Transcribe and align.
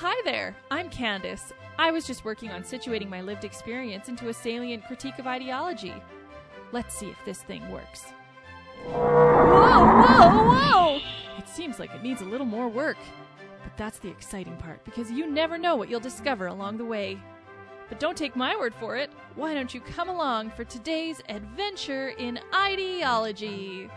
hi 0.00 0.14
there. 0.24 0.54
I'm 0.70 0.90
Candace. 0.90 1.52
I 1.76 1.90
was 1.90 2.06
just 2.06 2.24
working 2.24 2.50
on 2.50 2.62
situating 2.62 3.08
my 3.08 3.20
lived 3.20 3.42
experience 3.44 4.08
into 4.08 4.28
a 4.28 4.32
salient 4.32 4.84
critique 4.84 5.18
of 5.18 5.26
ideology. 5.26 5.92
Let's 6.70 6.94
see 6.94 7.08
if 7.08 7.16
this 7.24 7.42
thing 7.42 7.68
works. 7.68 8.04
Whoa, 8.84 10.04
whoa, 10.04 10.52
whoa! 10.52 11.00
It 11.36 11.48
seems 11.48 11.80
like 11.80 11.92
it 11.92 12.04
needs 12.04 12.22
a 12.22 12.26
little 12.26 12.46
more 12.46 12.68
work. 12.68 12.96
But 13.64 13.76
that's 13.76 13.98
the 13.98 14.08
exciting 14.08 14.56
part, 14.58 14.84
because 14.84 15.10
you 15.10 15.28
never 15.28 15.58
know 15.58 15.74
what 15.74 15.88
you'll 15.88 15.98
discover 15.98 16.46
along 16.46 16.76
the 16.76 16.84
way. 16.84 17.20
But 17.88 17.98
don't 17.98 18.16
take 18.16 18.36
my 18.36 18.54
word 18.54 18.74
for 18.78 18.96
it. 18.96 19.10
Why 19.34 19.52
don't 19.52 19.74
you 19.74 19.80
come 19.80 20.08
along 20.08 20.50
for 20.50 20.62
today's 20.62 21.20
adventure 21.28 22.10
in 22.10 22.38
ideology? 22.54 23.90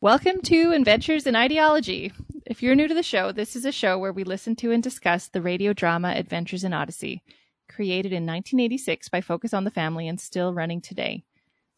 Welcome 0.00 0.42
to 0.42 0.70
Adventures 0.70 1.26
in 1.26 1.34
Ideology. 1.34 2.12
If 2.46 2.62
you're 2.62 2.76
new 2.76 2.86
to 2.86 2.94
the 2.94 3.02
show, 3.02 3.32
this 3.32 3.56
is 3.56 3.64
a 3.64 3.72
show 3.72 3.98
where 3.98 4.12
we 4.12 4.22
listen 4.22 4.54
to 4.56 4.70
and 4.70 4.80
discuss 4.80 5.26
the 5.26 5.42
radio 5.42 5.72
drama 5.72 6.12
Adventures 6.14 6.62
in 6.62 6.72
Odyssey, 6.72 7.24
created 7.68 8.12
in 8.12 8.24
1986 8.24 9.08
by 9.08 9.20
Focus 9.20 9.52
on 9.52 9.64
the 9.64 9.72
Family 9.72 10.06
and 10.06 10.20
still 10.20 10.54
running 10.54 10.80
today. 10.80 11.24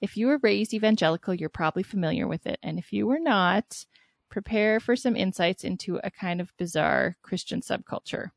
If 0.02 0.18
you 0.18 0.26
were 0.26 0.38
raised 0.42 0.74
evangelical, 0.74 1.32
you're 1.32 1.48
probably 1.48 1.82
familiar 1.82 2.28
with 2.28 2.46
it. 2.46 2.58
And 2.62 2.78
if 2.78 2.92
you 2.92 3.06
were 3.06 3.18
not, 3.18 3.86
prepare 4.28 4.80
for 4.80 4.96
some 4.96 5.16
insights 5.16 5.64
into 5.64 5.98
a 6.04 6.10
kind 6.10 6.42
of 6.42 6.54
bizarre 6.58 7.16
Christian 7.22 7.62
subculture. 7.62 8.32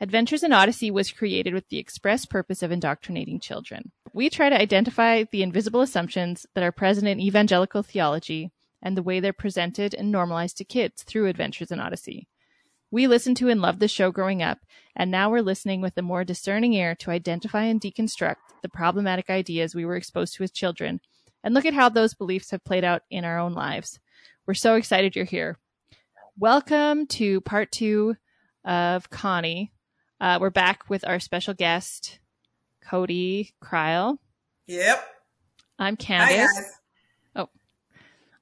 Adventures 0.00 0.42
in 0.42 0.54
Odyssey 0.54 0.90
was 0.90 1.12
created 1.12 1.52
with 1.52 1.68
the 1.68 1.76
express 1.76 2.24
purpose 2.24 2.62
of 2.62 2.72
indoctrinating 2.72 3.38
children. 3.38 3.92
We 4.14 4.30
try 4.30 4.48
to 4.48 4.58
identify 4.58 5.24
the 5.30 5.42
invisible 5.42 5.82
assumptions 5.82 6.46
that 6.54 6.64
are 6.64 6.72
present 6.72 7.06
in 7.06 7.20
evangelical 7.20 7.82
theology 7.82 8.50
and 8.82 8.96
the 8.96 9.02
way 9.02 9.20
they're 9.20 9.32
presented 9.32 9.94
and 9.94 10.10
normalized 10.10 10.56
to 10.58 10.64
kids 10.64 11.02
through 11.02 11.26
Adventures 11.26 11.70
in 11.70 11.80
Odyssey. 11.80 12.28
We 12.90 13.06
listened 13.06 13.36
to 13.36 13.48
and 13.48 13.60
loved 13.60 13.78
the 13.78 13.86
show 13.86 14.10
growing 14.10 14.42
up, 14.42 14.58
and 14.96 15.10
now 15.10 15.30
we're 15.30 15.42
listening 15.42 15.80
with 15.80 15.96
a 15.96 16.02
more 16.02 16.24
discerning 16.24 16.72
ear 16.72 16.94
to 16.96 17.10
identify 17.10 17.64
and 17.64 17.80
deconstruct 17.80 18.36
the 18.62 18.68
problematic 18.68 19.30
ideas 19.30 19.74
we 19.74 19.84
were 19.84 19.96
exposed 19.96 20.34
to 20.34 20.42
as 20.42 20.50
children 20.50 21.00
and 21.42 21.54
look 21.54 21.64
at 21.64 21.74
how 21.74 21.88
those 21.88 22.14
beliefs 22.14 22.50
have 22.50 22.64
played 22.64 22.84
out 22.84 23.02
in 23.10 23.24
our 23.24 23.38
own 23.38 23.54
lives. 23.54 24.00
We're 24.46 24.54
so 24.54 24.74
excited 24.74 25.14
you're 25.14 25.24
here. 25.24 25.58
Welcome 26.38 27.06
to 27.08 27.40
part 27.42 27.70
two 27.70 28.16
of 28.64 29.10
Connie. 29.10 29.72
Uh, 30.20 30.38
we're 30.40 30.50
back 30.50 30.88
with 30.88 31.06
our 31.06 31.20
special 31.20 31.54
guest, 31.54 32.18
Cody 32.82 33.54
Kryl. 33.62 34.18
Yep. 34.66 35.04
I'm 35.78 35.96
Candace. 35.96 36.79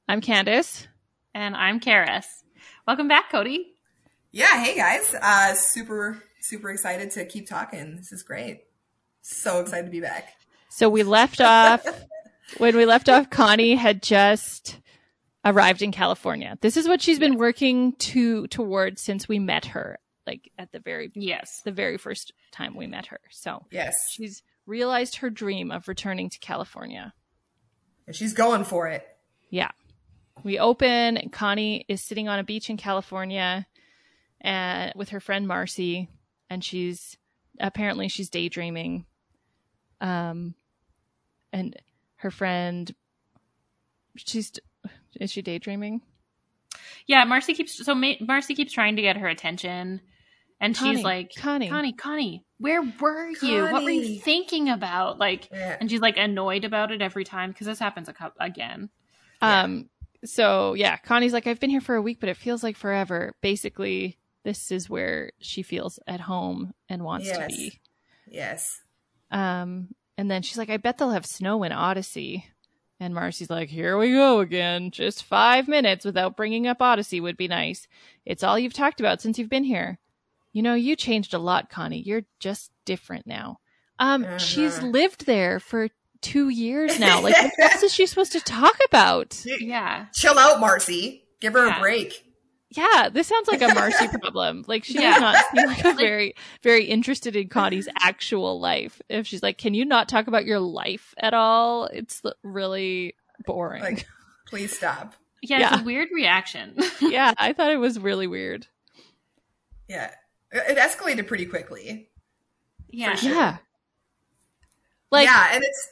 Guys. 0.09 0.15
I'm 0.15 0.21
Candace. 0.21 0.89
And 1.35 1.57
I'm 1.57 1.81
Karis. 1.81 2.25
Welcome 2.87 3.09
back, 3.09 3.31
Cody. 3.31 3.73
Yeah, 4.33 4.63
hey 4.63 4.77
guys. 4.77 5.15
Uh 5.21 5.55
super 5.55 6.23
super 6.41 6.71
excited 6.71 7.11
to 7.13 7.25
keep 7.25 7.49
talking. 7.49 7.97
This 7.97 8.13
is 8.13 8.23
great. 8.23 8.63
So 9.23 9.61
excited 9.61 9.87
to 9.87 9.91
be 9.93 10.01
back. 10.01 10.29
So 10.71 10.89
we 10.89 11.03
left 11.03 11.41
off 11.41 11.85
when 12.59 12.77
we 12.77 12.85
left 12.87 13.09
off. 13.09 13.31
Connie 13.31 13.75
had 13.75 14.03
just 14.03 14.81
arrived 15.45 15.83
in 15.83 15.93
California. 15.93 16.57
This 16.61 16.77
is 16.77 16.89
what 16.89 17.01
she's 17.03 17.19
been 17.19 17.37
working 17.37 17.95
to 17.97 18.47
towards 18.49 19.03
since 19.03 19.29
we 19.29 19.39
met 19.39 19.67
her, 19.67 19.99
like 20.27 20.51
at 20.59 20.73
the 20.73 20.81
very 20.81 21.11
Yes. 21.15 21.63
the 21.65 21.73
very 21.73 21.97
first 21.99 22.33
time 22.53 22.75
we 22.77 22.87
met 22.87 23.07
her. 23.07 23.21
So 23.31 23.67
Yes. 23.71 23.95
she's 24.13 24.43
realized 24.67 25.17
her 25.17 25.31
dream 25.31 25.71
of 25.71 25.89
returning 25.89 26.29
to 26.31 26.39
California. 26.39 27.13
And 28.07 28.15
she's 28.17 28.33
going 28.35 28.65
for 28.65 28.89
it. 28.89 29.07
Yeah. 29.51 29.71
We 30.45 30.59
open 30.59 31.31
Connie 31.31 31.85
is 31.89 32.03
sitting 32.03 32.29
on 32.29 32.39
a 32.39 32.45
beach 32.45 32.71
in 32.71 32.77
California 32.77 33.67
and 34.41 34.93
with 34.97 35.11
her 35.11 35.21
friend 35.21 35.47
Marcy 35.47 36.09
and 36.51 36.63
she's 36.65 37.17
apparently 37.61 38.09
she's 38.09 38.31
daydreaming. 38.31 39.05
Um 40.01 40.55
and 41.53 41.77
her 42.17 42.31
friend 42.31 42.95
she's 44.17 44.53
is 45.21 45.31
she 45.31 45.43
daydreaming? 45.43 46.03
Yeah, 47.07 47.25
Marcy 47.25 47.55
keeps 47.55 47.85
so 47.85 47.95
Ma- 47.95 48.15
Marcy 48.21 48.55
keeps 48.55 48.73
trying 48.73 48.97
to 48.97 49.03
get 49.03 49.17
her 49.17 49.27
attention, 49.29 50.01
and 50.61 50.77
Connie, 50.77 50.97
she's 50.97 51.05
like, 51.05 51.33
Connie. 51.37 51.69
Connie, 51.69 51.93
Connie, 51.93 52.45
where 52.59 52.83
were 53.01 53.31
you? 53.43 53.65
What 53.65 53.83
were 53.85 53.91
you 53.91 54.21
thinking 54.21 54.69
about?" 54.69 55.19
Like, 55.19 55.49
Yeah. 55.51 55.77
and 55.81 55.91
she's 55.91 56.01
like 56.01 56.17
annoyed 56.17 56.65
about 56.65 56.93
it 56.93 57.01
every 57.03 57.25
time 57.25 57.51
because 57.51 57.67
this 57.67 57.79
happens 57.79 58.09
a 58.09 58.13
couple 58.13 58.37
again. 58.41 58.91
Yeah. 59.41 59.63
Um 59.63 59.89
so 60.25 60.75
yeah, 60.75 60.97
Connie's 60.97 61.33
like 61.33 61.47
I've 61.47 61.61
been 61.61 61.71
here 61.71 61.81
for 61.81 61.95
a 61.97 62.03
week 62.03 62.19
but 62.21 62.29
it 62.29 62.37
feels 62.37 62.63
like 62.63 62.77
forever. 62.77 63.35
Basically, 63.41 64.19
this 64.45 64.71
is 64.71 64.89
where 64.91 65.31
she 65.39 65.63
feels 65.63 65.99
at 66.07 66.21
home 66.21 66.73
and 66.89 67.03
wants 67.05 67.29
to 67.31 67.47
be. 67.49 67.81
Yes. 68.27 68.81
Um, 69.31 69.89
and 70.17 70.31
then 70.31 70.43
she's 70.43 70.59
like, 70.59 70.71
I 70.71 70.77
bet 70.79 70.99
they'll 70.99 71.11
have 71.11 71.27
snow 71.27 71.63
in 71.63 71.73
Odyssey. 71.73 72.47
And 73.01 73.15
Marcy's 73.15 73.51
like, 73.51 73.69
Here 73.69 73.97
we 73.97 74.11
go 74.13 74.41
again. 74.41 74.91
Just 74.91 75.23
five 75.25 75.69
minutes 75.69 76.05
without 76.05 76.37
bringing 76.37 76.67
up 76.67 76.83
Odyssey 76.83 77.21
would 77.21 77.37
be 77.37 77.47
nice. 77.49 77.87
It's 78.27 78.43
all 78.43 78.59
you've 78.59 78.73
talked 78.73 79.01
about 79.01 79.21
since 79.23 79.39
you've 79.39 79.49
been 79.51 79.65
here. 79.65 79.99
You 80.53 80.63
know, 80.63 80.75
you 80.75 80.97
changed 80.97 81.35
a 81.35 81.39
lot, 81.39 81.71
Connie. 81.71 82.03
You're 82.03 82.25
just 82.41 82.73
different 82.85 83.27
now. 83.27 83.59
Um, 84.01 84.27
she's 84.39 84.79
Uh-huh. 84.79 84.89
lived 84.89 85.27
there 85.27 85.61
for 85.61 85.89
two 86.21 86.49
years 86.49 86.99
now. 86.99 87.21
Like, 87.23 87.37
what 87.37 87.73
else 87.73 87.83
is 87.83 87.93
she 87.95 88.07
supposed 88.07 88.33
to 88.33 88.41
talk 88.41 88.77
about? 88.89 89.41
Yeah, 89.45 90.07
Chill 90.15 90.39
out, 90.39 90.61
Marcy. 90.61 91.25
Give 91.41 91.53
her 91.53 91.67
Yeah. 91.67 91.77
a 91.77 91.81
break. 91.81 92.25
Yeah, 92.71 93.09
this 93.11 93.27
sounds 93.27 93.49
like 93.49 93.63
a 93.63 93.73
Marcy 93.75 94.09
problem. 94.21 94.65
Like 94.67 94.85
she 94.85 94.95
Yeah. 95.01 95.13
does 95.15 95.21
not 95.23 95.45
seem 95.55 95.67
like 95.67 95.85
a 95.85 95.95
very, 95.95 96.35
very 96.63 96.85
interested 96.85 97.35
in 97.35 97.49
Connie's 97.49 97.89
actual 98.01 98.61
life. 98.61 99.01
If 99.09 99.27
she's 99.27 99.43
like, 99.43 99.57
"Can 99.57 99.73
you 99.73 99.85
not 99.87 100.09
talk 100.09 100.27
about 100.27 100.45
your 100.45 100.61
life 100.61 101.15
at 101.19 101.33
all?" 101.33 101.87
It's 101.87 102.21
really 102.43 103.15
boring. 103.47 103.83
Like, 103.83 104.07
please 104.49 104.77
stop. 104.77 105.15
yeah, 105.41 105.61
Yeah. 105.61 105.73
it's 105.75 105.83
a 105.83 105.85
weird 105.85 106.09
reaction. 106.13 106.77
yeah, 107.01 107.33
I 107.39 107.53
thought 107.55 107.73
it 107.73 107.79
was 107.79 107.99
really 107.99 108.27
weird. 108.27 108.67
Yeah. 109.89 110.11
It 110.53 110.77
escalated 110.77 111.27
pretty 111.27 111.47
quickly. 111.47 112.11
yeah, 112.91 113.15
sure. 113.15 113.31
Yeah, 113.35 113.57
like 115.11 115.27
yeah, 115.27 115.49
and 115.53 115.63
it's 115.65 115.89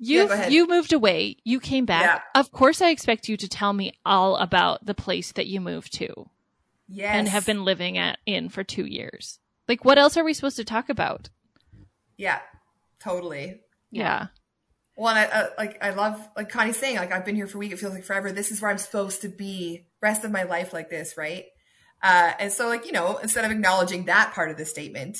you, 0.00 0.30
ahead. 0.30 0.52
you 0.52 0.66
moved 0.66 0.92
away, 0.92 1.36
you 1.44 1.60
came 1.60 1.84
back. 1.84 2.02
Yeah. 2.02 2.40
Of 2.40 2.50
course, 2.52 2.80
I 2.80 2.90
expect 2.90 3.28
you 3.28 3.36
to 3.36 3.48
tell 3.48 3.72
me 3.72 3.92
all 4.04 4.36
about 4.36 4.84
the 4.84 4.94
place 4.94 5.32
that 5.32 5.46
you 5.46 5.60
moved 5.60 5.92
to 5.94 6.28
yes. 6.88 7.14
and 7.14 7.28
have 7.28 7.46
been 7.46 7.64
living 7.64 7.98
at 7.98 8.18
in 8.26 8.48
for 8.48 8.64
two 8.64 8.86
years. 8.86 9.38
Like, 9.68 9.84
what 9.84 9.98
else 9.98 10.16
are 10.16 10.24
we 10.24 10.34
supposed 10.34 10.56
to 10.56 10.64
talk 10.64 10.88
about? 10.88 11.28
Yeah. 12.16 12.40
Totally. 13.00 13.60
Yeah, 13.90 14.28
Well, 14.96 15.08
and 15.08 15.18
I, 15.18 15.24
uh, 15.24 15.46
like 15.58 15.82
I 15.82 15.90
love 15.90 16.28
like 16.36 16.48
Connie's 16.48 16.76
saying, 16.76 16.96
like 16.96 17.12
I've 17.12 17.24
been 17.24 17.34
here 17.34 17.46
for 17.48 17.58
a 17.58 17.60
week. 17.60 17.72
It 17.72 17.78
feels 17.78 17.92
like 17.92 18.04
forever. 18.04 18.30
This 18.30 18.52
is 18.52 18.62
where 18.62 18.70
I'm 18.70 18.78
supposed 18.78 19.22
to 19.22 19.28
be. 19.28 19.86
Rest 20.00 20.24
of 20.24 20.30
my 20.30 20.44
life 20.44 20.72
like 20.72 20.90
this, 20.90 21.14
right? 21.16 21.44
Uh, 22.02 22.32
and 22.38 22.52
so, 22.52 22.68
like 22.68 22.86
you 22.86 22.92
know, 22.92 23.16
instead 23.16 23.44
of 23.44 23.50
acknowledging 23.50 24.04
that 24.04 24.32
part 24.32 24.50
of 24.50 24.56
the 24.56 24.64
statement, 24.64 25.18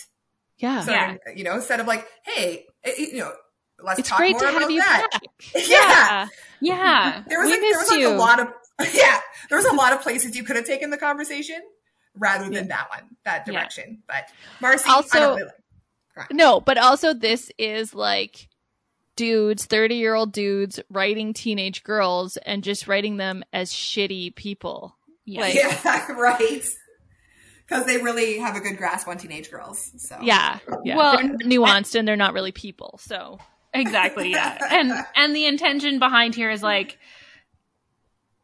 yeah. 0.59 0.83
so 0.83 0.93
Yeah. 0.93 1.17
you 1.35 1.43
know, 1.43 1.55
instead 1.55 1.81
of 1.81 1.87
like, 1.87 2.07
hey, 2.25 2.67
eh, 2.85 2.93
you 2.99 3.19
know, 3.19 3.33
let's 3.85 4.01
It's 4.01 4.09
talk 4.09 4.19
great 4.19 4.33
more 4.33 4.41
to 4.43 4.49
about 4.49 4.61
have 4.63 4.71
you 4.71 4.81
that. 4.81 5.09
back. 5.13 5.23
Yeah. 5.67 6.29
yeah. 6.61 7.23
There 7.29 7.39
was 7.41 7.47
We 7.47 7.53
like 7.53 7.61
there 7.61 7.79
was 7.79 7.91
like 7.91 8.05
a 8.05 8.09
lot 8.17 8.41
of 8.41 8.49
yeah, 8.95 9.21
there 9.49 9.59
was 9.59 9.67
a 9.67 9.75
lot 9.75 9.93
of 9.93 10.01
places 10.01 10.37
you 10.37 10.43
could 10.45 10.57
have 10.57 10.65
taken 10.67 10.91
the 10.91 10.97
conversation 10.97 11.61
rather 12.17 12.49
than 12.51 12.69
that 12.69 12.89
one, 12.91 13.09
that 13.25 13.45
Yeah. 13.47 13.53
direction. 13.53 14.03
But 14.07 14.29
Marcy, 14.61 14.89
Also- 14.89 15.37
really, 15.37 15.51
No, 16.33 16.61
but 16.61 16.79
also 16.79 17.13
this 17.15 17.51
is 17.59 17.95
like 17.95 18.49
dudes, 19.17 19.67
30 19.67 19.97
year 19.97 20.15
old 20.15 20.33
dudes 20.33 20.81
writing 20.91 21.35
teenage 21.35 21.83
girls 21.85 22.37
and 22.39 22.65
just 22.65 22.89
writing 22.89 23.17
them 23.19 23.43
as 23.53 23.71
shitty 23.73 24.35
people. 24.35 24.97
Yeah. 25.27 25.41
Like- 25.43 25.55
yeah, 25.55 26.13
right. 26.13 26.63
Because 27.67 27.87
they 27.87 27.99
really 27.99 28.39
have 28.39 28.57
a 28.57 28.61
good 28.61 28.77
grasp 28.79 29.07
on 29.09 29.17
teenage 29.19 29.51
girls. 29.51 29.93
So 29.99 30.17
Yeah. 30.23 30.59
yeah. 30.85 30.97
Well, 30.97 31.17
they're 31.19 31.29
nuanced 31.49 31.95
and 31.99 32.09
they're 32.09 32.17
not 32.17 32.33
really 32.35 32.51
people. 32.53 32.99
So, 33.01 33.39
exactly 33.73 34.31
yeah. 34.31 34.59
And 34.71 34.93
and 35.17 35.35
the 35.35 35.47
intention 35.47 35.99
behind 35.99 36.35
here 36.35 36.51
is 36.51 36.63
like 36.63 36.99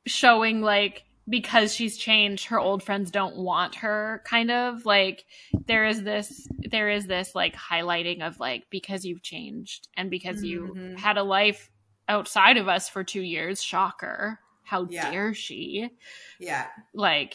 showing 0.06 0.62
like 0.62 1.04
because 1.28 1.74
she's 1.74 1.96
changed 1.96 2.46
her 2.46 2.60
old 2.60 2.82
friends 2.84 3.10
don't 3.10 3.36
want 3.36 3.74
her 3.76 4.22
kind 4.24 4.50
of. 4.50 4.86
Like 4.86 5.24
there 5.66 5.84
is 5.86 6.02
this 6.04 6.46
there 6.70 6.88
is 6.88 7.06
this 7.06 7.34
like 7.34 7.54
highlighting 7.56 8.22
of 8.24 8.38
like 8.38 8.64
because 8.70 9.04
you've 9.04 9.22
changed 9.22 9.88
and 9.96 10.08
because 10.10 10.44
you 10.44 10.74
Mhm. 10.76 10.98
had 10.98 11.16
a 11.16 11.24
life 11.24 11.70
outside 12.08 12.56
of 12.56 12.68
us 12.68 12.88
for 12.88 13.02
2 13.02 13.20
years 13.22 13.60
shocker. 13.62 14.38
How 14.62 14.86
Yeah. 14.88 15.10
dare 15.10 15.34
she? 15.34 15.90
Yeah, 16.38 16.68
like 16.94 17.34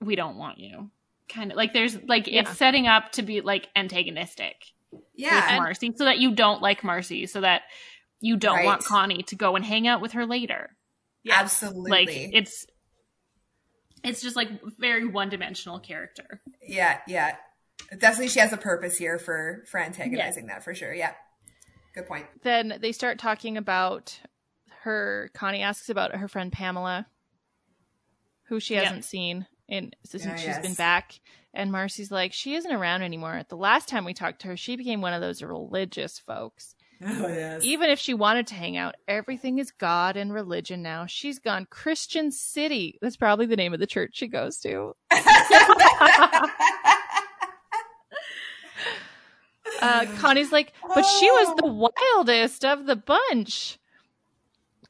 we 0.00 0.16
don't 0.16 0.36
want 0.38 0.58
you. 0.58 0.90
Kind 1.28 1.50
of 1.52 1.56
like 1.58 1.74
there's 1.74 2.02
like 2.04 2.26
Yeah. 2.26 2.40
it's 2.40 2.56
setting 2.56 2.86
up 2.86 3.12
to 3.12 3.22
be 3.22 3.42
like 3.42 3.68
antagonistic 3.76 4.72
yeah, 5.14 5.52
with 5.54 5.60
Marcy 5.62 5.92
so 5.96 6.04
that 6.04 6.18
you 6.18 6.34
don't 6.34 6.60
like 6.62 6.82
Marcy, 6.84 7.26
so 7.26 7.40
that 7.40 7.62
you 8.20 8.36
don't 8.36 8.56
Right. 8.56 8.66
want 8.66 8.84
Connie 8.84 9.22
to 9.24 9.36
go 9.36 9.56
and 9.56 9.64
hang 9.64 9.86
out 9.86 10.00
with 10.00 10.12
her 10.12 10.26
later. 10.26 10.76
Yeah, 11.22 11.38
absolutely. 11.40 11.90
Like 11.90 12.08
it's 12.10 12.66
It's 14.02 14.22
just 14.22 14.36
like 14.36 14.48
very 14.78 15.04
one 15.06 15.28
dimensional 15.28 15.78
character. 15.78 16.40
Yeah, 16.62 17.00
yeah. 17.06 17.36
Definitely 17.98 18.28
she 18.28 18.40
has 18.40 18.52
a 18.52 18.56
purpose 18.56 18.96
here 18.96 19.18
for 19.18 19.64
for 19.70 19.78
antagonizing 19.80 20.46
that 20.46 20.64
for 20.64 20.74
sure. 20.74 20.92
Yeah. 20.94 21.12
Good 21.94 22.06
point. 22.06 22.26
Then 22.42 22.78
they 22.80 22.92
start 22.92 23.18
talking 23.18 23.56
about 23.56 24.18
her 24.82 25.30
Connie 25.34 25.62
asks 25.62 25.88
about 25.90 26.14
her 26.14 26.28
friend 26.28 26.50
Pamela, 26.52 27.06
who 28.44 28.60
she 28.60 28.74
Yeah. 28.74 28.84
hasn't 28.84 29.04
seen 29.04 29.46
in 29.68 29.92
since 30.04 30.24
Yeah, 30.24 30.36
she's 30.36 30.46
yes. 30.46 30.62
been 30.62 30.74
back. 30.74 31.20
And 31.52 31.72
Marcy's 31.72 32.10
like, 32.12 32.32
she 32.32 32.54
isn't 32.54 32.70
around 32.72 33.02
anymore. 33.02 33.42
The 33.48 33.56
last 33.56 33.88
time 33.88 34.04
we 34.04 34.14
talked 34.14 34.40
to 34.42 34.48
her, 34.48 34.56
she 34.56 34.76
became 34.76 35.00
one 35.00 35.12
of 35.12 35.20
those 35.20 35.42
religious 35.42 36.18
folks. 36.18 36.74
Oh 37.04 37.28
yes. 37.28 37.64
Even 37.64 37.88
if 37.88 37.98
she 37.98 38.12
wanted 38.14 38.46
to 38.48 38.54
hang 38.54 38.76
out, 38.76 38.94
everything 39.08 39.58
is 39.58 39.70
God 39.70 40.16
and 40.16 40.32
religion 40.32 40.82
now. 40.82 41.06
She's 41.06 41.38
gone 41.38 41.66
Christian 41.70 42.30
City. 42.30 42.98
That's 43.00 43.16
probably 43.16 43.46
the 43.46 43.56
name 43.56 43.72
of 43.72 43.80
the 43.80 43.86
church 43.86 44.10
she 44.14 44.28
goes 44.28 44.58
to. 44.58 44.94
Uh, 49.80 50.04
Connie's 50.18 50.52
like, 50.52 50.72
but 50.94 51.02
she 51.02 51.30
was 51.30 51.56
the 51.56 51.66
wildest 51.66 52.64
of 52.64 52.86
the 52.86 52.96
bunch. 52.96 53.78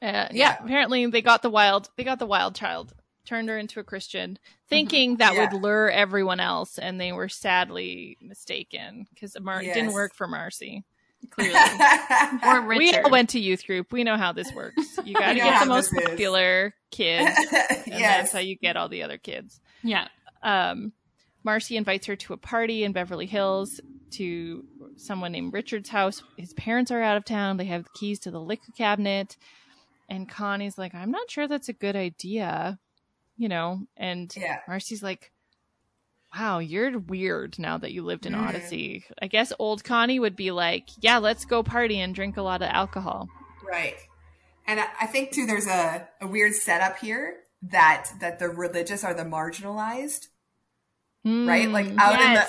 Uh, 0.01 0.05
yeah. 0.05 0.27
Yeah. 0.31 0.57
apparently 0.63 1.05
they 1.05 1.21
got 1.21 1.41
the 1.41 1.49
wild. 1.49 1.89
They 1.95 2.03
got 2.03 2.19
the 2.19 2.25
wild 2.25 2.55
child, 2.55 2.93
turned 3.31 3.47
her 3.49 3.57
into 3.57 3.79
a 3.79 3.83
Christian, 3.83 4.37
thinking 4.69 5.17
that 5.17 5.33
Yeah. 5.35 5.49
would 5.53 5.61
lure 5.61 5.89
everyone 5.89 6.39
else, 6.41 6.77
and 6.77 6.99
they 6.99 7.13
were 7.13 7.29
sadly 7.29 8.17
mistaken 8.21 9.07
because 9.13 9.37
Mar- 9.39 9.61
it 9.61 9.73
didn't 9.73 9.93
work 9.93 10.13
for 10.13 10.27
Marcy. 10.27 10.83
Clearly, 11.29 11.53
or 12.43 12.61
We 12.67 12.93
all 12.95 13.09
went 13.11 13.29
to 13.29 13.39
youth 13.39 13.65
group. 13.65 13.91
We 13.93 14.03
know 14.03 14.17
how 14.17 14.31
this 14.33 14.51
works. 14.53 14.75
You 15.05 15.13
got 15.13 15.29
to 15.33 15.35
get 15.39 15.59
the 15.61 15.65
most 15.65 15.91
this 15.91 16.01
is. 16.01 16.09
popular 16.09 16.73
kid, 16.89 17.21
and 17.85 18.03
that's 18.03 18.31
how 18.33 18.39
you 18.39 18.55
get 18.55 18.75
all 18.75 18.89
the 18.89 19.03
other 19.03 19.17
kids. 19.17 19.61
yeah, 19.83 20.07
Um, 20.43 20.91
Marcy 21.43 21.77
invites 21.77 22.05
her 22.07 22.15
to 22.17 22.33
a 22.33 22.37
party 22.37 22.83
in 22.83 22.91
Beverly 22.91 23.25
Hills 23.27 23.79
to 24.11 24.65
someone 24.97 25.31
named 25.31 25.53
Richard's 25.53 25.89
house. 25.89 26.21
His 26.37 26.53
parents 26.53 26.91
are 26.91 27.01
out 27.01 27.17
of 27.17 27.23
town. 27.25 27.57
They 27.57 27.65
have 27.65 27.83
the 27.85 27.89
keys 27.95 28.19
to 28.21 28.31
the 28.31 28.41
liquor 28.41 28.71
cabinet. 28.77 29.37
And 30.09 30.27
Connie's 30.27 30.77
like, 30.77 30.93
I'm 30.93 31.09
not 31.11 31.31
sure 31.31 31.47
that's 31.47 31.69
a 31.69 31.73
good 31.73 31.95
idea, 31.95 32.77
you 33.41 33.49
know? 33.49 33.81
And 33.97 34.31
Yeah. 34.37 34.59
Marcy's 34.67 35.01
like, 35.01 35.31
wow, 36.37 36.59
you're 36.59 36.99
weird 36.99 37.57
now 37.57 37.77
that 37.79 37.91
you 37.91 38.03
lived 38.03 38.25
in 38.27 38.33
Mm. 38.33 38.47
Odyssey. 38.47 39.03
I 39.21 39.27
guess 39.27 39.51
old 39.57 39.83
Connie 39.83 40.19
would 40.19 40.35
be 40.35 40.51
like, 40.51 40.89
yeah, 40.99 41.17
let's 41.17 41.45
go 41.45 41.63
party 41.63 41.99
and 41.99 42.13
drink 42.13 42.37
a 42.37 42.41
lot 42.43 42.61
of 42.61 42.69
alcohol. 42.69 43.27
Right. 43.67 43.95
And 44.67 44.79
I 44.79 45.07
think 45.07 45.31
too 45.31 45.45
there's 45.47 45.65
a, 45.67 46.07
a 46.21 46.27
weird 46.27 46.53
setup 46.53 46.99
here 46.99 47.37
that 47.63 48.09
that 48.19 48.37
the 48.39 48.47
religious 48.49 49.03
are 49.03 49.13
the 49.15 49.23
marginalized. 49.23 50.27
right? 51.25 51.69
Like 51.69 51.87
Mm, 51.87 51.97
out 51.99 52.21
in 52.21 52.33
the 52.33 52.47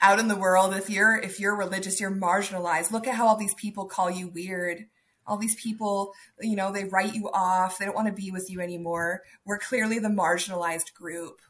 out 0.00 0.18
in 0.20 0.28
the 0.28 0.36
world, 0.36 0.74
if 0.74 0.88
you're 0.88 1.16
if 1.16 1.40
you're 1.40 1.56
religious, 1.56 2.00
you're 2.00 2.12
marginalized. 2.12 2.92
Look 2.92 3.06
at 3.08 3.16
how 3.16 3.26
all 3.26 3.36
these 3.36 3.54
people 3.54 3.86
call 3.86 4.08
you 4.10 4.28
weird. 4.28 4.86
All 5.28 5.36
these 5.36 5.54
people, 5.60 6.12
you 6.40 6.56
know, 6.56 6.72
they 6.72 6.84
write 6.84 7.14
you 7.14 7.28
off. 7.32 7.78
They 7.78 7.84
don't 7.84 7.94
want 7.94 8.08
to 8.08 8.12
be 8.14 8.30
with 8.30 8.50
you 8.50 8.60
anymore. 8.60 9.22
We're 9.44 9.58
clearly 9.58 9.98
the 9.98 10.08
marginalized 10.08 10.94
group 10.94 11.40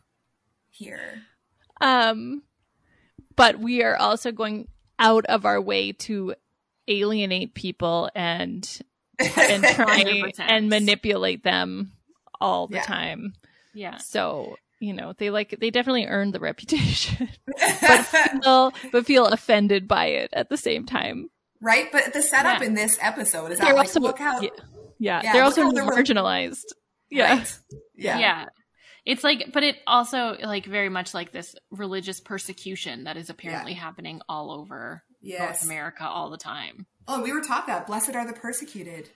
here. 0.71 1.23
Um, 1.81 2.43
but 3.37 3.59
we 3.61 3.83
are 3.83 3.97
also 3.97 4.33
going 4.33 4.69
out 4.99 5.25
of 5.27 5.45
our 5.47 5.61
way 5.61 5.93
to 5.93 6.35
alienate 6.89 7.55
people 7.55 8.11
and 8.15 8.69
and 9.19 9.65
try 9.65 10.33
and 10.39 10.69
manipulate 10.69 11.45
them 11.45 11.93
all 12.41 12.67
the 12.67 12.77
Yeah. 12.77 12.83
time. 12.83 13.35
yeah. 13.75 13.97
So 13.99 14.57
you 14.81 14.93
know 14.93 15.13
they 15.19 15.31
like 15.31 15.57
they 15.61 15.71
definitely 15.71 16.07
earned 16.07 16.33
the 16.33 16.41
reputation, 16.51 17.29
but 17.81 18.05
feel 18.05 18.73
but 18.93 19.07
feel 19.07 19.27
offended 19.27 19.89
by 19.89 20.07
it 20.07 20.31
at 20.33 20.49
the 20.49 20.57
same 20.57 20.87
time. 20.87 21.31
Right? 21.61 21.91
But 21.93 22.13
the 22.13 22.23
setup 22.23 22.61
Yeah. 22.61 22.67
in 22.67 22.75
this 22.75 22.99
episode 23.01 23.53
is 23.53 23.59
that 23.59 23.67
They're 23.67 23.75
like 23.75 23.87
also 23.89 24.01
look 24.01 24.19
how 24.19 24.41
yeah, 24.41 24.49
yeah, 24.99 25.21
Yeah, 25.25 25.33
they're 25.33 25.45
also 25.45 25.63
how 25.63 25.73
they're 25.73 25.85
re- 25.85 25.97
marginalized. 26.03 26.65
Yeah, 27.11 27.39
right? 27.39 27.59
yeah. 27.97 28.19
yeah 28.19 28.45
it's 29.07 29.25
like 29.25 29.51
but 29.55 29.63
it 29.63 29.77
also 29.87 30.37
like 30.43 30.67
very 30.67 30.91
much 30.91 31.15
like 31.15 31.33
this 31.33 31.55
religious 31.71 32.21
persecution 32.21 33.05
that 33.05 33.17
is 33.17 33.31
apparently 33.31 33.73
happening 33.73 34.21
all 34.29 34.51
over 34.51 35.03
Yes. 35.23 35.41
north 35.41 35.65
america 35.65 36.05
all 36.07 36.29
the 36.31 36.37
time 36.37 36.87
Oh, 37.11 37.23
we 37.23 37.33
were 37.33 37.41
taught 37.41 37.67
that 37.69 37.87
blessed 37.87 38.15
are 38.15 38.27
the 38.27 38.35
persecuted. 38.35 39.09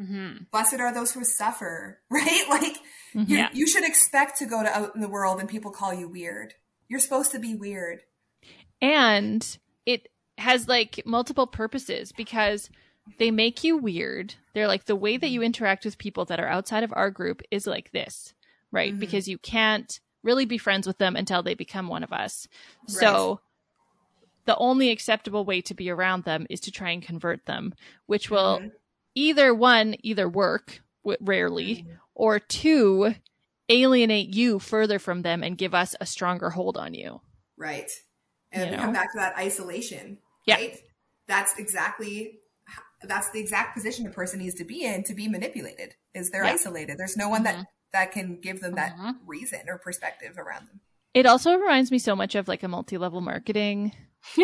Mm-hmm. 0.00 0.44
Blessed 0.50 0.80
are 0.80 0.94
those 0.94 1.12
who 1.12 1.22
suffer, 1.22 2.00
right? 2.10 2.44
Like 2.48 2.76
you, 3.12 3.44
you 3.52 3.66
should 3.66 3.84
expect 3.84 4.38
to 4.38 4.46
go 4.46 4.62
to 4.62 4.68
out 4.70 4.94
in 4.94 5.02
the 5.02 5.08
world 5.08 5.38
and 5.40 5.46
people 5.46 5.70
call 5.70 5.92
you 5.92 6.08
weird. 6.08 6.54
You're 6.88 6.98
supposed 7.00 7.32
to 7.32 7.38
be 7.38 7.54
weird. 7.54 8.00
and 8.80 9.58
it 9.84 10.08
has 10.38 10.68
like 10.68 11.02
multiple 11.06 11.46
purposes 11.46 12.12
because 12.12 12.68
they 13.18 13.30
make 13.30 13.62
you 13.64 13.76
weird. 13.76 14.34
They're 14.54 14.66
like 14.66 14.84
the 14.84 14.96
way 14.96 15.16
that 15.16 15.30
you 15.30 15.42
interact 15.42 15.84
with 15.84 15.98
people 15.98 16.24
that 16.26 16.40
are 16.40 16.48
outside 16.48 16.82
of 16.82 16.92
our 16.94 17.10
group 17.10 17.42
is 17.50 17.66
like 17.66 17.90
this, 17.92 18.34
right? 18.72 18.94
Mhm. 18.94 18.98
Because 18.98 19.28
you 19.28 19.38
can't 19.38 20.00
really 20.22 20.44
be 20.44 20.58
friends 20.58 20.86
with 20.86 20.98
them 20.98 21.14
until 21.16 21.42
they 21.42 21.54
become 21.54 21.88
one 21.88 22.02
of 22.02 22.12
us. 22.12 22.48
So 22.86 23.40
the 24.44 24.56
only 24.56 24.90
acceptable 24.90 25.44
way 25.44 25.60
to 25.62 25.74
be 25.74 25.88
around 25.90 26.24
them 26.24 26.46
is 26.50 26.60
to 26.60 26.70
try 26.70 26.90
and 26.90 27.02
convert 27.02 27.46
them, 27.46 27.74
which 28.06 28.30
will 28.30 28.58
Mhm. 28.60 28.72
either 29.14 29.54
one 29.54 29.94
either 30.02 30.28
work 30.28 30.82
w- 31.04 31.18
rarely 31.20 31.76
Mhm. 31.84 31.98
or 32.14 32.38
two 32.40 33.14
alienate 33.68 34.34
you 34.34 34.58
further 34.58 34.98
from 34.98 35.22
them 35.22 35.42
and 35.42 35.58
give 35.58 35.74
us 35.74 35.94
a 36.00 36.06
stronger 36.06 36.50
hold 36.50 36.76
on 36.76 36.92
you. 36.94 37.20
Right. 37.56 37.90
And 38.52 38.70
You 38.70 38.76
know? 38.76 38.82
come 38.82 38.92
back 38.92 39.12
to 39.12 39.18
that 39.18 39.36
isolation. 39.36 40.18
Yeah. 40.46 40.54
Right? 40.56 40.78
That's 41.28 41.58
exactly 41.58 42.38
that's 43.02 43.30
the 43.30 43.38
exact 43.40 43.76
position 43.76 44.06
a 44.06 44.10
person 44.10 44.38
needs 44.38 44.54
to 44.54 44.64
be 44.64 44.82
in 44.84 45.04
to 45.04 45.14
be 45.14 45.28
manipulated. 45.28 45.94
Is 46.14 46.30
they're 46.30 46.44
Yeah. 46.44 46.52
isolated. 46.52 46.96
There's 46.98 47.16
no 47.16 47.28
one 47.28 47.42
that 47.44 47.66
that 47.92 48.12
can 48.12 48.40
give 48.40 48.60
them 48.60 48.74
that 48.74 48.96
Mhm. 48.96 49.16
reason 49.26 49.60
or 49.68 49.78
perspective 49.78 50.36
around 50.38 50.68
them. 50.68 50.80
It 51.14 51.24
also 51.26 51.54
reminds 51.56 51.90
me 51.90 51.98
so 51.98 52.16
much 52.16 52.34
of 52.34 52.48
like 52.48 52.62
a 52.62 52.68
multi-level 52.68 53.20
marketing. 53.20 53.92
Oh, 54.38 54.42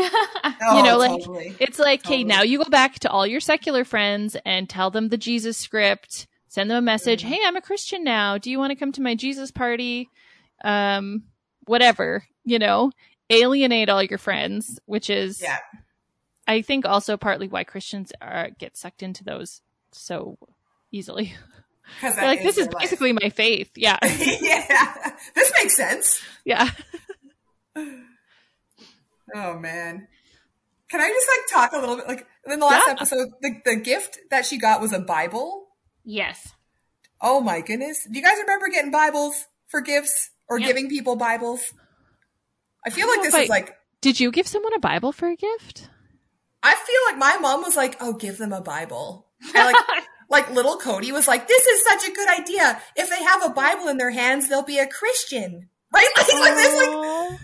you 0.77 0.83
know, 0.83 0.97
like 0.97 1.11
totally. 1.11 1.57
it's 1.59 1.79
like, 1.79 2.07
hey, 2.07 2.25
now 2.25 2.43
you 2.43 2.59
go 2.59 2.71
back 2.71 2.99
to 3.01 3.11
all 3.11 3.27
your 3.27 3.41
secular 3.41 3.85
friends 3.85 4.37
and 4.47 4.69
tell 4.71 4.91
them 4.91 5.09
the 5.09 5.19
Jesus 5.19 5.57
script. 5.59 6.27
Send 6.49 6.71
them 6.71 6.79
a 6.79 6.83
message. 6.83 7.23
Mhm. 7.25 7.29
Hey, 7.29 7.41
I'm 7.45 7.57
a 7.57 7.61
Christian 7.63 8.05
now. 8.05 8.39
Do 8.39 8.51
you 8.51 8.59
want 8.59 8.71
to 8.71 8.77
come 8.77 8.93
to 8.93 9.03
my 9.03 9.15
Jesus 9.15 9.51
party? 9.51 10.09
Um, 10.65 11.25
whatever. 11.67 12.25
You 12.45 12.59
know, 12.59 12.93
alienate 13.29 13.89
all 13.89 14.03
your 14.03 14.19
friends, 14.19 14.79
which 14.87 15.11
is, 15.11 15.41
yeah. 15.43 15.59
I 16.47 16.63
think, 16.63 16.85
also 16.87 17.17
partly 17.17 17.49
why 17.49 17.65
Christians 17.65 18.13
are 18.21 18.51
get 18.59 18.77
sucked 18.77 19.03
into 19.03 19.25
those 19.25 19.61
so 19.93 20.39
easily. 20.91 21.35
Because 22.01 22.15
They're 22.17 22.25
like, 22.25 22.43
this 22.43 22.57
is 22.59 22.69
basically 22.69 23.13
my 23.13 23.29
faith. 23.29 23.71
Yeah, 23.77 23.99
yeah. 24.03 25.11
This 25.35 25.53
makes 25.61 25.77
sense. 25.77 26.23
yeah. 26.45 26.71
Oh 29.35 29.59
man. 29.59 30.09
Can 30.91 31.01
I 31.01 31.09
just 31.09 31.27
like 31.29 31.71
talk 31.71 31.73
a 31.73 31.81
little 31.81 31.97
bit 31.97 32.07
like 32.07 32.27
in 32.47 32.61
the 32.61 32.67
last 32.67 32.85
Yeah. 32.87 32.93
episode 32.93 33.29
the, 33.41 33.55
the 33.65 33.77
gift 33.77 34.19
that 34.31 34.45
she 34.45 34.59
got 34.59 34.81
was 34.81 34.93
a 34.93 34.99
Bible? 35.01 35.69
yes 36.05 36.53
Oh 37.21 37.41
my 37.41 37.61
goodness. 37.61 38.07
Do 38.11 38.19
you 38.19 38.23
guys 38.25 38.37
remember 38.41 38.69
getting 38.69 38.91
Bibles 38.91 39.47
for 39.69 39.81
gifts 39.81 40.31
or 40.49 40.59
Yep. 40.59 40.67
giving 40.69 40.89
people 40.89 41.17
Bibles? 41.17 41.73
I 42.85 42.91
feel 42.91 43.07
I 43.07 43.11
like 43.11 43.23
this 43.23 43.35
know 43.35 43.41
is 43.41 43.49
like 43.49 43.75
Did 44.01 44.21
you 44.21 44.31
give 44.31 44.47
someone 44.47 44.75
a 44.75 44.79
Bible 44.81 45.13
for 45.13 45.29
a 45.29 45.37
gift? 45.37 45.89
I 46.63 46.75
feel 46.75 47.01
like 47.07 47.19
my 47.19 47.39
mom 47.41 47.63
was 47.63 47.77
like, 47.77 47.97
"Oh, 48.01 48.13
give 48.13 48.39
them 48.39 48.53
a 48.53 48.61
Bible." 48.61 49.27
Like 49.55 49.77
like 50.31 50.51
little 50.51 50.77
Cody 50.77 51.13
was 51.13 51.29
like, 51.29 51.49
"This 51.49 51.67
is 51.67 51.85
such 51.85 52.09
a 52.09 52.13
good 52.13 52.29
idea. 52.29 52.81
If 52.97 53.11
they 53.11 53.23
have 53.23 53.45
a 53.45 53.51
Bible 53.51 53.89
in 53.89 53.99
their 53.99 54.11
hands, 54.11 54.49
they'll 54.49 54.63
be 54.63 54.79
a 54.79 54.87
Christian." 54.87 55.69
Right? 55.95 56.09
Like, 56.17 56.33
like 56.33 56.55
there's 56.55 56.89
like 56.89 57.39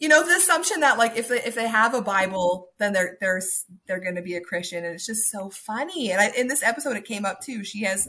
you 0.00 0.08
know 0.08 0.26
the 0.26 0.34
assumption 0.34 0.80
that 0.80 0.98
like 0.98 1.16
if 1.16 1.28
they 1.28 1.40
if 1.40 1.54
they 1.54 1.68
have 1.68 1.94
a 1.94 2.02
Bible, 2.02 2.70
then 2.78 2.92
they're 2.92 3.16
they're 3.20 3.40
they're 3.86 4.00
going 4.00 4.16
to 4.16 4.22
be 4.22 4.34
a 4.34 4.40
Christian, 4.40 4.84
and 4.84 4.92
it's 4.92 5.06
just 5.06 5.30
so 5.30 5.50
funny. 5.50 6.10
And 6.10 6.20
I, 6.20 6.30
in 6.36 6.48
this 6.48 6.64
episode, 6.64 6.96
it 6.96 7.04
came 7.04 7.24
up 7.24 7.40
too. 7.40 7.62
She 7.62 7.84
has 7.84 8.08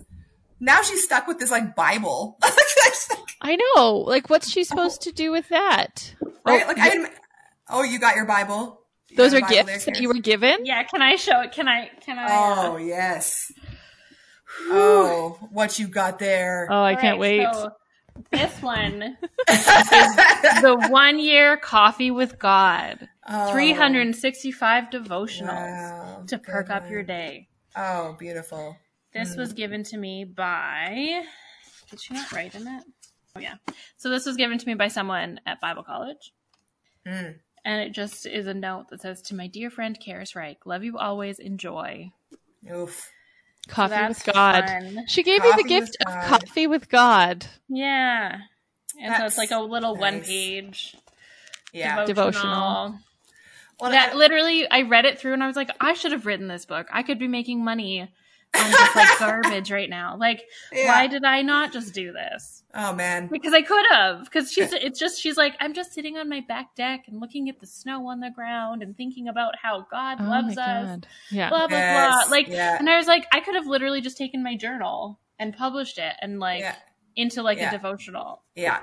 now 0.59 0.81
she's 0.81 1.03
stuck 1.03 1.27
with 1.27 1.37
this 1.37 1.51
like 1.51 1.75
Bible, 1.75 2.39
I 3.41 3.57
know. 3.57 3.97
Like, 3.97 4.29
what's 4.29 4.49
she 4.49 4.63
supposed 4.63 5.01
to 5.01 5.11
do 5.11 5.31
with 5.31 5.49
that? 5.49 6.15
right? 6.45 6.63
Oh, 6.63 6.67
like 6.67 6.79
I 6.79 6.89
didn't. 6.89 7.11
Oh, 7.69 7.83
you 7.83 7.99
got 7.99 8.15
your 8.15 8.25
Bible. 8.25 8.81
You 9.13 9.17
those 9.17 9.33
are 9.33 9.41
gifts 9.41 9.85
there, 9.85 9.93
that 9.93 10.01
you 10.01 10.07
were 10.07 10.15
given. 10.15 10.65
yeah 10.65 10.83
can 10.83 11.01
i 11.01 11.15
show 11.15 11.41
it 11.41 11.51
can 11.51 11.67
i 11.67 11.89
can 12.01 12.17
i 12.19 12.23
uh, 12.25 12.69
Oh 12.71 12.77
yes. 12.77 13.51
Oh, 14.69 15.37
what 15.51 15.79
you 15.79 15.87
got 15.87 16.19
there? 16.19 16.67
Oh, 16.69 16.81
I 16.81 16.93
all 16.93 17.01
can't 17.01 17.19
right, 17.19 17.19
wait. 17.19 17.47
so 17.53 17.71
this 18.31 18.61
one 18.61 18.99
the 19.47 20.87
one 20.89 21.17
year 21.19 21.57
coffee 21.57 22.11
with 22.11 22.37
god 22.39 23.07
Oh, 23.27 23.51
365 23.51 24.85
devotionals 24.91 25.47
wow, 25.47 26.23
to 26.27 26.37
perk 26.37 26.67
good 26.67 26.73
up 26.73 26.89
your 26.89 27.03
day 27.03 27.47
Oh, 27.75 28.15
beautiful. 28.19 28.77
This 29.13 29.35
was 29.35 29.53
given 29.53 29.83
to 29.85 29.97
me 29.97 30.25
by. 30.25 31.23
Did 31.89 32.01
she 32.01 32.13
not 32.13 32.31
write 32.31 32.53
in 32.55 32.67
it? 32.67 32.83
Oh 33.35 33.39
yeah. 33.39 33.55
So 33.97 34.09
this 34.09 34.25
was 34.25 34.35
given 34.37 34.57
to 34.59 34.65
me 34.67 34.73
by 34.75 34.87
someone 34.89 35.39
at 35.47 35.59
Bible 35.59 35.83
college. 35.83 36.33
Mm. 37.07 37.35
And 37.65 37.81
it 37.81 37.91
just 37.93 38.25
is 38.25 38.45
a 38.47 38.53
note 38.53 38.89
that 38.89 39.01
says 39.01 39.21
to 39.23 39.35
my 39.35 39.47
dear 39.47 39.69
friend 39.69 39.97
Karis 39.99 40.35
Reich, 40.35 40.65
love 40.65 40.83
you 40.83 40.97
always, 40.97 41.39
enjoy. 41.39 42.11
Oof. 42.73 43.09
Coffee 43.69 43.91
That's 43.91 44.25
with 44.25 44.35
God. 44.35 44.65
fun. 44.67 45.05
She 45.07 45.23
gave 45.23 45.41
me 45.41 45.51
the 45.55 45.63
gift 45.63 45.95
of 46.05 46.13
coffee 46.25 46.67
with 46.67 46.89
God. 46.89 47.45
Yeah. 47.69 48.39
And 49.01 49.15
so 49.15 49.25
it's 49.25 49.37
like 49.37 49.51
a 49.51 49.59
little 49.59 49.93
nice. 49.95 50.01
one 50.01 50.21
page 50.21 50.95
Yeah. 51.71 52.03
Devotional. 52.05 52.99
Well, 53.79 53.91
that 53.91 54.13
I- 54.13 54.15
literally 54.15 54.69
I 54.69 54.81
read 54.81 55.05
it 55.05 55.17
through 55.19 55.33
and 55.33 55.43
I 55.43 55.47
was 55.47 55.55
like, 55.55 55.69
I 55.79 55.93
should 55.93 56.11
have 56.11 56.25
written 56.25 56.47
this 56.47 56.65
book. 56.65 56.87
I 56.91 57.03
could 57.03 57.17
be 57.19 57.27
making 57.29 57.63
money 57.63 58.11
on 58.55 58.71
just 58.71 58.95
like 58.95 59.19
garbage 59.19 59.71
right 59.71 59.89
now. 59.89 60.15
Like, 60.17 60.43
Yeah. 60.71 60.87
why 60.87 61.07
did 61.07 61.23
I 61.25 61.41
not 61.41 61.71
just 61.73 61.93
do 61.93 62.11
this? 62.13 62.63
Oh 62.75 62.93
man. 62.93 63.27
Because 63.31 63.53
I 63.53 63.61
could 63.61 63.85
have. 63.91 64.23
Because 64.25 64.51
she's 64.51 64.73
it's 64.73 64.99
just 64.99 65.21
she's 65.21 65.37
like, 65.37 65.55
I'm 65.59 65.73
just 65.73 65.93
sitting 65.93 66.17
on 66.17 66.27
my 66.29 66.41
back 66.47 66.75
deck 66.75 67.03
and 67.07 67.19
looking 67.19 67.49
at 67.49 67.59
the 67.59 67.67
snow 67.67 68.07
on 68.07 68.19
the 68.19 68.31
ground 68.31 68.81
and 68.81 68.95
thinking 68.97 69.27
about 69.27 69.55
how 69.61 69.85
God 69.91 70.17
Oh 70.19 70.23
loves 70.29 70.55
my 70.55 70.61
us. 70.63 70.87
God. 70.87 71.07
Yeah. 71.31 71.49
Blah 71.49 71.67
blah 71.67 71.77
Yes, 71.77 72.27
blah. 72.27 72.31
Like 72.37 72.47
yeah. 72.47 72.77
and 72.79 72.89
I 72.89 72.97
was 72.97 73.07
like, 73.07 73.27
I 73.31 73.39
could 73.41 73.55
have 73.55 73.67
literally 73.67 74.01
just 74.01 74.17
taken 74.17 74.43
my 74.43 74.55
journal 74.55 75.19
and 75.39 75.55
published 75.55 75.97
it 75.97 76.13
and 76.21 76.39
like 76.39 76.61
Yeah. 76.61 76.75
into 77.15 77.41
like 77.43 77.57
Yeah. 77.59 77.69
a 77.69 77.71
devotional. 77.71 78.41
Yeah. 78.55 78.79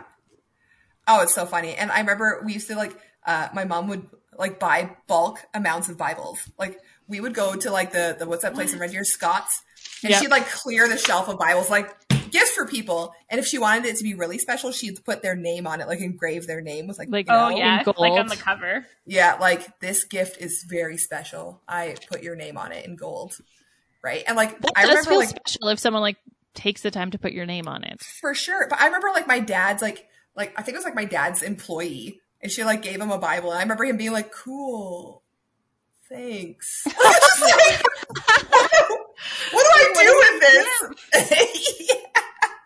Oh, 1.08 1.22
it's 1.22 1.34
so 1.34 1.46
funny. 1.46 1.74
And 1.74 1.90
I 1.90 2.00
remember 2.00 2.42
we 2.44 2.52
used 2.54 2.68
to 2.68 2.76
like 2.76 2.96
uh 3.26 3.48
my 3.54 3.64
mom 3.64 3.88
would 3.88 4.08
like 4.38 4.58
buy 4.60 4.96
bulk 5.08 5.40
amounts 5.52 5.88
of 5.88 5.98
Bibles. 5.98 6.48
Like 6.58 6.78
we 7.10 7.20
would 7.20 7.34
go 7.34 7.54
to 7.54 7.70
like 7.70 7.92
the, 7.92 8.16
the 8.18 8.26
what's 8.26 8.42
that 8.42 8.54
place 8.54 8.72
in 8.72 8.78
Red 8.78 8.92
Deer, 8.92 9.04
Scott's, 9.04 9.60
and 10.02 10.10
Yep. 10.12 10.22
she'd 10.22 10.30
like 10.30 10.48
clear 10.48 10.88
the 10.88 10.96
shelf 10.96 11.28
of 11.28 11.38
Bibles, 11.38 11.68
like 11.68 11.94
gifts 12.30 12.52
for 12.52 12.64
people. 12.66 13.12
And 13.28 13.38
if 13.38 13.46
she 13.46 13.58
wanted 13.58 13.84
it 13.86 13.96
to 13.96 14.02
be 14.04 14.14
really 14.14 14.38
special, 14.38 14.70
she'd 14.72 15.04
put 15.04 15.20
their 15.20 15.34
name 15.34 15.66
on 15.66 15.80
it, 15.80 15.88
like 15.88 16.00
engrave 16.00 16.46
their 16.46 16.60
name 16.60 16.86
with 16.86 16.98
like, 16.98 17.08
Like- 17.10 17.26
you 17.28 17.34
Oh 17.34 17.48
yeah, 17.50 17.80
in 17.80 17.92
like 17.98 18.12
on 18.12 18.28
the 18.28 18.36
cover. 18.36 18.86
yeah, 19.04 19.36
like 19.40 19.78
this 19.80 20.04
gift 20.04 20.40
is 20.40 20.64
very 20.68 20.96
special. 20.96 21.60
I 21.68 21.96
put 22.08 22.22
your 22.22 22.36
name 22.36 22.56
on 22.56 22.72
it 22.72 22.86
in 22.86 22.96
gold. 22.96 23.36
Right. 24.02 24.22
And 24.26 24.36
like 24.36 24.58
That 24.60 24.72
I 24.76 24.82
does 24.82 24.90
remember 24.90 25.10
feel 25.10 25.18
like 25.18 25.28
special 25.28 25.68
if 25.68 25.78
someone 25.78 26.00
like 26.02 26.16
takes 26.54 26.80
the 26.82 26.90
time 26.90 27.10
to 27.10 27.18
put 27.18 27.32
your 27.32 27.44
name 27.46 27.68
on 27.68 27.84
it. 27.84 28.00
for 28.00 28.34
sure. 28.34 28.66
But 28.70 28.80
I 28.80 28.86
remember 28.86 29.08
like 29.12 29.26
my 29.26 29.40
dad's 29.40 29.82
like 29.82 30.06
like 30.36 30.52
I 30.56 30.62
think 30.62 30.74
it 30.76 30.78
was 30.78 30.84
like 30.84 30.94
my 30.94 31.04
dad's 31.04 31.42
employee, 31.42 32.20
and 32.40 32.50
she 32.50 32.64
like 32.64 32.80
gave 32.82 33.00
him 33.00 33.10
a 33.10 33.18
Bible, 33.18 33.50
and 33.50 33.58
I 33.58 33.62
remember 33.62 33.84
him 33.84 33.96
being 33.98 34.12
like, 34.12 34.32
"Cool, 34.32 35.19
thanks." 36.10 36.84
I 36.86 36.92
was 36.96 37.18
just 37.20 37.40
like, 37.42 38.90
what 39.52 39.64
do 39.64 39.70
I 39.76 40.04
do 40.04 40.12
with 40.18 40.40
this? 40.40 41.88
Yeah, 41.88 41.96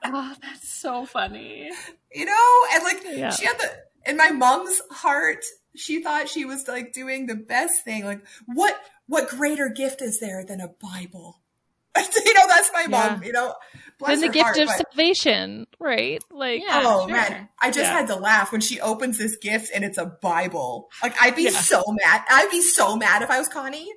Oh, 0.07 0.35
that's 0.43 0.69
so 0.69 1.07
funny. 1.07 1.71
you 2.13 2.25
know, 2.25 2.51
and 2.75 2.85
like 2.85 3.03
Yeah. 3.05 3.31
she 3.31 3.47
had 3.47 3.59
the 3.59 3.71
in 4.11 4.17
my 4.17 4.31
mom's 4.31 4.81
heart, 4.91 5.45
she 5.75 6.03
thought 6.03 6.29
she 6.29 6.45
was 6.45 6.69
like 6.69 6.93
doing 6.93 7.27
the 7.27 7.35
best 7.35 7.85
thing. 7.85 8.05
Like 8.05 8.25
what 8.47 8.79
what 9.07 9.29
greater 9.29 9.69
gift 9.69 10.03
is 10.03 10.21
there 10.21 10.45
than 10.45 10.61
a 10.61 10.69
Bible? 10.69 11.41
you 11.97 12.35
know, 12.35 12.47
that's 12.49 12.71
my 12.73 12.87
mom. 12.87 13.21
Yeah. 13.21 13.27
You 13.27 13.33
know, 13.33 13.55
bless 13.99 14.11
Then 14.11 14.21
the 14.21 14.27
her 14.29 14.33
gift 14.33 14.45
heart, 14.45 14.59
of 14.59 14.67
but- 14.69 14.77
salvation, 14.93 15.67
right? 15.79 16.23
Like 16.31 16.63
Yeah. 16.63 16.81
oh 16.85 17.07
sure. 17.07 17.17
man, 17.17 17.49
I 17.61 17.69
just 17.69 17.79
Yeah. 17.81 17.93
had 17.93 18.07
to 18.09 18.17
laugh 18.17 18.53
when 18.53 18.61
she 18.61 18.81
opens 18.81 19.19
this 19.19 19.37
gift 19.37 19.71
and 19.75 19.85
it's 19.85 19.99
a 19.99 20.07
Bible. 20.07 20.91
Like 21.03 21.15
I'd 21.21 21.37
be 21.37 21.45
Yeah. 21.45 21.51
so 21.51 21.83
mad. 22.03 22.23
I'd 22.29 22.51
be 22.51 22.61
so 22.63 22.97
mad 22.97 23.23
if 23.23 23.31
I 23.31 23.39
was 23.39 23.49
Connie. 23.49 23.89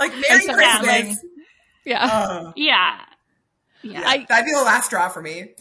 Like 0.00 0.12
Merry 0.28 0.42
so 0.42 0.54
Christmas. 0.54 1.24
yeah. 1.84 2.04
Ugh. 2.10 2.52
Yeah. 2.56 3.00
Yeah. 3.82 4.00
Yeah, 4.00 4.08
I- 4.08 4.26
that'd 4.28 4.44
be 4.46 4.52
the 4.52 4.62
last 4.62 4.86
straw 4.86 5.08
for 5.08 5.22
me. 5.22 5.54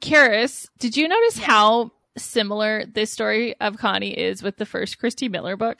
Karis, 0.00 0.68
did 0.78 0.96
you 0.96 1.08
notice 1.08 1.38
how 1.38 1.92
similar 2.16 2.84
this 2.86 3.10
story 3.10 3.58
of 3.60 3.76
Connie 3.78 4.12
is 4.12 4.42
with 4.42 4.56
the 4.58 4.66
first 4.66 4.98
Christy 4.98 5.28
Miller 5.28 5.56
book? 5.56 5.78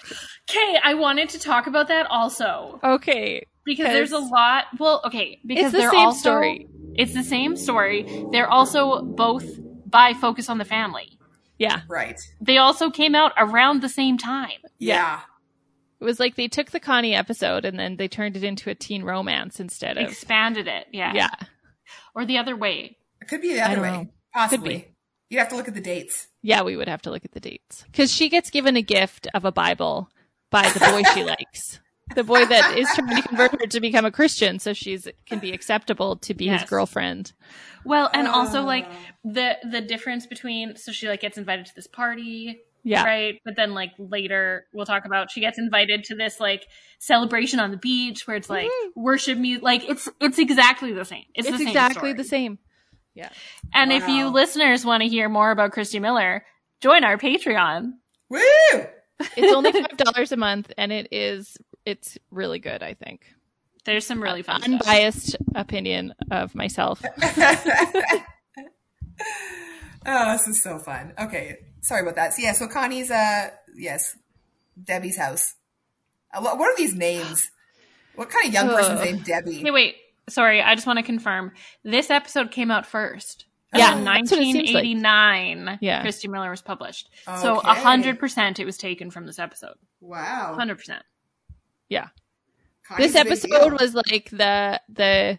Okay, 0.50 0.78
I 0.82 0.94
wanted 0.94 1.28
to 1.30 1.38
talk 1.38 1.66
about 1.66 1.88
that 1.88 2.06
also 2.10 2.80
Okay. 2.82 3.46
because 3.64 3.86
there's 3.86 4.12
a 4.12 4.18
lot. 4.18 4.64
Well, 4.78 5.02
okay, 5.04 5.40
because 5.46 5.66
It's 5.66 5.72
the 5.72 5.78
they're 5.78 5.90
same 5.90 6.00
also, 6.06 6.18
story. 6.20 6.68
It's 6.96 7.14
the 7.14 7.22
same 7.22 7.56
story. 7.56 8.24
They're 8.32 8.50
also 8.50 9.02
both 9.02 9.44
by 9.86 10.14
Focus 10.14 10.48
on 10.48 10.58
the 10.58 10.64
Family. 10.64 11.18
Yeah. 11.58 11.82
Right. 11.88 12.20
They 12.40 12.58
also 12.58 12.90
came 12.90 13.14
out 13.14 13.32
around 13.36 13.80
the 13.80 13.88
same 13.88 14.18
time. 14.18 14.60
Yeah. 14.78 15.20
It 16.00 16.04
was 16.04 16.18
like 16.20 16.34
they 16.34 16.48
took 16.48 16.70
the 16.70 16.80
Connie 16.80 17.14
episode 17.14 17.64
and 17.64 17.78
then 17.78 17.96
they 17.96 18.08
turned 18.08 18.36
it 18.36 18.44
into 18.44 18.70
a 18.70 18.74
teen 18.74 19.04
romance 19.04 19.60
instead 19.60 19.96
of 19.96 20.08
Expanded 20.08 20.66
it, 20.68 20.88
yeah. 20.92 21.12
Yeah. 21.14 21.30
Or 22.14 22.26
the 22.26 22.38
other 22.38 22.56
way. 22.56 22.96
It 23.20 23.28
could 23.28 23.40
be 23.40 23.54
the 23.54 23.62
other 23.62 23.80
way. 23.80 23.90
know. 23.90 24.08
Possibly. 24.32 24.80
Could 24.80 24.88
You'd 25.30 25.38
have 25.38 25.48
to 25.50 25.56
look 25.56 25.68
at 25.68 25.74
the 25.74 25.80
dates. 25.80 26.28
Yeah, 26.42 26.62
we 26.62 26.76
would 26.76 26.88
have 26.88 27.02
to 27.02 27.10
look 27.10 27.24
at 27.24 27.32
the 27.32 27.40
dates. 27.40 27.84
Because 27.90 28.12
she 28.12 28.28
gets 28.28 28.50
given 28.50 28.76
a 28.76 28.82
gift 28.82 29.26
of 29.34 29.44
a 29.44 29.52
Bible 29.52 30.10
by 30.50 30.68
the 30.68 30.80
boy 30.80 31.02
she 31.14 31.24
likes. 31.24 31.80
The 32.14 32.22
boy 32.24 32.44
that 32.44 32.76
is 32.78 32.88
trying 32.94 33.16
to 33.16 33.28
convert 33.28 33.52
her 33.60 33.66
to 33.66 33.80
become 33.80 34.04
a 34.04 34.10
Christian 34.10 34.58
so 34.58 34.72
she's 34.72 35.08
can 35.26 35.38
be 35.38 35.52
acceptable 35.52 36.16
to 36.16 36.34
be 36.34 36.46
Yes. 36.46 36.60
his 36.62 36.70
girlfriend. 36.70 37.32
Well, 37.84 38.10
and 38.12 38.28
also 38.28 38.60
Oh. 38.60 38.64
like 38.64 38.86
the 39.24 39.56
the 39.68 39.80
difference 39.80 40.26
between 40.26 40.76
so 40.76 40.92
she 40.92 41.08
like 41.08 41.20
gets 41.20 41.38
invited 41.38 41.66
to 41.66 41.72
this 41.74 41.86
party, 41.86 42.60
Yeah. 42.82 43.04
right? 43.04 43.40
But 43.44 43.56
then 43.56 43.72
like 43.74 43.92
later 43.98 44.66
we'll 44.74 44.86
talk 44.86 45.06
about 45.06 45.30
she 45.30 45.40
gets 45.40 45.58
invited 45.58 46.04
to 46.04 46.14
this 46.14 46.38
like 46.40 46.66
celebration 46.98 47.58
on 47.58 47.70
the 47.70 47.76
beach 47.78 48.26
where 48.26 48.36
it's 48.36 48.50
like 48.50 48.66
Mhm. 48.66 48.90
worship 48.96 49.38
music. 49.38 49.62
Like 49.62 49.88
it's 49.88 50.08
it's 50.20 50.38
exactly 50.38 50.92
the 50.92 51.04
same. 51.04 51.24
It's, 51.34 51.48
It's, 51.48 51.56
the 51.58 51.64
exactly 51.66 52.10
story. 52.10 52.12
the 52.12 52.24
same. 52.24 52.58
Yeah. 53.14 53.30
And 53.72 53.92
if 53.92 54.08
you 54.08 54.28
listeners 54.28 54.84
want 54.84 55.02
to 55.02 55.08
hear 55.08 55.28
more 55.28 55.50
about 55.52 55.72
Christy 55.72 56.00
Miller, 56.00 56.44
join 56.82 57.02
our 57.04 57.16
Patreon. 57.16 57.92
Woo! 58.28 58.40
It's 59.36 59.54
only 59.54 59.72
five 59.72 59.96
dollars 59.96 60.32
a 60.32 60.36
month 60.36 60.72
and 60.76 60.92
it 60.92 61.08
is 61.12 61.56
it's 61.84 62.18
really 62.30 62.58
good, 62.58 62.82
I 62.82 62.94
think. 62.94 63.26
There's 63.84 64.06
some 64.06 64.22
really 64.22 64.42
fun 64.42 64.62
uh, 64.62 64.64
unbiased 64.64 65.28
stuff. 65.28 65.40
opinion 65.54 66.14
of 66.30 66.54
myself. 66.54 67.02
oh, 70.06 70.32
this 70.32 70.48
is 70.48 70.62
so 70.62 70.78
fun. 70.78 71.12
Okay, 71.18 71.56
sorry 71.82 72.02
about 72.02 72.14
that. 72.16 72.32
So 72.32 72.42
yeah, 72.42 72.52
so 72.52 72.66
Connie's 72.66 73.10
uh 73.10 73.50
yes, 73.76 74.16
Debbie's 74.82 75.18
house. 75.18 75.54
Uh, 76.32 76.40
what 76.40 76.60
are 76.60 76.76
these 76.76 76.94
names? 76.94 77.50
What 78.14 78.30
kind 78.30 78.46
of 78.46 78.54
young 78.54 78.68
Ugh. 78.68 78.76
person's 78.76 79.00
name 79.00 79.18
Debbie? 79.18 79.58
Hey, 79.58 79.70
wait. 79.70 79.96
Sorry, 80.28 80.62
I 80.62 80.74
just 80.74 80.86
want 80.86 80.98
to 80.98 81.02
confirm. 81.02 81.52
This 81.82 82.10
episode 82.10 82.50
came 82.50 82.70
out 82.70 82.86
first. 82.86 83.44
Yeah, 83.74 83.98
in 83.98 84.04
1989. 84.04 85.64
Like. 85.64 85.78
Yeah, 85.82 86.00
Christy 86.00 86.28
Miller 86.28 86.48
was 86.48 86.62
published. 86.62 87.10
Okay. 87.26 87.42
So 87.42 87.56
100% 87.60 88.58
it 88.60 88.64
was 88.64 88.78
taken 88.78 89.10
from 89.10 89.26
this 89.26 89.38
episode. 89.38 89.74
Wow. 90.00 90.56
100%. 90.58 91.00
Yeah. 91.88 92.08
This 92.96 93.14
episode 93.14 93.80
was 93.80 93.94
like 93.94 94.28
the 94.30 94.80
the 94.88 95.38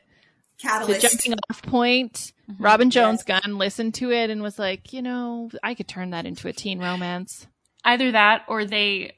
Catalyst. 0.58 1.02
the 1.02 1.08
jumping 1.08 1.34
off 1.50 1.62
point. 1.62 2.34
Mm-hmm. 2.50 2.64
Robin 2.64 2.90
Jones 2.90 3.24
yes. 3.28 3.42
Gunn 3.42 3.58
listened 3.58 3.94
to 3.96 4.12
it 4.12 4.30
and 4.30 4.42
was 4.42 4.58
like, 4.58 4.94
you 4.94 5.02
know, 5.02 5.50
I 5.64 5.76
could 5.76 5.88
turn 5.88 6.12
that 6.12 6.26
into 6.26 6.48
a 6.48 6.54
teen 6.54 6.80
romance. 6.80 7.48
Either 7.84 8.12
that 8.14 8.44
or 8.48 8.66
they 8.66 9.14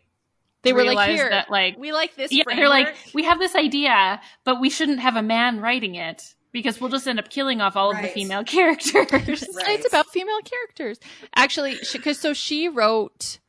they 0.63 0.73
were 0.73 0.83
like, 0.83 1.09
Here, 1.09 1.29
that 1.29 1.49
like 1.49 1.77
we 1.77 1.93
like 1.93 2.15
this. 2.15 2.31
Yeah, 2.31 2.43
framework. 2.43 2.61
they're 2.61 2.69
like, 2.69 2.95
we 3.13 3.23
have 3.23 3.39
this 3.39 3.55
idea, 3.55 4.19
but 4.43 4.59
we 4.59 4.69
shouldn't 4.69 4.99
have 4.99 5.15
a 5.15 5.21
man 5.21 5.61
writing 5.61 5.95
it 5.95 6.35
because 6.51 6.81
we'll 6.81 6.89
just 6.89 7.07
end 7.07 7.19
up 7.19 7.29
killing 7.29 7.61
off 7.61 7.75
all 7.75 7.93
right. 7.93 8.03
of 8.03 8.09
the 8.09 8.13
female 8.13 8.43
characters. 8.45 8.93
Right. 8.95 9.69
it's 9.69 9.87
about 9.87 10.07
female 10.07 10.41
characters, 10.41 10.99
actually, 11.35 11.75
because 11.93 12.19
so 12.19 12.33
she 12.33 12.67
wrote 12.67 13.39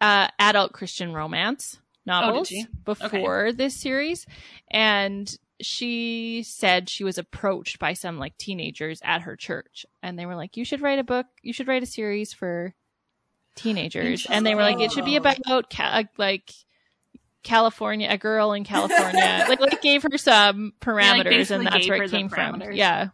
uh, 0.00 0.28
adult 0.38 0.72
Christian 0.72 1.12
romance 1.12 1.78
novels 2.08 2.48
she? 2.48 2.66
before 2.84 3.52
this 3.52 3.74
series, 3.76 4.26
and 4.70 5.36
she 5.60 6.42
said 6.44 6.88
she 6.88 7.04
was 7.04 7.18
approached 7.18 7.78
by 7.78 7.92
some 7.92 8.18
like 8.18 8.36
teenagers 8.38 9.00
at 9.04 9.22
her 9.22 9.36
church, 9.36 9.86
and 10.02 10.18
they 10.18 10.26
were 10.26 10.34
like, 10.36 10.56
"You 10.56 10.64
should 10.64 10.80
write 10.80 10.98
a 10.98 11.04
book. 11.04 11.26
You 11.42 11.52
should 11.52 11.68
write 11.68 11.82
a 11.82 11.86
series 11.86 12.32
for 12.32 12.74
teenagers," 13.56 14.26
and 14.28 14.44
they 14.46 14.54
were 14.54 14.62
like, 14.62 14.80
"It 14.80 14.92
should 14.92 15.04
be 15.04 15.16
about 15.16 15.38
ca- 15.70 16.04
like." 16.16 16.50
California, 17.44 18.08
a 18.10 18.18
girl 18.18 18.52
in 18.52 18.64
California, 18.64 19.44
like, 19.48 19.60
like 19.60 19.80
gave 19.80 20.02
her 20.02 20.18
some 20.18 20.72
parameters, 20.80 21.24
basically 21.30 21.66
and 21.66 21.66
that's 21.74 21.86
gave 21.86 21.88
where 21.88 22.02
it 22.02 22.10
came 22.10 22.28
from. 22.28 22.60
parameters. 22.60 22.76
Yeah, 22.76 23.08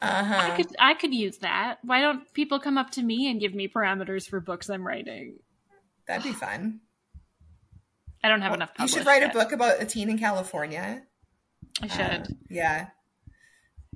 Uh-huh. 0.00 0.34
I 0.52 0.56
could 0.56 0.66
I 0.78 0.94
could 0.94 1.12
use 1.12 1.38
that. 1.38 1.78
Why 1.82 2.00
don't 2.00 2.32
people 2.32 2.60
come 2.60 2.78
up 2.78 2.90
to 2.92 3.02
me 3.02 3.28
and 3.30 3.40
give 3.40 3.54
me 3.54 3.68
parameters 3.68 4.28
for 4.28 4.40
books 4.40 4.70
I'm 4.70 4.86
writing? 4.86 5.40
That'd 6.06 6.22
be 6.22 6.32
fun. 6.32 6.80
I 8.22 8.28
don't 8.28 8.40
have 8.42 8.50
Well, 8.50 8.56
enough. 8.56 8.70
you 8.78 8.88
should 8.88 9.04
published 9.04 9.06
write 9.06 9.30
a 9.30 9.32
book 9.32 9.52
about 9.52 9.80
a 9.80 9.86
teen 9.86 10.10
in 10.10 10.18
California. 10.18 11.02
I 11.82 11.86
Uh, 11.86 11.88
should. 11.88 12.36
yeah. 12.50 12.88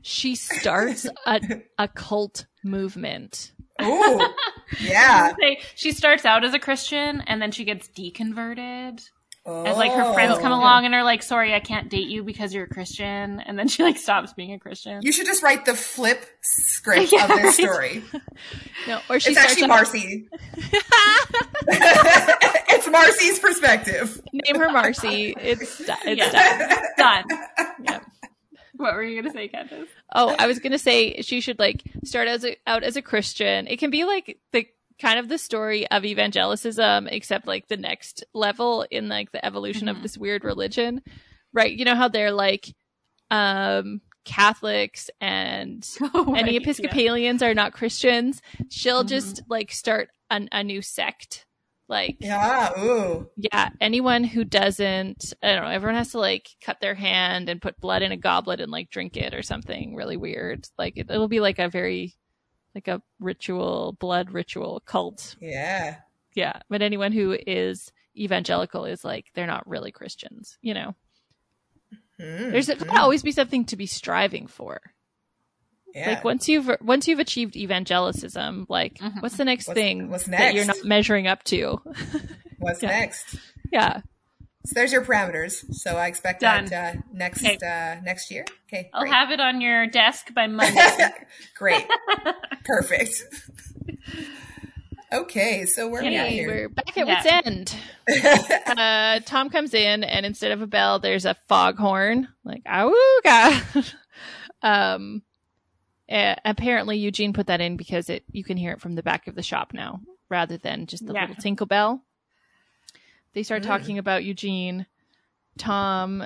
she 0.02 0.34
starts 0.34 1.06
a, 1.26 1.40
a 1.78 1.88
cult 1.88 2.46
movement. 2.64 3.52
Oh, 3.80 4.32
yeah. 4.80 5.32
Say 5.40 5.60
she 5.74 5.92
starts 5.92 6.24
out 6.24 6.44
as 6.44 6.54
a 6.54 6.58
Christian 6.58 7.20
and 7.26 7.40
then 7.42 7.50
she 7.50 7.64
gets 7.64 7.88
deconverted. 7.88 9.02
As 9.44 9.76
like 9.76 9.90
her 9.90 10.12
friends 10.14 10.38
come 10.38 10.52
Oh. 10.52 10.60
along 10.60 10.84
and 10.86 10.94
are 10.94 11.02
like, 11.02 11.20
"Sorry, 11.20 11.52
I 11.52 11.58
can't 11.58 11.88
date 11.90 12.06
you 12.06 12.22
because 12.22 12.54
you're 12.54 12.62
a 12.66 12.68
Christian," 12.68 13.40
and 13.40 13.58
then 13.58 13.66
she 13.66 13.82
like 13.82 13.96
stops 13.96 14.32
being 14.34 14.52
a 14.52 14.58
Christian. 14.60 15.02
You 15.02 15.10
should 15.10 15.26
just 15.26 15.42
write 15.42 15.64
the 15.64 15.74
flip 15.74 16.24
script 16.42 17.10
Yeah, 17.10 17.24
of 17.24 17.30
this 17.42 17.58
right. 17.58 17.72
story. 17.72 18.04
No, 18.86 19.00
or 19.10 19.18
she's 19.18 19.36
It's 19.36 19.44
actually 19.44 19.64
off- 19.64 19.68
Marcy. 19.70 20.28
It's 22.82 22.90
Marcy's 22.90 23.38
perspective. 23.38 24.20
Name 24.32 24.60
her 24.60 24.70
Marcy. 24.70 25.34
It's 25.40 25.78
do- 25.86 25.92
it's 26.04 26.32
Yeah. 26.32 26.68
done. 26.96 27.24
Done. 27.28 27.38
Yeah. 27.82 28.00
What 28.76 28.94
were 28.94 29.02
you 29.02 29.20
gonna 29.22 29.32
say, 29.32 29.48
Candace? 29.48 29.88
Oh, 30.14 30.34
I 30.38 30.46
was 30.46 30.58
gonna 30.58 30.78
say 30.78 31.22
she 31.22 31.40
should 31.40 31.58
like 31.58 31.82
start 32.04 32.26
as 32.28 32.44
a, 32.44 32.56
out 32.66 32.82
as 32.82 32.96
a 32.96 33.02
Christian. 33.02 33.66
It 33.68 33.78
can 33.78 33.90
be 33.90 34.04
like 34.04 34.38
the 34.52 34.66
kind 35.00 35.18
of 35.18 35.28
the 35.28 35.38
story 35.38 35.88
of 35.90 36.02
evangelicism, 36.02 37.08
except 37.10 37.46
like 37.46 37.68
the 37.68 37.76
next 37.76 38.24
level 38.34 38.84
in 38.90 39.08
like 39.08 39.30
the 39.32 39.44
evolution 39.44 39.88
of 39.88 39.98
Mhm. 39.98 40.02
this 40.02 40.18
weird 40.18 40.42
religion, 40.44 41.02
right? 41.52 41.70
You 41.72 41.84
know 41.84 41.94
how 41.94 42.08
they're 42.08 42.32
like 42.32 42.74
um 43.30 44.00
Catholics 44.24 45.10
and 45.20 45.88
Oh, 46.14 46.34
any 46.34 46.42
right, 46.42 46.52
yeah. 46.52 46.60
Episcopalians 46.60 47.42
are 47.42 47.54
not 47.54 47.72
Christians. 47.72 48.40
She'll 48.70 49.04
Mhm. 49.04 49.08
just 49.08 49.42
like 49.48 49.70
start 49.72 50.08
an, 50.30 50.48
a 50.52 50.62
new 50.64 50.80
sect, 50.82 51.46
like 51.92 52.16
Yeah. 52.18 52.70
Ooh. 52.80 53.28
yeah, 53.36 53.68
anyone 53.80 54.24
who 54.24 54.42
doesn't, 54.42 55.34
I 55.42 55.52
don't 55.52 55.62
know, 55.62 55.70
everyone 55.70 55.96
has 55.96 56.10
to 56.12 56.18
like 56.18 56.48
cut 56.60 56.80
their 56.80 56.94
hand 56.96 57.48
and 57.48 57.62
put 57.62 57.80
blood 57.80 58.02
in 58.02 58.10
a 58.10 58.16
goblet 58.16 58.60
and 58.60 58.72
like 58.72 58.90
drink 58.90 59.16
it 59.16 59.34
or 59.34 59.42
something 59.42 59.94
really 59.94 60.16
weird. 60.16 60.66
Like 60.76 60.96
it, 60.96 61.10
it'll 61.10 61.28
be 61.28 61.40
like 61.40 61.60
a 61.60 61.68
very, 61.68 62.14
like 62.74 62.88
a 62.88 63.02
ritual, 63.20 63.96
blood 64.00 64.32
ritual 64.32 64.82
cult. 64.86 65.36
Yeah. 65.40 65.96
Yeah. 66.34 66.60
But 66.68 66.82
anyone 66.82 67.12
who 67.12 67.36
is 67.46 67.92
evangelical 68.16 68.86
is 68.86 69.04
like, 69.04 69.26
they're 69.34 69.46
not 69.46 69.68
really 69.68 69.92
Christians, 69.92 70.58
you 70.62 70.74
know? 70.74 70.94
Mm, 72.20 72.52
There's 72.52 72.68
mm, 72.68 72.78
going 72.78 72.98
always 72.98 73.22
be 73.22 73.32
something 73.32 73.66
to 73.66 73.76
be 73.76 73.86
striving 73.86 74.46
for. 74.46 74.80
Yeah. 75.94 76.10
Like 76.10 76.24
once 76.24 76.48
you've, 76.48 76.70
once 76.80 77.06
you've 77.08 77.18
achieved 77.18 77.54
evangelicism, 77.54 78.66
like 78.68 78.98
Mhm. 78.98 79.20
what's 79.22 79.36
the 79.36 79.44
next 79.44 79.68
What's- 79.68 79.78
thing 79.78 80.08
what's 80.10 80.24
that 80.24 80.54
you're 80.54 80.64
not 80.64 80.84
measuring 80.84 81.26
up 81.26 81.42
to? 81.44 81.80
What's 82.58 82.82
yeah. 82.82 82.88
next? 82.90 83.36
yeah. 83.72 84.00
So 84.64 84.72
there's 84.76 84.92
your 84.92 85.04
parameters. 85.04 85.64
So 85.74 85.96
I 85.96 86.06
expect 86.06 86.40
Done. 86.42 86.66
that 86.66 86.96
uh, 86.96 87.00
next 87.12 87.44
Okay. 87.44 87.56
uh, 87.56 88.00
next 88.04 88.30
year. 88.30 88.44
Okay. 88.68 88.88
I'll 88.94 89.00
great. 89.02 89.12
have 89.12 89.30
it 89.32 89.40
on 89.40 89.60
your 89.60 89.88
desk 89.88 90.32
by 90.32 90.46
Monday. 90.48 91.08
Great. 91.56 91.84
Perfect. 92.64 93.20
Okay, 95.12 95.66
so 95.66 95.88
where 95.88 96.00
are 96.00 96.04
we 96.04 96.16
at 96.16 96.28
here? 96.30 96.48
We're 96.48 96.68
back 96.70 96.96
at 96.96 97.06
Yeah. 97.06 97.22
Whit's 97.22 97.46
End. 97.46 97.76
uh, 98.78 99.20
Tom 99.26 99.50
comes 99.50 99.74
in, 99.74 100.04
and 100.04 100.24
instead 100.24 100.52
of 100.52 100.62
a 100.62 100.66
bell, 100.66 101.00
there's 101.00 101.26
a 101.26 101.36
foghorn, 101.48 102.28
like 102.44 102.62
"awooga." 102.64 103.92
um, 104.62 105.22
eh, 106.12 106.36
apparently 106.44 106.98
Eugene 106.98 107.32
put 107.32 107.46
that 107.48 107.60
in 107.60 107.76
because 107.76 108.08
it 108.10 108.24
you 108.30 108.44
can 108.44 108.56
hear 108.56 108.72
it 108.72 108.80
from 108.80 108.94
the 108.94 109.02
back 109.02 109.26
of 109.26 109.34
the 109.34 109.42
shop 109.42 109.72
now, 109.72 110.00
rather 110.28 110.56
than 110.58 110.86
just 110.86 111.06
the 111.06 111.12
Yeah. 111.14 111.22
little 111.22 111.36
tinkle 111.36 111.66
bell. 111.66 112.04
They 113.32 113.42
start 113.42 113.62
Mm. 113.62 113.66
talking 113.66 113.98
about 113.98 114.24
Eugene. 114.24 114.86
Tom 115.58 116.22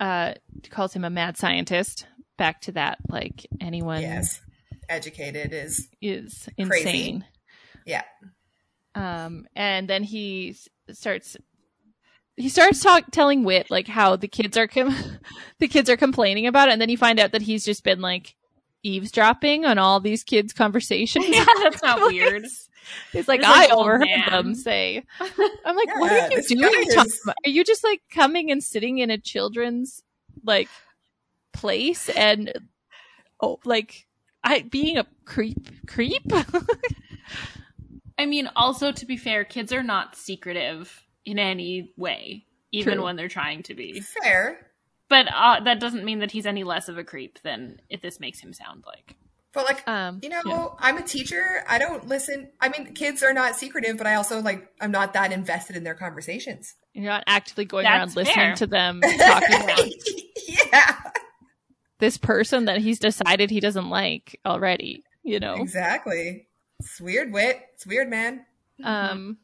uh, 0.00 0.34
calls 0.70 0.94
him 0.94 1.04
a 1.04 1.10
mad 1.10 1.36
scientist. 1.36 2.06
Back 2.38 2.62
to 2.62 2.72
that, 2.72 2.98
like 3.08 3.46
anyone 3.60 4.00
yes. 4.00 4.40
Educated 4.88 5.52
is 5.52 5.88
is 6.00 6.48
Crazy. 6.56 6.88
insane. 6.88 7.24
yeah. 7.84 8.02
um 8.94 9.46
and 9.54 9.88
then 9.88 10.02
he 10.02 10.50
s- 10.50 10.68
starts 10.98 11.36
he 12.40 12.48
starts 12.48 12.80
talk 12.82 13.04
telling 13.10 13.44
Whit 13.44 13.70
like 13.70 13.86
how 13.88 14.16
the 14.16 14.28
kids 14.28 14.56
are 14.56 14.66
com- 14.66 14.94
the 15.58 15.68
kids 15.68 15.88
are 15.90 15.96
complaining 15.96 16.46
about 16.46 16.68
it 16.68 16.72
and 16.72 16.80
then 16.82 16.88
you 16.88 16.96
find 16.96 17.20
out 17.20 17.32
that 17.32 17.42
he's 17.42 17.64
just 17.64 17.84
been 17.84 18.00
like 18.00 18.34
eavesdropping 18.82 19.64
on 19.66 19.78
all 19.78 20.00
these 20.00 20.24
kids 20.24 20.52
conversations 20.52 21.26
yeah, 21.28 21.44
that's 21.62 21.82
not 21.82 22.00
weird. 22.10 22.44
it's 23.12 23.28
like 23.28 23.40
This 23.40 23.48
i 23.50 23.64
is 23.66 23.70
overheard 23.72 24.08
man. 24.08 24.30
them 24.30 24.54
say 24.54 25.04
i'm 25.66 25.76
like 25.76 26.00
what 26.00 26.10
are 26.12 26.30
you 26.32 26.42
doing 26.42 26.88
guy 26.88 26.94
Tom? 26.94 27.06
is- 27.06 27.22
are 27.26 27.50
you 27.50 27.62
just 27.62 27.84
like 27.84 28.00
coming 28.10 28.50
and 28.50 28.64
sitting 28.64 28.98
in 28.98 29.10
a 29.10 29.18
children's 29.18 30.02
like 30.44 30.68
place 31.52 32.08
and 32.08 32.52
oh 33.42 33.58
like 33.66 34.06
i 34.42 34.62
being 34.62 34.96
a 34.96 35.06
creep 35.26 35.86
creep 35.86 36.22
I 38.18 38.26
mean, 38.26 38.50
also 38.54 38.92
to 38.92 39.06
be 39.06 39.16
fair, 39.16 39.44
kids 39.44 39.72
are 39.72 39.82
not 39.82 40.14
secretive 40.14 41.02
in 41.30 41.38
any 41.38 41.92
way, 41.96 42.44
even 42.72 42.94
True. 42.94 43.04
when 43.04 43.16
they're 43.16 43.28
trying 43.28 43.62
to 43.64 43.74
be. 43.74 44.00
Fair. 44.00 44.66
But 45.08 45.26
uh, 45.34 45.60
that 45.64 45.80
doesn't 45.80 46.04
mean 46.04 46.20
that 46.20 46.30
he's 46.30 46.46
any 46.46 46.64
less 46.64 46.88
of 46.88 46.96
a 46.98 47.04
creep 47.04 47.40
than 47.42 47.80
if 47.88 48.00
this 48.00 48.20
makes 48.20 48.40
him 48.40 48.52
sound 48.52 48.84
like. 48.86 49.16
But 49.52 49.64
like 49.64 49.88
um 49.88 50.20
you 50.22 50.28
know, 50.28 50.40
yeah. 50.46 50.68
I'm 50.78 50.96
a 50.96 51.02
teacher. 51.02 51.64
I 51.68 51.78
don't 51.78 52.06
listen. 52.06 52.50
I 52.60 52.68
mean, 52.68 52.94
kids 52.94 53.22
are 53.24 53.32
not 53.32 53.56
secretive, 53.56 53.96
but 53.98 54.06
I 54.06 54.14
also 54.14 54.40
like 54.40 54.68
I'm 54.80 54.92
not 54.92 55.12
that 55.14 55.32
invested 55.32 55.74
in 55.74 55.82
their 55.82 55.94
conversations. 55.94 56.76
You're 56.94 57.06
not 57.06 57.24
actively 57.26 57.64
going 57.64 57.82
That's 57.84 58.14
around 58.14 58.16
listening 58.16 58.34
fair. 58.36 58.54
to 58.56 58.66
them 58.68 59.00
talking 59.18 59.62
about 59.62 59.80
yeah, 60.72 60.96
this 61.98 62.16
person 62.16 62.66
that 62.66 62.78
he's 62.78 63.00
decided 63.00 63.50
he 63.50 63.58
doesn't 63.58 63.90
like 63.90 64.38
already, 64.46 65.02
you 65.24 65.40
know. 65.40 65.54
exactly. 65.56 66.46
It's 66.78 67.00
weird, 67.00 67.32
Whit. 67.32 67.60
It's 67.74 67.86
weird, 67.86 68.08
man. 68.08 68.46
Um 68.84 69.38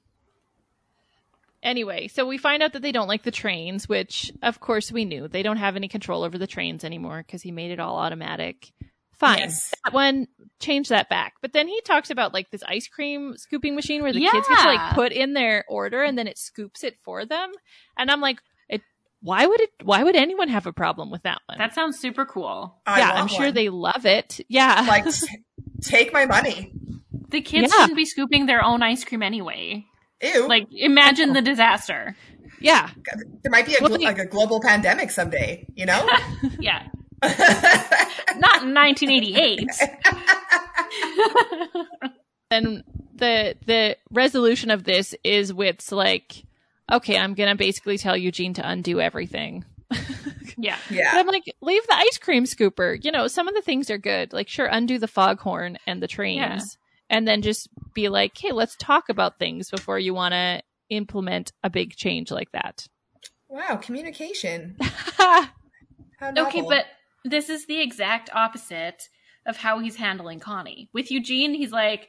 anyway, 1.67 2.09
so 2.09 2.27
we 2.27 2.39
find 2.39 2.63
out 2.63 2.73
that 2.73 2.81
they 2.81 2.93
don't 2.93 3.09
like 3.09 3.25
the 3.25 3.31
trains, 3.31 3.87
which 3.89 4.33
of 4.43 4.61
course 4.61 4.91
we 4.91 5.05
knew. 5.05 5.29
They 5.29 5.43
don't 5.43 5.59
have 5.59 5.77
any 5.77 5.89
control 5.89 6.23
over 6.23 6.39
the 6.39 6.47
trains 6.47 6.85
anymore 6.85 7.23
because 7.27 7.43
he 7.43 7.51
made 7.53 7.71
it 7.73 7.81
all 7.81 7.97
automatic. 7.97 8.73
Fine. 9.19 9.39
Yes. 9.39 9.75
That 9.85 9.93
one 9.95 10.29
change 10.61 10.89
that 10.89 11.09
back. 11.09 11.35
But 11.43 11.53
then 11.55 11.69
he 11.69 11.81
talks 11.83 12.11
about 12.11 12.33
like 12.35 12.51
this 12.51 12.63
ice 12.67 12.87
cream 12.87 13.35
scooping 13.37 13.75
machine 13.75 14.03
where 14.03 14.13
the 14.13 14.21
kids 14.21 14.47
get 14.49 14.59
to 14.61 14.69
like 14.69 14.95
put 14.95 15.13
in 15.13 15.33
their 15.33 15.65
order 15.69 16.03
and 16.03 16.19
then 16.19 16.27
it 16.27 16.39
scoops 16.39 16.85
it 16.85 16.99
for 17.03 17.25
them. 17.25 17.51
And 17.99 18.11
I'm 18.11 18.21
like, 18.21 18.41
it 18.69 18.83
why 19.23 19.47
would 19.47 19.61
it 19.61 19.71
why 19.83 20.03
would 20.03 20.17
anyone 20.17 20.49
have 20.49 20.67
a 20.67 20.73
problem 20.73 21.11
with 21.11 21.23
that 21.23 21.41
one? 21.47 21.57
That 21.59 21.75
sounds 21.75 21.99
super 21.99 22.27
cool. 22.27 22.79
I 22.87 22.99
yeah, 22.99 23.11
I'm 23.13 23.29
sure 23.29 23.47
one. 23.47 23.55
they 23.55 23.71
love 23.71 24.05
it. 24.05 24.41
Yeah. 24.49 24.85
like 24.87 25.07
t- 25.11 25.27
take 25.81 26.13
my 26.13 26.27
money. 26.27 26.73
The 27.29 27.41
kids 27.41 27.73
Yeah. 27.73 27.81
shouldn't 27.81 27.97
be 27.97 28.05
scooping 28.05 28.45
their 28.45 28.63
own 28.63 28.83
ice 28.83 29.03
cream 29.05 29.23
anyway. 29.23 29.87
Ew. 30.23 30.49
Like, 30.49 30.67
imagine 30.73 31.33
the 31.33 31.43
disaster. 31.43 32.17
yeah. 32.61 32.91
there 33.43 33.51
might 33.51 33.67
be 33.67 33.75
a, 33.75 33.79
Well, 33.83 34.01
like 34.03 34.19
a 34.19 34.27
global 34.27 34.61
pandemic 34.61 35.11
someday. 35.11 35.67
You 35.75 35.87
know. 35.87 36.09
Yeah. 36.61 36.87
Not 37.23 38.63
in 38.63 38.75
1988. 38.75 39.69
And 42.51 42.85
the 43.15 43.57
the 43.67 43.97
resolution 44.11 44.71
of 44.71 44.85
this 44.85 45.15
is 45.25 45.53
with 45.53 45.91
like, 45.91 46.45
okay, 46.91 47.19
I'm 47.19 47.35
gonna 47.35 47.57
basically 47.57 47.99
tell 47.99 48.17
Eugene 48.17 48.55
to 48.55 48.69
undo 48.69 49.01
everything. 49.01 49.65
yeah. 50.57 50.77
But 50.89 50.97
yeah. 50.97 51.11
I'm 51.15 51.27
like, 51.27 51.43
leave 51.61 51.85
the 51.89 51.95
ice 51.97 52.19
cream 52.19 52.45
scooper. 52.45 53.03
You 53.05 53.11
know, 53.11 53.27
some 53.27 53.49
of 53.49 53.55
the 53.55 53.63
things 53.63 53.91
are 53.91 53.99
good. 53.99 54.33
Like, 54.33 54.49
sure, 54.49 54.67
undo 54.67 54.99
the 54.99 55.09
foghorn 55.09 55.79
and 55.87 56.01
the 56.03 56.09
trains, 56.09 56.39
Yeah. 56.39 56.61
And 57.11 57.27
then 57.27 57.43
just 57.43 57.69
be 57.95 58.09
like, 58.09 58.37
hey, 58.37 58.53
let's 58.53 58.77
talk 58.77 59.09
about 59.09 59.39
things 59.39 59.71
before 59.71 59.99
you 59.99 60.13
want 60.15 60.33
to 60.33 60.63
implement 60.91 61.53
a 61.65 61.71
big 61.71 61.95
change 61.97 62.31
like 62.31 62.51
that. 62.53 62.87
Wow, 63.49 63.77
communication. 63.77 64.77
Okay, 66.39 66.63
but 66.63 66.87
this 67.25 67.51
is 67.51 67.67
the 67.67 67.81
exact 67.81 68.31
opposite 68.33 69.09
of 69.45 69.57
how 69.59 69.79
he's 69.81 69.97
handling 69.97 70.41
Connie. 70.41 70.89
With 70.95 71.11
Eugene, 71.11 71.53
he's 71.55 71.73
like, 71.73 72.09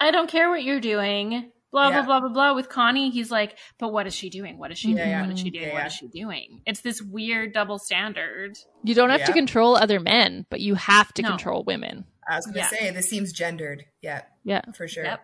I 0.00 0.10
don't 0.10 0.28
care 0.30 0.48
what 0.48 0.64
you're 0.64 0.80
doing. 0.80 1.52
Blah, 1.70 1.90
Yeah. 1.90 2.02
blah, 2.02 2.04
blah, 2.06 2.20
blah, 2.20 2.28
blah. 2.30 2.52
With 2.54 2.68
Connie, 2.70 3.10
he's 3.10 3.30
like, 3.30 3.58
but 3.78 3.92
what 3.92 4.06
is 4.06 4.14
she 4.14 4.30
doing? 4.30 4.56
What 4.58 4.70
is 4.72 4.78
she 4.78 4.92
Yeah, 4.92 4.96
doing? 4.96 5.08
yeah. 5.10 5.20
What 5.20 5.30
is 5.32 5.38
she 5.40 5.50
doing? 5.50 5.66
Yeah, 5.66 5.72
What 5.74 5.80
yeah. 5.80 5.86
is 5.86 5.92
she 5.92 6.08
doing? 6.08 6.62
It's 6.64 6.80
this 6.80 7.02
weird 7.02 7.52
double 7.52 7.78
standard. 7.78 8.56
you 8.82 8.94
don't 8.94 9.10
have 9.10 9.24
to 9.24 9.32
control 9.34 9.76
other 9.76 10.00
men, 10.00 10.46
but 10.48 10.60
you 10.60 10.74
have 10.76 11.12
to 11.14 11.22
No. 11.22 11.28
control 11.28 11.62
women. 11.64 12.06
I 12.28 12.36
was 12.36 12.46
going 12.46 12.54
to 12.54 12.60
Yeah. 12.60 12.68
say 12.68 12.90
this 12.90 13.08
seems 13.08 13.32
gendered. 13.32 13.84
Yeah, 14.02 14.22
Yeah. 14.44 14.62
for 14.74 14.88
sure. 14.88 15.04
Yep. 15.04 15.20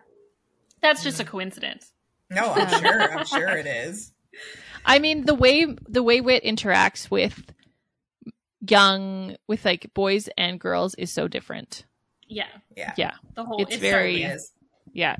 That's 0.81 1.03
just 1.03 1.19
a 1.19 1.25
coincidence. 1.25 1.91
No, 2.29 2.51
I'm 2.53 2.69
sure. 2.81 3.01
I'm 3.19 3.25
sure 3.25 3.49
it 3.57 3.65
is. 3.65 4.11
I 4.85 4.99
mean, 4.99 5.25
the 5.25 5.35
way 5.35 5.65
the 5.87 6.01
way 6.03 6.19
Whit 6.21 6.43
interacts 6.43 7.11
with 7.11 7.51
young 8.67 9.35
with 9.47 9.65
like 9.65 9.93
boys 9.93 10.29
and 10.37 10.59
girls 10.59 10.95
is 10.95 11.11
so 11.11 11.27
different. 11.27 11.85
Yeah. 12.27 12.47
Yeah, 12.75 12.93
Yeah. 12.97 13.11
The 13.35 13.43
whole 13.45 13.61
It's 13.61 13.73
it's 13.73 13.81
very- 13.81 14.15
it 14.15 14.19
very 14.25 14.35
is. 14.35 14.51
Yeah. 14.93 15.17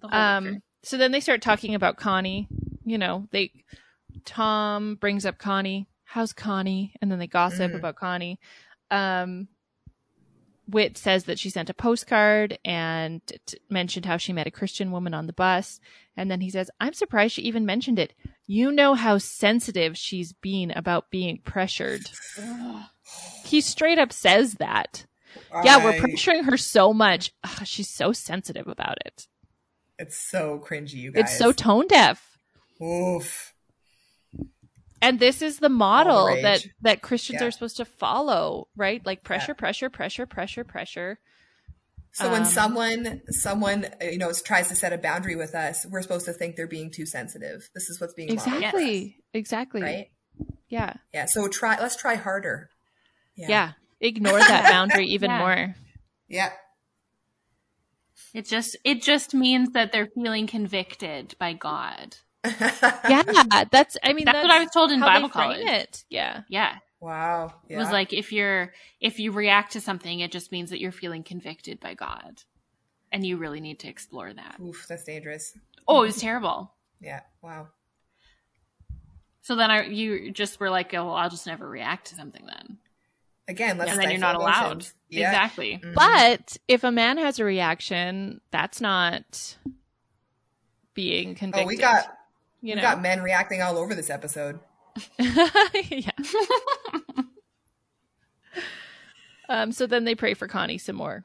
the 0.00 0.08
whole 0.08 0.14
Um 0.14 0.44
picture. 0.44 0.60
so 0.84 0.96
then 0.98 1.12
they 1.12 1.20
start 1.20 1.42
talking 1.42 1.74
about 1.74 1.96
Connie. 1.96 2.48
You 2.84 2.98
know, 2.98 3.28
they 3.32 3.52
Tom 4.24 4.96
brings 4.96 5.24
up 5.26 5.38
Connie. 5.38 5.88
How's 6.04 6.32
Connie? 6.32 6.94
And 7.00 7.10
then 7.10 7.18
they 7.18 7.26
gossip 7.26 7.72
Mm. 7.72 7.76
about 7.76 7.96
Connie. 7.96 8.38
Um 8.90 9.48
Whit 10.68 10.98
says 10.98 11.24
that 11.24 11.38
she 11.38 11.50
sent 11.50 11.70
a 11.70 11.74
postcard 11.74 12.58
and 12.64 13.20
t- 13.46 13.58
mentioned 13.70 14.04
how 14.04 14.16
she 14.16 14.32
met 14.32 14.46
a 14.46 14.50
Christian 14.50 14.90
woman 14.90 15.14
on 15.14 15.26
the 15.26 15.32
bus. 15.32 15.80
And 16.16 16.30
then 16.30 16.40
he 16.40 16.50
says, 16.50 16.70
I'm 16.80 16.92
surprised 16.92 17.34
she 17.34 17.42
even 17.42 17.66
mentioned 17.66 17.98
it. 17.98 18.14
You 18.46 18.72
know 18.72 18.94
how 18.94 19.18
sensitive 19.18 19.96
she's 19.96 20.32
been 20.32 20.70
about 20.72 21.10
being 21.10 21.38
pressured. 21.44 22.02
he 23.44 23.60
straight 23.60 23.98
up 23.98 24.12
says 24.12 24.54
that. 24.54 25.06
Yeah, 25.64 25.84
we're 25.84 25.92
pressuring 25.92 26.44
her 26.44 26.56
so 26.56 26.92
much. 26.92 27.32
Ugh, 27.44 27.66
she's 27.66 27.90
so 27.90 28.12
sensitive 28.12 28.66
about 28.66 28.98
it. 29.04 29.28
It's 29.98 30.16
so 30.16 30.62
cringy, 30.64 30.94
you 30.94 31.12
guys. 31.12 31.24
It's 31.24 31.38
so 31.38 31.52
tone 31.52 31.86
deaf. 31.86 32.38
Oof. 32.82 33.54
And 35.02 35.18
this 35.20 35.42
is 35.42 35.58
the 35.58 35.68
model 35.68 36.26
rage. 36.26 36.42
that 36.42 36.66
that 36.82 37.02
Christians 37.02 37.40
Yeah. 37.40 37.48
are 37.48 37.50
supposed 37.50 37.76
to 37.76 37.84
follow, 37.84 38.68
right? 38.76 39.04
Like 39.04 39.22
pressure, 39.22 39.54
pressure, 39.54 39.90
pressure, 39.90 40.26
pressure, 40.26 40.64
pressure. 40.64 41.18
So 42.12 42.30
when 42.30 42.42
Um, 42.42 42.48
someone 42.48 43.20
someone 43.30 43.84
uh, 44.00 44.06
you 44.06 44.16
know 44.18 44.32
tries 44.32 44.68
to 44.68 44.74
set 44.74 44.92
a 44.94 44.98
boundary 44.98 45.36
with 45.36 45.54
us, 45.54 45.84
we're 45.90 46.00
supposed 46.02 46.24
to 46.26 46.32
think 46.32 46.56
they're 46.56 46.66
being 46.66 46.90
too 46.90 47.04
sensitive. 47.04 47.68
This 47.74 47.90
is 47.90 48.00
what's 48.00 48.14
being 48.14 48.28
modeled 48.34 48.48
for 48.50 48.56
Exactly. 48.56 49.16
Exactly. 49.34 49.82
right? 49.82 50.10
Yeah. 50.68 50.94
Yeah. 51.12 51.26
So 51.26 51.46
try. 51.48 51.78
Let's 51.78 51.96
try 51.96 52.14
harder. 52.14 52.70
Yeah. 53.36 53.72
Ignore 54.00 54.38
that 54.38 54.64
boundary 54.72 55.06
even 55.08 55.30
Yeah. 55.30 55.38
more. 55.38 55.74
Yeah. 56.28 56.52
It 58.32 58.46
just 58.46 58.76
it 58.84 59.02
just 59.02 59.34
means 59.34 59.70
that 59.72 59.92
they're 59.92 60.08
feeling 60.14 60.46
convicted 60.46 61.34
by 61.38 61.52
God. 61.52 62.16
Yeah, 63.08 63.64
that's. 63.70 63.96
I 64.02 64.12
mean, 64.12 64.24
That's 64.24 64.42
what 64.42 64.50
I 64.50 64.60
was 64.60 64.70
told 64.70 64.90
in 64.90 65.00
Bible 65.00 65.28
frame 65.28 65.52
college. 65.52 65.66
It. 65.66 66.04
Yeah. 66.10 66.42
Yeah. 66.48 66.76
Wow. 67.00 67.52
It 67.68 67.76
was 67.76 67.90
like 67.90 68.12
if 68.12 68.32
you're 68.32 68.72
if 69.00 69.18
you 69.18 69.32
react 69.32 69.72
to 69.72 69.80
something, 69.80 70.20
it 70.20 70.32
just 70.32 70.50
means 70.50 70.70
that 70.70 70.80
you're 70.80 70.92
feeling 70.92 71.22
convicted 71.22 71.80
by 71.80 71.94
God. 71.94 72.42
And 73.12 73.24
you 73.24 73.36
really 73.36 73.60
need 73.60 73.78
to 73.80 73.88
explore 73.88 74.32
that. 74.32 74.56
Oof, 74.60 74.86
that's 74.88 75.04
dangerous. 75.04 75.56
Oh, 75.86 76.02
it 76.02 76.06
was 76.06 76.16
terrible. 76.16 76.72
Yeah. 77.00 77.20
Wow. 77.42 77.68
So 79.42 79.54
then 79.54 79.70
I 79.70 79.84
you 79.86 80.32
just 80.32 80.58
were 80.58 80.70
like, 80.70 80.92
oh 80.94 81.04
well, 81.04 81.14
I'll 81.14 81.30
just 81.30 81.46
never 81.46 81.68
react 81.68 82.08
to 82.08 82.16
something 82.16 82.44
then. 82.46 82.78
Again, 83.48 83.78
let's 83.78 83.92
and 83.92 84.00
then 84.00 84.10
you're 84.10 84.18
stifle 84.18 84.42
not 84.42 84.56
allowed. 84.60 84.86
Yeah. 85.08 85.28
Exactly. 85.28 85.80
Mhm. 85.82 85.94
But 85.94 86.56
if 86.66 86.82
a 86.82 86.90
man 86.90 87.18
has 87.18 87.38
a 87.38 87.44
reaction, 87.44 88.40
that's 88.50 88.80
not 88.80 89.56
being 90.94 91.36
convicted. 91.36 91.64
Oh, 91.64 91.66
we 91.68 91.76
got 91.76 92.15
you 92.66 92.72
we 92.74 92.76
know. 92.76 92.82
got 92.82 93.00
men 93.02 93.22
reacting 93.22 93.62
all 93.62 93.78
over 93.78 93.94
this 93.94 94.10
episode. 94.10 94.60
yeah. 95.18 96.10
um. 99.48 99.72
So 99.72 99.86
then 99.86 100.04
they 100.04 100.14
pray 100.14 100.34
for 100.34 100.48
Connie 100.48 100.78
some 100.78 100.96
more. 100.96 101.24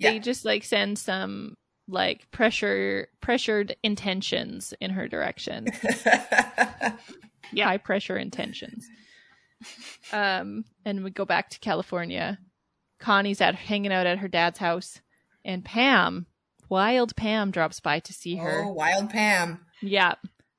They 0.00 0.14
Yeah. 0.14 0.18
just 0.20 0.44
like 0.44 0.64
send 0.64 0.98
some 0.98 1.56
like 1.88 2.30
pressure 2.30 3.08
pressured 3.20 3.76
intentions 3.82 4.72
in 4.80 4.90
her 4.90 5.08
direction. 5.08 5.66
Yeah. 7.54 7.66
high 7.66 7.76
pressure 7.76 8.16
intentions. 8.16 8.88
Um, 10.10 10.64
and 10.86 11.04
we 11.04 11.10
go 11.10 11.26
back 11.26 11.50
to 11.50 11.58
California. 11.58 12.38
Connie's 12.98 13.42
at 13.42 13.54
hanging 13.56 13.92
out 13.92 14.06
at 14.06 14.20
her 14.20 14.28
dad's 14.28 14.58
house, 14.58 15.02
and 15.44 15.62
Pam, 15.62 16.24
wild 16.70 17.14
Pam, 17.14 17.50
drops 17.50 17.78
by 17.80 18.00
to 18.00 18.12
see 18.14 18.36
her. 18.36 18.62
oh, 18.64 18.72
wild 18.72 19.10
Pam. 19.10 19.66
Yeah, 19.82 20.14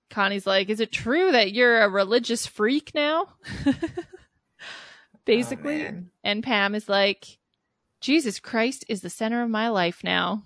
Connie's 0.09 0.45
like, 0.45 0.69
"Is 0.69 0.79
it 0.79 0.91
true 0.91 1.31
that 1.31 1.51
you're 1.53 1.81
a 1.81 1.89
religious 1.89 2.45
freak 2.45 2.93
now?" 2.93 3.29
Basically, 5.25 5.87
Oh, 5.87 6.03
and 6.23 6.43
Pam 6.43 6.75
is 6.75 6.89
like, 6.89 7.37
"Jesus 8.01 8.39
Christ 8.39 8.83
is 8.89 9.01
the 9.01 9.09
center 9.09 9.41
of 9.41 9.49
my 9.49 9.69
life 9.69 10.03
now." 10.03 10.43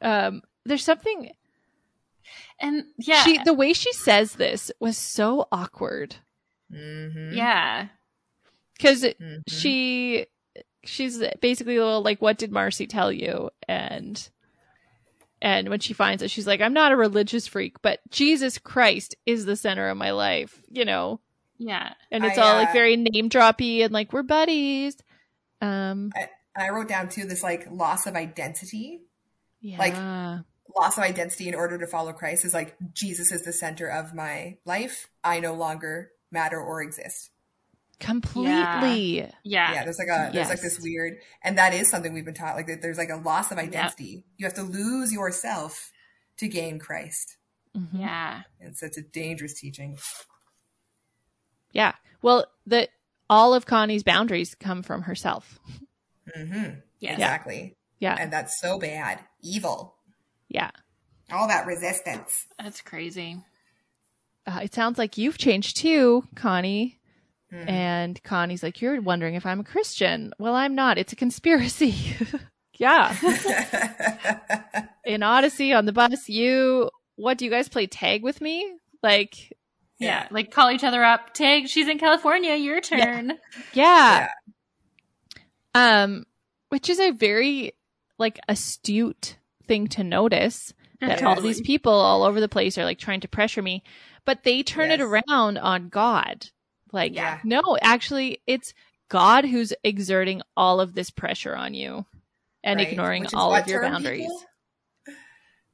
Um, 0.00 0.42
there's 0.64 0.84
something 0.84 1.30
And 2.58 2.84
yeah. 2.98 3.22
she 3.24 3.38
the 3.42 3.52
way 3.54 3.72
she 3.74 3.92
says 3.92 4.32
this 4.34 4.70
was 4.80 4.96
so 4.96 5.46
awkward 5.52 6.16
Mhm. 6.72 7.34
yeah. 7.34 7.88
because 8.76 9.02
Mhm. 9.02 9.42
she 9.46 10.26
she's 10.84 11.22
basically 11.42 11.76
a 11.76 11.84
little 11.84 12.02
like 12.02 12.22
what 12.22 12.38
did 12.38 12.50
marcy 12.52 12.86
tell 12.86 13.12
you 13.12 13.50
and 13.68 14.30
and 15.42 15.68
when 15.68 15.80
she 15.80 15.92
finds 15.92 16.22
it 16.22 16.30
she's 16.30 16.46
like 16.46 16.60
i'm 16.60 16.72
not 16.72 16.92
a 16.92 16.96
religious 16.96 17.46
freak 17.46 17.80
but 17.82 18.00
jesus 18.10 18.58
christ 18.58 19.14
is 19.26 19.44
the 19.44 19.56
center 19.56 19.88
of 19.88 19.96
my 19.96 20.10
life 20.10 20.62
you 20.70 20.84
know 20.84 21.20
Yeah. 21.58 21.92
and 22.10 22.24
it's 22.24 22.38
I, 22.38 22.42
all 22.42 22.54
like 22.56 22.70
uh, 22.70 22.72
very 22.72 22.96
name 22.96 23.28
droppy 23.30 23.82
and 23.84 23.92
like 23.92 24.12
we're 24.12 24.22
buddies 24.22 24.96
um 25.60 26.10
And 26.16 26.28
I 26.56 26.70
wrote 26.70 26.88
down 26.88 27.08
too 27.08 27.26
this 27.26 27.42
like 27.42 27.66
loss 27.70 28.06
of 28.06 28.16
identity. 28.16 29.00
yeah 29.60 29.78
Like, 29.78 29.94
Loss 30.76 30.98
of 30.98 31.04
identity 31.04 31.48
in 31.48 31.54
order 31.54 31.78
to 31.78 31.86
follow 31.86 32.12
Christ 32.12 32.44
is 32.44 32.54
like 32.54 32.76
Jesus 32.92 33.32
is 33.32 33.42
the 33.44 33.52
center 33.52 33.88
of 33.88 34.14
my 34.14 34.56
life. 34.64 35.08
I 35.24 35.40
no 35.40 35.54
longer 35.54 36.10
matter 36.30 36.60
or 36.60 36.80
exist. 36.82 37.30
Completely. 38.00 39.20
Yeah. 39.44 39.72
yeah. 39.72 39.84
There's 39.84 39.98
like 39.98 40.08
a 40.08 40.30
there's 40.32 40.48
like 40.48 40.60
this 40.60 40.80
weird 40.80 41.18
and 41.44 41.56
that 41.58 41.72
is 41.74 41.88
something 41.90 42.12
we've 42.12 42.24
been 42.24 42.34
taught 42.34 42.56
like 42.56 42.66
that 42.66 42.82
there's 42.82 42.98
like 42.98 43.10
a 43.10 43.16
loss 43.16 43.52
of 43.52 43.58
identity. 43.58 44.24
You 44.36 44.46
have 44.46 44.54
to 44.54 44.62
lose 44.62 45.12
yourself 45.12 45.92
to 46.38 46.48
gain 46.48 46.78
christ. 46.78 47.36
Mhm. 47.76 48.00
Yeah. 48.00 48.42
and 48.60 48.76
so 48.76 48.86
it's 48.86 48.98
a 48.98 49.02
dangerous 49.02 49.54
teaching. 49.60 49.98
Yeah. 51.72 51.94
Well 52.22 52.46
the 52.66 52.88
all 53.28 53.54
of 53.54 53.66
connie's 53.66 54.02
boundaries 54.02 54.54
come 54.54 54.82
from 54.82 55.02
herself. 55.02 55.58
Hmm 56.34 56.68
Yeah. 56.98 57.12
exactly. 57.12 57.76
Yeah. 57.98 58.16
And 58.18 58.32
that's 58.32 58.60
so 58.60 58.78
bad. 58.78 59.20
Evil. 59.42 59.94
Yeah. 60.48 60.70
All 61.30 61.46
that 61.48 61.66
resistance. 61.66 62.46
That's 62.58 62.80
crazy. 62.80 63.42
uh, 64.46 64.60
it 64.64 64.74
sounds 64.74 64.98
like 64.98 65.16
you've 65.18 65.38
changed 65.38 65.76
too, 65.76 66.24
Connie. 66.34 66.98
Mhm. 67.52 67.68
And 67.68 68.22
Connie's 68.22 68.62
like, 68.62 68.80
You're 68.80 69.00
wondering 69.00 69.34
if 69.34 69.44
I'm 69.46 69.60
a 69.60 69.64
Christian. 69.64 70.32
Well, 70.38 70.54
I'm 70.54 70.74
not. 70.74 70.98
It's 70.98 71.12
a 71.12 71.16
conspiracy. 71.16 71.94
yeah. 72.78 73.16
In 75.04 75.22
Odyssey 75.22 75.72
on 75.72 75.86
the 75.86 75.92
bus, 75.92 76.28
you, 76.28 76.90
what 77.16 77.38
do 77.38 77.44
you 77.44 77.50
guys 77.50 77.68
play 77.68 77.86
tag 77.86 78.22
with 78.22 78.40
me? 78.40 78.72
Like, 79.02 79.52
Yeah. 79.98 80.28
Like 80.30 80.50
call 80.52 80.70
each 80.70 80.84
other 80.84 81.02
up. 81.02 81.34
Tag, 81.34 81.68
she's 81.68 81.88
in 81.88 81.98
California. 81.98 82.54
Your 82.54 82.80
turn. 82.80 83.32
yeah. 83.72 84.28
Um, 85.74 86.24
which 86.68 86.88
is 86.88 86.98
a 87.00 87.10
very, 87.12 87.72
like, 88.18 88.38
astute 88.48 89.36
thing 89.66 89.86
to 89.88 90.04
notice 90.04 90.72
that 91.00 91.22
all 91.22 91.40
these 91.40 91.60
people 91.62 91.92
all 91.92 92.22
over 92.24 92.40
the 92.40 92.48
place 92.48 92.76
are 92.76 92.84
like 92.84 92.98
trying 92.98 93.20
to 93.20 93.28
pressure 93.28 93.62
me, 93.62 93.82
but 94.26 94.42
they 94.44 94.62
turn 94.62 94.90
it 94.90 95.00
around 95.00 95.56
on 95.58 95.88
God. 95.88 96.46
Like, 96.92 97.14
Yeah. 97.14 97.38
no, 97.44 97.76
actually, 97.82 98.40
it's 98.46 98.74
God 99.08 99.44
who's 99.44 99.72
exerting 99.84 100.42
all 100.56 100.80
of 100.80 100.94
this 100.94 101.10
pressure 101.10 101.56
on 101.56 101.74
you 101.74 102.04
and 102.64 102.78
Right. 102.78 102.88
ignoring 102.88 103.26
all 103.34 103.54
of 103.54 103.66
your 103.66 103.82
boundaries. 103.82 104.22
people? 104.22 104.42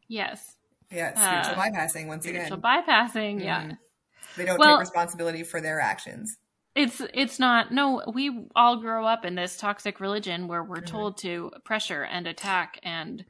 Yes. 0.09 0.53
yeah 0.91 1.11
spiritual 1.15 1.61
Uh, 1.61 1.67
bypassing 1.67 2.07
once 2.07 2.23
Spiritual 2.25 2.29
again 2.29 2.47
Spiritual 2.47 2.59
bypassing. 2.59 3.43
Yeah. 3.43 3.63
Mhm. 3.65 3.79
they 4.37 4.45
don't 4.45 4.59
Well- 4.59 4.77
take 4.77 4.81
responsibility 4.81 5.43
for 5.43 5.61
their 5.61 5.81
actions 5.81 6.39
It's 6.77 7.01
it's 7.13 7.39
not 7.41 7.73
no, 7.73 8.03
we 8.15 8.47
all 8.55 8.77
grow 8.77 9.05
up 9.07 9.25
in 9.25 9.35
this 9.35 9.57
toxic 9.57 9.99
religion 9.99 10.47
where 10.47 10.63
we're 10.63 10.77
Mhm. 10.83 10.87
told 10.87 11.17
to 11.19 11.51
pressure 11.65 12.05
and 12.05 12.27
attack 12.29 12.79
and 12.85 13.25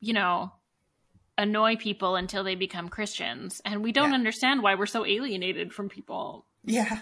you 0.00 0.12
know 0.12 0.52
annoy 1.38 1.76
people 1.76 2.16
until 2.16 2.44
they 2.44 2.54
become 2.54 2.88
Christians 2.90 3.62
and 3.64 3.82
we 3.82 3.90
don't 3.92 4.10
Yeah. 4.10 4.16
understand 4.16 4.62
why 4.62 4.74
we're 4.74 4.84
so 4.86 5.06
alienated 5.06 5.72
from 5.72 5.88
people. 5.88 6.46
Yeah 6.64 7.00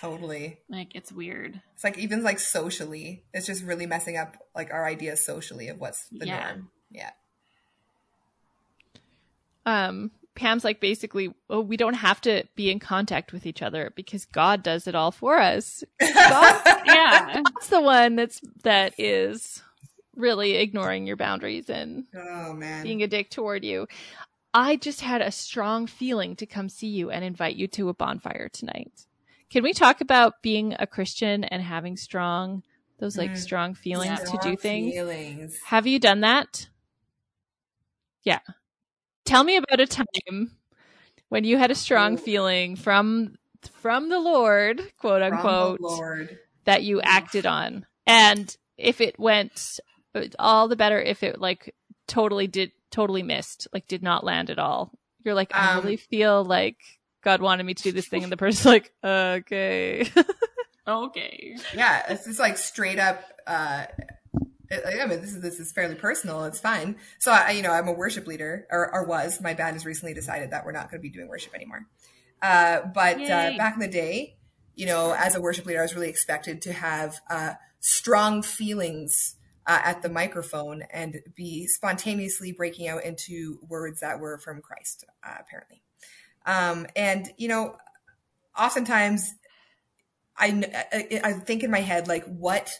totally 0.00 0.58
Like 0.68 0.94
it's 0.94 1.10
weird. 1.10 1.60
it's 1.74 1.82
like 1.84 1.96
even 1.98 2.22
like 2.22 2.38
socially 2.38 3.24
it's 3.32 3.46
just 3.46 3.64
really 3.64 3.86
messing 3.86 4.16
up 4.16 4.36
like 4.54 4.70
our 4.72 4.84
ideas 4.86 5.24
socially 5.24 5.68
of 5.68 5.80
what's 5.80 6.06
the 6.10 6.26
Yeah. 6.26 6.40
norm 6.52 6.70
yeah 6.90 7.10
Um, 9.64 10.10
Pam's 10.36 10.64
like, 10.64 10.80
basically, 10.80 11.32
oh, 11.50 11.60
we 11.60 11.76
don't 11.76 11.94
have 11.94 12.20
to 12.20 12.44
be 12.54 12.70
in 12.70 12.78
contact 12.78 13.32
with 13.32 13.46
each 13.46 13.62
other 13.62 13.92
because 13.96 14.24
God 14.26 14.62
does 14.62 14.86
it 14.86 14.94
all 14.94 15.10
for 15.10 15.38
us. 15.38 15.82
God, 16.00 16.60
Yeah. 16.86 17.42
God's 17.42 17.68
the 17.68 17.80
one 17.80 18.16
that's, 18.16 18.40
that 18.62 18.94
is 18.98 19.62
really 20.14 20.56
ignoring 20.56 21.06
your 21.06 21.16
boundaries 21.16 21.68
and 21.68 22.04
oh 22.16 22.52
man 22.54 22.82
being 22.82 23.02
a 23.02 23.06
dick 23.06 23.28
toward 23.30 23.64
you. 23.64 23.86
I 24.58 24.76
just 24.76 25.02
had 25.02 25.20
a 25.20 25.30
strong 25.30 25.86
feeling 25.86 26.34
to 26.36 26.46
come 26.46 26.70
see 26.70 26.86
you 26.86 27.10
and 27.10 27.22
invite 27.22 27.56
you 27.56 27.68
to 27.68 27.90
a 27.90 27.94
bonfire 27.94 28.48
tonight. 28.48 29.06
Can 29.50 29.62
we 29.62 29.74
talk 29.74 30.00
about 30.00 30.40
being 30.40 30.74
a 30.78 30.86
Christian 30.86 31.44
and 31.44 31.60
having 31.62 31.98
strong, 31.98 32.62
those 32.98 33.18
like 33.18 33.32
Mm. 33.32 33.36
strong 33.36 33.74
feelings 33.74 34.18
Yeah. 34.18 34.30
to 34.30 34.38
do 34.38 34.56
things? 34.56 34.94
feelings. 34.94 35.58
Have 35.66 35.86
you 35.86 35.98
done 35.98 36.20
that? 36.20 36.70
Yeah. 38.22 38.38
Tell 39.26 39.44
me 39.44 39.56
about 39.56 39.78
a 39.80 39.86
time 39.86 40.56
when 41.28 41.44
you 41.44 41.58
had 41.58 41.70
a 41.70 41.74
strong 41.74 42.14
Ooh. 42.14 42.16
feeling 42.16 42.76
from 42.76 43.36
from 43.72 44.08
the 44.08 44.20
Lord, 44.20 44.80
quote 44.96 45.20
unquote, 45.20 45.82
Lord. 45.82 46.38
that 46.64 46.82
you 46.82 47.02
acted 47.02 47.44
on. 47.44 47.84
And 48.06 48.56
if 48.78 49.02
it 49.02 49.18
went 49.18 49.80
all 50.38 50.66
the 50.66 50.76
better 50.76 50.98
if 50.98 51.22
it 51.22 51.42
like 51.42 51.74
totally 52.06 52.46
did 52.46 52.72
totally 52.90 53.22
missed, 53.22 53.68
like 53.72 53.86
did 53.86 54.02
not 54.02 54.24
land 54.24 54.50
at 54.50 54.58
all. 54.58 54.92
You're 55.24 55.34
like, 55.34 55.54
I 55.54 55.74
Um, 55.74 55.84
really 55.84 55.96
feel 55.96 56.44
like 56.44 56.78
God 57.22 57.40
wanted 57.42 57.64
me 57.64 57.74
to 57.74 57.82
do 57.82 57.92
this 57.92 58.08
thing, 58.08 58.22
and 58.22 58.30
the 58.32 58.36
person's 58.36 58.66
like, 58.66 58.92
okay. 59.02 60.08
Okay. 60.88 61.56
yeah, 61.74 62.04
it's 62.08 62.26
just 62.26 62.38
like 62.38 62.56
straight 62.56 63.00
up. 63.00 63.24
Uh, 63.44 63.86
I 64.70 65.00
I 65.02 65.06
mean, 65.06 65.20
this 65.20 65.32
is 65.32 65.42
this 65.42 65.58
is 65.58 65.72
fairly 65.72 65.96
personal. 65.96 66.44
It's 66.44 66.60
fine. 66.60 66.96
So 67.18 67.32
I, 67.32 67.50
you 67.52 67.62
know, 67.62 67.72
I'm 67.72 67.88
a 67.88 67.92
worship 67.92 68.26
leader, 68.26 68.66
or, 68.70 68.94
or 68.94 69.04
was. 69.04 69.40
My 69.40 69.54
band 69.54 69.74
has 69.74 69.84
recently 69.84 70.14
decided 70.14 70.50
that 70.52 70.64
we're 70.64 70.72
not 70.72 70.90
going 70.90 71.00
to 71.00 71.02
be 71.02 71.10
doing 71.10 71.28
worship 71.28 71.54
anymore. 71.54 71.86
Uh, 72.40 72.82
but 72.94 73.16
uh, 73.20 73.56
back 73.56 73.74
in 73.74 73.80
the 73.80 73.88
day, 73.88 74.36
you 74.74 74.86
know, 74.86 75.12
as 75.18 75.34
a 75.34 75.40
worship 75.40 75.66
leader, 75.66 75.80
I 75.80 75.82
was 75.82 75.94
really 75.94 76.08
expected 76.08 76.62
to 76.62 76.72
have 76.72 77.20
uh, 77.30 77.54
strong 77.80 78.42
feelings 78.42 79.35
uh, 79.66 79.80
at 79.84 80.02
the 80.02 80.08
microphone 80.08 80.82
and 80.90 81.20
be 81.34 81.66
spontaneously 81.66 82.52
breaking 82.52 82.88
out 82.88 83.04
into 83.04 83.58
words 83.68 84.00
that 84.00 84.20
were 84.20 84.38
from 84.38 84.60
Christ, 84.60 85.04
uh, 85.24 85.34
apparently. 85.40 85.82
Um, 86.46 86.86
and 86.94 87.28
you 87.36 87.48
know, 87.48 87.76
oftentimes 88.56 89.34
I, 90.38 90.62
I 90.92 91.20
I 91.24 91.32
think 91.32 91.62
in 91.62 91.70
my 91.70 91.80
head 91.80 92.08
like 92.08 92.24
what 92.24 92.70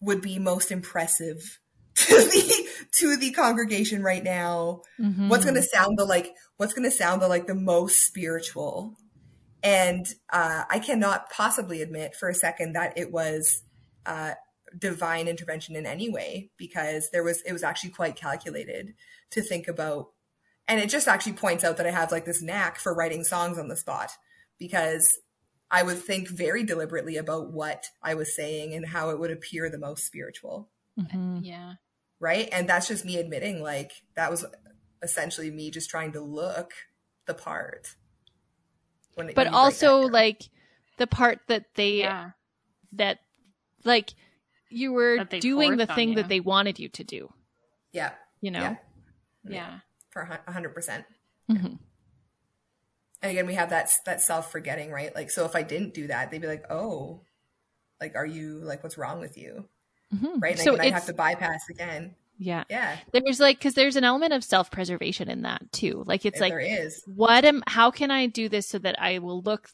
would 0.00 0.20
be 0.20 0.38
most 0.38 0.70
impressive 0.70 1.60
to 1.94 2.14
the 2.14 2.68
to 2.92 3.16
the 3.16 3.30
congregation 3.32 4.02
right 4.02 4.22
now 4.22 4.82
Mhm. 5.00 5.28
what's 5.28 5.44
going 5.44 5.56
to 5.56 5.62
sound 5.62 5.98
the 5.98 6.04
like 6.04 6.34
what's 6.56 6.74
going 6.74 6.88
to 6.88 6.96
sound 6.96 7.22
the 7.22 7.28
like 7.28 7.46
the 7.46 7.54
most 7.54 8.04
spiritual 8.04 8.96
and 9.62 10.06
uh, 10.32 10.64
i 10.68 10.78
cannot 10.78 11.30
possibly 11.30 11.80
admit 11.82 12.14
for 12.14 12.28
a 12.28 12.34
second 12.34 12.74
that 12.74 12.98
it 12.98 13.12
was 13.12 13.62
uh, 14.06 14.34
divine 14.78 15.28
intervention 15.28 15.76
in 15.76 15.86
any 15.86 16.08
way 16.08 16.50
because 16.56 17.10
there 17.10 17.22
was 17.22 17.42
it 17.42 17.52
was 17.52 17.62
actually 17.62 17.90
quite 17.90 18.16
calculated 18.16 18.94
to 19.30 19.42
think 19.42 19.68
about 19.68 20.08
and 20.66 20.80
it 20.80 20.88
just 20.88 21.06
actually 21.08 21.32
points 21.32 21.62
out 21.64 21.76
that 21.76 21.86
i 21.86 21.90
have 21.90 22.10
like 22.10 22.24
this 22.24 22.42
knack 22.42 22.78
for 22.78 22.94
writing 22.94 23.22
songs 23.24 23.58
on 23.58 23.68
the 23.68 23.76
spot 23.76 24.10
because 24.58 25.18
i 25.70 25.82
would 25.82 25.98
think 25.98 26.28
very 26.28 26.64
deliberately 26.64 27.16
about 27.16 27.52
what 27.52 27.86
i 28.02 28.14
was 28.14 28.34
saying 28.34 28.74
and 28.74 28.86
how 28.86 29.10
it 29.10 29.18
would 29.18 29.30
appear 29.30 29.68
the 29.70 29.78
most 29.78 30.04
spiritual 30.06 30.68
Mhm. 30.98 31.40
Yeah. 31.42 31.74
right? 32.20 32.48
And 32.52 32.68
that's 32.68 32.86
just 32.88 33.04
me 33.04 33.16
admitting 33.18 33.60
like 33.62 33.90
that 34.14 34.30
was 34.30 34.44
essentially 35.02 35.50
me 35.50 35.70
just 35.72 35.90
trying 35.90 36.12
to 36.12 36.20
look 36.20 36.72
the 37.26 37.34
part. 37.34 37.96
When 39.14 39.28
it- 39.28 39.34
But 39.34 39.46
when 39.46 39.46
you 39.46 39.50
break 39.50 39.54
also 39.64 39.98
like 40.02 40.42
the 40.98 41.08
part 41.08 41.40
that 41.48 41.64
they 41.74 41.98
Yeah. 41.98 42.30
that 42.92 43.18
like 43.82 44.14
you 44.74 44.92
were 44.92 45.24
doing 45.24 45.76
the 45.76 45.86
thing 45.86 46.10
you. 46.10 46.14
that 46.16 46.28
they 46.28 46.40
wanted 46.40 46.78
you 46.78 46.88
to 46.90 47.04
do. 47.04 47.32
yeah, 47.92 48.12
You 48.40 48.50
know. 48.50 48.60
yeah, 48.60 48.76
Yeah. 49.44 49.78
for 50.10 50.22
a 50.46 50.52
hundred 50.52 50.74
percent. 50.74 51.04
Mhm. 51.50 51.78
And 53.22 53.30
again, 53.30 53.46
we 53.46 53.54
have 53.54 53.70
that 53.70 53.90
that 54.04 54.20
self 54.20 54.50
forgetting, 54.52 54.90
right? 54.90 55.14
Like, 55.14 55.30
so 55.30 55.44
if 55.44 55.56
I 55.56 55.62
didn't 55.62 55.94
do 55.94 56.06
that, 56.08 56.30
they'd 56.30 56.40
be 56.40 56.46
like, 56.46 56.64
"Oh, 56.70 57.22
like, 58.00 58.16
are 58.16 58.26
you 58.26 58.58
like, 58.58 58.82
what's 58.82 58.98
wrong 58.98 59.20
with 59.20 59.38
you?" 59.38 59.68
Mhm. 60.14 60.42
Right? 60.42 60.52
And 60.52 60.60
So 60.60 60.76
I 60.78 60.84
it's 60.86 60.94
have 60.94 61.06
to 61.06 61.14
bypass 61.14 61.68
again. 61.70 62.14
yeah. 62.38 62.64
Yeah, 62.68 62.98
There's 63.12 63.40
like 63.40 63.58
because 63.58 63.74
there's 63.74 63.96
an 63.96 64.04
element 64.04 64.32
of 64.32 64.44
self 64.44 64.70
preservation 64.70 65.30
in 65.30 65.42
that 65.42 65.72
too. 65.72 66.02
Like 66.06 66.26
it's 66.26 66.36
if 66.36 66.40
like 66.42 66.52
there 66.52 66.60
is. 66.60 67.02
what 67.06 67.44
am 67.44 67.62
how 67.66 67.90
can 67.90 68.10
I 68.10 68.26
do 68.26 68.48
this 68.48 68.66
so 68.68 68.78
that 68.80 69.00
I 69.00 69.18
will 69.20 69.40
look 69.42 69.70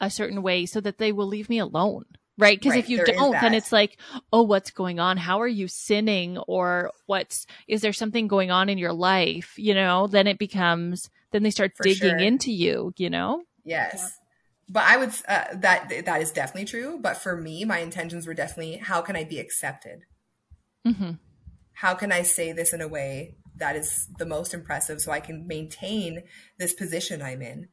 a 0.00 0.10
certain 0.10 0.42
way 0.42 0.66
so 0.66 0.80
that 0.80 0.98
they 0.98 1.12
will 1.12 1.26
leave 1.26 1.48
me 1.48 1.58
alone? 1.58 2.04
Right? 2.40 2.58
Because 2.58 2.72
Right, 2.72 2.84
if 2.84 2.88
you 2.90 3.04
don't, 3.04 3.32
then 3.32 3.54
it's 3.54 3.70
like, 3.72 3.98
oh, 4.32 4.42
what's 4.42 4.70
going 4.70 4.98
on? 4.98 5.16
How 5.16 5.40
are 5.42 5.48
you 5.48 5.68
sinning? 5.68 6.38
Or 6.38 6.90
what's 7.06 7.46
is 7.68 7.82
there 7.82 7.92
something 7.92 8.26
going 8.28 8.50
on 8.50 8.68
in 8.68 8.78
your 8.78 8.92
life? 8.92 9.54
You 9.56 9.74
know, 9.74 10.06
then 10.06 10.26
it 10.26 10.38
becomes 10.38 11.10
then 11.32 11.42
they 11.42 11.50
start 11.50 11.72
For 11.76 11.84
digging 11.84 12.10
sure. 12.10 12.18
into 12.18 12.50
you, 12.52 12.92
you 12.96 13.10
know? 13.10 13.42
Yes. 13.64 14.18
But 14.68 14.84
I 14.84 14.96
would 14.96 15.10
uh, 15.28 15.44
that 15.56 15.92
that 16.06 16.22
is 16.22 16.32
definitely 16.32 16.64
true. 16.66 16.98
But 17.00 17.16
for 17.18 17.36
me, 17.36 17.64
my 17.64 17.78
intentions 17.78 18.26
were 18.26 18.34
definitely 18.34 18.76
how 18.78 19.00
can 19.02 19.16
I 19.16 19.24
be 19.24 19.38
accepted? 19.38 20.02
Mm-hmm. 20.86 21.12
how 21.74 21.94
can 21.94 22.10
I 22.10 22.22
say 22.22 22.52
this 22.52 22.72
in 22.72 22.80
a 22.80 22.88
way 22.88 23.34
that 23.56 23.76
is 23.76 24.08
the 24.18 24.24
most 24.24 24.54
impressive 24.54 25.00
so 25.00 25.12
I 25.12 25.20
can 25.20 25.46
maintain 25.46 26.22
this 26.58 26.72
position 26.72 27.20
I'm 27.20 27.42
in, 27.42 27.68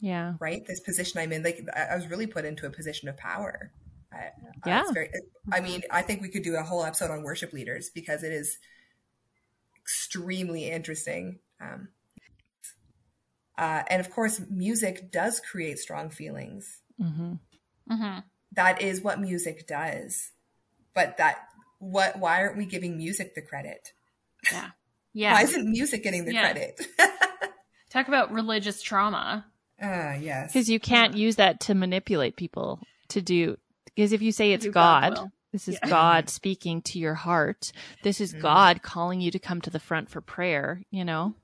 Yeah. 0.00 0.34
right? 0.40 0.66
This 0.66 0.80
position 0.80 1.20
I'm 1.20 1.32
in. 1.32 1.44
Like 1.44 1.64
I 1.76 1.94
was 1.94 2.08
really 2.08 2.26
put 2.26 2.44
into 2.44 2.66
a 2.66 2.70
position 2.70 3.08
of 3.08 3.16
power. 3.16 3.70
I, 4.12 4.16
I- 4.16 4.30
Yeah. 4.66 4.80
it's 4.82 4.92
very, 4.92 5.10
I 5.52 5.60
mean, 5.60 5.82
I 5.90 6.02
think 6.02 6.22
we 6.22 6.28
could 6.28 6.42
do 6.42 6.56
a 6.56 6.62
whole 6.62 6.84
episode 6.84 7.10
on 7.10 7.22
worship 7.22 7.52
leaders 7.52 7.90
because 7.90 8.22
it 8.22 8.32
is 8.32 8.58
extremely 9.76 10.70
interesting. 10.70 11.38
Um, 11.60 11.88
uh, 13.56 13.82
and 13.90 14.00
of 14.00 14.10
course, 14.10 14.40
music 14.50 15.10
does 15.10 15.40
create 15.40 15.78
strong 15.78 16.10
feelings. 16.10 16.80
hmm 17.00 17.34
Mm-hmm. 17.90 18.18
That 18.52 18.82
is 18.82 19.00
what 19.00 19.18
music 19.18 19.66
does. 19.66 20.30
But 20.94 21.16
that, 21.16 21.38
what? 21.78 22.18
Why 22.18 22.42
aren't 22.42 22.58
we 22.58 22.66
giving 22.66 22.98
music 22.98 23.34
the 23.34 23.42
credit? 23.42 23.92
Yeah. 24.52 24.70
Yeah. 25.14 25.32
Why 25.32 25.42
isn't 25.42 25.68
music 25.68 26.04
getting 26.04 26.26
the 26.26 26.34
Yeah. 26.34 26.52
credit? 26.52 26.86
Talk 27.90 28.08
about 28.08 28.30
religious 28.30 28.82
trauma. 28.82 29.46
Ah, 29.82 30.14
yes. 30.14 30.52
Because 30.52 30.68
you 30.68 30.78
can't 30.78 31.16
use 31.16 31.36
that 31.36 31.60
to 31.60 31.74
manipulate 31.74 32.36
people 32.36 32.78
to 33.08 33.22
do. 33.22 33.56
Because 33.98 34.12
if 34.12 34.22
you 34.22 34.30
say 34.30 34.52
it's 34.52 34.64
Do 34.64 34.70
God, 34.70 35.32
this 35.50 35.66
is 35.66 35.76
Yeah. 35.82 35.88
God 35.88 36.30
speaking 36.30 36.82
to 36.82 37.00
your 37.00 37.14
heart. 37.14 37.72
This 38.04 38.20
is 38.20 38.32
Mhm. 38.32 38.40
God 38.42 38.80
calling 38.80 39.20
you 39.20 39.32
to 39.32 39.40
come 39.40 39.60
to 39.62 39.70
the 39.70 39.80
front 39.80 40.08
for 40.08 40.20
prayer. 40.20 40.84
You 40.92 41.04
know, 41.04 41.34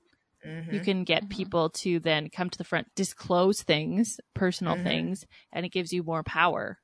Mhm. 0.46 0.72
you 0.72 0.78
can 0.78 1.02
get 1.02 1.24
Mhm. 1.24 1.30
people 1.30 1.70
to 1.70 1.98
then 1.98 2.30
come 2.30 2.50
to 2.50 2.56
the 2.56 2.62
front, 2.62 2.94
disclose 2.94 3.62
things, 3.62 4.20
personal 4.34 4.76
Mhm. 4.76 4.84
things, 4.84 5.26
and 5.52 5.66
it 5.66 5.70
gives 5.70 5.92
you 5.92 6.04
more 6.04 6.22
power. 6.22 6.78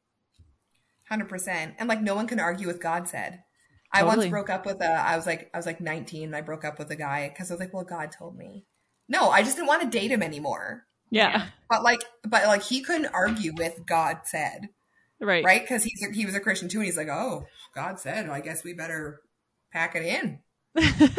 Hundred 1.08 1.28
percent. 1.28 1.76
And 1.78 1.88
like 1.88 2.00
no 2.00 2.16
one 2.16 2.26
can 2.26 2.40
argue 2.40 2.66
with 2.66 2.80
God 2.80 3.06
said. 3.06 3.44
I 3.92 4.00
Totally. 4.00 4.26
once 4.26 4.30
broke 4.30 4.50
up 4.50 4.66
with 4.66 4.82
a. 4.82 4.90
I 4.90 5.14
was 5.14 5.24
like 5.24 5.50
I 5.54 5.56
was 5.56 5.66
like 5.66 5.80
nineteen. 5.80 6.24
And 6.24 6.34
I 6.36 6.40
broke 6.40 6.64
up 6.64 6.80
with 6.80 6.90
a 6.90 6.96
guy 6.96 7.28
because 7.28 7.48
I 7.48 7.54
was 7.54 7.60
like, 7.60 7.72
well, 7.72 7.84
God 7.84 8.10
told 8.10 8.36
me. 8.36 8.66
No, 9.08 9.30
I 9.30 9.44
just 9.44 9.56
didn't 9.56 9.68
want 9.68 9.82
to 9.82 9.88
date 9.88 10.10
him 10.10 10.24
anymore. 10.24 10.88
Yeah. 11.10 11.50
But 11.68 11.84
like, 11.84 12.02
but 12.24 12.44
like 12.48 12.64
he 12.64 12.80
couldn't 12.82 13.14
argue 13.14 13.52
with 13.54 13.86
God 13.86 14.22
said, 14.24 14.70
Right. 15.20 15.44
right? 15.44 15.60
Because 15.62 15.84
he's 15.84 16.02
a, 16.02 16.12
he 16.12 16.24
was 16.26 16.34
a 16.34 16.40
Christian 16.40 16.68
too, 16.68 16.78
and 16.78 16.86
he's 16.86 16.96
like, 16.96 17.08
oh, 17.08 17.44
God 17.74 18.00
said, 18.00 18.28
I 18.28 18.40
guess 18.40 18.64
we 18.64 18.72
better 18.72 19.20
pack 19.72 19.94
it 19.94 20.02
in. 20.02 20.38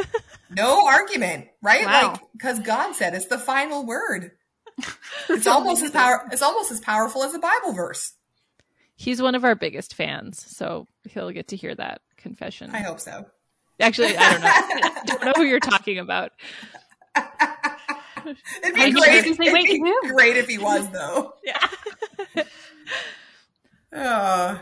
No 0.55 0.85
argument, 0.85 1.47
right? 1.61 1.85
Wow. 1.85 2.11
Like 2.11 2.21
because 2.33 2.59
God 2.59 2.93
said 2.93 3.13
it's 3.13 3.27
the 3.27 3.39
final 3.39 3.85
word. 3.85 4.31
It's 5.29 5.47
almost 5.47 5.83
as 5.83 5.91
power. 5.91 6.27
It's 6.31 6.41
almost 6.41 6.71
as 6.71 6.81
powerful 6.81 7.23
as 7.23 7.33
a 7.33 7.39
Bible 7.39 7.71
verse. 7.73 8.13
He's 8.95 9.21
one 9.21 9.35
of 9.35 9.45
our 9.45 9.55
biggest 9.55 9.93
fans, 9.93 10.43
so 10.45 10.87
he'll 11.09 11.31
get 11.31 11.49
to 11.49 11.55
hear 11.55 11.73
that 11.75 12.01
confession. 12.17 12.71
I 12.73 12.79
hope 12.79 12.99
so. 12.99 13.25
Actually, 13.79 14.17
I 14.17 14.31
don't 14.31 14.41
know. 14.41 14.47
I 14.51 15.01
don't 15.05 15.23
know 15.25 15.33
who 15.35 15.43
you're 15.43 15.59
talking 15.59 15.99
about. 15.99 16.31
It'd 18.25 18.75
be 18.75 18.91
great. 18.91 19.23
say, 19.23 19.29
It'd 19.29 19.37
be 19.37 20.09
great 20.09 20.37
if 20.37 20.47
he 20.47 20.57
was 20.57 20.89
though. 20.89 21.33
Yeah. 21.45 22.43
Oh, 23.93 24.61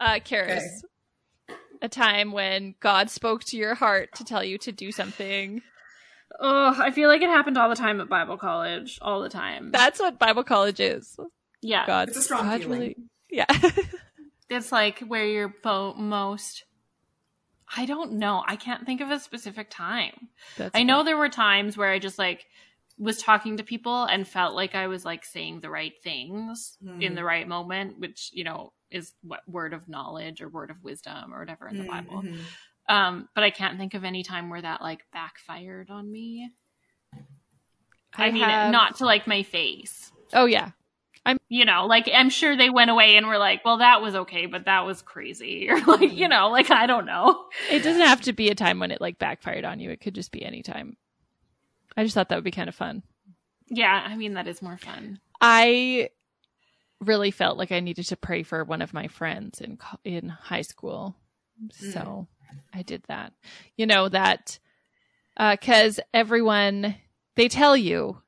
Uh, 0.00 0.18
Karis, 0.24 0.62
a 1.80 1.88
time 1.88 2.32
when 2.32 2.74
God 2.80 3.10
spoke 3.10 3.44
to 3.44 3.56
your 3.56 3.74
heart 3.74 4.10
to 4.16 4.24
tell 4.24 4.44
you 4.44 4.58
to 4.58 4.72
do 4.72 4.92
something. 4.92 5.62
Oh, 6.40 6.74
I 6.78 6.90
feel 6.90 7.08
like 7.08 7.22
it 7.22 7.28
happened 7.30 7.56
all 7.56 7.68
the 7.68 7.76
time 7.76 8.00
at 8.00 8.08
Bible 8.08 8.36
college, 8.36 8.98
all 9.00 9.20
the 9.22 9.28
time. 9.28 9.70
That's 9.70 10.00
what 10.00 10.18
Bible 10.18 10.42
college 10.44 10.80
is. 10.80 11.16
yeah, 11.62 11.86
God, 11.86 12.08
It's 12.08 12.16
a 12.18 12.22
strong 12.22 12.44
God 12.46 12.60
feeling. 12.62 12.78
really, 12.80 12.96
yeah. 13.30 13.46
it's 14.50 14.72
like 14.72 14.98
where 15.00 15.24
you're 15.26 15.54
bo- 15.62 15.94
most. 15.94 16.64
I 17.76 17.86
don't 17.86 18.14
know. 18.14 18.42
I 18.46 18.56
can't 18.56 18.84
think 18.84 19.00
of 19.00 19.10
a 19.10 19.18
specific 19.18 19.68
time. 19.70 20.28
That's 20.58 20.76
I 20.76 20.82
know 20.82 21.02
there 21.02 21.16
were 21.16 21.28
times 21.30 21.76
where 21.76 21.90
I 21.90 21.98
just 21.98 22.18
like 22.18 22.44
was 22.98 23.18
talking 23.18 23.56
to 23.56 23.64
people 23.64 24.04
and 24.04 24.26
felt 24.26 24.54
like 24.54 24.74
I 24.74 24.86
was 24.86 25.04
like 25.04 25.24
saying 25.24 25.60
the 25.60 25.70
right 25.70 25.92
things 26.02 26.76
in 27.00 27.12
Mhm. 27.12 27.14
the 27.16 27.24
right 27.24 27.46
moment, 27.48 27.98
which 27.98 28.30
you 28.32 28.44
know 28.44 28.72
is 28.90 29.14
what 29.22 29.40
word 29.48 29.72
of 29.74 29.88
knowledge 29.88 30.40
or 30.40 30.48
word 30.48 30.70
of 30.70 30.82
wisdom 30.84 31.34
or 31.34 31.40
whatever 31.40 31.66
in 31.68 31.78
the 31.78 31.84
Bible. 31.84 32.22
Mhm. 32.22 32.38
Um, 32.88 33.28
but 33.34 33.42
I 33.42 33.50
can't 33.50 33.78
think 33.78 33.94
of 33.94 34.04
any 34.04 34.22
time 34.22 34.50
where 34.50 34.62
that 34.62 34.80
like 34.82 35.04
backfired 35.12 35.90
on 35.90 36.10
me. 36.12 36.50
I, 38.16 38.26
I 38.26 38.30
mean, 38.30 38.42
have- 38.44 38.70
not 38.72 38.96
to 38.96 39.04
like 39.06 39.26
my 39.26 39.42
face. 39.42 40.12
Oh 40.32 40.44
yeah, 40.46 40.70
I'm 41.26 41.38
You 41.48 41.64
know, 41.64 41.86
like 41.86 42.08
I'm 42.12 42.30
sure 42.30 42.56
they 42.56 42.70
went 42.70 42.90
away 42.90 43.16
and 43.16 43.26
were 43.26 43.38
like, 43.38 43.64
"Well, 43.64 43.78
that 43.78 44.02
was 44.02 44.14
okay, 44.14 44.46
but 44.46 44.66
that 44.66 44.86
was 44.86 45.02
crazy," 45.02 45.68
or 45.70 45.80
like, 45.84 46.12
you 46.12 46.28
know, 46.28 46.50
like 46.50 46.70
I 46.70 46.86
don't 46.86 47.06
know. 47.06 47.46
it 47.70 47.82
doesn't 47.82 48.06
have 48.06 48.20
to 48.22 48.32
be 48.32 48.50
a 48.50 48.54
time 48.54 48.78
when 48.78 48.90
it 48.92 49.00
like 49.00 49.18
backfired 49.18 49.64
on 49.64 49.80
you. 49.80 49.90
It 49.90 50.00
could 50.00 50.14
just 50.14 50.30
be 50.30 50.44
any 50.44 50.62
time. 50.62 50.96
I 51.96 52.02
just 52.02 52.14
thought 52.14 52.28
that 52.28 52.36
would 52.36 52.44
be 52.44 52.50
kind 52.50 52.68
of 52.68 52.74
fun. 52.74 53.02
Yeah, 53.68 54.02
I 54.06 54.16
mean 54.16 54.34
that 54.34 54.46
is 54.48 54.60
more 54.62 54.76
fun. 54.76 55.20
I 55.40 56.10
really 57.00 57.30
felt 57.30 57.58
like 57.58 57.72
I 57.72 57.80
needed 57.80 58.06
to 58.06 58.16
pray 58.16 58.42
for 58.42 58.64
one 58.64 58.82
of 58.82 58.94
my 58.94 59.08
friends 59.08 59.60
in 59.60 59.78
in 60.04 60.28
high 60.28 60.62
school. 60.62 61.16
Mm. 61.62 61.92
So 61.92 62.26
I 62.72 62.82
did 62.82 63.02
that. 63.08 63.32
You 63.76 63.86
know 63.86 64.08
that 64.08 64.58
uh, 65.36 65.52
because 65.56 66.00
everyone 66.12 66.94
they 67.36 67.48
tell 67.48 67.76
you 67.76 68.18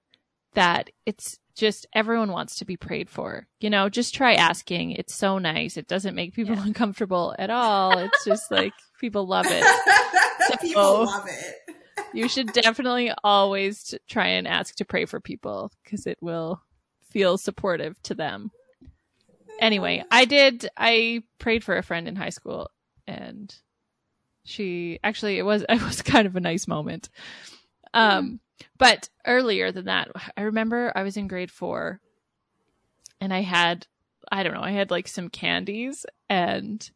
that 0.55 0.91
it's 1.05 1.39
just 1.55 1.87
everyone 1.95 2.33
wants 2.33 2.57
to 2.57 2.65
be 2.65 2.77
prayed 2.77 3.09
for. 3.09 3.47
You 3.61 3.71
know, 3.71 3.89
just 3.89 4.15
try 4.15 4.35
asking. 4.35 4.93
It's 4.93 5.15
so 5.15 5.39
nice. 5.39 5.77
It 5.77 5.87
doesn't 5.89 6.15
make 6.15 6.35
people 6.35 6.55
Yeah. 6.57 6.65
uncomfortable 6.67 7.35
at 7.39 7.51
all. 7.51 7.99
It's 7.99 8.25
just 8.25 8.51
like 8.51 8.73
people 9.01 9.27
love 9.27 9.47
it. 9.49 9.65
People 10.61 10.83
So- 10.83 11.03
love 11.03 11.27
it. 11.29 11.76
You 12.13 12.29
should 12.29 12.53
definitely 12.53 13.13
always 13.23 13.95
try 14.09 14.29
and 14.29 14.47
ask 14.49 14.77
to 14.77 14.85
pray 14.85 15.05
for 15.05 15.21
people 15.21 15.71
because 15.85 16.07
it 16.07 16.19
will 16.21 16.63
feel 17.11 17.39
supportive 17.39 18.01
to 18.03 18.15
them. 18.15 18.51
Anyway, 19.61 20.05
I 20.11 20.25
did. 20.25 20.69
I 20.77 21.23
prayed 21.39 21.65
for 21.65 21.77
a 21.77 21.83
friend 21.83 22.09
in 22.09 22.17
high 22.17 22.31
school, 22.31 22.71
and 23.07 23.55
she 24.45 24.99
actually 25.03 25.39
it 25.39 25.43
was 25.45 25.65
it 25.69 25.83
was 25.83 26.03
kind 26.03 26.27
of 26.27 26.37
a 26.37 26.41
nice 26.41 26.69
moment. 26.69 27.09
Um, 27.95 28.41
but 28.79 29.09
earlier 29.27 29.73
than 29.73 29.87
that, 29.87 30.11
I 30.37 30.43
remember 30.43 30.93
I 30.95 31.03
was 31.03 31.17
in 31.17 31.29
grade 31.29 31.51
four, 31.51 32.01
and 33.21 33.33
I 33.33 33.41
had 33.43 33.87
I 34.31 34.43
don't 34.43 34.55
know 34.55 34.63
I 34.63 34.73
had 34.73 34.91
like 34.91 35.09
some 35.09 35.29
candies, 35.29 36.05
and 36.29 36.89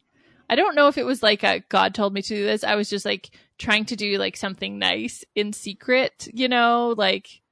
I 0.49 0.57
don't 0.57 0.75
know 0.75 0.88
if 0.88 0.99
it 0.99 1.07
was 1.07 1.23
like 1.23 1.42
a 1.42 1.61
God 1.68 1.94
told 1.94 2.12
me 2.12 2.23
to 2.23 2.35
do 2.35 2.44
this. 2.44 2.64
I 2.64 2.75
was 2.75 2.90
just 2.90 3.05
like 3.05 3.31
trying 3.61 3.85
to 3.85 3.94
do 3.96 4.18
like 4.18 4.37
something 4.37 4.79
nice 4.79 5.25
in 5.37 5.53
secret, 5.53 6.27
you 6.33 6.49
know, 6.49 6.94
like 6.96 7.42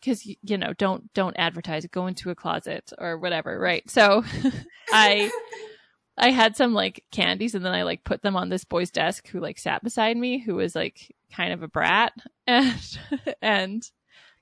because 0.00 0.26
you 0.26 0.58
know 0.58 0.72
don't 0.74 1.12
don't 1.14 1.36
advertise 1.38 1.86
go 1.86 2.06
into 2.06 2.30
a 2.30 2.34
closet 2.34 2.92
or 2.98 3.16
whatever 3.18 3.58
right? 3.58 3.88
So 3.90 4.24
i 4.92 5.30
i 6.18 6.30
had 6.30 6.56
some 6.56 6.74
like 6.74 7.04
candies 7.12 7.54
and 7.54 7.64
then 7.64 7.74
i 7.74 7.82
like 7.82 8.02
put 8.04 8.22
them 8.22 8.36
on 8.36 8.48
this 8.48 8.64
boy's 8.64 8.90
desk 8.90 9.28
who 9.28 9.40
like 9.40 9.58
sat 9.58 9.84
beside 9.84 10.16
me 10.16 10.38
who 10.38 10.56
was 10.56 10.74
like 10.74 11.14
kind 11.32 11.52
of 11.52 11.62
a 11.62 11.68
brat. 11.68 12.12
And 12.46 12.98
and 13.42 13.90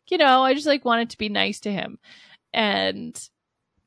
you 0.08 0.16
know 0.16 0.42
i 0.42 0.54
just 0.54 0.66
like 0.66 0.84
wanted 0.84 1.10
to 1.10 1.18
be 1.18 1.28
nice 1.28 1.60
to 1.60 1.72
him. 1.72 1.98
And 2.54 3.20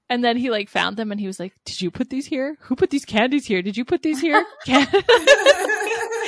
and 0.10 0.23
then 0.23 0.38
he 0.38 0.49
like 0.49 0.69
found 0.69 0.97
them 0.97 1.12
and 1.12 1.19
he 1.19 1.27
was 1.27 1.39
like 1.39 1.53
did 1.65 1.82
you 1.82 1.89
put 1.89 2.10
these 2.10 2.25
here? 2.25 2.58
Who 2.62 2.75
put 2.75 2.89
these 2.89 3.05
candies 3.05 3.45
here? 3.45 3.62
Did 3.62 3.77
you 3.77 3.86
put 3.86 4.01
these 4.01 4.19
here? 4.19 4.45
Can- 4.65 4.88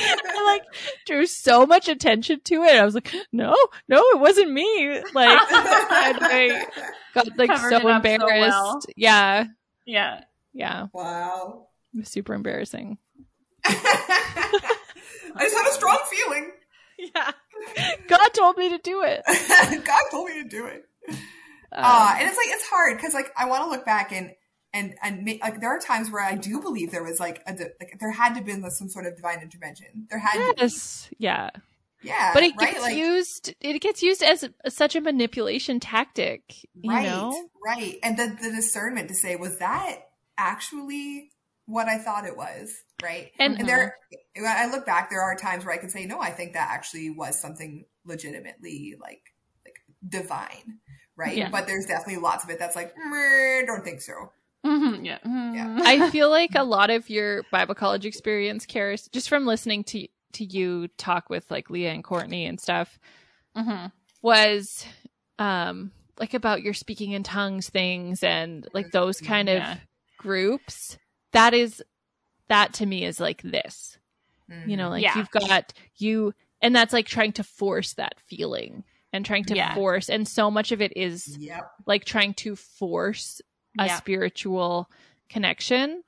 I 0.25 0.43
like 0.45 0.63
drew 1.05 1.25
so 1.25 1.65
much 1.65 1.87
attention 1.87 2.41
to 2.45 2.63
it. 2.63 2.75
I 2.75 2.83
was 2.85 2.95
like, 2.95 3.13
no, 3.31 3.55
no, 3.87 3.97
it 4.13 4.19
wasn't 4.19 4.51
me. 4.51 5.01
Like, 5.13 5.39
and 5.51 6.17
I 6.21 6.65
got 7.13 7.37
like 7.37 7.49
Covered 7.49 7.69
so 7.69 7.77
it 7.77 7.85
up 7.85 8.05
so 8.05 8.11
embarrassed. 8.11 8.27
well. 8.49 8.79
Yeah, 8.95 9.45
Yeah. 9.85 10.21
yeah, 10.53 10.87
wow. 10.93 11.67
it 11.93 11.99
was 11.99 12.09
super 12.09 12.33
embarrassing. 12.33 12.97
I 13.65 15.39
just 15.39 15.55
had 15.55 15.67
a 15.69 15.73
strong 15.73 15.97
feeling. 16.09 16.51
Yeah, 16.97 17.31
God 18.07 18.27
told 18.33 18.57
me 18.57 18.69
to 18.69 18.77
do 18.77 19.03
it. 19.03 19.21
God 19.85 20.01
told 20.11 20.27
me 20.29 20.43
to 20.43 20.49
do 20.49 20.65
it. 20.65 20.85
Um, 21.09 21.17
Uh, 21.73 22.15
and 22.19 22.27
it's 22.27 22.37
like 22.37 22.47
it's 22.49 22.65
hard 22.67 22.97
because 22.97 23.13
like 23.13 23.31
I 23.37 23.45
want 23.45 23.63
to 23.63 23.69
look 23.69 23.85
back 23.85 24.11
and 24.11 24.31
and 24.73 24.95
and 25.01 25.29
like 25.41 25.60
there 25.60 25.69
are 25.69 25.79
times 25.79 26.12
where 26.12 26.23
I 26.23 26.36
do 26.36 26.62
believe 26.62 26.91
there 26.91 27.03
was 27.03 27.19
like 27.19 27.41
a 27.47 27.51
like 27.51 27.97
there 27.99 28.12
had 28.12 28.29
to 28.29 28.36
have 28.36 28.45
been 28.45 28.69
some 28.71 28.89
sort 28.89 29.05
of 29.05 29.15
divine 29.15 29.41
intervention. 29.41 30.07
There 30.10 30.19
had 30.19 30.34
to, 30.34 30.53
yes, 30.57 31.10
yeah, 31.17 31.49
yeah, 32.01 32.31
but 32.34 32.43
it 32.43 32.53
right? 32.57 32.71
gets 32.71 32.81
like, 32.81 32.95
used. 32.95 33.53
It 33.60 33.79
gets 33.81 34.01
used 34.01 34.23
as 34.23 34.43
a, 34.63 34.71
such 34.71 34.95
a 34.95 35.01
manipulation 35.01 35.79
tactic. 35.79 36.43
You 36.73 36.91
right, 36.91 37.05
know, 37.05 37.49
right, 37.65 37.97
and 38.01 38.17
the 38.17 38.38
the 38.41 38.51
discernment 38.51 39.10
to 39.10 39.15
say 39.15 39.36
was 39.36 39.60
that 39.60 39.99
actually 40.38 41.31
what 41.65 41.88
I 41.88 41.97
thought 41.99 42.25
it 42.25 42.36
was, 42.36 42.73
right? 43.01 43.31
And- 43.39 43.60
and 43.60 43.69
there, 43.69 43.95
mhm. 44.13 44.41
when 44.43 44.57
I 44.57 44.65
look 44.65 44.86
back, 44.86 45.10
there 45.10 45.21
are 45.21 45.36
times 45.36 45.63
where 45.63 45.73
I 45.73 45.77
can 45.77 45.89
say, 45.89 46.05
no, 46.05 46.19
I 46.19 46.31
think 46.31 46.53
that 46.53 46.69
actually 46.69 47.12
was 47.12 47.39
something 47.39 47.86
legitimately 48.03 48.95
like 48.99 49.21
like 49.63 49.75
divine, 50.07 50.79
right? 51.15 51.38
Yeah. 51.38 51.49
But 51.49 51.67
there's 51.67 51.86
definitely 51.86 52.21
lots 52.21 52.43
of 52.43 52.49
it 52.49 52.60
that's 52.60 52.75
like, 52.75 52.93
don't 52.95 53.84
think 53.84 54.01
so. 54.01 54.31
Mhm, 54.65 55.06
Yeah. 55.06 55.19
Mhm. 55.26 55.82
I 55.82 56.10
feel 56.12 56.30
like 56.30 56.52
a 56.56 56.63
lot 56.63 56.89
of 56.89 57.10
your 57.10 57.43
Bible 57.52 57.76
college 57.76 58.06
experience, 58.06 58.65
Karis, 58.65 59.12
just 59.12 59.30
from 59.30 59.45
listening 59.45 59.84
to 59.86 60.08
to 60.34 60.45
you 60.45 60.88
talk 60.97 61.30
with 61.30 61.50
like 61.52 61.69
Leah 61.69 61.91
and 61.91 62.04
Courtney 62.04 62.45
and 62.45 62.60
stuff, 62.60 62.97
Mhm. 63.58 63.91
was 64.21 64.86
um 65.39 65.91
like 66.17 66.34
about 66.34 66.62
your 66.62 66.74
speaking 66.74 67.12
in 67.12 67.24
tongues 67.24 67.69
things 67.69 68.24
and 68.24 68.67
like 68.74 68.91
those 68.91 69.19
kind 69.19 69.50
of 69.50 69.58
Yeah. 69.58 69.78
groups. 70.17 70.97
That 71.32 71.54
is 71.54 71.84
that 72.47 72.74
to 72.76 72.86
me 72.86 73.04
is 73.06 73.19
like 73.19 73.41
this. 73.41 73.97
Mm-hmm. 74.50 74.69
You 74.69 74.78
know, 74.78 74.89
like 74.89 75.04
Yeah. 75.04 75.17
you've 75.17 75.32
got 75.32 75.74
you 75.97 76.34
and 76.62 76.76
that's 76.76 76.93
like 76.93 77.08
trying 77.08 77.32
to 77.34 77.43
force 77.43 77.93
that 77.95 78.19
feeling 78.19 78.84
and 79.12 79.26
trying 79.26 79.45
to 79.45 79.56
Yeah. 79.56 79.74
force 79.74 80.10
and 80.10 80.28
so 80.28 80.52
much 80.52 80.71
of 80.71 80.82
it 80.82 80.93
is 80.95 81.38
Yep. 81.39 81.71
like 81.88 82.06
trying 82.06 82.34
to 82.36 82.56
force 82.56 83.41
a 83.79 83.86
Yeah. 83.86 83.95
spiritual 83.97 84.89
connection 85.29 86.03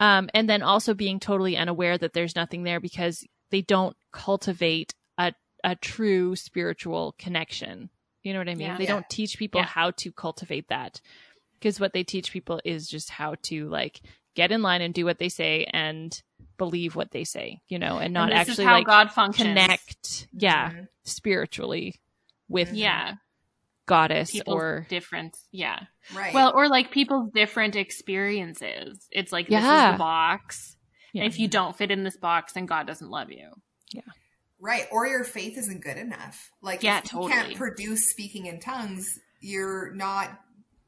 um, 0.00 0.28
and 0.34 0.48
then 0.48 0.62
also 0.62 0.94
being 0.94 1.20
totally 1.20 1.56
unaware 1.56 1.96
that 1.98 2.12
there's 2.12 2.34
nothing 2.36 2.62
there 2.64 2.80
because 2.80 3.24
they 3.50 3.60
don't 3.62 3.96
cultivate 4.12 4.94
a, 5.18 5.32
a 5.64 5.76
true 5.76 6.34
spiritual 6.36 7.14
connection 7.18 7.90
you 8.22 8.32
know 8.32 8.38
what 8.38 8.48
i 8.48 8.54
mean 8.54 8.68
Yeah. 8.68 8.78
they 8.78 8.84
Yeah. 8.84 8.90
don't 8.94 9.08
teach 9.10 9.36
people 9.38 9.62
how 9.62 9.90
to 9.92 10.12
cultivate 10.12 10.68
that 10.68 11.00
because 11.58 11.78
what 11.80 11.92
they 11.92 12.04
teach 12.04 12.32
people 12.32 12.60
is 12.64 12.88
just 12.88 13.10
how 13.10 13.34
to 13.42 13.68
like 13.68 14.00
get 14.34 14.50
in 14.52 14.62
line 14.62 14.80
and 14.80 14.94
do 14.94 15.04
what 15.04 15.18
they 15.18 15.28
say 15.28 15.64
and 15.72 16.22
believe 16.58 16.94
what 16.94 17.10
they 17.10 17.24
say 17.24 17.60
you 17.68 17.78
know 17.78 17.98
and 17.98 18.14
not 18.14 18.30
And 18.30 18.38
actually 18.38 18.64
how 18.64 18.74
like 18.74 18.86
God 18.86 19.10
functions. 19.12 19.46
connect 19.48 20.28
yeah 20.32 20.70
Mhm. 20.70 20.88
spiritually 21.04 22.00
with 22.48 22.72
Yeah. 22.72 23.14
Goddess 23.86 24.30
People's 24.30 24.54
or 24.54 24.86
different. 24.88 25.36
Yeah. 25.50 25.80
Right. 26.14 26.32
Well, 26.34 26.52
or 26.54 26.68
like 26.68 26.90
people's 26.90 27.30
different 27.34 27.76
experiences. 27.76 29.06
It's 29.10 29.32
like 29.32 29.48
this 29.48 29.62
is 29.62 29.92
the 29.92 29.96
box. 29.98 30.76
Yeah. 31.12 31.24
If 31.24 31.38
you 31.38 31.48
don't 31.48 31.76
fit 31.76 31.90
in 31.90 32.04
this 32.04 32.16
box, 32.16 32.52
then 32.54 32.66
God 32.66 32.86
doesn't 32.86 33.10
love 33.10 33.30
you. 33.30 33.50
Yeah. 33.92 34.00
Right. 34.60 34.86
Or 34.90 35.06
your 35.06 35.24
faith 35.24 35.58
isn't 35.58 35.82
good 35.82 35.96
enough. 35.98 36.50
Like, 36.62 36.82
Yeah, 36.82 36.98
if 36.98 37.04
you 37.04 37.10
totally. 37.10 37.32
can't 37.32 37.56
produce 37.56 38.08
speaking 38.08 38.46
in 38.46 38.60
tongues, 38.60 39.18
you're 39.40 39.92
not 39.94 40.38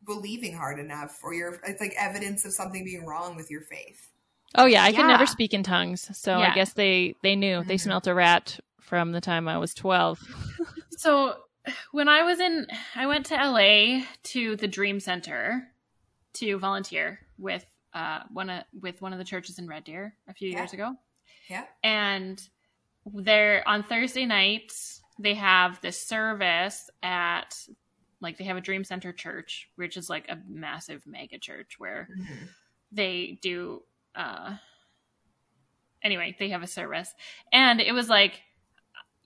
believing 0.07 0.55
hard 0.55 0.79
enough, 0.79 1.19
or 1.23 1.35
you're, 1.35 1.59
it's 1.67 1.81
like 1.81 1.95
evidence 1.99 2.45
of 2.45 2.53
something 2.53 2.85
being 2.85 3.05
wrong 3.07 3.37
with 3.37 3.51
your 3.51 3.63
faith. 3.63 4.11
Oh 4.55 4.67
yeah, 4.67 4.85
I 4.85 4.93
could 4.93 5.07
never 5.07 5.27
speak 5.27 5.53
in 5.53 5.65
tongues, 5.65 6.09
so 6.17 6.35
I 6.39 6.55
guess 6.55 6.75
they 6.75 7.17
they 7.25 7.35
knew 7.35 7.65
they 7.65 7.75
Mhm. 7.75 7.81
smelt 7.81 8.07
a 8.07 8.15
rat 8.15 8.61
from 8.81 9.11
the 9.11 9.21
time 9.21 9.49
I 9.49 9.59
was 9.59 9.75
twelve. 9.75 10.21
So 10.97 11.35
when 11.93 12.09
I 12.09 12.23
was 12.23 12.41
in, 12.41 12.67
I 12.95 13.07
went 13.07 13.27
to 13.27 13.35
LA 13.37 14.05
to 14.25 14.57
the 14.57 14.69
Dream 14.69 15.01
Center 15.01 15.69
to 16.35 16.59
volunteer 16.59 17.21
with 17.39 17.65
uh 17.93 18.21
one 18.33 18.51
of 18.51 18.65
with 18.81 19.01
one 19.01 19.13
of 19.13 19.19
the 19.19 19.25
churches 19.25 19.59
in 19.59 19.67
Red 19.69 19.85
Deer 19.85 20.15
a 20.29 20.35
few 20.35 20.51
Yeah. 20.51 20.59
years 20.59 20.73
ago, 20.73 20.95
Yeah. 21.49 21.65
and 21.83 22.41
there 23.13 23.63
on 23.69 23.83
Thursday 23.85 24.27
nights 24.27 25.01
they 25.19 25.35
have 25.35 25.81
this 25.81 26.01
service 26.01 26.91
at 27.03 27.57
like 28.21 28.37
they 28.39 28.45
have 28.45 28.57
a 28.57 28.61
Dream 28.61 28.83
Center 28.85 29.13
church, 29.13 29.69
which 29.77 29.97
is 29.97 30.09
like 30.11 30.29
a 30.29 30.39
massive 30.49 31.07
mega 31.07 31.39
church 31.39 31.79
where 31.79 32.09
Mhm. 32.19 32.49
they 32.91 33.39
do 33.43 33.85
uh 34.17 34.57
anyway 36.03 36.35
they 36.39 36.51
have 36.51 36.63
a 36.63 36.67
service 36.67 37.13
and 37.53 37.81
it 37.81 37.93
was 37.93 38.09
like 38.09 38.41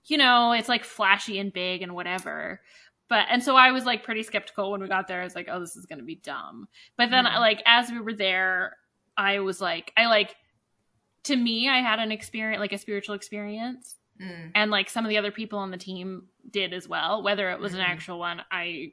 you 0.09 0.17
know 0.19 0.53
it's 0.53 0.69
like 0.69 0.85
flashy 0.85 1.39
and 1.39 1.53
big 1.53 1.83
and 1.83 1.95
whatever 1.95 2.61
but 3.09 3.27
and 3.31 3.43
so 3.43 3.57
i 3.57 3.71
was 3.71 3.85
like 3.85 4.03
pretty 4.05 4.23
skeptical 4.23 4.71
when 4.73 4.81
we 4.81 4.89
got 4.89 5.07
there 5.09 5.21
i 5.21 5.25
was 5.25 5.35
like 5.35 5.49
oh 5.51 5.61
this 5.61 5.77
is 5.77 5.87
gonna 5.87 6.03
be 6.03 6.17
dumb 6.17 6.67
but 6.97 7.11
then 7.11 7.25
Mhm. 7.25 7.39
like 7.41 7.63
as 7.67 7.91
we 7.91 8.01
were 8.01 8.15
there 8.15 8.77
i 9.17 9.39
was 9.41 9.61
like 9.61 9.93
i 9.97 10.07
like 10.07 10.35
to 11.25 11.37
me 11.37 11.69
i 11.69 11.79
had 11.81 11.99
an 11.99 12.11
experience 12.13 12.61
like 12.61 12.73
a 12.73 12.79
spiritual 12.79 13.15
experience 13.15 13.97
Mm. 14.21 14.51
and 14.57 14.71
like 14.73 14.91
some 14.91 15.05
of 15.05 15.11
the 15.11 15.17
other 15.19 15.31
people 15.31 15.61
on 15.61 15.71
the 15.71 15.77
team 15.77 16.27
did 16.51 16.73
as 16.73 16.89
well 16.89 17.23
whether 17.23 17.51
it 17.51 17.61
was 17.61 17.73
an 17.75 17.79
Mhm. 17.81 17.89
actual 17.89 18.19
one 18.19 18.43
i 18.51 18.93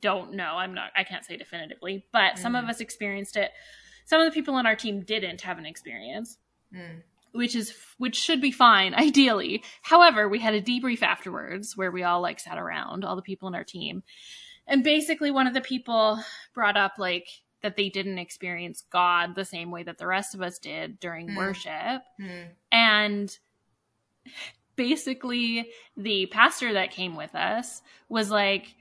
don't 0.00 0.34
know 0.34 0.56
i'm 0.56 0.74
not 0.74 0.90
i 0.94 1.02
can't 1.04 1.24
say 1.24 1.36
definitively 1.38 2.04
but 2.12 2.36
some 2.38 2.54
of 2.54 2.64
Mhm. 2.64 2.68
us 2.68 2.80
experienced 2.80 3.36
it 3.38 3.52
some 4.04 4.20
of 4.20 4.26
the 4.26 4.32
people 4.32 4.54
on 4.54 4.66
our 4.66 4.76
team 4.76 5.00
didn't 5.02 5.40
have 5.42 5.56
an 5.58 5.64
experience 5.64 6.38
Mm. 6.74 7.02
Which 7.34 7.54
is 7.56 7.74
which 7.98 8.16
should 8.16 8.40
be 8.40 8.50
fine 8.52 8.94
ideally 9.08 9.62
however 9.82 10.28
we 10.28 10.38
had 10.38 10.54
a 10.54 10.62
debrief 10.62 11.02
afterwards 11.02 11.76
where 11.76 11.90
we 11.90 12.02
all 12.02 12.20
like 12.20 12.40
sat 12.40 12.58
around 12.58 13.04
all 13.04 13.16
the 13.16 13.22
people 13.22 13.48
in 13.48 13.54
our 13.54 13.64
team 13.64 14.02
and 14.66 14.82
basically 14.84 15.30
one 15.30 15.46
of 15.46 15.54
the 15.54 15.60
people 15.60 16.18
brought 16.54 16.76
up 16.76 16.92
like 16.98 17.28
that 17.62 17.76
they 17.76 17.88
didn't 17.88 18.18
experience 18.18 18.84
god 18.90 19.34
the 19.34 19.44
same 19.44 19.70
way 19.70 19.82
that 19.82 19.98
the 19.98 20.06
rest 20.06 20.34
of 20.34 20.42
us 20.42 20.58
did 20.58 20.98
during 21.00 21.28
Mm. 21.30 21.36
worship 21.36 22.02
Mm. 22.20 22.46
and 22.72 23.38
basically 24.76 25.70
the 25.96 26.26
pastor 26.26 26.72
that 26.72 26.90
came 26.90 27.16
with 27.16 27.34
us 27.34 27.82
was 28.08 28.30
like 28.30 28.74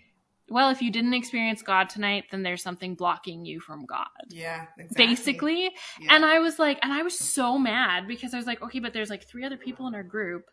well, 0.54 0.70
if 0.70 0.84
you 0.84 0.92
didn't 0.92 1.16
experience 1.16 1.64
God 1.64 1.90
tonight, 1.90 2.26
then 2.30 2.44
there's 2.44 2.62
something 2.62 2.94
blocking 2.94 3.44
you 3.44 3.60
from 3.60 3.86
God. 3.86 4.06
Yeah, 4.30 4.68
exactly. 4.78 5.08
Basically. 5.08 5.64
Yeah. 6.00 6.16
And 6.16 6.24
I 6.24 6.38
was 6.38 6.60
like, 6.60 6.78
and 6.84 6.94
I 6.94 7.02
was 7.02 7.18
so 7.18 7.58
mad 7.58 8.08
because 8.08 8.36
I 8.36 8.38
was 8.38 8.46
like, 8.46 8.62
okay, 8.62 8.80
but 8.80 8.94
there's 8.94 9.10
like 9.10 9.28
three 9.28 9.44
other 9.44 9.58
people 9.58 9.88
in 9.88 9.96
our 9.96 10.04
group 10.04 10.46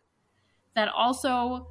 that 0.73 0.89
also 0.89 1.67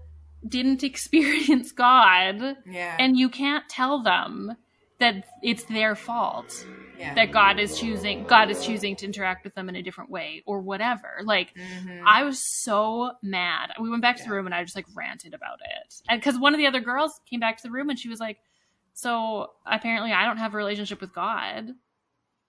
didn't 0.46 0.84
experience 0.90 1.72
God, 1.72 2.56
yeah, 2.64 2.96
and 3.00 3.18
you 3.18 3.28
can't 3.28 3.68
tell 3.68 4.00
them 4.00 4.56
that 5.00 5.24
it's 5.42 5.64
their 5.64 5.94
fault 5.96 6.64
yeah. 6.98 7.14
that 7.14 7.32
God 7.32 7.58
is 7.58 7.76
choosing 7.76 8.24
God 8.24 8.50
is 8.50 8.62
choosing 8.64 8.94
to 8.96 9.06
interact 9.06 9.44
with 9.44 9.54
them 9.54 9.68
in 9.68 9.76
a 9.76 9.82
different 9.82 10.10
way 10.10 10.42
or 10.46 10.60
whatever. 10.60 11.20
Like 11.24 11.54
Mhm. 11.56 12.02
I 12.06 12.22
was 12.24 12.38
so 12.40 13.12
mad. 13.22 13.72
We 13.80 13.90
went 13.90 14.02
back 14.02 14.16
to 14.18 14.22
the 14.24 14.30
room 14.30 14.46
and 14.46 14.54
I 14.54 14.62
just 14.62 14.76
like 14.76 14.86
ranted 14.94 15.34
about 15.34 15.58
it. 15.64 15.94
And 16.08 16.22
cuz 16.22 16.38
one 16.38 16.54
of 16.54 16.58
the 16.58 16.66
other 16.66 16.80
girls 16.80 17.20
came 17.28 17.40
back 17.40 17.56
to 17.58 17.62
the 17.64 17.70
room 17.70 17.90
and 17.90 17.98
she 17.98 18.08
was 18.08 18.20
like, 18.20 18.38
"So 18.94 19.52
apparently 19.66 20.12
I 20.12 20.24
don't 20.26 20.36
have 20.38 20.54
a 20.54 20.56
relationship 20.56 21.00
with 21.00 21.12
God." 21.14 21.74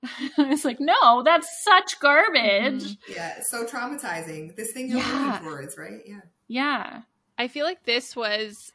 I 0.37 0.43
was 0.49 0.65
like, 0.65 0.79
"No, 0.79 1.23
that's 1.23 1.63
such 1.63 1.99
garbage." 1.99 2.83
Mhm. 2.83 2.97
yeah, 3.07 3.37
it's 3.37 3.49
so 3.49 3.65
traumatizing. 3.65 4.55
This 4.55 4.71
thing 4.73 4.89
you're 4.89 4.97
Yeah. 4.99 5.31
working 5.31 5.47
towards, 5.49 5.77
right? 5.77 6.01
Yeah. 6.05 6.21
Yeah. 6.47 7.01
I 7.37 7.47
feel 7.47 7.65
like 7.65 7.83
this 7.83 8.15
was 8.15 8.71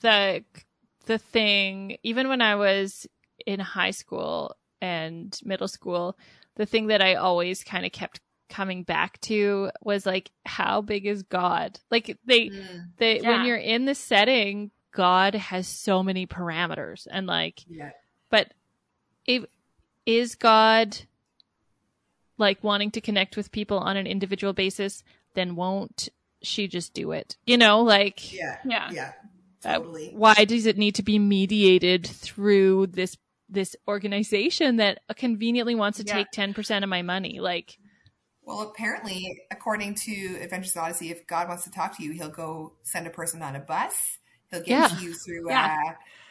the 0.00 0.44
the 1.02 1.18
thing 1.18 1.96
even 2.02 2.28
when 2.28 2.40
I 2.40 2.56
was 2.56 3.06
in 3.46 3.60
high 3.60 3.90
school 3.90 4.56
and 4.80 5.38
middle 5.44 5.68
school, 5.68 6.16
the 6.56 6.66
thing 6.66 6.88
that 6.88 7.02
I 7.02 7.14
always 7.14 7.64
kind 7.64 7.86
of 7.86 7.92
kept 7.92 8.20
coming 8.48 8.82
back 8.82 9.18
to 9.22 9.70
was 9.82 10.04
like 10.04 10.30
how 10.44 10.82
big 10.82 11.06
is 11.06 11.22
God? 11.22 11.80
Like 11.90 12.18
they 12.26 12.50
Mm, 12.50 12.88
they 12.98 13.20
when 13.20 13.44
you're 13.44 13.56
in 13.56 13.86
the 13.86 13.94
setting, 13.94 14.70
God 14.92 15.34
has 15.34 15.66
so 15.66 16.02
many 16.02 16.26
parameters 16.26 17.06
and 17.10 17.26
like 17.26 17.64
yeah. 17.66 17.90
but 18.30 18.52
if 19.26 19.44
is 20.04 20.34
God 20.34 20.98
like 22.38 22.62
wanting 22.62 22.90
to 22.90 23.00
connect 23.00 23.36
with 23.36 23.52
people 23.52 23.78
on 23.78 23.96
an 23.96 24.06
individual 24.06 24.52
basis, 24.52 25.02
then 25.34 25.56
won't 25.56 26.08
she 26.42 26.68
just 26.68 26.92
do 26.92 27.12
it? 27.12 27.36
You 27.46 27.56
know, 27.56 27.80
like 27.82 28.32
Yeah. 28.32 28.58
Yeah. 28.64 28.90
Yeah. 28.92 29.12
Uh, 29.64 29.80
why 30.12 30.44
does 30.44 30.66
it 30.66 30.76
need 30.78 30.96
to 30.96 31.02
be 31.02 31.18
mediated 31.18 32.06
through 32.06 32.88
this 32.88 33.16
this 33.48 33.76
organization 33.86 34.76
that 34.76 35.00
conveniently 35.16 35.74
wants 35.74 35.98
to 35.98 36.04
Yeah. 36.06 36.14
take 36.14 36.30
10% 36.34 36.82
of 36.82 36.88
my 36.88 37.02
money? 37.02 37.38
Like 37.40 37.76
Well, 38.44 38.62
apparently, 38.62 39.40
according 39.50 39.94
to 40.06 40.38
Adventures 40.40 40.74
of 40.74 40.82
Odyssey, 40.82 41.10
if 41.10 41.26
God 41.26 41.48
wants 41.48 41.64
to 41.64 41.70
talk 41.70 41.96
to 41.98 42.02
you, 42.02 42.12
he'll 42.12 42.28
go 42.30 42.72
send 42.82 43.06
a 43.06 43.10
person 43.10 43.42
on 43.42 43.54
a 43.54 43.60
bus. 43.60 44.18
He'll 44.50 44.60
get 44.60 44.68
Yeah. 44.68 44.88
to 44.88 45.04
you 45.04 45.14
through, 45.14 45.48
Yeah. 45.50 45.76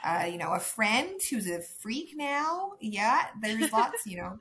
uh, 0.04 0.08
uh, 0.08 0.26
you 0.26 0.38
know, 0.38 0.52
a 0.52 0.60
friend 0.60 1.22
who's 1.30 1.48
a 1.48 1.62
freak 1.62 2.14
now. 2.16 2.74
Yeah, 2.82 3.28
there's 3.42 3.72
lots, 3.72 4.06
you 4.06 4.18
know. 4.18 4.40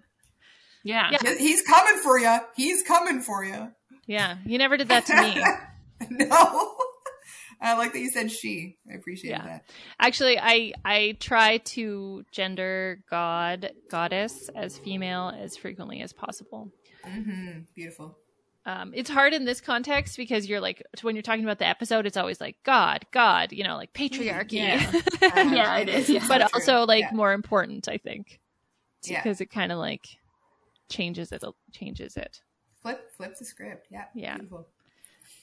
Yeah. 0.83 1.11
Yeah. 1.23 1.35
He's 1.37 1.63
coming 1.63 2.01
for 2.03 2.19
you. 2.19 2.39
He's 2.57 2.83
coming 2.83 3.21
for 3.21 3.45
you. 3.45 3.73
yeah, 4.07 4.39
you 4.47 4.57
never 4.59 4.77
did 4.77 4.89
that 4.89 5.07
to 5.07 5.15
me. 5.21 5.45
no. 6.27 6.77
I 7.63 7.77
like 7.77 7.93
that 7.93 7.99
you 8.01 8.11
said 8.11 8.31
she. 8.31 8.79
I 8.91 8.95
appreciate 8.95 9.31
Yeah. 9.33 9.45
that. 9.45 9.71
Actually, 9.99 10.39
I 10.39 10.73
I 10.85 11.17
try 11.21 11.59
to 11.59 12.25
gender 12.33 13.05
God 13.11 13.73
goddess 13.91 14.49
as 14.55 14.79
female 14.79 15.33
as 15.37 15.57
frequently 15.57 16.01
as 16.01 16.13
possible. 16.13 16.73
hmm 17.05 17.61
Beautiful. 17.75 18.17
um, 18.67 18.93
it's 18.95 19.09
hard 19.11 19.33
in 19.33 19.45
this 19.45 19.61
context 19.61 20.17
because 20.17 20.49
you're 20.49 20.61
like 20.61 20.83
when 21.03 21.17
you're 21.17 21.23
talking 21.23 21.45
about 21.45 21.59
the 21.59 21.67
episode, 21.67 22.07
it's 22.07 22.17
always 22.17 22.41
like 22.41 22.57
God, 22.65 23.05
God, 23.11 23.53
you 23.53 23.65
know, 23.65 23.77
like 23.77 23.93
patriarchy. 23.93 24.53
Yeah. 24.53 24.93
Uh, 25.23 25.51
Yeah, 25.55 25.77
it 25.79 25.89
is, 25.91 26.09
yeah. 26.11 26.27
but 26.27 26.39
True. 26.39 26.49
also 26.55 26.87
like 26.87 27.03
Yeah. 27.03 27.11
more 27.13 27.33
important, 27.33 27.89
I 27.89 27.99
think, 27.99 28.41
Yeah. 29.05 29.23
because 29.23 29.41
it 29.43 29.47
kind 29.51 29.71
of 29.71 29.79
like 29.79 30.07
changes 30.89 31.31
it. 31.33 31.43
Changes 31.73 32.17
it. 32.17 32.41
flip, 32.83 33.11
flip 33.17 33.37
the 33.39 33.45
script. 33.45 33.87
Yeah. 33.91 34.07
Yeah. 34.15 34.35
Beautiful. 34.37 34.67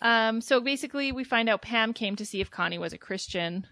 Um, 0.01 0.41
so 0.41 0.59
basically, 0.61 1.11
we 1.11 1.23
find 1.23 1.49
out 1.49 1.61
Pam 1.61 1.93
came 1.93 2.15
to 2.15 2.25
see 2.25 2.41
if 2.41 2.51
Connie 2.51 2.77
was 2.77 2.93
a 2.93 2.97
Christian, 2.97 3.65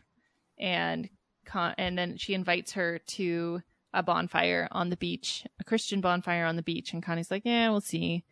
and 0.58 1.10
Con- 1.46 1.76
and 1.78 1.98
then 1.98 2.18
she 2.18 2.34
invites 2.34 2.74
her 2.74 3.00
to 3.00 3.62
a 3.94 4.04
bonfire 4.04 4.68
on 4.72 4.90
the 4.90 4.98
beach, 4.98 5.46
a 5.60 5.64
Christian 5.64 6.02
bonfire 6.02 6.46
on 6.46 6.56
the 6.56 6.64
beach, 6.64 6.92
and 6.92 7.04
Connie's 7.04 7.32
like, 7.32 7.44
"Yeah, 7.46 7.70
we'll 7.70 7.82
see." 7.82 8.26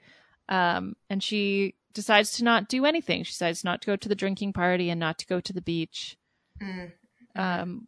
Um, 0.49 0.95
and 1.09 1.23
she 1.23 1.75
decides 1.93 2.31
to 2.37 2.43
not 2.43 2.67
do 2.67 2.85
anything. 2.85 3.23
She 3.23 3.31
decides 3.31 3.63
not 3.63 3.81
to 3.81 3.85
go 3.85 3.95
to 3.95 4.09
the 4.09 4.15
drinking 4.15 4.53
party 4.53 4.89
and 4.89 4.99
not 4.99 5.19
to 5.19 5.27
go 5.27 5.39
to 5.39 5.53
the 5.53 5.61
beach. 5.61 6.17
Mm. 6.61 6.91
Um, 7.35 7.85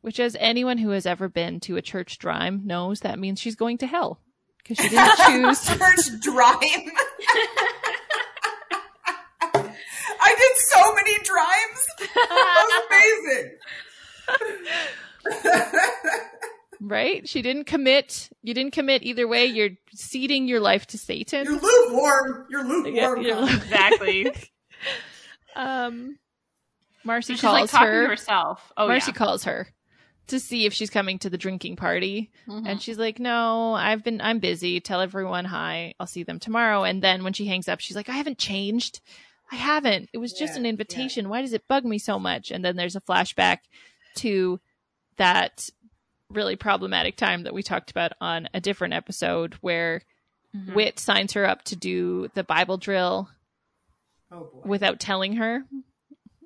which, 0.00 0.20
as 0.20 0.36
anyone 0.38 0.78
who 0.78 0.90
has 0.90 1.06
ever 1.06 1.28
been 1.28 1.60
to 1.60 1.76
a 1.76 1.82
church 1.82 2.18
drime 2.18 2.62
knows, 2.66 3.00
that 3.00 3.18
means 3.18 3.40
she's 3.40 3.56
going 3.56 3.78
to 3.78 3.86
hell 3.86 4.20
because 4.58 4.76
she 4.84 4.90
didn't 4.90 5.16
choose. 5.26 5.64
Church 5.66 6.20
drime. 6.20 6.90
I 10.26 10.34
did 10.34 10.56
so 10.72 10.94
many 10.94 11.14
drimes. 11.22 11.80
That 12.14 12.66
was 12.68 12.72
amazing. 12.88 13.50
right? 16.80 17.28
She 17.28 17.42
didn't 17.42 17.64
commit. 17.64 18.30
You 18.42 18.54
didn't 18.54 18.72
commit 18.72 19.02
either 19.02 19.26
way. 19.28 19.46
You're 19.46 19.70
ceding 19.94 20.48
your 20.48 20.60
life 20.60 20.86
to 20.88 20.98
Satan. 20.98 21.44
You're 21.44 21.60
lukewarm. 21.60 22.46
You're 22.50 22.62
Yeah, 22.64 22.68
lukewarm. 23.08 23.20
you're- 23.22 23.32
Colin. 23.34 23.54
Exactly. 23.54 24.32
um, 25.56 26.18
Marcy 27.04 27.36
So 27.36 27.48
calls 27.48 27.72
like 27.72 27.82
her. 27.82 28.02
to 28.02 28.08
herself. 28.08 28.72
Oh 28.76 28.88
Marcy 28.88 29.10
yeah. 29.12 29.16
calls 29.18 29.44
her 29.44 29.68
to 30.28 30.40
see 30.40 30.64
if 30.64 30.72
she's 30.72 30.88
coming 30.88 31.18
to 31.18 31.28
the 31.28 31.36
drinking 31.36 31.76
party, 31.76 32.30
Mhm. 32.48 32.66
and 32.66 32.80
she's 32.80 32.96
like, 32.96 33.18
"No, 33.20 33.74
I've 33.74 34.02
been. 34.02 34.22
I'm 34.22 34.38
busy. 34.38 34.80
Tell 34.80 35.02
everyone 35.02 35.44
hi. 35.44 35.92
I'll 36.00 36.06
see 36.06 36.22
them 36.22 36.38
tomorrow." 36.40 36.82
And 36.82 37.02
then 37.02 37.24
when 37.24 37.34
she 37.34 37.44
hangs 37.44 37.68
up, 37.68 37.80
she's 37.80 37.94
like, 37.96 38.08
"I 38.08 38.12
haven't 38.12 38.38
changed. 38.38 39.00
I 39.54 39.56
haven't. 39.56 40.10
It 40.12 40.18
was 40.18 40.32
just 40.32 40.54
Yeah, 40.54 40.58
an 40.58 40.64
yeah. 40.64 40.70
invitation. 40.70 41.28
Why 41.28 41.40
does 41.42 41.52
it 41.52 41.68
bug 41.68 41.84
me 41.84 41.98
so 41.98 42.18
much?" 42.18 42.50
And 42.50 42.64
then 42.64 42.76
there's 42.76 42.96
a 42.96 43.00
flashback 43.00 43.58
to 44.16 44.60
that 45.16 45.68
really 46.28 46.56
problematic 46.56 47.16
time 47.16 47.44
that 47.44 47.54
we 47.54 47.62
talked 47.62 47.90
about 47.90 48.12
on 48.20 48.48
a 48.52 48.60
different 48.60 48.94
episode 48.94 49.54
where 49.60 50.02
Mhm. 50.54 50.74
Whit 50.74 50.98
signs 50.98 51.32
her 51.34 51.44
up 51.46 51.62
to 51.64 51.76
do 51.76 52.28
the 52.34 52.44
Bible 52.44 52.76
drill 52.78 53.28
Oh 54.30 54.44
boy. 54.52 54.62
without 54.68 55.00
telling 55.00 55.34
her. 55.36 55.64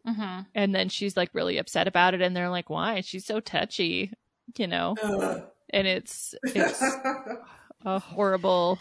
Mhm. 0.07 0.47
And 0.55 0.75
then 0.75 0.89
she's 0.89 1.17
like 1.17 1.31
really 1.35 1.59
upset 1.59 1.87
about 1.89 2.15
it. 2.15 2.23
And 2.23 2.35
they're 2.37 2.49
like, 2.49 2.71
why? 2.71 3.01
She's 3.03 3.25
so 3.27 3.41
touchy, 3.41 4.13
you 4.57 4.67
know? 4.67 4.97
Ugh. 5.03 5.43
And 5.71 5.87
it's, 5.87 6.35
it's 6.43 6.83
a 7.85 7.99
horrible. 7.99 8.79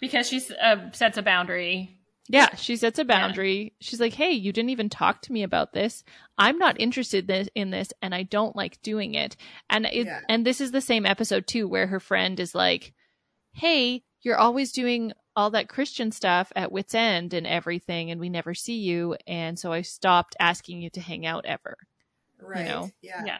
because 0.00 0.28
she 0.28 0.40
uh, 0.60 0.90
sets 0.92 1.18
a 1.18 1.22
boundary. 1.22 1.99
Yeah. 2.32 2.54
She 2.56 2.76
sets 2.76 2.98
a 2.98 3.04
boundary. 3.04 3.74
She's 3.80 4.00
like, 4.00 4.14
hey, 4.14 4.30
you 4.30 4.52
didn't 4.52 4.70
even 4.70 4.88
talk 4.88 5.22
to 5.22 5.32
me 5.32 5.42
about 5.42 5.72
this. 5.72 6.04
I'm 6.38 6.58
not 6.58 6.80
interested 6.80 7.30
in 7.54 7.70
this 7.70 7.92
and 8.00 8.14
I 8.14 8.22
don't 8.22 8.54
like 8.56 8.80
doing 8.82 9.14
it. 9.14 9.36
And 9.68 9.84
it, 9.86 10.06
Yeah. 10.06 10.20
and 10.28 10.46
this 10.46 10.60
is 10.60 10.70
the 10.72 10.80
same 10.80 11.04
episode 11.06 11.46
too, 11.46 11.66
where 11.68 11.86
her 11.88 12.00
friend 12.00 12.38
is 12.40 12.54
like, 12.54 12.92
hey, 13.52 14.02
you're 14.22 14.38
always 14.38 14.72
doing 14.72 15.12
all 15.36 15.50
that 15.50 15.68
Christian 15.68 16.12
stuff 16.12 16.52
at 16.56 16.70
Whit's 16.72 16.94
End 16.94 17.32
and 17.34 17.46
everything, 17.46 18.10
and 18.10 18.20
we 18.20 18.28
never 18.28 18.52
see 18.54 18.78
you. 18.78 19.16
And 19.26 19.58
so 19.58 19.72
I 19.72 19.82
stopped 19.82 20.36
asking 20.38 20.82
you 20.82 20.90
to 20.90 21.00
hang 21.00 21.24
out 21.24 21.46
ever. 21.46 21.76
right. 22.42 22.64
know. 22.66 22.90
Yeah. 23.00 23.22
Yeah. 23.24 23.38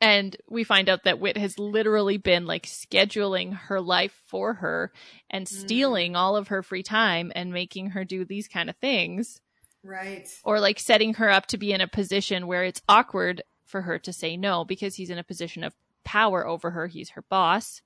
And 0.00 0.34
we 0.48 0.64
find 0.64 0.88
out 0.88 1.04
that 1.04 1.18
Whit 1.20 1.36
has 1.36 1.58
literally 1.58 2.16
been 2.16 2.46
like 2.46 2.64
scheduling 2.66 3.54
her 3.54 3.80
life 3.80 4.18
for 4.26 4.54
her 4.54 4.92
and 5.28 5.46
Mm. 5.46 5.48
stealing 5.48 6.16
all 6.16 6.36
of 6.36 6.48
her 6.48 6.62
free 6.62 6.82
time 6.82 7.30
and 7.34 7.52
making 7.52 7.90
her 7.90 8.04
do 8.04 8.24
these 8.24 8.48
kind 8.48 8.70
of 8.70 8.76
things 8.76 9.40
Right. 9.82 10.26
or 10.42 10.58
like 10.58 10.78
setting 10.78 11.14
her 11.14 11.28
up 11.30 11.46
to 11.46 11.58
be 11.58 11.72
in 11.72 11.80
a 11.82 11.86
position 11.88 12.46
where 12.46 12.64
it's 12.64 12.80
awkward 12.88 13.42
for 13.66 13.82
her 13.82 13.98
to 13.98 14.12
say 14.12 14.36
no 14.38 14.64
because 14.64 14.96
he's 14.96 15.10
in 15.10 15.18
a 15.18 15.22
position 15.24 15.62
of 15.62 15.74
power 16.02 16.46
over 16.46 16.70
her. 16.70 16.86
He's 16.86 17.10
her 17.10 17.22
boss, 17.22 17.82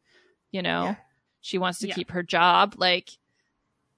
you 0.52 0.62
know. 0.62 0.84
Yeah. 0.84 0.96
She 1.40 1.58
wants 1.58 1.80
to 1.80 1.88
Yeah. 1.88 1.94
keep 1.94 2.12
her 2.12 2.22
job. 2.22 2.74
Like 2.78 3.10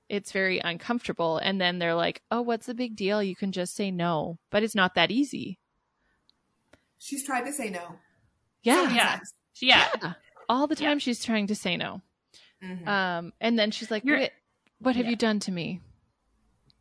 it's 0.08 0.32
very 0.32 0.58
uncomfortable. 0.60 1.36
And 1.38 1.60
then 1.60 1.78
they're 1.80 1.94
like, 1.94 2.22
"Oh, 2.30 2.40
what's 2.40 2.66
the 2.66 2.74
big 2.74 2.96
deal? 2.96 3.22
You 3.22 3.36
can 3.36 3.52
just 3.52 3.74
say 3.74 3.90
no." 3.90 4.38
But 4.50 4.62
it's 4.62 4.74
not 4.74 4.94
that 4.94 5.10
easy. 5.10 5.58
She's 6.98 7.24
tried 7.24 7.42
to 7.44 7.52
say 7.52 7.68
no. 7.70 7.98
So 8.66 8.82
Yeah. 8.82 8.86
many 8.86 8.96
Yeah. 9.60 9.88
Yeah. 10.02 10.12
All 10.48 10.66
the 10.66 10.74
Yeah. 10.76 10.88
time 10.88 10.98
she's 10.98 11.24
trying 11.24 11.46
to 11.48 11.54
say 11.54 11.76
no. 11.76 12.02
Mhm. 12.62 12.86
Um 12.86 13.32
and 13.40 13.58
then 13.58 13.70
she's 13.70 13.90
like, 13.90 14.04
You're- 14.04 14.30
what 14.78 14.96
have 14.96 15.06
Yeah. 15.06 15.10
you 15.10 15.16
done 15.16 15.40
to 15.40 15.52
me?" 15.52 15.80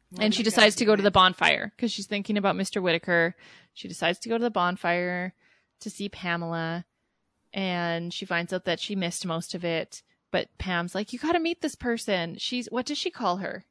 What 0.10 0.24
and 0.24 0.36
she 0.36 0.44
decides 0.44 0.76
to 0.78 0.86
go 0.86 0.96
to 0.96 1.02
the 1.04 1.12
bonfire 1.12 1.72
because 1.76 1.92
she's 1.92 2.06
thinking 2.08 2.38
about 2.38 2.56
Mr. 2.56 2.82
Whitaker. 2.82 3.36
She 3.74 3.88
decides 3.88 4.20
to 4.20 4.30
go 4.30 4.38
to 4.38 4.44
the 4.44 4.52
bonfire 4.52 5.34
to 5.82 5.90
see 5.90 6.08
Pamela, 6.10 6.86
and 7.54 8.14
she 8.14 8.26
finds 8.26 8.54
out 8.54 8.66
that 8.66 8.80
she 8.80 8.96
missed 8.96 9.26
most 9.26 9.54
of 9.54 9.66
it. 9.66 10.04
But 10.32 10.56
Pam's 10.58 10.96
like, 10.96 11.12
"You 11.12 11.20
got 11.20 11.34
to 11.34 11.40
meet 11.40 11.62
this 11.62 11.76
person." 11.76 12.38
She's 12.38 12.68
what 12.68 12.86
does 12.86 12.98
she 12.98 13.10
call 13.12 13.38
her? 13.38 13.66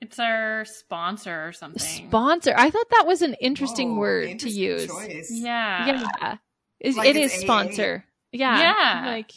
It's 0.00 0.18
our 0.18 0.64
sponsor 0.64 1.46
or 1.48 1.52
something. 1.52 1.82
Sponsor. 2.08 2.54
I 2.56 2.70
thought 2.70 2.88
that 2.90 3.04
was 3.06 3.20
an 3.20 3.34
interesting 3.34 3.94
Whoa, 3.96 4.00
word 4.00 4.38
to 4.38 4.48
use. 4.48 4.86
Choice. 4.86 5.30
yeah. 5.30 5.86
Yeah, 6.20 6.36
Is 6.80 6.96
Like 6.96 7.14
it's 7.14 7.34
AA. 7.34 7.38
sponsor. 7.38 8.04
Yeah. 8.32 8.58
Yeah. 8.60 9.06
Like 9.06 9.32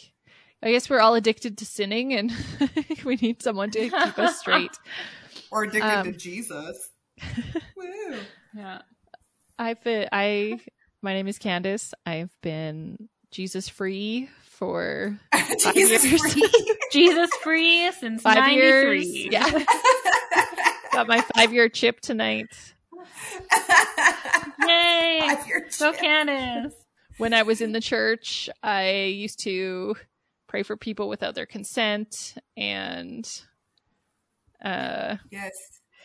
I 0.62 0.70
guess 0.70 0.88
we're 0.88 1.00
all 1.00 1.14
addicted 1.14 1.58
to 1.58 1.66
sinning 1.66 2.12
and 2.14 2.32
we 3.04 3.16
need 3.16 3.42
someone 3.42 3.70
to 3.72 3.80
keep 3.90 4.18
us 4.18 4.38
straight. 4.40 4.70
Or 5.50 5.64
addicted 5.64 5.82
Um, 5.86 6.04
to 6.06 6.12
Jesus. 6.12 6.88
Woo. 7.76 8.16
Yeah. 8.56 8.80
I've 9.58 9.82
been, 9.84 10.08
I 10.10 10.58
my 11.02 11.12
name 11.12 11.28
is 11.28 11.38
Candace. 11.38 11.92
I've 12.06 12.30
been 12.42 13.08
Jesus 13.30 13.68
free 13.68 14.30
for 14.44 15.18
Jesus 15.74 16.04
years. 16.04 16.20
free. 16.32 16.48
Jesus 16.90 17.28
free 17.42 17.90
since 17.92 18.22
five 18.22 18.36
93. 18.36 19.02
years. 19.04 19.26
Yeah. 19.32 19.64
Got 20.92 21.08
my 21.08 21.20
five 21.34 21.52
year 21.52 21.68
chip 21.68 22.00
tonight. 22.00 22.48
Yay. 24.66 25.20
Five-year 25.20 25.68
Go. 25.78 25.92
Candace. 25.92 26.74
When 27.18 27.34
I 27.34 27.42
was 27.42 27.60
in 27.60 27.72
the 27.72 27.80
church, 27.80 28.48
I 28.62 28.90
used 28.92 29.40
to 29.40 29.96
pray 30.48 30.62
for 30.62 30.76
people 30.76 31.08
without 31.08 31.34
their 31.34 31.46
consent 31.46 32.34
and 32.56 33.28
uh 34.64 35.16
Yes. 35.30 35.52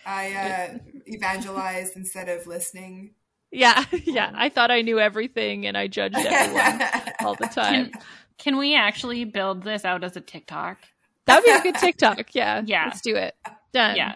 I 0.05 0.33
uh, 0.33 0.77
evangelized 1.13 1.97
instead 1.97 2.29
of 2.29 2.47
listening. 2.47 3.11
yeah, 3.51 3.83
yeah. 4.05 4.31
I 4.35 4.47
thought 4.49 4.71
I 4.71 4.81
knew 4.81 4.99
everything 4.99 5.65
and 5.67 5.77
I 5.77 5.87
judged 5.87 6.15
everyone 6.15 6.81
all 7.19 7.35
the 7.35 7.47
time. 7.47 7.91
Can, 7.91 8.01
can 8.37 8.57
we 8.57 8.73
actually 8.75 9.25
build 9.25 9.63
this 9.63 9.83
out 9.83 10.05
as 10.05 10.15
a 10.15 10.21
TikTok? 10.21 10.77
That 11.25 11.37
would 11.37 11.45
be 11.45 11.51
a 11.51 11.61
good 11.73 11.79
TikTok. 11.79 12.33
Yeah. 12.33 12.61
Yeah. 12.65 12.85
Let's 12.85 13.01
do 13.01 13.15
it. 13.17 13.35
Done. 13.73 13.97
Yeah. 13.97 14.15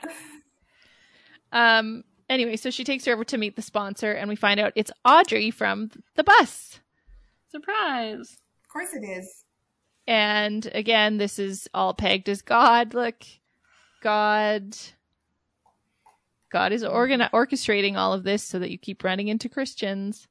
Um 1.52 2.04
anyway, 2.32 2.56
so 2.56 2.70
she 2.72 2.84
takes 2.84 3.06
her 3.06 3.14
over 3.14 3.24
to 3.26 3.38
meet 3.38 3.56
the 3.56 3.62
sponsor 3.62 4.12
and 4.14 4.30
we 4.30 4.36
find 4.36 4.60
out 4.60 4.74
it's 4.76 4.92
Audrey 5.06 5.52
from 5.52 5.92
the 6.16 6.24
bus. 6.24 6.80
Surprise. 7.50 8.38
Of 8.64 8.70
course 8.70 8.94
it 8.94 9.04
is. 9.06 9.44
And 10.08 10.70
again, 10.74 11.18
this 11.18 11.38
is 11.38 11.70
all 11.74 11.94
pegged 11.94 12.30
as 12.30 12.42
God. 12.42 12.94
Look, 12.94 13.24
God 14.02 14.76
God 16.52 16.72
is 16.74 16.84
organ- 16.84 17.30
orchestrating 17.34 17.96
all 17.96 18.12
of 18.14 18.24
this 18.24 18.44
so 18.44 18.60
that 18.60 18.72
you 18.72 18.78
keep 18.78 19.04
running 19.04 19.28
into 19.28 19.48
Christians. 19.50 20.28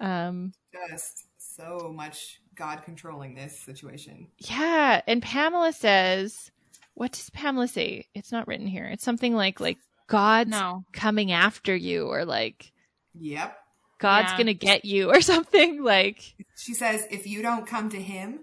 Um 0.00 0.52
Just 0.90 1.24
so 1.38 1.92
much 1.94 2.40
God 2.54 2.82
controlling 2.84 3.34
this 3.34 3.58
situation. 3.58 4.28
yeah, 4.38 5.00
and 5.06 5.20
Pamela 5.22 5.72
says, 5.72 6.50
what 6.94 7.12
does 7.12 7.30
Pamela 7.30 7.66
say? 7.66 8.06
It's 8.14 8.30
not 8.30 8.46
written 8.46 8.66
here. 8.68 8.84
It's 8.86 9.02
something 9.04 9.34
like 9.34 9.58
like 9.60 9.78
God's 10.06 10.50
No. 10.50 10.84
coming 10.92 11.32
after 11.32 11.74
you 11.74 12.06
or 12.08 12.24
like 12.24 12.72
Yep. 13.14 13.56
God's 13.98 14.32
Yeah. 14.32 14.36
going 14.36 14.46
to 14.48 14.54
get 14.54 14.84
you 14.84 15.10
or 15.10 15.20
something 15.32 15.82
like 15.82 16.34
She 16.56 16.74
says, 16.74 17.06
if 17.10 17.26
you 17.26 17.42
don't 17.42 17.66
come 17.66 17.88
to 17.90 18.00
him, 18.02 18.40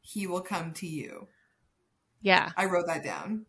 he 0.00 0.26
will 0.26 0.40
come 0.42 0.72
to 0.74 0.86
you. 0.86 1.28
yeah. 2.20 2.50
I 2.56 2.66
wrote 2.66 2.86
that 2.86 3.02
down. 3.04 3.46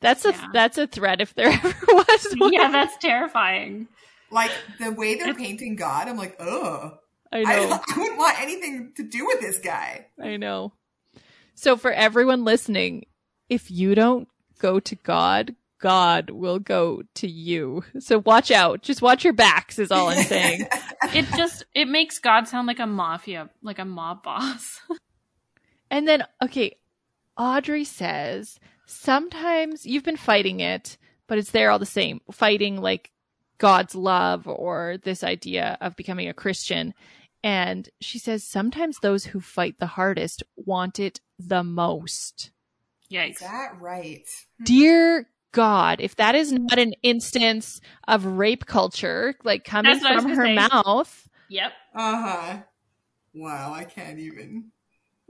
That's 0.00 0.24
a 0.24 0.30
Yeah. 0.30 0.48
that's 0.52 0.78
a 0.78 0.86
threat 0.86 1.20
if 1.20 1.34
there 1.34 1.48
ever 1.64 1.74
was 1.88 2.34
one. 2.38 2.52
Yeah, 2.52 2.70
that's 2.70 2.96
terrifying. 2.98 3.88
Like 4.30 4.52
the 4.78 4.92
way 4.92 5.16
they're 5.16 5.34
painting 5.34 5.76
God, 5.76 6.08
I'm 6.08 6.16
like, 6.16 6.36
oh, 6.40 6.98
I 7.32 7.42
I, 7.42 7.54
I, 7.56 7.98
wouldn't 7.98 8.18
want 8.18 8.40
anything 8.40 8.92
to 8.96 9.02
do 9.02 9.26
with 9.26 9.40
this 9.40 9.58
guy. 9.58 10.06
I 10.22 10.36
know. 10.36 10.72
So 11.54 11.76
for 11.76 11.92
everyone 11.92 12.44
listening, 12.44 13.06
if 13.48 13.70
you 13.70 13.94
don't 13.94 14.28
go 14.58 14.78
to 14.80 14.94
God, 14.96 15.54
God 15.80 16.30
will 16.30 16.58
go 16.58 17.02
to 17.16 17.28
you. 17.28 17.84
So 17.98 18.18
watch 18.18 18.50
out. 18.50 18.82
Just 18.82 19.02
watch 19.02 19.24
your 19.24 19.32
backs 19.32 19.78
is 19.78 19.90
all 19.90 20.08
I'm 20.08 20.24
saying. 20.24 20.66
It 21.14 21.26
just 21.34 21.64
it 21.74 21.88
makes 21.88 22.18
God 22.18 22.46
sound 22.46 22.66
like 22.66 22.78
a 22.78 22.86
mafia, 22.86 23.48
like 23.62 23.78
a 23.78 23.86
mob 23.86 24.22
boss. 24.22 24.80
and 25.90 26.06
then 26.06 26.24
okay, 26.44 26.76
Audrey 27.38 27.84
says, 27.84 28.60
sometimes 28.86 29.86
you've 29.86 30.04
been 30.04 30.18
fighting 30.18 30.60
it, 30.60 30.98
but 31.26 31.38
it's 31.38 31.52
there 31.52 31.70
all 31.70 31.78
the 31.78 31.86
same. 31.86 32.20
Fighting 32.30 32.80
like 32.80 33.10
God's 33.56 33.94
love 33.94 34.46
or 34.46 34.98
this 35.02 35.24
idea 35.24 35.78
of 35.80 35.96
becoming 35.96 36.28
a 36.28 36.34
Christian. 36.34 36.92
And 37.42 37.88
she 38.00 38.18
says 38.18 38.44
sometimes 38.44 38.98
those 38.98 39.24
who 39.24 39.40
fight 39.40 39.78
the 39.78 39.86
hardest 39.86 40.42
want 40.56 41.00
it 41.00 41.20
the 41.38 41.64
most. 41.64 42.50
Is 43.10 43.16
Yikes. 43.16 43.38
that 43.40 43.80
right? 43.80 44.28
dear 44.62 45.26
God, 45.52 46.00
if 46.00 46.16
that 46.16 46.34
is 46.34 46.52
not 46.52 46.78
an 46.78 46.94
instance 47.02 47.80
of 48.06 48.24
rape 48.24 48.66
culture, 48.66 49.34
like 49.44 49.64
coming 49.64 49.90
That's 49.92 50.02
what 50.04 50.12
I 50.12 50.14
was 50.16 50.24
from 50.24 50.34
her 50.34 50.44
say. 50.46 50.54
mouth, 50.54 51.28
Yep. 51.48 51.72
Uh 51.94 52.22
huh. 52.22 52.58
Wow, 53.34 53.72
I 53.72 53.84
can't 53.84 54.18
even. 54.18 54.70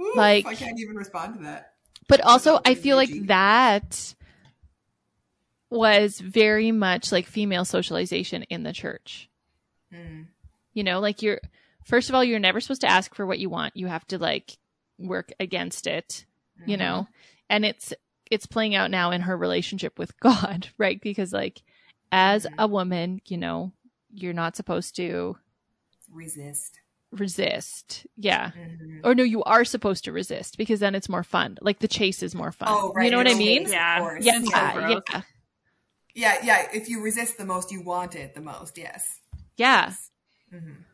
Oof, 0.01 0.17
Like- 0.17 0.47
I 0.47 0.55
can't 0.55 0.79
even 0.79 0.97
respond 0.97 1.35
to 1.39 1.41
that. 1.45 1.73
but 2.09 2.21
also 2.21 2.57
I 2.65 2.75
Very 2.75 2.75
feel 2.75 2.97
like 2.97 3.27
that 3.27 4.15
was 5.71 6.19
very 6.21 6.73
much 6.73 7.13
like 7.13 7.27
female 7.27 7.65
socialization 7.65 8.43
in 8.45 8.63
the 8.65 8.73
church. 8.73 9.29
Hmm. 9.93 10.23
You 10.75 10.85
know, 10.85 11.01
like 11.01 11.23
you're, 11.23 11.41
first 11.85 12.09
of 12.09 12.15
all, 12.15 12.25
you're 12.25 12.39
never 12.39 12.61
supposed 12.61 12.81
to 12.83 12.91
ask 12.91 13.15
for 13.15 13.25
what 13.27 13.39
you 13.39 13.49
want. 13.51 13.77
You 13.77 13.87
have 13.87 14.07
to 14.09 14.19
like 14.19 14.57
work 14.99 15.31
against 15.39 15.87
it, 15.87 16.25
you 16.67 16.77
Mm-hmm. 16.77 16.81
know, 16.85 17.09
and 17.49 17.65
it's, 17.65 17.93
it's 18.31 18.47
playing 18.47 18.75
out 18.75 18.91
now 18.91 19.11
in 19.11 19.23
her 19.23 19.37
relationship 19.37 19.99
with 19.99 20.19
God, 20.21 20.69
right? 20.79 21.01
Because 21.01 21.33
like 21.33 21.63
as 22.13 22.47
a 22.59 22.67
woman, 22.67 23.21
you 23.27 23.37
know, 23.37 23.73
you're 24.13 24.33
not 24.33 24.57
supposed 24.57 24.97
to 24.97 25.37
Resist. 26.11 26.81
resist. 27.13 28.07
Yeah. 28.17 28.51
Mhm. 28.57 29.01
Or 29.05 29.15
no, 29.15 29.23
you 29.23 29.43
are 29.45 29.65
supposed 29.65 30.05
to 30.05 30.13
resist 30.13 30.59
because 30.59 30.81
then 30.81 30.95
it's 30.95 31.09
more 31.09 31.23
fun. 31.23 31.57
Like 31.61 31.79
the 31.79 31.89
chase 31.89 32.23
is 32.23 32.35
more 32.35 32.53
fun. 32.53 32.69
Oh, 32.71 32.93
right. 32.95 33.05
You 33.05 33.11
know 33.13 33.17
what 33.19 33.29
I 33.29 33.35
mean? 33.35 33.63
chase, 33.63 33.73
Yeah. 33.73 34.17
Yeah, 34.21 34.41
yeah, 34.43 34.99
yeah. 35.09 35.23
Yeah, 36.13 36.39
yeah. 36.45 36.69
If 36.73 36.89
you 36.89 37.01
resist 37.03 37.39
the 37.39 37.45
most, 37.45 37.71
you 37.71 37.83
want 37.83 38.17
it 38.17 38.35
the 38.35 38.41
most. 38.41 38.77
Yes. 38.77 39.21
Yeah. 39.57 39.93
Mhm. 40.53 40.85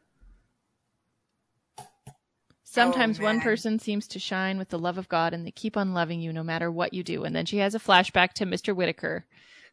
Sometimes 2.77 3.19
Oh, 3.19 3.25
one 3.25 3.41
person 3.41 3.79
seems 3.79 4.07
to 4.09 4.19
shine 4.19 4.59
with 4.59 4.69
the 4.69 4.79
love 4.79 4.99
of 4.99 5.09
God 5.09 5.33
and 5.35 5.47
they 5.47 5.51
keep 5.51 5.77
on 5.77 5.95
loving 5.95 6.21
you 6.21 6.33
no 6.33 6.43
matter 6.43 6.71
what 6.71 6.93
you 6.93 7.03
do. 7.03 7.25
And 7.25 7.35
then 7.35 7.47
she 7.47 7.57
has 7.59 7.75
a 7.75 7.79
flashback 7.81 8.35
to 8.35 8.45
Mr. 8.47 8.77
Whitaker, 8.77 9.25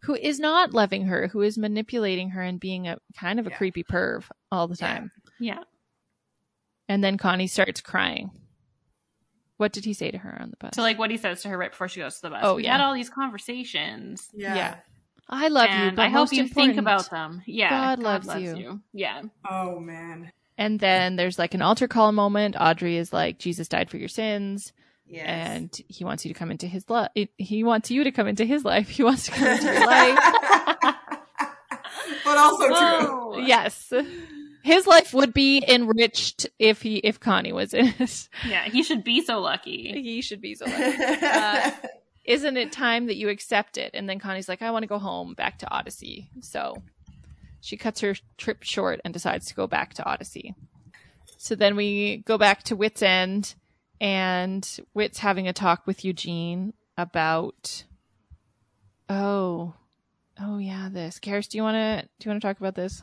who 0.03 0.15
is 0.15 0.39
not 0.39 0.73
loving 0.73 1.05
her, 1.07 1.27
who 1.27 1.41
is 1.41 1.57
manipulating 1.57 2.29
her 2.31 2.41
and 2.41 2.59
being 2.59 2.87
a 2.87 2.97
kind 3.19 3.39
of 3.39 3.47
a 3.47 3.49
Yeah. 3.51 3.57
creepy 3.57 3.83
perv 3.83 4.23
all 4.51 4.67
the 4.67 4.77
time. 4.77 5.11
Yeah. 5.39 5.63
And 6.87 7.03
then 7.03 7.17
Connie 7.17 7.47
starts 7.47 7.81
crying. 7.81 8.31
What 9.57 9.71
did 9.71 9.85
he 9.85 9.93
say 9.93 10.09
to 10.11 10.17
her 10.17 10.37
on 10.41 10.49
the 10.49 10.57
bus? 10.57 10.71
So 10.75 10.81
like 10.81 10.97
what 10.97 11.11
he 11.11 11.17
says 11.17 11.41
to 11.43 11.49
her 11.49 11.57
right 11.57 11.71
before 11.71 11.87
she 11.87 11.99
goes 11.99 12.15
to 12.15 12.21
the 12.23 12.29
bus. 12.31 12.41
Oh, 12.43 12.55
we 12.55 12.63
yeah. 12.63 12.71
had 12.77 12.81
all 12.81 12.93
these 12.93 13.09
conversations. 13.09 14.29
Yeah. 14.33 14.55
Yeah. 14.55 14.75
I 15.29 15.47
love 15.47 15.69
you, 15.69 15.75
and 15.75 15.95
but 15.95 16.03
I 16.03 16.09
hope 16.09 16.33
you 16.33 16.47
think 16.47 16.77
about 16.77 17.09
them. 17.09 17.41
Yeah. 17.45 17.69
God 17.69 17.99
loves 17.99 18.27
you. 18.41 18.81
Yeah. 18.91 19.21
Oh 19.49 19.79
man. 19.79 20.31
And 20.57 20.79
then 20.79 21.15
there's 21.15 21.39
like 21.39 21.53
an 21.53 21.61
altar 21.61 21.87
call 21.87 22.11
moment. 22.11 22.55
Audrey 22.59 22.97
is 22.97 23.11
like, 23.11 23.39
Jesus 23.39 23.67
died 23.67 23.89
for 23.89 23.97
your 23.97 24.07
sins. 24.07 24.73
Yes. 25.07 25.25
And 25.27 25.81
he 25.87 26.03
wants 26.03 26.25
you 26.25 26.33
to 26.33 26.37
come 26.37 26.51
into 26.51 26.67
his 26.67 26.89
life. 26.89 27.09
He 27.37 27.63
wants 27.63 27.91
you 27.91 28.03
to 28.03 28.11
come 28.11 28.27
into 28.27 28.45
his 28.45 28.63
life. 28.63 28.89
He 28.89 29.03
wants 29.03 29.25
to 29.25 29.31
come 29.31 29.47
into 29.47 29.65
your 29.65 29.85
life. 29.85 30.19
but 32.23 32.37
also 32.37 32.67
true. 32.67 33.45
Yes. 33.45 33.91
His 34.63 34.87
life 34.87 35.13
would 35.13 35.33
be 35.33 35.63
enriched 35.67 36.47
if 36.57 36.81
he, 36.81 36.97
if 36.97 37.19
Connie 37.19 37.51
was 37.51 37.73
in 37.73 37.93
it. 37.99 38.29
Yeah, 38.47 38.63
he 38.63 38.81
should 38.81 39.03
be 39.03 39.21
so 39.21 39.39
lucky. 39.41 39.91
he 40.01 40.21
should 40.21 40.39
be 40.39 40.55
so 40.55 40.65
lucky. 40.65 41.25
Uh, 41.25 41.71
Isn't 42.25 42.55
it 42.55 42.71
time 42.71 43.07
that 43.07 43.17
you 43.17 43.27
accept 43.27 43.77
it? 43.77 43.91
And 43.93 44.07
then 44.07 44.17
Connie's 44.19 44.47
like, 44.47 44.61
I 44.61 44.71
want 44.71 44.83
to 44.83 44.87
go 44.87 44.97
home 44.99 45.33
back 45.33 45.59
to 45.59 45.69
Odyssey. 45.69 46.29
So 46.39 46.81
she 47.63 47.77
cuts 47.77 48.01
her 48.01 48.13
trip 48.37 48.61
short 48.61 48.99
and 49.05 49.13
decides 49.13 49.45
to 49.45 49.55
go 49.55 49.67
back 49.67 49.93
to 49.93 50.05
Odyssey. 50.05 50.53
So 51.37 51.55
then 51.55 51.77
we 51.77 52.17
go 52.25 52.37
back 52.37 52.63
to 52.63 52.75
Whit's 52.75 53.01
End 53.01 53.55
and 54.01 54.67
Whit's 54.91 55.19
having 55.19 55.47
a 55.47 55.53
talk 55.53 55.87
with 55.87 56.03
Eugene 56.03 56.73
about 56.97 57.85
oh 59.07 59.73
oh 60.39 60.57
yeah 60.57 60.89
this 60.91 61.19
Karis, 61.19 61.47
do 61.47 61.57
you 61.57 61.63
want 61.63 61.75
to 61.75 62.01
do 62.19 62.25
you 62.25 62.31
want 62.31 62.41
to 62.41 62.47
talk 62.47 62.59
about 62.59 62.75
this 62.75 63.01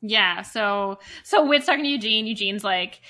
Yeah, 0.00 0.42
so 0.42 1.00
so 1.24 1.44
Whit's 1.44 1.66
talking 1.66 1.82
to 1.82 1.90
Eugene. 1.90 2.26
Eugene's 2.26 2.62
like, 2.62 3.00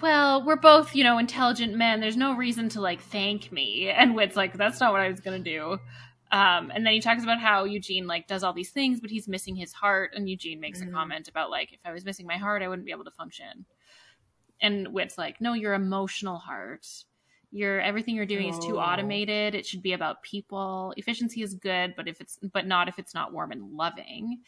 "Well, 0.00 0.44
we're 0.44 0.56
both, 0.56 0.96
you 0.96 1.04
know, 1.04 1.18
intelligent 1.18 1.76
men. 1.76 2.00
There's 2.00 2.16
no 2.16 2.34
reason 2.34 2.70
to 2.70 2.80
like 2.80 3.00
thank 3.00 3.52
me." 3.52 3.88
And 3.88 4.16
Whit's 4.16 4.36
like, 4.36 4.56
"That's 4.56 4.80
not 4.80 4.90
what 4.92 5.00
I 5.00 5.08
was 5.08 5.20
gonna 5.20 5.38
do." 5.38 5.78
Um, 6.32 6.72
and 6.74 6.84
then 6.86 6.94
he 6.94 7.00
talks 7.00 7.22
about 7.22 7.40
how 7.40 7.64
Eugene 7.64 8.06
like 8.06 8.26
does 8.26 8.42
all 8.42 8.54
these 8.54 8.70
things, 8.70 9.00
but 9.00 9.10
he's 9.10 9.28
missing 9.28 9.54
his 9.56 9.72
heart. 9.74 10.12
And 10.16 10.28
Eugene 10.28 10.60
makes 10.60 10.80
Mhm. 10.80 10.88
a 10.88 10.92
comment 10.92 11.28
about 11.28 11.50
like, 11.50 11.72
"If 11.72 11.80
I 11.84 11.92
was 11.92 12.04
missing 12.04 12.26
my 12.26 12.38
heart, 12.38 12.62
I 12.62 12.68
wouldn't 12.68 12.86
be 12.86 12.92
able 12.92 13.04
to 13.04 13.10
function." 13.12 13.66
And 14.60 14.88
Whit's 14.88 15.18
like, 15.18 15.40
"No, 15.40 15.52
your 15.54 15.74
emotional 15.74 16.38
heart." 16.38 16.86
Your 17.54 17.80
everything 17.82 18.16
you're 18.16 18.24
doing 18.26 18.48
is 18.48 18.58
too 18.58 18.78
Oh. 18.78 18.80
automated. 18.80 19.54
It 19.54 19.66
should 19.66 19.82
be 19.82 19.92
about 19.92 20.22
people. 20.22 20.94
Efficiency 20.96 21.42
is 21.42 21.54
good, 21.54 21.94
but 21.96 22.08
if 22.08 22.20
it's 22.20 22.38
but 22.52 22.66
not 22.66 22.88
if 22.88 22.98
it's 22.98 23.14
not 23.14 23.32
warm 23.32 23.52
and 23.52 23.72
loving 23.72 24.42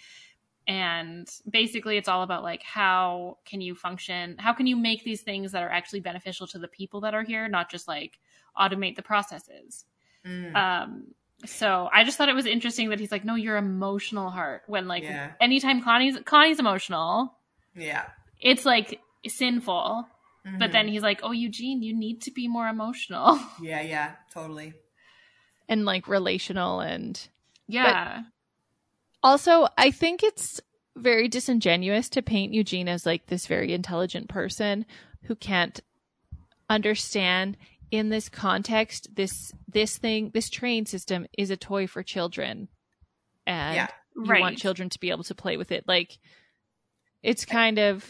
and 0.66 1.28
basically 1.50 1.96
it's 1.98 2.08
all 2.08 2.22
about 2.22 2.42
like 2.42 2.62
how 2.62 3.38
can 3.44 3.60
you 3.60 3.74
function 3.74 4.36
how 4.38 4.52
can 4.52 4.66
you 4.66 4.76
make 4.76 5.04
these 5.04 5.22
things 5.22 5.52
that 5.52 5.62
are 5.62 5.70
actually 5.70 6.00
beneficial 6.00 6.46
to 6.46 6.58
the 6.58 6.68
people 6.68 7.00
that 7.02 7.14
are 7.14 7.22
here 7.22 7.48
not 7.48 7.70
just 7.70 7.86
like 7.88 8.18
automate 8.58 8.96
the 8.96 9.02
processes 9.02 9.84
Mm. 10.24 10.54
um 10.54 11.14
so 11.46 11.88
i 11.92 12.04
just 12.04 12.16
thought 12.16 12.28
it 12.28 12.34
was 12.34 12.46
interesting 12.46 12.88
that 12.90 12.98
he's 13.00 13.12
like 13.12 13.24
no 13.24 13.34
your 13.34 13.56
emotional 13.56 14.30
heart 14.30 14.62
when 14.66 14.86
like 14.88 15.02
Yeah. 15.02 15.32
anytime 15.40 15.82
connie's 15.82 16.16
connie's 16.24 16.58
emotional 16.58 17.34
yeah. 17.76 18.04
it's 18.40 18.64
like 18.64 19.00
sinful 19.26 20.06
but 20.58 20.68
Mhm. 20.70 20.72
then 20.72 20.88
he's 20.88 21.02
like 21.02 21.20
oh 21.22 21.32
eugene 21.32 21.82
you 21.82 21.94
need 21.96 22.22
to 22.22 22.30
be 22.30 22.48
more 22.48 22.68
emotional 22.68 23.38
yeah, 23.62 23.80
yeah, 23.80 24.12
totally. 24.32 24.74
and 25.68 25.84
like 25.84 26.06
relational 26.08 26.80
and 26.80 27.28
yeah 27.66 28.22
also 29.22 29.66
I 29.78 29.90
think 29.90 30.22
it's 30.22 30.60
very 30.96 31.28
disingenuous 31.28 32.08
to 32.10 32.20
paint 32.22 32.52
Eugene 32.52 32.88
as 32.88 33.06
like 33.06 33.26
this 33.26 33.46
very 33.46 33.72
intelligent 33.72 34.28
person 34.28 34.84
who 35.22 35.34
can't 35.34 35.80
understand 36.68 37.56
in 37.90 38.08
this 38.08 38.28
context 38.28 39.08
this 39.14 39.52
this 39.68 39.98
thing 39.98 40.30
this 40.34 40.48
train 40.50 40.86
system 40.86 41.26
is 41.38 41.50
a 41.50 41.56
toy 41.56 41.86
for 41.86 42.02
children 42.02 42.68
and 43.46 43.76
Yeah. 43.76 43.88
you 44.16 44.24
right 44.24 44.40
want 44.40 44.58
children 44.58 44.88
to 44.90 44.98
be 45.00 45.10
able 45.10 45.24
to 45.24 45.34
play 45.34 45.56
with 45.56 45.70
it 45.72 45.84
like 45.86 46.18
it's 47.22 47.44
kind 47.44 47.78
of 47.78 48.04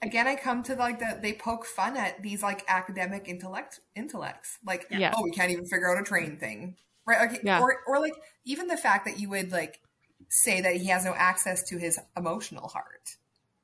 Again, 0.00 0.28
I 0.28 0.36
come 0.36 0.62
to 0.62 0.76
like 0.76 1.00
the 1.00 1.18
they 1.20 1.32
poke 1.32 1.66
fun 1.66 1.96
at 1.96 2.22
these 2.22 2.40
like 2.40 2.62
academic 2.68 3.26
intellect 3.26 3.80
intellects. 3.96 4.56
Like, 4.64 4.86
Yeah. 4.90 5.12
oh, 5.16 5.24
we 5.24 5.32
can't 5.32 5.50
even 5.50 5.66
figure 5.66 5.90
out 5.90 6.00
a 6.00 6.04
train 6.04 6.38
thing, 6.38 6.76
right? 7.04 7.28
Like, 7.28 7.40
Yeah. 7.42 7.60
or 7.60 7.80
or 7.84 7.98
like 7.98 8.12
even 8.44 8.68
the 8.68 8.76
fact 8.76 9.06
that 9.06 9.18
you 9.18 9.28
would 9.30 9.50
like 9.50 9.80
say 10.28 10.60
that 10.60 10.76
he 10.76 10.86
has 10.86 11.04
no 11.04 11.14
access 11.14 11.64
to 11.70 11.78
his 11.78 11.98
emotional 12.16 12.68
heart. 12.68 13.16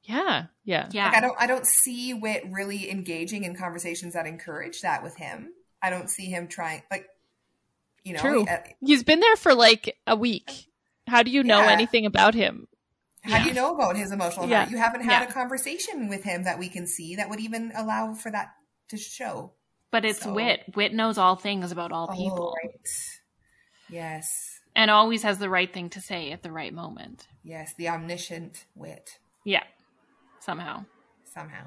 Yeah 0.04 0.46
yeah 0.64 0.88
yeah 0.92 1.06
Like 1.08 1.16
I 1.16 1.20
don't 1.20 1.36
I 1.40 1.46
don't 1.46 1.66
see 1.66 2.12
Whit 2.14 2.44
really 2.50 2.90
engaging 2.90 3.44
in 3.44 3.56
conversations 3.56 4.14
that 4.14 4.26
encourage 4.26 4.82
that 4.82 5.02
with 5.02 5.16
him. 5.16 5.52
I 5.82 5.90
don't 5.90 6.08
see 6.10 6.26
him 6.26 6.46
trying 6.48 6.82
like 6.90 7.06
you 8.04 8.12
know 8.14 8.20
True. 8.20 8.46
uh, 8.46 8.58
he's 8.80 9.02
been 9.02 9.20
there 9.20 9.36
for 9.36 9.54
like 9.54 9.96
a 10.06 10.14
week 10.16 10.68
how 11.06 11.22
do 11.22 11.30
you 11.30 11.42
know 11.42 11.60
Yeah. 11.60 11.70
anything 11.72 12.06
about 12.06 12.34
him 12.34 12.68
how 13.22 13.42
do 13.42 13.48
you 13.48 13.54
know 13.54 13.74
about 13.74 13.96
his 13.96 14.12
emotional 14.12 14.46
Yeah. 14.48 14.58
heart? 14.60 14.70
You 14.70 14.76
haven't 14.76 15.02
had 15.04 15.22
Yeah. 15.22 15.28
a 15.28 15.32
conversation 15.32 16.08
with 16.10 16.24
him 16.24 16.44
that 16.44 16.58
we 16.58 16.68
can 16.68 16.86
see 16.86 17.16
that 17.16 17.30
would 17.30 17.40
even 17.40 17.72
allow 17.74 18.12
for 18.14 18.30
that 18.30 18.52
to 18.88 18.98
show. 18.98 19.52
but 19.90 20.04
it's 20.04 20.20
So- 20.20 20.34
Whit 20.34 20.64
Whit 20.74 20.92
knows 20.92 21.16
all 21.16 21.36
things 21.36 21.72
about 21.72 21.90
all 21.92 22.08
Oh, 22.10 22.14
people 22.16 22.54
right. 22.62 22.88
Yes. 23.88 24.60
and 24.76 24.90
always 24.90 25.22
has 25.22 25.38
the 25.38 25.48
right 25.48 25.72
thing 25.72 25.88
to 25.90 26.00
say 26.00 26.32
at 26.32 26.42
the 26.42 26.52
right 26.52 26.72
moment 26.74 27.26
Yes, 27.42 27.74
the 27.74 27.88
omniscient 27.88 28.64
Whit 28.74 29.18
yeah 29.44 29.64
somehow 30.44 30.84
somehow. 31.24 31.66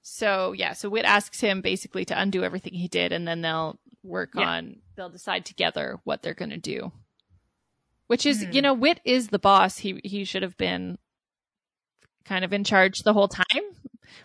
So 0.00 0.52
yeah, 0.52 0.72
so 0.72 0.88
Whit 0.88 1.04
asks 1.04 1.40
him 1.40 1.60
basically 1.60 2.04
to 2.06 2.18
undo 2.20 2.42
everything 2.44 2.74
he 2.74 2.88
did, 2.88 3.12
and 3.12 3.26
then 3.26 3.40
they'll 3.42 3.78
work 4.02 4.30
Yeah. 4.34 4.48
on 4.48 4.76
they'll 4.96 5.10
decide 5.10 5.44
together 5.44 5.98
what 6.04 6.22
they're 6.22 6.34
going 6.34 6.50
to 6.50 6.56
do. 6.56 6.92
Which 8.08 8.26
is, 8.26 8.42
Hmm. 8.44 8.52
you 8.52 8.62
know, 8.62 8.74
Whit 8.74 9.00
is 9.04 9.28
the 9.28 9.38
boss. 9.38 9.78
He 9.78 10.00
he 10.04 10.24
should 10.24 10.42
have 10.42 10.56
been 10.56 10.98
kind 12.24 12.44
of 12.44 12.52
in 12.52 12.64
charge 12.64 13.00
the 13.00 13.12
whole 13.12 13.28
time, 13.28 13.44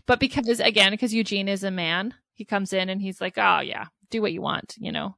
but 0.05 0.19
because 0.19 0.59
again, 0.59 0.91
because 0.91 1.13
Eugene 1.13 1.47
is 1.47 1.63
a 1.63 1.71
man, 1.71 2.13
he 2.33 2.43
comes 2.45 2.73
in 2.73 2.89
and 2.89 3.01
he's 3.01 3.21
like, 3.21 3.37
"Oh 3.37 3.59
yeah, 3.59 3.85
do 4.09 4.21
what 4.21 4.33
you 4.33 4.41
want," 4.41 4.75
you 4.79 4.91
know. 4.91 5.15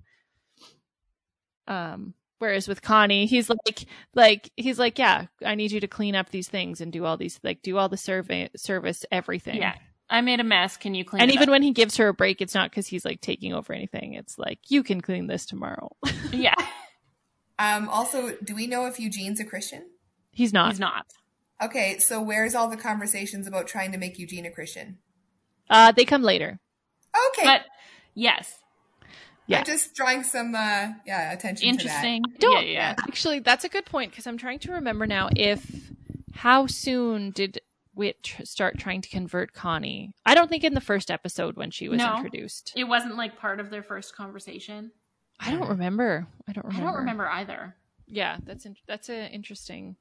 Um. 1.68 2.14
Whereas 2.40 2.68
with 2.68 2.82
Connie, 2.82 3.26
he's 3.26 3.50
like, 3.50 3.86
like 4.16 4.50
he's 4.58 4.80
like, 4.80 4.98
yeah, 4.98 5.28
I 5.46 5.56
need 5.56 5.72
you 5.72 5.80
to 5.82 5.88
clean 5.88 6.16
up 6.16 6.30
these 6.30 6.48
things 6.48 6.82
and 6.82 6.92
do 6.92 7.06
all 7.06 7.18
these, 7.18 7.40
like, 7.44 7.62
do 7.62 7.78
all 7.78 7.90
the 7.90 7.98
survey, 7.98 8.50
service, 8.56 9.06
everything. 9.12 9.58
yeah 9.58 9.76
i 10.12 10.22
made 10.22 10.40
a 10.40 10.44
mess 10.44 10.76
can 10.76 10.96
you 10.96 11.06
clean 11.06 11.22
And 11.22 11.30
it 11.30 11.36
even 11.36 11.50
up? 11.50 11.54
when 11.54 11.62
he 11.62 11.72
gives 11.72 11.98
her 11.98 12.08
a 12.08 12.14
break, 12.16 12.42
it's 12.42 12.56
not 12.56 12.72
because 12.72 12.88
he's 12.88 13.06
like 13.06 13.22
taking 13.22 13.54
over 13.54 13.74
anything. 13.74 14.16
It's 14.16 14.40
like 14.40 14.58
you 14.68 14.82
can 14.82 15.02
clean 15.02 15.28
this 15.28 15.46
tomorrow. 15.46 15.96
yeah 16.32 16.56
Um, 17.60 17.88
also, 17.90 18.36
do 18.44 18.56
we 18.56 18.66
know 18.68 18.86
if 18.88 19.00
Eugene's 19.00 19.40
a 19.40 19.46
Christian? 19.46 19.86
he's 20.32 20.52
not. 20.54 20.72
he's 20.72 20.80
not 20.80 21.06
Okay, 21.62 21.98
so 22.00 22.22
where's 22.22 22.56
all 22.56 22.70
the 22.70 22.78
conversations 22.78 23.46
about 23.46 23.68
trying 23.68 23.92
to 23.92 23.98
make 23.98 24.18
Eugene 24.18 24.46
a 24.46 24.52
Christian? 24.52 24.98
Uh, 25.70 25.92
they 25.92 26.06
come 26.06 26.24
later. 26.24 26.58
Okay, 27.34 27.44
but 27.46 27.62
yes 28.16 28.56
yeah. 29.50 29.60
I'm 29.60 29.66
just 29.66 29.94
drawing 29.96 30.24
some 30.24 30.56
uh, 30.56 30.90
yeah 31.06 31.32
attention 31.34 31.68
interesting 31.68 32.24
Don't- 32.40 32.66
yeah 32.68 32.72
yeah 32.72 32.96
Actually, 33.00 33.40
that's 33.40 33.64
a 33.66 33.70
good 33.70 33.86
point 33.86 34.12
because 34.12 34.26
I'm 34.28 34.38
trying 34.38 34.60
to 34.60 34.72
remember 34.74 35.06
now 35.06 35.30
if 35.36 35.92
how 36.34 36.68
soon 36.68 37.32
did 37.32 37.60
Whit 37.94 38.24
tr- 38.24 38.46
start 38.46 38.78
trying 38.78 39.02
to 39.02 39.10
convert 39.10 39.52
Connie? 39.54 40.14
I 40.26 40.34
don't 40.36 40.50
think 40.50 40.64
in 40.64 40.74
the 40.74 40.80
first 40.82 41.12
episode 41.12 41.58
when 41.58 41.70
she 41.72 41.90
was 41.90 41.98
No. 41.98 42.16
introduced. 42.16 42.72
it 42.78 42.86
wasn't 42.86 43.18
like 43.18 43.38
part 43.38 43.60
of 43.60 43.70
their 43.70 43.84
first 43.84 44.16
conversation 44.16 44.92
I 45.40 45.52
don't 45.52 45.68
remember. 45.70 46.28
I 46.48 46.54
don't 46.54 46.66
remember. 46.66 46.88
i 46.88 46.92
remember. 46.92 46.92
don't 46.92 47.00
remember 47.00 47.30
either 47.30 47.76
Yeah, 48.08 48.38
that's 48.46 48.66
in- 48.66 48.76
that's 48.88 49.10
an 49.10 49.32
interesting 49.32 49.96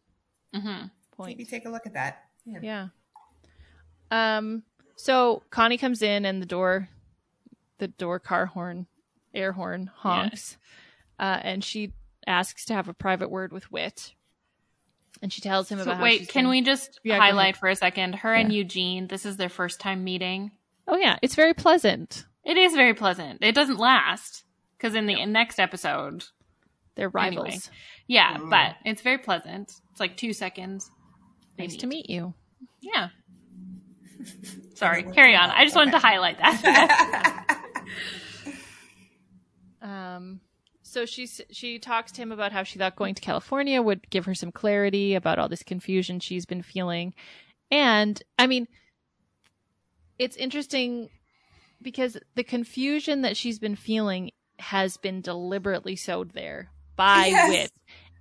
hmm 0.55 0.87
point. 1.17 1.31
Maybe 1.39 1.45
take 1.45 1.65
a 1.67 1.71
look 1.71 1.87
at 1.87 1.95
that. 1.95 2.25
Yeah. 2.45 2.59
Yeah. 2.63 2.89
Um. 4.11 4.63
So 4.97 5.43
Connie 5.51 5.79
comes 5.79 6.03
in, 6.03 6.25
and 6.25 6.41
the 6.43 6.47
door, 6.47 6.89
the 7.79 7.89
door 7.89 8.19
car 8.19 8.47
horn, 8.47 8.87
air 9.35 9.53
horn 9.53 9.91
honks, 9.95 10.57
uh, 11.19 11.39
and 11.43 11.63
she 11.65 11.93
asks 12.27 12.65
to 12.67 12.75
have 12.75 12.89
a 12.89 12.95
private 12.95 13.31
word 13.31 13.53
with 13.53 13.71
Whit. 13.73 14.13
And 15.23 15.33
she 15.33 15.41
tells 15.41 15.69
him 15.69 15.79
So 15.79 15.85
about. 15.85 16.01
wait 16.03 16.21
she's 16.21 16.29
can 16.31 16.45
been- 16.45 16.51
we 16.51 16.63
just 16.63 17.01
Yeah, 17.03 17.19
highlight 17.19 17.57
for 17.57 17.69
a 17.69 17.75
second 17.75 18.17
her 18.17 18.33
and 18.35 18.53
eugene 18.53 19.09
this 19.09 19.27
is 19.27 19.37
their 19.37 19.49
first 19.49 19.81
time 19.81 20.05
meeting 20.05 20.53
Oh 20.87 20.97
yeah, 20.97 21.19
it's 21.23 21.35
very 21.35 21.55
pleasant. 21.55 22.25
it 22.45 22.57
is 22.57 22.75
very 22.75 22.95
pleasant 22.95 23.39
it 23.43 23.53
doesn't 23.55 23.79
last 23.79 24.45
because 24.77 24.95
in 24.95 25.07
the 25.07 25.27
next 25.27 25.59
episode 25.59 26.25
They're 26.95 27.11
Anyway. 27.19 27.43
rivals. 27.47 27.71
yeah 28.07 28.37
Mm. 28.37 28.51
but 28.51 28.77
it's 28.85 29.03
very 29.03 29.19
pleasant 29.19 29.73
it's 29.91 29.99
like 30.01 30.17
two 30.17 30.33
seconds 30.33 30.89
They 31.57 31.65
Nice 31.67 31.77
to 31.79 31.87
meet 31.89 32.09
you. 32.09 32.35
Yeah. 32.81 33.09
Sorry, 34.75 35.03
carry 35.03 35.35
on. 35.35 35.51
I 35.51 35.65
just 35.65 35.75
wanted 35.75 35.91
to 35.93 35.99
highlight 35.99 36.39
that. 36.39 37.59
Um, 39.83 40.41
so 40.83 41.05
she's 41.07 41.41
she 41.51 41.79
talks 41.79 42.13
to 42.13 42.23
him 42.23 42.33
about 42.33 42.53
how 42.53 42.63
she 42.63 42.79
thought 42.79 42.97
going 42.97 43.15
to 43.15 43.23
California 43.23 43.81
would 43.83 44.09
give 44.11 44.25
her 44.25 44.35
some 44.35 44.51
clarity 44.53 45.15
about 45.15 45.39
all 45.39 45.49
this 45.49 45.63
confusion 45.63 46.19
she's 46.21 46.47
been 46.47 46.63
feeling, 46.63 47.15
and 47.71 48.23
I 48.39 48.47
mean, 48.47 48.67
it's 50.19 50.37
interesting 50.37 51.09
because 51.83 52.17
the 52.35 52.43
confusion 52.45 53.23
that 53.23 53.37
she's 53.37 53.59
been 53.59 53.77
feeling 53.77 54.31
has 54.59 54.97
been 54.97 55.21
deliberately 55.21 55.95
sowed 55.95 56.33
there 56.33 56.71
by 56.97 57.27
Yes. 57.27 57.49
Whit 57.51 57.73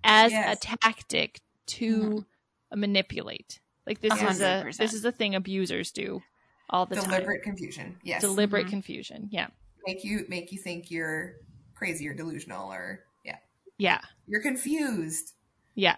as 0.04 0.32
Yes. 0.32 0.58
a 0.58 0.78
tactic 0.78 1.40
to 1.68 2.26
manipulate. 2.74 3.60
Like 3.88 4.02
this 4.02 4.22
A 4.22 4.28
is 4.30 4.42
a 4.42 4.64
this 4.78 4.94
is 4.94 5.06
a 5.06 5.12
thing 5.12 5.34
abusers 5.36 5.92
do 5.92 6.22
all 6.70 6.86
the 6.86 6.96
Deliberate 6.96 7.42
confusion. 7.44 7.86
time. 7.94 8.00
Yes. 8.04 8.22
Deliberate 8.22 8.68
Mhm. 8.68 8.72
confusion. 8.72 9.30
Yeah. 9.32 9.48
make 9.88 10.04
you 10.04 10.26
make 10.28 10.52
you 10.52 10.58
think 10.60 10.92
you're 10.92 11.38
crazy 11.78 12.08
or 12.08 12.14
delusional 12.14 12.72
or 12.72 13.04
yeah. 13.24 13.38
Yeah. 13.78 14.02
You're 14.28 14.42
confused. 14.42 15.34
Yeah. 15.76 15.98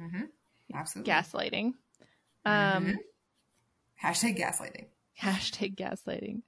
Mm-hmm. 0.00 0.24
Absolutely. 0.74 1.12
gaslighting. 1.12 1.66
Um, 2.44 2.86
Mhm. 2.86 2.96
Hashtag 4.02 4.38
gaslighting. 4.38 4.86
hashtag 5.20 5.76
gaslighting. 5.76 6.42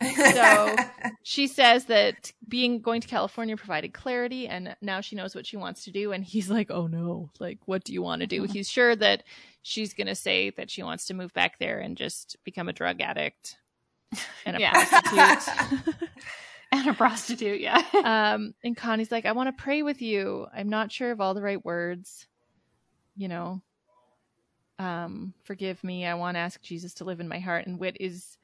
So- 0.34 0.76
She 1.22 1.46
says 1.46 1.84
that 1.84 2.32
being 2.48 2.80
going 2.80 3.00
to 3.02 3.06
California 3.08 3.56
provided 3.56 3.92
clarity, 3.94 4.48
and 4.48 4.74
now 4.80 5.00
she 5.00 5.14
knows 5.14 5.34
what 5.36 5.46
she 5.46 5.56
wants 5.56 5.84
to 5.84 5.92
do. 5.92 6.10
And 6.10 6.24
he's 6.24 6.50
like, 6.50 6.70
"Oh 6.72 6.88
no! 6.88 7.30
Like, 7.38 7.58
what 7.66 7.84
do 7.84 7.92
you 7.92 8.02
want 8.02 8.20
to 8.20 8.26
do?" 8.26 8.42
He's 8.42 8.68
sure 8.68 8.96
that 8.96 9.22
she's 9.62 9.94
going 9.94 10.08
to 10.08 10.16
say 10.16 10.50
that 10.50 10.70
she 10.72 10.82
wants 10.82 11.06
to 11.06 11.14
move 11.14 11.32
back 11.32 11.60
there 11.60 11.78
and 11.78 11.96
just 11.96 12.36
become 12.42 12.68
a 12.68 12.72
drug 12.72 13.00
addict 13.00 13.56
and 14.44 14.56
a 14.56 14.60
Yeah. 14.64 14.72
prostitute. 14.72 15.94
and 16.78 16.88
a 16.88 16.94
prostitute, 16.94 17.60
yeah. 17.60 17.82
um, 18.34 18.54
and 18.64 18.76
Connie's 18.76 19.12
like, 19.12 19.26
"I 19.26 19.32
want 19.32 19.54
to 19.56 19.62
pray 19.62 19.82
with 19.82 20.00
you. 20.00 20.46
I'm 20.54 20.68
not 20.70 20.90
sure 20.90 21.10
of 21.10 21.20
all 21.20 21.34
the 21.34 21.42
right 21.42 21.62
words. 21.64 22.26
You 23.14 23.28
know, 23.28 23.60
um, 24.78 25.34
forgive 25.44 25.84
me. 25.84 26.06
I 26.06 26.14
want 26.14 26.36
to 26.36 26.40
ask 26.40 26.60
Jesus 26.62 26.94
to 26.94 27.04
live 27.04 27.20
in 27.20 27.28
my 27.28 27.38
heart." 27.40 27.66
And 27.66 27.78
Whit 27.78 27.96
is 28.00 28.38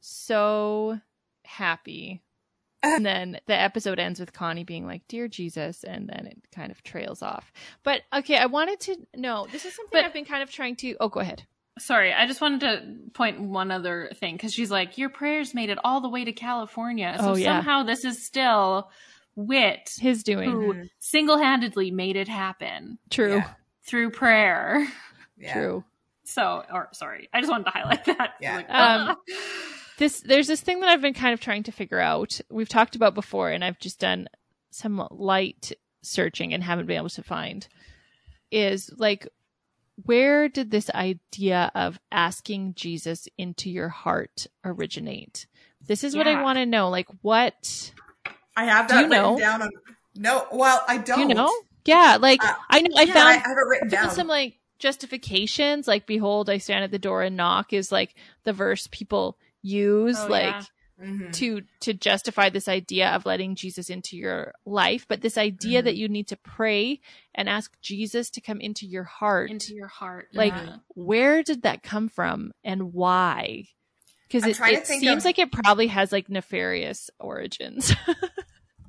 so 0.00 1.00
happy. 1.44 2.22
And 2.80 3.04
then 3.04 3.40
the 3.46 3.60
episode 3.60 3.98
ends 3.98 4.20
with 4.20 4.32
Connie 4.32 4.62
being 4.62 4.86
like, 4.86 5.02
"Dear 5.08 5.26
Jesus," 5.26 5.82
and 5.82 6.08
then 6.08 6.26
it 6.28 6.38
kind 6.54 6.70
of 6.70 6.80
trails 6.84 7.22
off. 7.22 7.52
But 7.82 8.02
okay, 8.14 8.36
I 8.36 8.46
wanted 8.46 8.78
to 8.82 8.96
know. 9.16 9.48
This 9.50 9.64
is 9.64 9.74
something 9.74 9.90
But- 9.98 10.04
I've 10.04 10.12
been 10.12 10.24
kind 10.24 10.44
of 10.44 10.52
trying 10.52 10.76
to. 10.76 10.94
Oh, 11.00 11.08
go 11.08 11.18
ahead. 11.18 11.42
Sorry, 11.78 12.12
I 12.12 12.26
just 12.26 12.40
wanted 12.40 12.60
to 12.60 13.10
point 13.14 13.40
one 13.40 13.70
other 13.70 14.10
thing 14.16 14.34
because 14.36 14.52
she's 14.52 14.70
like, 14.70 14.98
Your 14.98 15.08
prayers 15.08 15.54
made 15.54 15.70
it 15.70 15.78
all 15.84 16.00
the 16.00 16.08
way 16.08 16.24
to 16.24 16.32
California. 16.32 17.14
So 17.18 17.30
Oh, 17.32 17.36
yeah. 17.36 17.58
somehow 17.58 17.82
this 17.84 18.04
is 18.04 18.24
still 18.24 18.90
Whit 19.36 19.90
His 20.00 20.22
doing 20.22 20.50
who 20.50 20.74
Mhm. 20.74 20.90
single 20.98 21.38
handedly 21.38 21.90
made 21.90 22.16
it 22.16 22.28
happen. 22.28 22.98
true. 23.10 23.36
Yeah. 23.36 23.50
through 23.84 24.10
prayer. 24.10 24.86
Yeah. 25.38 25.52
True. 25.54 25.84
So, 26.24 26.62
or 26.70 26.88
sorry, 26.92 27.28
I 27.32 27.40
just 27.40 27.50
wanted 27.50 27.64
to 27.64 27.70
highlight 27.70 28.04
that. 28.04 28.34
Yeah. 28.40 28.56
Like, 28.56 28.68
Um, 28.70 29.16
this 29.96 30.20
there's 30.20 30.46
this 30.46 30.60
thing 30.60 30.80
that 30.80 30.90
I've 30.90 31.00
been 31.00 31.14
kind 31.14 31.32
of 31.32 31.40
trying 31.40 31.62
to 31.62 31.72
figure 31.72 31.98
out. 32.00 32.38
We've 32.50 32.68
talked 32.68 32.96
about 32.96 33.14
before, 33.14 33.50
and 33.50 33.64
I've 33.64 33.78
just 33.78 33.98
done 33.98 34.28
some 34.70 35.06
light 35.10 35.72
searching 36.02 36.52
and 36.52 36.62
haven't 36.62 36.84
been 36.86 36.98
able 36.98 37.08
to 37.08 37.22
find. 37.22 37.66
Is 38.50 38.90
like, 38.98 39.26
where 40.04 40.48
did 40.48 40.70
this 40.70 40.90
idea 40.90 41.70
of 41.74 41.98
asking 42.12 42.74
Jesus 42.74 43.28
into 43.36 43.70
your 43.70 43.88
heart 43.88 44.46
originate? 44.64 45.46
This 45.86 46.04
is 46.04 46.16
what 46.16 46.26
I 46.26 46.42
want 46.42 46.58
to 46.58 46.66
know. 46.66 46.88
Like, 46.90 47.08
what 47.22 47.92
I 48.56 48.64
have 48.64 48.88
Do 48.88 48.94
that 48.94 49.00
you 49.04 49.08
written 49.10 49.22
know? 49.34 49.38
down 49.38 49.62
on. 49.62 49.70
No, 50.14 50.46
well, 50.52 50.82
I 50.88 50.98
don't. 50.98 51.16
do 51.22 51.28
you 51.28 51.34
know? 51.34 51.52
Yeah, 51.84 52.18
like 52.20 52.44
Uh, 52.44 52.54
I 52.70 52.80
know 52.82 52.90
I 52.96 53.06
found 53.06 53.18
I 53.28 53.32
have 53.34 53.44
it 53.56 53.68
written 53.68 53.88
down. 53.88 54.10
some 54.10 54.26
like 54.28 54.58
justifications 54.78 55.88
like 55.88 56.06
behold 56.06 56.48
i 56.48 56.56
stand 56.58 56.84
at 56.84 56.90
the 56.92 57.00
door 57.00 57.22
and 57.22 57.36
knock 57.36 57.72
is 57.72 57.90
like 57.90 58.14
the 58.44 58.52
verse 58.52 58.86
people 58.92 59.36
use 59.60 60.16
Oh, 60.20 60.28
like 60.28 60.44
yeah. 60.44 60.62
Mhm. 61.00 61.32
to 61.34 61.62
to 61.80 61.94
justify 61.94 62.48
this 62.48 62.66
idea 62.68 63.08
of 63.10 63.24
letting 63.24 63.54
jesus 63.54 63.88
into 63.88 64.16
your 64.16 64.52
life 64.66 65.06
but 65.08 65.20
this 65.20 65.38
idea 65.38 65.80
Mhm. 65.80 65.84
that 65.84 65.96
you 65.96 66.08
need 66.08 66.26
to 66.28 66.36
pray 66.36 67.00
and 67.34 67.48
ask 67.48 67.80
jesus 67.80 68.30
to 68.30 68.40
come 68.40 68.60
into 68.60 68.84
your 68.86 69.04
heart 69.04 69.50
into 69.50 69.74
your 69.74 69.86
heart. 69.86 70.28
like 70.34 70.52
yeah. 70.52 70.76
where 70.94 71.42
did 71.44 71.62
that 71.62 71.82
come 71.82 72.08
from 72.08 72.52
and 72.64 72.92
why 72.92 73.64
because 74.28 74.44
it, 74.44 74.58
it 74.60 74.86
seems 74.86 75.18
of- 75.18 75.24
like 75.24 75.38
it 75.38 75.52
probably 75.52 75.86
has 75.86 76.10
like 76.10 76.28
nefarious 76.28 77.10
origins 77.20 77.94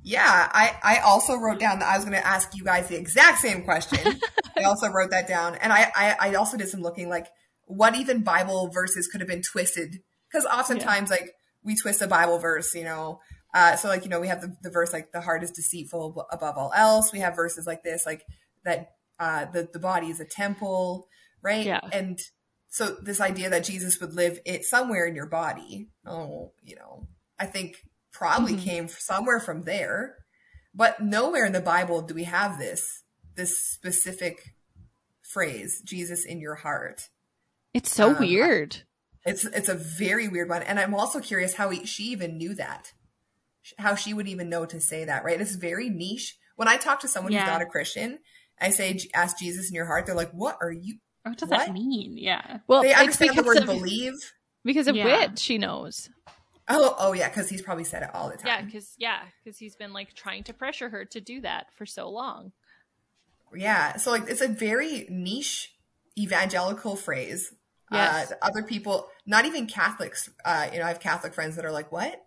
Yeah, 0.02 0.48
I, 0.52 0.78
I 0.82 0.98
also 1.00 1.36
wrote 1.36 1.58
down 1.60 1.80
that 1.80 1.88
I 1.88 1.96
was 1.96 2.06
going 2.06 2.16
to 2.18 2.26
ask 2.26 2.56
you 2.56 2.64
guys 2.64 2.88
the 2.88 2.96
exact 2.96 3.40
same 3.40 3.64
question. 3.64 4.18
I 4.56 4.62
also 4.62 4.88
wrote 4.88 5.10
that 5.10 5.28
down. 5.28 5.56
And 5.56 5.74
I, 5.74 5.92
I, 5.94 6.16
I 6.30 6.34
also 6.36 6.56
did 6.56 6.70
some 6.70 6.80
looking 6.80 7.10
like 7.10 7.26
what 7.66 7.94
even 7.94 8.22
Bible 8.22 8.68
verses 8.68 9.08
could 9.08 9.20
have 9.20 9.28
been 9.28 9.42
twisted. 9.42 9.96
Because 10.32 10.46
oftentimes, 10.46 11.10
like, 11.10 11.34
we 11.62 11.76
twist 11.76 12.02
a 12.02 12.06
Bible 12.06 12.38
verse, 12.38 12.74
you 12.74 12.84
know. 12.84 13.20
Uh, 13.52 13.76
so, 13.76 13.88
like, 13.88 14.04
you 14.04 14.08
know, 14.10 14.20
we 14.20 14.28
have 14.28 14.40
the, 14.40 14.56
the 14.62 14.70
verse, 14.70 14.92
like, 14.92 15.12
the 15.12 15.20
heart 15.20 15.42
is 15.42 15.50
deceitful 15.50 16.26
above 16.30 16.56
all 16.56 16.72
else. 16.74 17.12
We 17.12 17.18
have 17.20 17.34
verses 17.34 17.66
like 17.66 17.82
this, 17.82 18.06
like, 18.06 18.24
that 18.64 18.92
uh, 19.18 19.46
the, 19.46 19.68
the 19.72 19.78
body 19.80 20.06
is 20.08 20.20
a 20.20 20.24
temple, 20.24 21.08
right? 21.42 21.66
Yeah. 21.66 21.80
And 21.92 22.18
so, 22.68 22.96
this 23.02 23.20
idea 23.20 23.50
that 23.50 23.64
Jesus 23.64 24.00
would 24.00 24.14
live 24.14 24.38
it 24.46 24.64
somewhere 24.64 25.04
in 25.06 25.14
your 25.16 25.26
body, 25.26 25.88
oh, 26.06 26.52
you 26.62 26.76
know, 26.76 27.08
I 27.38 27.46
think 27.46 27.76
probably 28.12 28.54
Mhm. 28.54 28.62
came 28.62 28.88
somewhere 28.88 29.40
from 29.40 29.62
there. 29.64 30.16
But 30.72 31.00
nowhere 31.00 31.44
in 31.44 31.52
the 31.52 31.60
Bible 31.60 32.02
do 32.02 32.14
we 32.14 32.24
have 32.24 32.58
this 32.58 33.02
this 33.34 33.58
specific 33.58 34.54
phrase, 35.22 35.80
Jesus 35.84 36.24
in 36.24 36.40
your 36.40 36.56
heart. 36.56 37.08
it's 37.72 37.92
so 37.94 38.10
Um, 38.10 38.18
weird 38.18 38.82
It's 39.24 39.44
it's 39.44 39.68
a 39.68 39.74
very 39.74 40.28
weird 40.28 40.48
one, 40.48 40.62
and 40.62 40.78
I'm 40.80 40.94
also 40.94 41.20
curious 41.20 41.54
how 41.54 41.70
he, 41.70 41.84
she 41.84 42.04
even 42.04 42.38
knew 42.38 42.54
that, 42.54 42.92
how 43.78 43.94
she 43.94 44.14
would 44.14 44.28
even 44.28 44.48
know 44.48 44.64
to 44.66 44.80
say 44.80 45.04
that. 45.04 45.24
Right? 45.24 45.40
It's 45.40 45.54
very 45.56 45.90
niche. 45.90 46.36
When 46.56 46.68
I 46.68 46.76
talk 46.76 47.00
to 47.00 47.08
someone 47.08 47.32
Yeah. 47.32 47.40
who's 47.40 47.48
not 47.50 47.62
a 47.62 47.66
Christian, 47.66 48.18
I 48.60 48.70
say, 48.70 48.98
"Ask 49.14 49.38
Jesus 49.38 49.68
in 49.68 49.74
your 49.74 49.86
heart." 49.86 50.06
They're 50.06 50.14
like, 50.14 50.32
"What 50.32 50.56
are 50.60 50.72
you?" 50.72 50.98
what 51.22 51.36
does 51.36 51.48
what? 51.50 51.66
that 51.66 51.72
mean? 51.72 52.16
Yeah. 52.16 52.58
well 52.66 52.82
They 52.82 52.90
it's 52.92 53.00
understand 53.00 53.30
the 53.30 53.42
because 53.42 53.46
word 53.46 53.56
of, 53.58 53.66
believe. 53.66 54.14
because 54.64 54.88
of 54.88 54.96
Yeah. 54.96 55.04
Whit 55.04 55.38
she 55.38 55.58
knows 55.58 56.08
Oh, 56.72 56.94
oh 56.98 57.12
yeah, 57.12 57.28
because 57.28 57.48
he's 57.48 57.62
probably 57.62 57.82
said 57.84 58.04
it 58.04 58.10
all 58.14 58.30
the 58.30 58.36
time. 58.36 58.46
Yeah, 58.46 58.62
because 58.62 58.94
yeah, 58.96 59.18
because 59.42 59.58
he's 59.58 59.74
been 59.74 59.92
like 59.92 60.14
trying 60.14 60.44
to 60.44 60.54
pressure 60.54 60.88
her 60.88 61.04
to 61.06 61.20
do 61.20 61.40
that 61.40 61.66
for 61.76 61.84
so 61.84 62.08
long. 62.08 62.52
Yeah. 63.54 63.96
So 63.96 64.12
like 64.12 64.28
it's 64.28 64.40
a 64.40 64.48
very 64.48 65.06
niche 65.10 65.74
evangelical 66.16 66.94
phrase. 66.96 67.52
Yes. 67.92 68.30
Uh, 68.32 68.34
other 68.42 68.62
people, 68.62 69.08
not 69.26 69.44
even 69.46 69.66
Catholics, 69.66 70.30
uh, 70.44 70.68
you 70.72 70.78
know, 70.78 70.84
I 70.84 70.88
have 70.88 71.00
Catholic 71.00 71.34
friends 71.34 71.56
that 71.56 71.64
are 71.64 71.72
like, 71.72 71.90
what? 71.90 72.24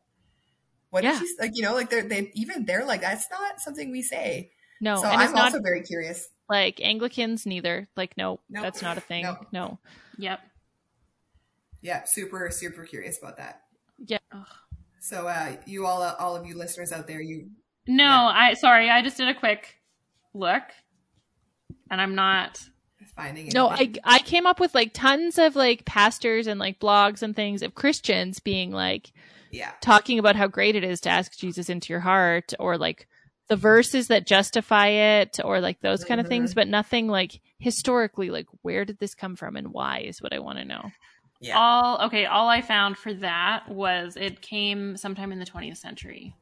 What 0.90 1.04
Yeah. 1.04 1.18
did 1.18 1.28
she, 1.28 1.36
like, 1.40 1.52
you 1.54 1.64
know, 1.64 1.74
like 1.74 1.90
they're, 1.90 2.04
they, 2.04 2.32
even 2.36 2.66
they're 2.66 2.86
like, 2.86 3.02
that's 3.02 3.28
not 3.32 3.60
something 3.62 3.92
we 3.92 4.02
say. 4.02 4.52
No, 4.82 4.98
so 4.98 5.06
and 5.08 5.22
it's 5.22 5.30
I'm 5.30 5.36
not 5.36 5.46
also 5.46 5.62
very 5.62 5.82
curious. 5.84 6.28
like 6.50 6.82
Anglicans 6.82 7.46
neither. 7.46 7.88
Like, 7.96 8.18
no, 8.18 8.42
Nope. 8.50 8.64
that's 8.64 8.82
not 8.82 8.98
a 8.98 9.02
thing. 9.02 9.24
Nope. 9.24 9.48
No. 9.54 9.80
Yep. 10.18 10.40
Yeah. 11.82 12.04
Super, 12.06 12.50
super 12.52 12.84
curious 12.86 13.18
about 13.18 13.38
that. 13.38 13.62
Yeah. 14.06 14.18
So, 15.00 15.28
uh, 15.28 15.56
you 15.66 15.86
all, 15.86 16.02
uh, 16.02 16.16
all 16.20 16.36
of 16.36 16.46
you 16.46 16.58
listeners 16.58 16.92
out 16.92 17.08
there, 17.08 17.22
you, 17.22 17.50
No, 17.88 18.04
Yeah. 18.04 18.32
I 18.34 18.54
sorry, 18.56 18.90
I 18.90 19.02
just 19.02 19.18
did 19.18 19.28
a 19.30 19.34
quick 19.34 19.76
look, 20.34 20.64
and 21.90 22.00
I'm 22.02 22.16
not. 22.16 22.62
Finding 23.16 23.50
No, 23.54 23.70
I. 23.70 23.94
I 24.04 24.20
came 24.20 24.46
up 24.46 24.60
with 24.60 24.74
like 24.74 24.94
tons 24.94 25.38
of 25.38 25.56
like 25.56 25.86
pastors 25.86 26.48
and 26.48 26.60
like 26.60 26.80
blogs 26.80 27.22
and 27.22 27.36
things 27.36 27.62
of 27.62 27.76
Christians 27.76 28.40
being 28.40 28.72
like 28.72 29.12
yeah. 29.52 29.72
talking 29.82 30.20
about 30.20 30.36
how 30.36 30.48
great 30.48 30.76
it 30.76 30.84
is 30.84 31.02
to 31.02 31.10
ask 31.10 31.38
Jesus 31.38 31.70
into 31.70 31.94
your 31.94 32.00
heart 32.00 32.54
or 32.60 32.78
like 32.78 33.08
the 33.48 33.56
verses 33.56 34.08
that 34.08 34.26
justify 34.26 34.88
it 34.88 35.40
or 35.44 35.60
like 35.60 35.82
those 35.82 36.04
kind 36.04 36.20
of 36.20 36.28
things, 36.28 36.52
mm-hmm. 36.52 36.62
but 36.62 36.68
nothing 36.68 37.08
like 37.08 37.40
historically 37.60 38.30
like 38.30 38.48
where 38.62 38.86
did 38.86 39.00
this 39.00 39.16
come 39.16 39.36
from 39.36 39.56
and 39.56 39.74
why 39.74 40.00
is 40.00 40.22
what 40.22 40.34
I 40.34 40.40
want 40.40 40.60
to 40.60 40.66
know. 40.66 40.92
Yeah. 41.40 41.60
All 41.60 42.06
okay. 42.06 42.26
All 42.26 42.48
I 42.48 42.62
found 42.62 42.98
for 42.98 43.14
that 43.16 43.68
was 43.70 44.16
it 44.16 44.42
came 44.42 44.96
sometime 44.96 45.32
in 45.32 45.40
the 45.40 45.46
20th 45.46 45.78
century. 45.78 46.36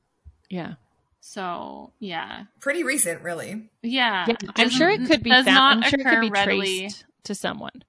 Yeah. 0.50 0.76
So 1.24 1.94
yeah, 2.00 2.46
Pretty 2.60 2.84
recent, 2.84 3.22
really. 3.22 3.70
yeah. 3.84 4.26
Yeah, 4.28 4.36
I'm 4.56 4.70
sure 4.70 4.90
it 4.90 5.06
could 5.06 5.22
be 5.24 5.30
does 5.30 5.46
found. 5.46 5.82
not 5.82 5.86
I'm 5.86 5.90
sure 5.92 6.00
it 6.00 6.06
occur 6.08 6.16
could 6.16 6.22
be 6.22 6.30
readily, 6.32 6.92
to 7.26 7.36
someone. 7.36 7.84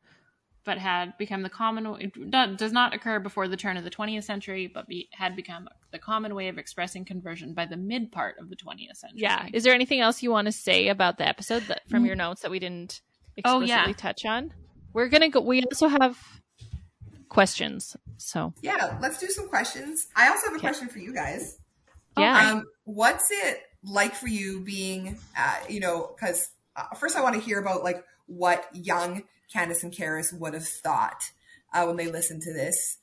but 0.65 0.77
had 0.77 1.17
become 1.17 1.43
the 1.43 1.49
common. 1.49 1.87
It 1.99 2.31
does 2.59 2.73
not 2.73 2.93
occur 2.95 3.19
before 3.21 3.49
the 3.49 3.57
turn 3.57 3.79
of 3.79 3.85
the 3.85 3.91
20th 3.91 4.25
century, 4.25 4.67
but 4.73 4.87
be, 4.87 5.09
had 5.13 5.35
become 5.35 5.67
the 5.93 5.99
common 5.99 6.35
way 6.35 6.49
of 6.49 6.59
expressing 6.59 7.07
conversion 7.07 7.55
by 7.55 7.65
the 7.65 7.77
mid 7.79 8.13
part 8.13 8.37
of 8.39 8.51
the 8.51 8.55
20th 8.57 8.97
century. 8.97 9.21
Yeah. 9.23 9.47
Is 9.53 9.65
there 9.65 9.73
anything 9.75 10.01
else 10.01 10.23
you 10.23 10.31
want 10.31 10.45
to 10.47 10.53
say 10.53 10.89
about 10.89 11.17
the 11.17 11.27
episode 11.27 11.63
that 11.69 11.89
from 11.89 12.05
your 12.05 12.15
notes 12.17 12.43
that 12.43 12.51
we 12.51 12.59
didn't 12.59 13.01
Oh, 13.47 13.61
explicitly 13.63 13.69
yeah. 13.69 13.93
touch 13.97 14.27
on? 14.27 14.53
We're 14.93 15.09
gonna 15.09 15.31
go. 15.31 15.41
We 15.41 15.63
also 15.63 15.89
have 15.89 16.19
questions. 17.31 17.97
So 18.19 18.53
Yeah. 18.61 18.99
Let's 19.01 19.19
do 19.19 19.29
some 19.29 19.49
questions. 19.49 20.09
I 20.15 20.29
also 20.29 20.47
have 20.49 20.53
a 20.53 20.57
Okay. 20.59 20.69
question 20.69 20.89
for 20.89 20.99
you 20.99 21.15
guys. 21.15 21.59
Yeah, 22.17 22.53
Um, 22.53 22.65
what's 22.85 23.31
it 23.31 23.61
like 23.85 24.15
for 24.15 24.29
you 24.29 24.61
being, 24.61 25.19
uh, 25.37 25.57
you 25.69 25.81
know, 25.81 26.15
because 26.15 26.49
uh, 26.77 26.95
first 26.97 27.17
I 27.17 27.23
want 27.23 27.35
to 27.35 27.41
hear 27.41 27.59
about 27.59 27.83
like 27.83 28.05
what 28.27 28.67
young 28.73 29.25
Candace 29.53 29.83
and 29.83 29.93
Karis 29.93 30.33
would 30.33 30.55
have 30.55 30.67
thought 30.67 31.31
uh, 31.75 31.85
when 31.85 31.97
they 31.97 32.07
listened 32.07 32.43
to 32.43 32.53
this, 32.53 32.99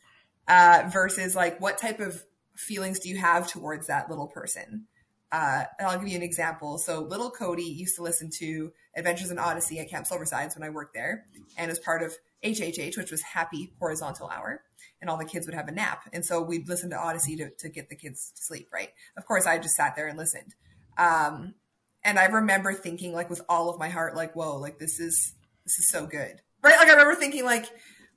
uh, 0.48 0.90
versus 0.92 1.36
like 1.36 1.60
what 1.60 1.78
type 1.78 2.00
of 2.00 2.24
feelings 2.56 3.00
do 3.00 3.10
you 3.10 3.18
have 3.18 3.48
towards 3.48 3.88
that 3.88 4.10
little 4.10 4.28
person? 4.28 4.86
Uh, 5.32 5.64
and 5.78 5.88
I'll 5.88 6.00
give 6.00 6.08
you 6.08 6.16
an 6.18 6.24
example. 6.24 6.80
So 6.80 7.02
little 7.02 7.30
Cody 7.30 7.64
used 7.64 7.96
to 7.98 8.04
listen 8.04 8.32
to 8.40 8.72
Adventures 8.96 9.30
in 9.30 9.38
Odyssey 9.38 9.80
at 9.80 9.90
Camp 9.90 10.08
Silversides 10.08 10.58
when 10.58 10.68
I 10.68 10.72
worked 10.72 10.96
there, 10.96 11.26
and 11.56 11.70
as 11.70 11.78
part 11.78 12.02
of 12.02 12.14
HHH, 12.44 12.98
which 12.98 13.12
was 13.12 13.22
Happy 13.22 13.74
Horizontal 13.80 14.30
Hour, 14.30 14.62
and 15.02 15.10
all 15.10 15.18
the 15.18 15.26
kids 15.26 15.46
would 15.46 15.56
have 15.56 15.68
a 15.68 15.72
nap. 15.72 16.04
And 16.14 16.26
so 16.26 16.42
we'd 16.42 16.68
listen 16.70 16.90
to 16.92 16.98
Odyssey 16.98 17.36
to, 17.38 17.50
to 17.60 17.70
get 17.70 17.90
the 17.90 17.96
kids 17.96 18.32
to 18.36 18.42
sleep, 18.42 18.70
right? 18.74 18.90
Of 19.18 19.26
course, 19.26 19.46
I 19.46 19.58
just 19.58 19.76
sat 19.76 19.96
there 19.96 20.08
and 20.08 20.18
listened. 20.18 20.56
Um, 20.98 21.56
and 22.04 22.18
I 22.18 22.26
remember 22.26 22.74
thinking 22.74 23.14
like 23.14 23.30
with 23.30 23.42
all 23.50 23.70
of 23.70 23.80
my 23.80 23.90
heart, 23.90 24.16
like, 24.16 24.36
whoa, 24.36 24.58
like 24.58 24.80
this 24.80 25.00
is, 25.00 25.34
this 25.66 25.80
is 25.80 25.90
so 25.90 26.06
good, 26.06 26.42
right? 26.64 26.78
Like 26.78 26.88
I 26.88 26.92
remember 26.92 27.16
thinking 27.16 27.44
like, 27.46 27.66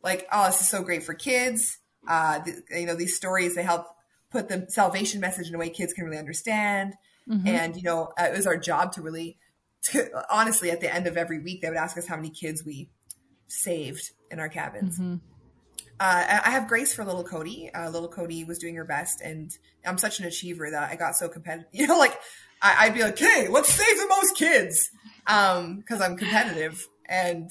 like, 0.03 0.27
oh, 0.33 0.47
this 0.47 0.61
is 0.61 0.69
so 0.69 0.83
great 0.83 1.03
for 1.03 1.15
kids. 1.15 1.79
Uh, 2.09 2.41
th- 2.41 2.59
you 2.71 2.87
know, 2.87 2.95
these 2.97 3.17
stories, 3.17 3.55
they 3.55 3.63
help 3.63 3.87
put 4.31 4.49
the 4.49 4.67
salvation 4.69 5.21
message 5.21 5.49
in 5.49 5.55
a 5.55 5.59
way 5.59 5.69
kids 5.69 5.93
can 5.93 6.05
really 6.05 6.19
understand. 6.19 6.95
Mhm. 7.29 7.47
And, 7.47 7.77
you 7.77 7.83
know, 7.83 8.13
uh, 8.19 8.25
it 8.25 8.37
was 8.37 8.47
our 8.47 8.57
job 8.57 8.93
to 8.93 9.03
really, 9.03 9.39
to, 9.85 10.09
honestly, 10.31 10.71
at 10.71 10.81
the 10.81 10.93
end 10.93 11.07
of 11.07 11.17
every 11.17 11.39
week, 11.41 11.63
they 11.63 11.69
would 11.69 11.79
ask 11.79 11.97
us 11.97 12.07
how 12.07 12.17
many 12.17 12.31
kids 12.31 12.65
we 12.65 12.91
saved 13.53 14.11
in 14.31 14.41
our 14.41 14.49
cabins 14.49 14.99
Mhm. 14.99 15.21
uh, 16.01 16.41
I 16.45 16.51
have 16.51 16.67
grace 16.69 16.93
for 16.95 17.05
little 17.05 17.23
Cody. 17.25 17.71
Uh, 17.73 17.89
little 17.91 18.09
Cody 18.09 18.45
was 18.45 18.59
doing 18.59 18.75
her 18.77 18.85
best, 18.85 19.21
and 19.21 19.51
I'm 19.87 19.99
such 19.99 20.19
an 20.21 20.27
achiever 20.27 20.71
that 20.71 20.91
I 20.91 20.97
got 20.97 21.17
so 21.17 21.29
competitive. 21.29 21.69
You 21.73 21.87
know, 21.87 21.99
like 21.99 22.19
I, 22.61 22.87
I'd 22.87 22.95
be 22.95 23.03
like, 23.03 23.19
"Hey, 23.19 23.49
let's 23.49 23.73
save 23.73 23.97
the 23.99 24.07
most 24.09 24.37
kids," 24.37 24.91
because 25.27 26.01
I'm 26.01 26.17
competitive, 26.17 26.87
and 27.07 27.51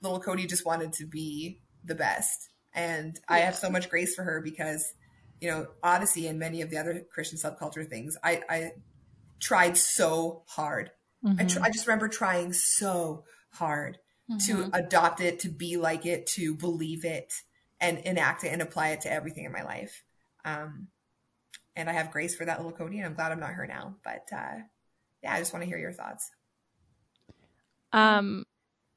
little 0.00 0.20
Cody 0.20 0.46
just 0.46 0.64
wanted 0.66 0.92
to 0.94 1.06
be 1.06 1.60
the 1.84 1.94
best. 1.94 2.50
And 2.74 3.18
I 3.28 3.38
have 3.40 3.56
so 3.56 3.68
much 3.70 3.88
grace 3.88 4.14
for 4.14 4.22
her 4.22 4.40
because, 4.40 4.92
you 5.40 5.50
know, 5.50 5.66
Odyssey 5.82 6.28
and 6.28 6.38
many 6.38 6.62
of 6.62 6.70
the 6.70 6.76
other 6.78 7.02
Christian 7.12 7.38
subculture 7.38 7.88
things, 7.88 8.16
I, 8.22 8.42
I 8.48 8.72
tried 9.40 9.76
so 9.76 10.42
hard. 10.46 10.90
I, 11.24 11.28
Mhm. 11.44 11.48
tr- 11.52 11.62
I 11.62 11.70
just 11.70 11.86
remember 11.88 12.06
trying 12.08 12.52
so 12.52 13.24
hard 13.50 13.98
to 14.28 14.56
Mhm. 14.56 14.70
adopt 14.74 15.20
it, 15.20 15.40
to 15.40 15.48
be 15.48 15.76
like 15.76 16.04
it, 16.04 16.26
to 16.26 16.54
believe 16.54 17.04
it, 17.04 17.32
and 17.80 17.98
enact 17.98 18.44
it 18.44 18.48
and 18.52 18.60
apply 18.60 18.90
it 18.90 19.00
to 19.02 19.10
everything 19.12 19.44
in 19.44 19.52
my 19.52 19.62
life. 19.62 20.04
Um, 20.44 20.88
and 21.74 21.88
I 21.88 21.92
have 21.94 22.10
grace 22.10 22.34
for 22.36 22.44
that 22.44 22.58
little 22.58 22.72
Cody, 22.72 22.98
and 22.98 23.06
I'm 23.06 23.14
glad 23.14 23.32
I'm 23.32 23.40
not 23.40 23.52
her 23.54 23.66
now. 23.66 23.96
But 24.04 24.28
uh, 24.32 24.58
yeah, 25.22 25.32
I 25.34 25.38
just 25.38 25.52
want 25.52 25.62
to 25.62 25.66
hear 25.68 25.78
your 25.78 25.92
thoughts. 25.92 26.30
Um, 27.92 28.44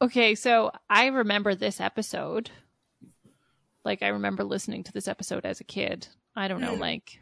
Okay, 0.01 0.33
so 0.33 0.71
I 0.89 1.05
remember 1.07 1.53
this 1.53 1.79
episode. 1.79 2.49
Like 3.85 4.01
I 4.01 4.07
remember 4.07 4.43
listening 4.43 4.83
to 4.85 4.91
this 4.91 5.07
episode 5.07 5.45
as 5.45 5.59
a 5.59 5.63
kid. 5.63 6.07
I 6.35 6.47
don't 6.47 6.59
know, 6.61 6.73
Mm. 6.75 6.79
like 6.79 7.21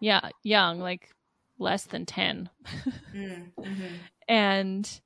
yeah, 0.00 0.28
young, 0.42 0.80
like 0.80 1.08
less 1.58 1.84
than 1.84 2.04
10. 2.04 2.50
Mm, 3.14 3.52
mhm. 3.58 3.90
and 4.28 5.00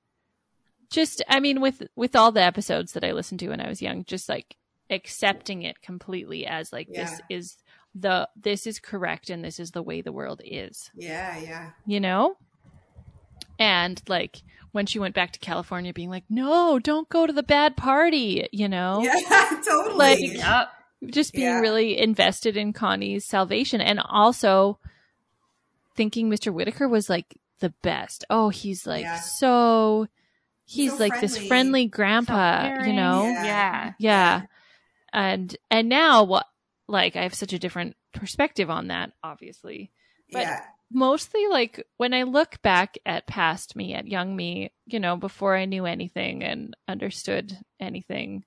just 0.95 1.23
I 1.29 1.41
mean 1.41 1.61
with 1.61 1.83
with 1.97 2.15
all 2.17 2.33
the 2.33 2.43
episodes 2.43 2.93
that 2.93 3.05
I 3.05 3.13
listened 3.13 3.41
to 3.41 3.49
when 3.49 3.61
I 3.61 3.69
was 3.69 3.83
young, 3.83 4.05
just 4.05 4.29
like 4.29 4.57
accepting 4.91 5.63
it 5.63 5.83
completely 5.83 6.47
as 6.47 6.73
like 6.73 6.89
this 6.89 7.21
is 7.29 7.57
the 7.95 8.29
this 8.37 8.67
is 8.67 8.79
correct 8.79 9.31
and 9.31 9.45
this 9.45 9.59
is 9.61 9.71
the 9.73 9.83
way 9.83 10.01
the 10.01 10.13
world 10.13 10.41
is, 10.45 10.91
Yeah, 10.95 11.39
yeah. 11.39 11.71
you 11.87 12.01
know? 12.01 12.37
And 13.59 14.03
like 14.09 14.43
when 14.73 14.87
she 14.87 14.99
went 14.99 15.15
back 15.15 15.33
to 15.33 15.39
California 15.39 15.93
being 15.93 16.11
like, 16.11 16.25
"No, 16.29 16.79
don't 16.81 17.09
go 17.09 17.27
to 17.27 17.33
the 17.33 17.43
bad 17.45 17.77
party," 17.77 18.49
you 18.53 18.69
know? 18.69 19.01
Yeah, 19.03 19.61
totally. 19.65 19.97
Like- 19.97 20.19
Yep. 20.21 20.69
just 21.13 21.33
being 21.35 21.47
Yeah. 21.47 21.61
really 21.61 21.99
invested 21.99 22.57
in 22.57 22.73
Connie's 22.73 23.25
salvation 23.25 23.81
and 23.81 24.01
also 24.01 24.79
thinking 25.95 26.29
Mr. 26.31 26.53
Whitaker 26.53 26.89
was 26.89 27.09
like 27.09 27.37
the 27.61 27.71
best. 27.83 28.25
Oh, 28.31 28.49
he's 28.49 28.87
like 28.87 29.03
Yeah. 29.03 29.21
so 29.21 30.09
he's 30.65 30.93
So 30.93 30.97
like 30.99 31.21
this 31.21 31.33
friendly. 31.37 31.49
friendly 31.49 31.87
grandpa, 31.87 32.85
you 32.87 32.93
know? 32.93 33.25
Yeah. 33.27 33.45
Yeah. 33.45 33.93
Yeah. 33.99 34.43
And 35.13 35.57
and 35.71 35.89
now 35.89 36.25
what 36.25 36.47
like 36.89 37.17
I 37.17 37.23
have 37.23 37.35
such 37.35 37.53
a 37.53 37.59
different 37.59 37.97
perspective 38.13 38.71
on 38.71 38.89
that 38.89 39.13
obviously. 39.23 39.91
But- 40.33 40.43
yeah. 40.43 40.61
Mostly 40.93 41.49
like 41.49 41.85
when 41.97 42.15
I 42.15 42.23
look 42.23 42.63
back 42.63 42.99
at 43.05 43.27
past 43.27 43.75
me, 43.75 43.95
at 43.95 44.07
young 44.07 44.37
me, 44.37 44.71
you 44.87 45.01
know, 45.01 45.17
before 45.17 45.57
I 45.57 45.65
knew 45.65 45.87
anything 45.87 46.45
and 46.45 46.77
understood 46.87 47.57
anything. 47.81 48.45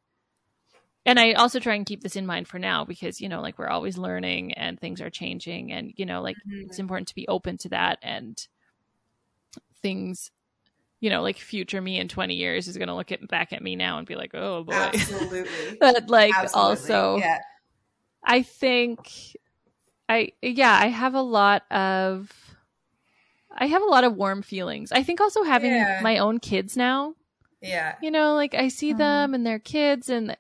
And 1.06 1.20
I 1.20 1.34
also 1.34 1.60
try 1.60 1.76
and 1.76 1.86
keep 1.86 2.04
this 2.04 2.16
in 2.16 2.26
mind 2.26 2.48
for 2.48 2.58
now 2.58 2.86
because, 2.86 3.20
you 3.20 3.28
know, 3.28 3.42
like 3.42 3.58
we're 3.60 3.68
always 3.68 3.98
learning 3.98 4.54
and 4.54 4.80
things 4.80 5.02
are 5.02 5.10
changing 5.10 5.74
and, 5.74 5.92
you 5.98 6.06
know, 6.06 6.22
like 6.22 6.38
Mhm. 6.48 6.68
it's 6.68 6.80
important 6.80 7.10
to 7.10 7.16
be 7.16 7.28
open 7.28 7.58
to 7.60 7.70
that 7.70 8.00
and 8.02 8.48
things 9.82 10.32
you 11.00 11.10
know 11.10 11.22
like 11.22 11.38
future 11.38 11.82
me 11.82 12.00
in 12.00 12.08
20 12.08 12.34
years 12.36 12.68
is 12.68 12.78
going 12.78 12.88
to 12.88 12.96
look 12.96 13.12
at 13.12 13.28
back 13.28 13.54
at 13.54 13.62
me 13.62 13.76
now 13.76 13.98
and 13.98 14.08
be 14.08 14.16
like 14.16 14.32
oh 14.34 14.64
boy 14.64 14.74
Absolutely. 14.94 15.78
but 15.80 16.10
like 16.10 16.34
Absolutely. 16.36 16.96
also 16.96 17.18
yeah. 17.20 17.40
i 18.24 18.42
think 18.42 19.12
i 20.10 20.32
yeah 20.42 20.74
i 20.82 20.88
have 20.88 21.14
a 21.14 21.22
lot 21.22 21.64
of 21.72 22.32
i 23.56 23.68
have 23.68 23.82
a 23.82 23.86
lot 23.86 24.04
of 24.04 24.16
warm 24.16 24.42
feelings 24.42 24.92
i 24.92 25.04
think 25.04 25.22
also 25.22 25.44
having 25.44 25.74
Yeah. 25.74 26.00
my 26.02 26.18
own 26.18 26.40
kids 26.40 26.76
now 26.76 27.14
Yeah. 27.62 27.96
you 28.02 28.10
know 28.12 28.34
like 28.36 28.54
i 28.56 28.68
see 28.70 28.94
Mhm. 28.94 28.98
them 28.98 29.34
and 29.34 29.46
their 29.46 29.60
kids 29.60 30.10
and 30.10 30.36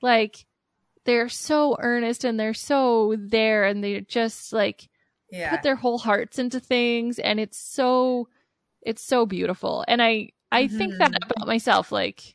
like 0.00 0.46
they're 1.04 1.28
so 1.28 1.76
earnest 1.80 2.24
and 2.24 2.38
they're 2.38 2.54
so 2.54 3.14
there 3.18 3.64
and 3.64 3.82
they're 3.84 4.00
just 4.00 4.52
like 4.52 4.88
Yeah. 5.30 5.50
put 5.50 5.62
their 5.62 5.76
whole 5.76 5.98
hearts 5.98 6.38
into 6.38 6.60
things 6.60 7.18
and 7.18 7.38
it's 7.40 7.58
so 7.58 8.28
it's 8.88 9.02
so 9.02 9.26
beautiful 9.26 9.84
and 9.88 10.02
i 10.02 10.30
i 10.50 10.66
think 10.66 10.96
that 10.98 11.12
Mhm. 11.12 11.22
about 11.22 11.46
myself 11.46 11.92
like 11.92 12.34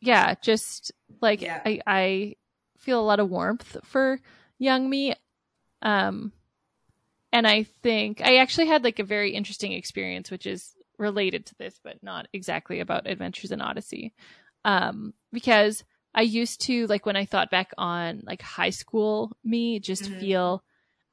yeah 0.00 0.34
just 0.42 0.92
like 1.20 1.42
Yeah. 1.42 1.58
i 1.64 1.80
i 1.86 2.36
feel 2.78 3.00
a 3.00 3.08
lot 3.10 3.20
of 3.20 3.30
warmth 3.30 3.76
for 3.84 4.20
young 4.58 4.88
me 4.88 5.14
um 5.82 6.32
and 7.32 7.46
i 7.46 7.62
think 7.82 8.20
i 8.22 8.36
actually 8.36 8.66
had 8.66 8.84
like 8.84 8.98
a 8.98 9.04
very 9.04 9.32
interesting 9.32 9.72
experience 9.72 10.30
which 10.30 10.46
is 10.46 10.74
related 10.98 11.46
to 11.46 11.54
this 11.58 11.78
but 11.82 12.02
not 12.02 12.26
exactly 12.32 12.80
about 12.80 13.06
adventures 13.06 13.52
in 13.52 13.60
odyssey 13.60 14.12
um 14.64 15.12
because 15.32 15.84
i 16.14 16.22
used 16.22 16.60
to 16.60 16.86
like 16.88 17.06
when 17.06 17.16
i 17.16 17.24
thought 17.24 17.50
back 17.50 17.72
on 17.78 18.22
like 18.26 18.42
high 18.42 18.70
school 18.70 19.32
me 19.44 19.78
just 19.80 20.10
Mhm. 20.10 20.18
feel 20.18 20.62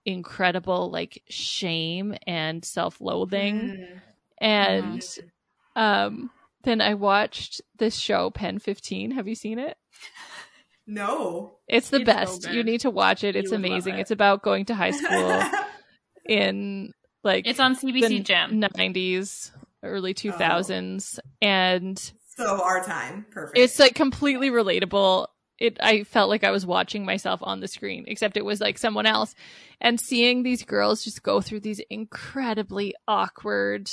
incredible 0.06 0.90
like 0.92 1.22
shame 1.30 2.16
and 2.28 2.64
self-loathing 2.64 3.56
Mm. 3.78 4.02
and 4.40 5.02
Mhm. 5.02 5.30
um 5.76 6.30
then 6.64 6.80
i 6.82 6.94
watched 6.94 7.62
this 7.78 7.96
show 7.96 8.30
pen 8.30 8.60
15 8.60 9.12
have 9.12 9.28
you 9.28 9.36
seen 9.36 9.58
it 9.60 9.78
No. 10.88 11.58
it's 11.68 11.90
the 11.90 11.98
It's 12.02 12.06
so 12.12 12.16
best 12.16 12.50
you 12.52 12.64
need 12.64 12.82
to 12.82 12.92
watch 12.92 13.24
it 13.24 13.36
it's 13.36 13.50
would 13.52 13.58
amazing 13.58 13.96
it. 13.96 14.02
it's 14.02 14.12
about 14.12 14.44
going 14.44 14.66
to 14.66 14.76
high 14.76 14.92
school 15.04 15.42
in 16.28 16.94
like 17.24 17.48
It's 17.48 17.60
on 17.60 17.76
CBC 17.76 18.08
the 18.20 18.20
Gem. 18.24 18.60
90s 18.60 19.52
early 19.84 20.14
2000s 20.14 21.20
and 21.42 21.98
so 22.38 22.62
our 22.62 22.84
time. 22.84 23.26
Perfect. 23.32 23.58
it's 23.58 23.80
like 23.80 23.96
completely 23.96 24.50
relatable 24.52 25.28
it 25.60 25.78
i 25.82 26.04
felt 26.04 26.30
like 26.30 26.44
i 26.44 26.52
was 26.52 26.66
watching 26.66 27.06
myself 27.06 27.40
on 27.44 27.60
the 27.60 27.68
screen 27.68 28.04
except 28.08 28.38
it 28.38 28.46
was 28.46 28.60
like 28.60 28.78
someone 28.78 29.06
else 29.06 29.34
and 29.80 30.00
seeing 30.00 30.44
these 30.44 30.64
girls 30.64 31.04
just 31.04 31.24
go 31.24 31.42
through 31.42 31.60
these 31.60 31.82
incredibly 31.90 32.94
awkward 33.08 33.90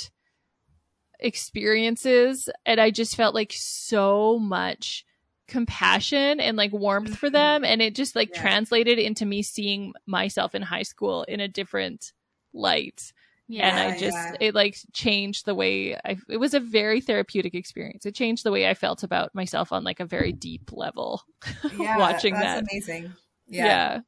experiences 1.19 2.49
and 2.65 2.81
i 2.81 2.89
just 2.91 3.15
felt 3.15 3.33
like 3.33 3.53
so 3.55 4.37
much 4.39 5.05
compassion 5.47 6.39
and 6.39 6.57
like 6.57 6.71
warmth 6.73 7.15
for 7.17 7.29
Mhm. 7.29 7.33
them 7.33 7.65
and 7.65 7.81
it 7.81 7.95
just 7.95 8.15
like 8.15 8.29
Yeah. 8.33 8.41
translated 8.41 8.97
into 8.99 9.25
me 9.25 9.41
seeing 9.41 9.93
myself 10.05 10.55
in 10.55 10.61
high 10.61 10.83
school 10.83 11.23
in 11.23 11.39
a 11.39 11.47
different 11.47 12.11
light 12.53 13.13
and 13.59 13.79
I 13.79 13.97
just 13.97 14.15
yeah. 14.15 14.35
it 14.39 14.55
like 14.55 14.77
changed 14.93 15.45
the 15.45 15.55
way 15.55 15.95
I 15.95 16.17
it 16.29 16.37
was 16.37 16.53
a 16.53 16.59
very 16.59 17.01
therapeutic 17.01 17.53
experience. 17.53 18.05
It 18.05 18.15
changed 18.15 18.43
the 18.43 18.51
way 18.51 18.69
I 18.69 18.73
felt 18.73 19.03
about 19.03 19.33
myself 19.35 19.71
on 19.71 19.83
like 19.83 19.99
a 19.99 20.05
very 20.05 20.31
deep 20.31 20.71
level. 20.71 21.21
yeah, 21.77 21.97
watching 21.97 22.33
that's 22.33 22.45
that. 22.45 22.63
amazing. 22.71 23.13
Yeah. 23.47 23.65
Yeah. 23.65 23.99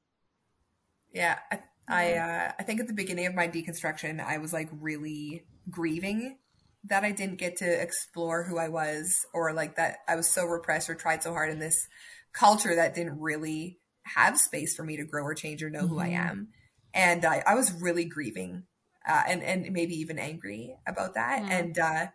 Yeah. 1.13 1.39
I, 1.51 1.59
I, 1.87 2.13
uh, 2.13 2.51
I 2.57 2.63
think 2.63 2.79
at 2.79 2.87
the 2.87 2.93
beginning 2.93 3.27
of 3.27 3.35
my 3.35 3.47
deconstruction, 3.47 4.19
I 4.23 4.39
was 4.39 4.51
like 4.51 4.69
really 4.71 5.43
grieving 5.69 6.37
that 6.85 7.03
I 7.03 7.11
didn't 7.11 7.37
get 7.37 7.57
to 7.57 7.81
explore 7.81 8.43
who 8.43 8.57
I 8.57 8.69
was 8.69 9.13
or 9.33 9.53
like 9.53 9.75
that 9.75 9.97
I 10.07 10.15
was 10.15 10.27
so 10.27 10.45
repressed 10.45 10.89
or 10.89 10.95
tried 10.95 11.23
so 11.23 11.31
hard 11.31 11.49
in 11.49 11.59
this 11.59 11.87
culture 12.33 12.75
that 12.75 12.95
didn't 12.95 13.19
really 13.19 13.79
have 14.03 14.37
space 14.37 14.75
for 14.75 14.83
me 14.83 14.97
to 14.97 15.05
grow 15.05 15.23
or 15.23 15.33
change 15.33 15.63
or 15.63 15.69
know 15.69 15.87
who 15.87 15.99
I 15.99 16.09
Mhm. 16.09 16.15
am. 16.15 16.47
And 16.93 17.25
I, 17.25 17.43
I 17.45 17.55
was 17.55 17.71
really 17.71 18.05
grieving 18.05 18.63
uh, 19.07 19.23
and, 19.27 19.43
and 19.43 19.71
maybe 19.71 19.95
even 19.95 20.19
angry 20.19 20.75
about 20.87 21.13
that. 21.15 21.43
Mm. 21.43 21.49
And, 21.49 21.79
uh, 21.79 22.07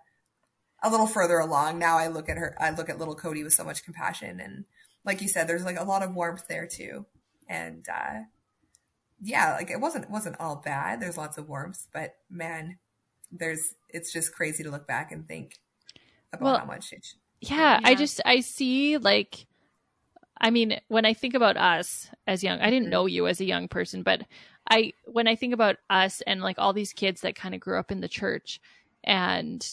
a 0.82 0.90
little 0.90 1.06
further 1.06 1.38
along 1.38 1.78
now 1.78 1.98
I 1.98 2.08
look 2.08 2.28
at 2.28 2.38
her, 2.38 2.56
I 2.58 2.70
look 2.70 2.88
at 2.88 2.98
little 2.98 3.14
Cody 3.14 3.44
with 3.44 3.52
so 3.52 3.64
much 3.64 3.84
compassion 3.84 4.40
and 4.40 4.64
like 5.04 5.20
you 5.20 5.28
said, 5.28 5.46
there's 5.46 5.64
like 5.64 5.78
a 5.78 5.84
lot 5.84 6.02
of 6.02 6.14
warmth 6.14 6.46
there 6.48 6.66
too. 6.66 7.06
And, 7.48 7.86
uh, 7.88 8.20
yeah, 9.20 9.54
like 9.54 9.70
it 9.70 9.80
wasn't, 9.80 10.04
it 10.04 10.10
wasn't 10.10 10.40
all 10.40 10.56
bad. 10.56 11.00
There's 11.00 11.16
lots 11.16 11.36
of 11.36 11.48
warmth, 11.48 11.86
but 11.92 12.14
man, 12.30 12.78
there's, 13.30 13.74
it's 13.88 14.12
just 14.12 14.34
crazy 14.34 14.62
to 14.62 14.70
look 14.70 14.86
back 14.86 15.12
and 15.12 15.26
think 15.26 15.58
about 16.32 16.44
Well, 16.44 16.58
how 16.58 16.64
much 16.64 16.92
it, 16.92 17.06
yeah, 17.40 17.80
I 17.82 17.94
just 17.94 18.20
I 18.24 18.40
see 18.40 18.98
like 18.98 19.46
I 20.40 20.50
mean, 20.50 20.80
when 20.88 21.04
I 21.04 21.12
think 21.14 21.34
about 21.34 21.56
us 21.56 22.08
as 22.26 22.42
young, 22.42 22.60
I 22.60 22.70
didn't 22.70 22.88
Mhm. 22.88 22.92
know 22.92 23.06
you 23.06 23.26
as 23.26 23.40
a 23.40 23.44
young 23.44 23.68
person, 23.68 24.02
but 24.02 24.22
I 24.68 24.92
when 25.04 25.26
I 25.28 25.36
think 25.36 25.52
about 25.52 25.76
us 25.90 26.20
and 26.22 26.40
like 26.40 26.58
all 26.58 26.72
these 26.72 26.92
kids 26.92 27.20
that 27.22 27.34
kind 27.34 27.54
of 27.54 27.60
grew 27.60 27.78
up 27.78 27.90
in 27.90 28.00
the 28.00 28.08
church 28.08 28.60
and 29.04 29.66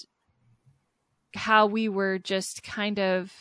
how 1.36 1.68
we 1.68 1.90
were 1.90 2.18
just 2.20 2.64
kind 2.64 3.00
of 3.00 3.32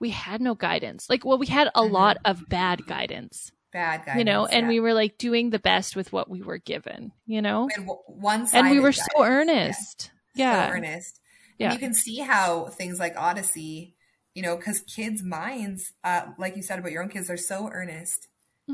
we 0.00 0.10
had 0.10 0.40
no 0.40 0.54
guidance. 0.54 1.08
Like 1.08 1.24
well, 1.24 1.38
we 1.38 1.46
had 1.46 1.68
a 1.74 1.80
Mhm. 1.82 1.90
lot 1.92 2.16
of 2.24 2.48
bad 2.48 2.86
guidance, 2.86 3.52
bad 3.72 4.04
guys, 4.04 4.16
you 4.18 4.24
know, 4.24 4.46
and 4.46 4.66
we 4.68 4.80
were 4.80 4.94
like 4.94 5.16
doing 5.18 5.50
the 5.50 5.58
best 5.58 5.96
with 5.96 6.12
what 6.12 6.28
we 6.28 6.42
were 6.42 6.58
given, 6.58 7.12
you 7.26 7.40
know? 7.40 7.68
had 7.68 7.86
one 8.06 8.48
And 8.52 8.70
we 8.70 8.80
were 8.80 8.92
so 8.92 9.22
earnest. 9.22 10.10
Yeah. 10.34 10.68
so 10.70 10.76
earnest. 10.76 11.20
Yeah. 11.58 11.66
And 11.66 11.74
you 11.74 11.78
can 11.80 11.94
see 11.94 12.18
how 12.18 12.66
things 12.66 12.98
like 12.98 13.14
Odyssey, 13.16 13.94
you 14.34 14.42
know, 14.42 14.56
because 14.56 14.80
kids' 14.80 15.22
minds, 15.22 15.92
uh, 16.04 16.26
like 16.38 16.56
you 16.56 16.62
said 16.62 16.78
about 16.78 16.92
your 16.92 17.02
own 17.02 17.08
kids, 17.08 17.28
are 17.30 17.36
so 17.36 17.68
earnest 17.72 18.28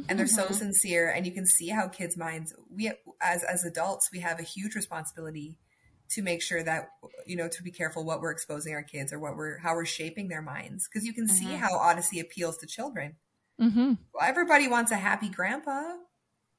and 0.09 0.19
they're 0.19 0.27
so 0.27 0.47
Mhm. 0.49 0.55
sincere, 0.55 1.11
and 1.11 1.27
you 1.27 1.33
can 1.33 1.47
see 1.47 1.69
how 1.69 1.89
kids' 1.89 2.17
minds. 2.17 2.55
We 2.71 2.93
as 3.21 3.43
as 3.45 3.65
adults, 3.65 4.11
we 4.13 4.21
have 4.21 4.39
a 4.39 4.43
huge 4.45 4.75
responsibility 4.75 5.59
to 6.11 6.23
make 6.23 6.41
sure 6.43 6.63
that 6.63 6.91
you 7.27 7.37
know 7.37 7.49
to 7.49 7.63
be 7.63 7.71
careful 7.71 8.05
what 8.05 8.21
we're 8.21 8.31
exposing 8.31 8.75
our 8.75 8.83
kids 8.83 9.13
or 9.13 9.19
what 9.19 9.37
we're 9.37 9.59
how 9.59 9.75
we're 9.75 9.85
shaping 9.85 10.29
their 10.29 10.43
minds 10.43 10.89
because 10.89 11.07
you 11.07 11.13
can 11.13 11.27
see 11.29 11.47
Mhm. 11.47 11.59
how 11.59 11.77
Odyssey 11.77 12.21
appeals 12.21 12.57
to 12.59 12.67
children. 12.67 13.17
hmm 13.59 13.95
Well, 14.15 14.23
everybody 14.25 14.69
wants 14.69 14.91
a 14.93 14.97
happy 14.97 15.29
grandpa 15.29 15.97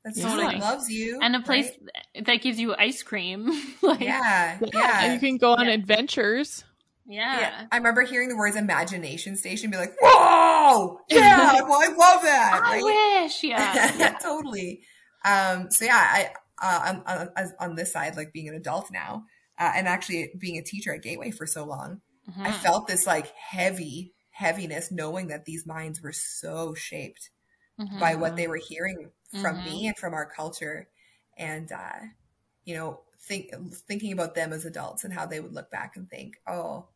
that 0.04 0.14
Yeah. 0.16 0.28
totally 0.28 0.46
Totally. 0.46 0.62
loves 0.62 0.90
you 0.90 1.20
and 1.22 1.36
a 1.36 1.40
place 1.42 1.72
right? 2.16 2.26
that 2.26 2.42
gives 2.42 2.60
you 2.60 2.76
ice 2.76 3.04
cream. 3.04 3.48
like, 3.82 4.02
Yeah, 4.02 4.60
Yeah. 4.62 4.70
yeah. 4.74 5.04
And 5.06 5.14
you 5.14 5.20
can 5.20 5.38
go 5.38 5.54
on 5.54 5.66
Yeah. 5.66 5.74
adventures. 5.74 6.64
Yeah. 7.10 7.40
Yeah, 7.40 7.68
I 7.72 7.78
remember 7.78 8.04
hearing 8.04 8.30
the 8.30 8.38
words 8.38 8.56
imagination 8.56 9.36
station, 9.36 9.72
be 9.72 9.78
like, 9.78 9.96
"Whoa, 10.02 11.00
yeah, 11.10 11.62
well, 11.64 11.82
I 11.82 11.88
love 11.88 12.22
that." 12.24 12.62
I 12.64 12.82
right? 12.82 13.26
wish, 13.26 13.44
yeah. 13.44 13.92
yeah, 13.98 14.18
totally. 14.22 14.82
Um, 15.26 15.70
so 15.72 15.86
yeah, 15.86 15.96
I 15.98 16.30
uh, 16.62 16.94
on, 17.06 17.30
on, 17.36 17.52
on 17.60 17.76
this 17.76 17.92
side, 17.92 18.16
like 18.16 18.32
being 18.34 18.48
an 18.48 18.56
adult 18.56 18.92
now, 18.92 19.26
uh, 19.58 19.72
and 19.76 19.88
actually 19.88 20.32
being 20.40 20.58
a 20.58 20.64
teacher 20.64 20.94
at 20.94 21.04
Gateway 21.04 21.32
for 21.32 21.46
so 21.46 21.66
long, 21.66 22.02
Mhm. 22.30 22.46
I 22.46 22.52
felt 22.52 22.88
this 22.88 23.06
like 23.06 23.34
heavy 23.36 24.14
heaviness 24.32 24.92
knowing 24.92 25.28
that 25.28 25.44
these 25.46 25.66
minds 25.66 26.02
were 26.02 26.14
so 26.14 26.74
shaped 26.74 27.30
Mhm. 27.80 28.00
by 28.00 28.16
what 28.16 28.38
they 28.38 28.48
were 28.48 28.62
hearing 28.70 29.12
from 29.42 29.58
Mhm. 29.58 29.64
me 29.66 29.88
and 29.88 29.98
from 29.98 30.14
our 30.14 30.26
culture 30.26 30.88
and 31.38 31.72
uh 31.72 32.00
you 32.64 32.74
know 32.74 33.02
think 33.28 33.52
thinking 33.88 34.14
about 34.14 34.36
them 34.36 34.54
as 34.54 34.66
adults 34.66 35.04
and 35.04 35.14
how 35.14 35.26
they 35.26 35.40
would 35.40 35.54
look 35.54 35.70
back 35.70 35.96
and 35.98 36.10
think 36.10 36.36
oh 36.48 36.88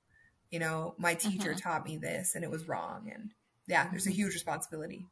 you 0.54 0.60
know 0.60 0.93
my 0.97 1.14
teacher 1.16 1.54
Mhm. 1.54 1.62
taught 1.64 1.86
me 1.86 1.97
this 1.97 2.36
and 2.36 2.43
it 2.43 2.51
was 2.51 2.68
wrong 2.68 3.10
and 3.14 3.32
yeah 3.68 3.89
there's 3.89 4.06
a 4.06 4.10
Mm-hmm. 4.10 4.16
huge 4.22 4.34
responsibility 4.34 5.06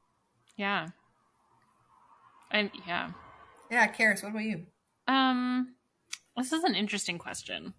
yeah. 0.55 0.89
And 2.51 2.69
yeah. 2.85 3.11
yeah 3.71 3.87
Karis, 3.91 4.21
what 4.21 4.29
about 4.31 4.43
you 4.43 4.65
Um, 5.07 5.75
this 6.37 6.51
is 6.51 6.63
an 6.63 6.75
interesting 6.75 7.17
question. 7.17 7.73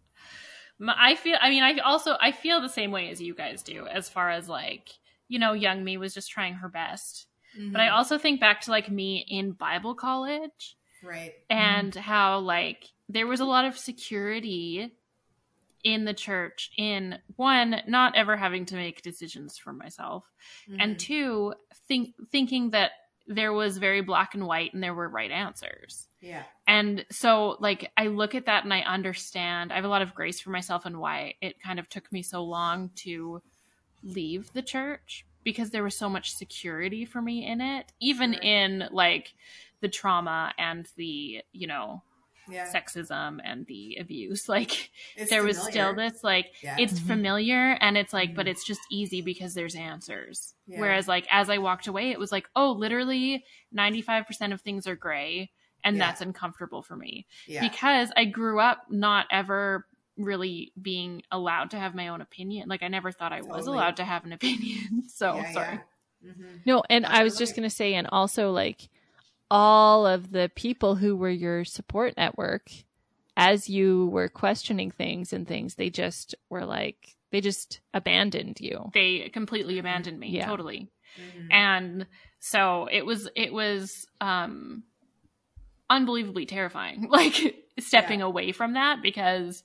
I 0.88 1.14
feel. 1.14 1.36
I 1.40 1.50
mean, 1.50 1.62
I 1.62 1.76
also 1.78 2.16
I 2.20 2.32
feel 2.32 2.60
the 2.60 2.68
same 2.68 2.90
way 2.90 3.08
as 3.10 3.20
you 3.20 3.34
guys 3.34 3.62
do, 3.62 3.86
as 3.86 4.08
far 4.08 4.30
as 4.30 4.48
like 4.48 4.88
you 5.28 5.38
know, 5.38 5.52
young 5.52 5.84
me 5.84 5.96
was 5.96 6.12
just 6.14 6.30
trying 6.30 6.54
her 6.54 6.68
best. 6.68 7.26
But 7.70 7.80
I 7.80 7.88
Mhm. 7.88 7.92
also 7.92 8.18
think 8.18 8.40
back 8.40 8.62
to 8.62 8.70
like 8.70 8.90
me 8.90 9.24
in 9.28 9.52
Bible 9.52 9.94
college 9.94 10.76
right 11.02 11.32
and 11.50 11.94
how 11.94 12.38
like 12.40 12.88
there 13.08 13.26
was 13.26 13.40
a 13.40 13.44
lot 13.54 13.64
of 13.66 13.78
security 13.78 14.90
in 15.84 16.04
the 16.04 16.14
church 16.14 16.70
in 16.76 17.18
one 17.36 17.82
not 17.86 18.14
ever 18.14 18.36
having 18.36 18.64
to 18.66 18.76
make 18.76 19.02
decisions 19.02 19.58
for 19.58 19.72
myself 19.72 20.24
and 20.78 20.96
Mhm. 20.96 20.98
two 20.98 21.54
think 21.88 22.14
thinking 22.30 22.70
that 22.70 22.92
there 23.26 23.52
was 23.52 23.78
very 23.78 24.00
black 24.00 24.34
and 24.34 24.46
white 24.46 24.72
and 24.74 24.82
there 24.82 24.94
were 24.94 25.08
right 25.08 25.30
answers 25.30 26.08
yeah 26.20 26.44
and 26.66 27.04
so 27.10 27.56
like 27.60 27.90
i 27.96 28.06
look 28.06 28.34
at 28.34 28.46
that 28.46 28.64
and 28.64 28.72
i 28.72 28.80
understand 28.80 29.72
i 29.72 29.76
have 29.76 29.84
a 29.84 29.88
lot 29.88 30.02
of 30.02 30.14
grace 30.14 30.40
for 30.40 30.50
myself 30.50 30.84
and 30.86 30.98
why 31.00 31.34
it 31.40 31.60
kind 31.60 31.78
of 31.78 31.88
took 31.88 32.10
me 32.12 32.22
so 32.22 32.42
long 32.44 32.90
to 32.94 33.42
leave 34.04 34.52
the 34.52 34.62
church 34.62 35.24
because 35.44 35.70
there 35.70 35.82
was 35.82 35.96
so 35.96 36.08
much 36.08 36.34
security 36.34 37.04
for 37.04 37.20
me 37.22 37.44
in 37.46 37.60
it 37.60 37.92
even 38.00 38.32
Right. 38.32 38.44
in 38.44 38.88
like 38.92 39.34
the 39.80 39.88
trauma 39.88 40.52
and 40.58 40.88
the 40.96 41.42
you 41.52 41.66
know 41.66 42.02
yeah 42.48 42.64
sexism 42.72 43.38
and 43.44 43.66
the 43.66 43.96
abuse 44.00 44.48
like 44.56 44.90
It's 45.16 45.30
there 45.30 45.42
was 45.42 45.60
still 45.62 45.94
this 45.94 46.22
like 46.24 46.52
Yeah. 46.62 46.76
it's 46.78 46.98
Mhm. 47.00 47.06
familiar 47.06 47.72
and 47.80 47.96
it's 47.96 48.12
like 48.12 48.30
Mhm. 48.30 48.34
but 48.36 48.48
it's 48.48 48.64
just 48.64 48.80
easy 48.90 49.20
because 49.22 49.54
there's 49.54 49.74
answers 49.74 50.54
Yeah. 50.66 50.78
whereas 50.80 51.08
like 51.08 51.26
as 51.30 51.48
i 51.50 51.58
walked 51.58 51.86
away 51.86 52.10
it 52.10 52.18
was 52.18 52.32
like 52.32 52.48
oh 52.56 52.72
literally 52.72 53.44
95% 53.74 54.52
of 54.52 54.60
things 54.60 54.86
are 54.86 54.96
gray 54.96 55.50
and 55.84 55.96
Yeah. 55.96 56.06
that's 56.06 56.20
uncomfortable 56.20 56.82
for 56.82 56.96
me 56.96 57.26
yeah 57.46 57.60
because 57.60 58.10
i 58.16 58.24
grew 58.24 58.60
up 58.60 58.86
not 58.90 59.26
ever 59.30 59.86
really 60.18 60.72
being 60.80 61.22
allowed 61.30 61.70
to 61.70 61.78
have 61.78 61.94
my 61.94 62.08
own 62.08 62.20
opinion 62.20 62.68
like 62.68 62.82
i 62.82 62.88
never 62.88 63.10
thought 63.10 63.32
i 63.32 63.40
was 63.40 63.66
allowed 63.66 63.96
to 63.96 64.04
have 64.04 64.24
an 64.24 64.32
opinion 64.32 65.04
so 65.08 65.36
yeah, 65.36 65.50
sorry 65.52 65.72
yeah. 65.74 65.78
Mhm. 66.32 66.60
No, 66.64 66.84
and 66.88 67.04
I 67.04 67.24
was 67.24 67.36
just 67.36 67.56
going 67.56 67.68
to 67.68 67.74
say, 67.74 67.94
and 67.94 68.06
also 68.12 68.52
like 68.52 68.88
all 69.52 70.06
of 70.06 70.32
the 70.32 70.50
people 70.56 70.94
who 70.94 71.14
were 71.14 71.28
your 71.30 71.62
support 71.64 72.16
network, 72.16 72.70
as 73.36 73.68
you 73.68 74.06
were 74.06 74.28
questioning 74.28 74.90
things 74.90 75.32
and 75.32 75.46
things, 75.46 75.74
they 75.74 75.90
just 75.90 76.34
were 76.48 76.64
like, 76.64 77.16
they 77.32 77.40
just 77.42 77.80
abandoned 77.92 78.60
you. 78.60 78.90
they 78.94 79.28
completely 79.28 79.78
abandoned 79.78 80.18
me 80.18 80.28
Yeah. 80.30 80.46
totally 80.46 80.90
Mhm. 81.18 81.48
and 81.50 82.06
so 82.40 82.88
it 82.90 83.04
was 83.04 83.28
it 83.36 83.52
was 83.52 84.06
um 84.20 84.84
unbelievably 85.90 86.46
terrifying 86.46 87.08
like 87.10 87.61
stepping 87.78 88.20
Yeah. 88.20 88.26
away 88.26 88.52
from 88.52 88.74
that 88.74 89.02
because 89.02 89.60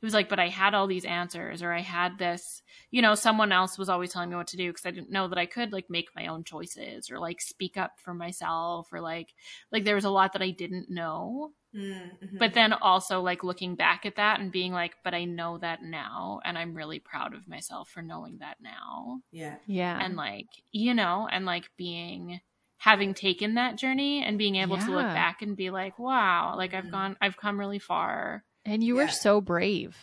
it 0.00 0.04
was 0.04 0.14
like 0.14 0.28
but 0.28 0.38
i 0.40 0.48
had 0.48 0.74
all 0.74 0.86
these 0.86 1.04
answers 1.04 1.62
or 1.62 1.72
i 1.72 1.80
had 1.80 2.18
this 2.18 2.62
you 2.90 3.00
know 3.02 3.14
someone 3.14 3.52
else 3.52 3.78
was 3.78 3.88
always 3.88 4.12
telling 4.12 4.30
me 4.30 4.36
what 4.36 4.48
to 4.48 4.56
do 4.56 4.70
because 4.70 4.86
i 4.86 4.90
didn't 4.90 5.10
know 5.10 5.28
that 5.28 5.38
i 5.38 5.46
could 5.46 5.72
like 5.72 5.88
make 5.88 6.08
my 6.16 6.26
own 6.26 6.44
choices 6.44 7.10
or 7.10 7.18
like 7.18 7.40
speak 7.40 7.76
up 7.76 7.92
for 7.98 8.14
myself 8.14 8.88
or 8.92 9.00
like 9.00 9.28
like 9.70 9.84
there 9.84 9.94
was 9.94 10.04
a 10.04 10.10
lot 10.10 10.32
that 10.32 10.42
i 10.42 10.50
didn't 10.50 10.90
know 10.90 11.52
Mhm. 11.74 12.38
but 12.38 12.52
then 12.52 12.74
also 12.74 13.22
like 13.22 13.42
looking 13.42 13.76
back 13.76 14.04
at 14.04 14.16
that 14.16 14.40
and 14.40 14.52
being 14.52 14.72
like 14.72 14.94
but 15.02 15.14
i 15.14 15.24
know 15.24 15.56
that 15.56 15.82
now 15.82 16.38
and 16.44 16.58
i'm 16.58 16.74
really 16.74 16.98
proud 16.98 17.32
of 17.34 17.48
myself 17.48 17.88
for 17.88 18.02
knowing 18.02 18.36
that 18.40 18.58
now 18.60 19.20
yeah 19.30 19.56
Yeah. 19.66 19.98
and 20.04 20.16
like 20.16 20.48
you 20.70 20.92
know 20.92 21.26
and 21.32 21.46
like 21.46 21.70
being 21.78 22.40
having 22.82 23.14
taken 23.14 23.54
that 23.54 23.76
journey 23.76 24.24
and 24.24 24.38
being 24.38 24.56
able 24.56 24.76
to 24.76 24.90
look 24.90 25.06
back 25.06 25.40
and 25.40 25.56
be 25.56 25.70
like 25.70 25.98
wow 26.00 26.54
like 26.56 26.74
i've 26.74 26.86
Mhm. 26.86 26.90
gone 26.90 27.16
i've 27.20 27.36
come 27.36 27.56
really 27.60 27.78
far 27.78 28.42
and 28.64 28.82
you 28.82 28.96
were 28.96 29.06
so 29.06 29.40
brave 29.40 29.96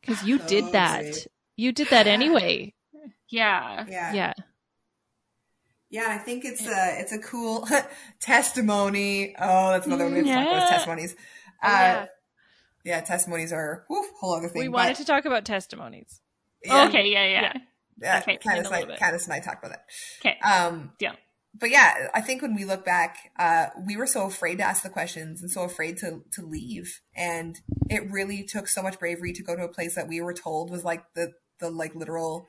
because 0.00 0.24
you 0.24 0.38
So 0.38 0.46
did 0.46 0.72
that. 0.72 1.02
brave. 1.02 1.26
You 1.56 1.72
did 1.72 1.88
that 1.90 2.06
anyway. 2.06 2.72
yeah 3.28 3.84
yeah 3.88 4.12
Yeah. 4.14 4.32
Yeah, 5.90 6.06
I 6.08 6.16
think 6.16 6.46
it's 6.46 6.66
a 6.66 7.00
it's 7.00 7.12
a 7.12 7.18
cool 7.18 7.68
testimony. 8.20 9.34
Oh, 9.38 9.72
that's 9.72 9.86
another 9.86 10.04
one 10.04 10.14
we 10.14 10.20
have 10.20 10.26
to 10.26 10.32
talk 10.32 10.46
about 10.56 10.68
testimonies. 10.70 11.12
Uh, 11.62 11.68
yeah. 11.68 12.06
yeah. 12.84 13.00
testimonies 13.02 13.52
are 13.52 13.84
woof, 13.90 14.06
whole 14.18 14.34
other 14.34 14.48
thing. 14.48 14.62
We 14.62 14.68
but, 14.68 14.72
wanted 14.74 14.96
to 14.96 15.04
talk 15.04 15.26
about 15.26 15.44
testimonies. 15.44 16.22
yeah, 16.64 16.86
okay 16.88 17.06
yeah 17.08 17.24
yeah, 17.26 17.40
Yeah. 17.42 17.52
yeah, 18.00 18.18
okay, 18.20 18.36
Candace, 18.38 18.66
in 18.68 18.72
a 18.72 18.74
and 18.74 18.74
I, 18.74 18.80
little 18.80 19.18
and 19.24 19.32
I 19.34 19.40
talked 19.40 19.62
about 19.64 19.72
that. 19.76 19.84
okay 20.20 20.38
Um, 20.40 20.92
Deal. 20.98 21.12
But 21.54 21.70
yeah, 21.70 22.08
I 22.14 22.20
think 22.22 22.40
when 22.42 22.54
we 22.54 22.64
look 22.64 22.84
back, 22.84 23.30
uh, 23.38 23.66
we 23.86 23.96
were 23.96 24.06
so 24.06 24.24
afraid 24.26 24.56
to 24.58 24.64
ask 24.64 24.82
the 24.82 24.88
questions 24.88 25.42
and 25.42 25.50
so 25.50 25.62
afraid 25.64 25.98
to 25.98 26.24
to 26.32 26.42
leave, 26.46 27.00
and 27.14 27.60
it 27.90 28.10
really 28.10 28.42
took 28.42 28.68
so 28.68 28.82
much 28.82 28.98
bravery 28.98 29.32
to 29.34 29.42
go 29.42 29.54
to 29.54 29.64
a 29.64 29.68
place 29.68 29.94
that 29.94 30.08
we 30.08 30.20
were 30.20 30.32
told 30.34 30.70
was 30.70 30.82
like 30.84 31.04
the 31.14 31.32
the 31.60 31.70
like 31.70 31.94
literal 31.94 32.46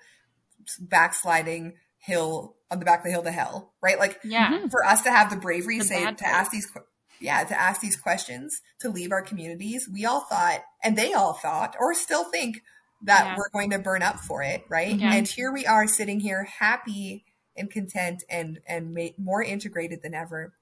backsliding 0.80 1.74
hill 1.98 2.56
on 2.72 2.80
the 2.80 2.86
back 2.86 3.00
of 3.00 3.06
the 3.06 3.12
hill 3.12 3.24
to 3.24 3.32
hell, 3.32 3.74
right? 3.82 4.00
Like 4.00 4.20
yeah 4.24 4.50
Mhm. 4.52 4.72
for 4.72 4.86
us 4.86 5.02
to 5.04 5.12
have 5.12 5.30
the 5.30 5.36
bravery 5.36 5.80
The 5.80 5.86
say 5.86 6.04
bad 6.06 6.18
to 6.20 6.28
ask 6.28 6.52
these 6.52 6.72
yeah 7.20 7.44
to 7.44 7.60
ask 7.60 7.80
these 7.82 7.96
questions 7.96 8.62
to 8.80 8.90
leave 8.90 9.12
our 9.12 9.22
communities 9.22 9.88
we 9.92 10.06
all 10.06 10.22
thought 10.22 10.64
and 10.84 10.98
they 10.98 11.14
all 11.14 11.34
thought 11.34 11.76
or 11.80 11.94
still 11.94 12.26
think 12.26 12.62
that 13.04 13.26
Yeah. 13.26 13.36
we're 13.38 13.50
going 13.50 13.70
to 13.70 13.80
burn 13.80 14.02
up 14.02 14.20
for 14.20 14.42
it 14.42 14.64
right 14.68 14.96
Yeah. 14.96 15.14
and 15.14 15.28
here 15.28 15.52
we 15.52 15.66
are 15.66 15.88
sitting 15.88 16.20
here 16.20 16.44
happy 16.60 17.24
and 17.56 17.70
content 17.72 18.24
and 18.30 18.60
and 18.68 18.94
ma- 18.94 19.08
more 19.18 19.44
integrated 19.44 20.02
than 20.02 20.14
ever 20.14 20.54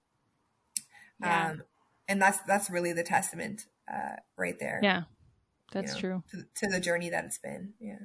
Yeah. 1.21 1.49
um 1.51 1.63
and 2.07 2.21
that's 2.21 2.39
that's 2.39 2.69
really 2.69 2.93
the 2.93 3.03
testament 3.03 3.65
uh 3.91 4.15
right 4.37 4.57
there 4.59 4.79
Yeah. 4.83 5.03
That's 5.71 5.93
know. 5.93 5.99
true. 5.99 6.23
to, 6.31 6.45
to 6.55 6.67
the 6.67 6.79
journey 6.81 7.09
that 7.09 7.25
it's 7.25 7.37
been 7.39 7.73
yeah 7.79 7.99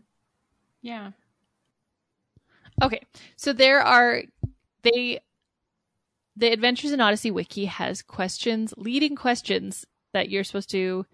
yeah 0.82 1.10
Okay. 2.82 3.00
So 3.36 3.52
there 3.54 3.80
are 3.80 4.22
they 4.82 5.20
the 6.36 6.52
Adventures 6.52 6.92
in 6.92 7.00
Odyssey 7.00 7.30
wiki 7.30 7.64
has 7.64 8.02
questions, 8.02 8.74
leading 8.76 9.16
questions 9.16 9.86
that 10.12 10.28
you're 10.28 10.44
supposed 10.44 10.68
to 10.72 11.06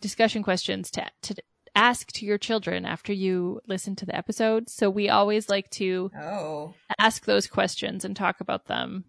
discussion 0.00 0.42
questions 0.42 0.90
to 0.92 1.04
to 1.22 1.34
ask 1.74 2.10
to 2.12 2.24
your 2.26 2.38
children 2.38 2.84
after 2.86 3.12
you 3.12 3.60
listen 3.66 3.96
to 3.96 4.06
the 4.06 4.16
episode. 4.16 4.68
So 4.70 4.88
we 4.90 5.08
always 5.08 5.48
like 5.48 5.70
to 5.70 6.10
oh 6.18 6.74
ask 6.98 7.24
those 7.24 7.46
questions 7.46 8.04
and 8.04 8.14
talk 8.16 8.40
about 8.40 8.66
them 8.66 9.04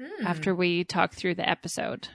Hmm. 0.00 0.26
after 0.26 0.54
we 0.54 0.84
talk 0.84 1.14
through 1.14 1.36
the 1.36 1.48
episode. 1.48 2.08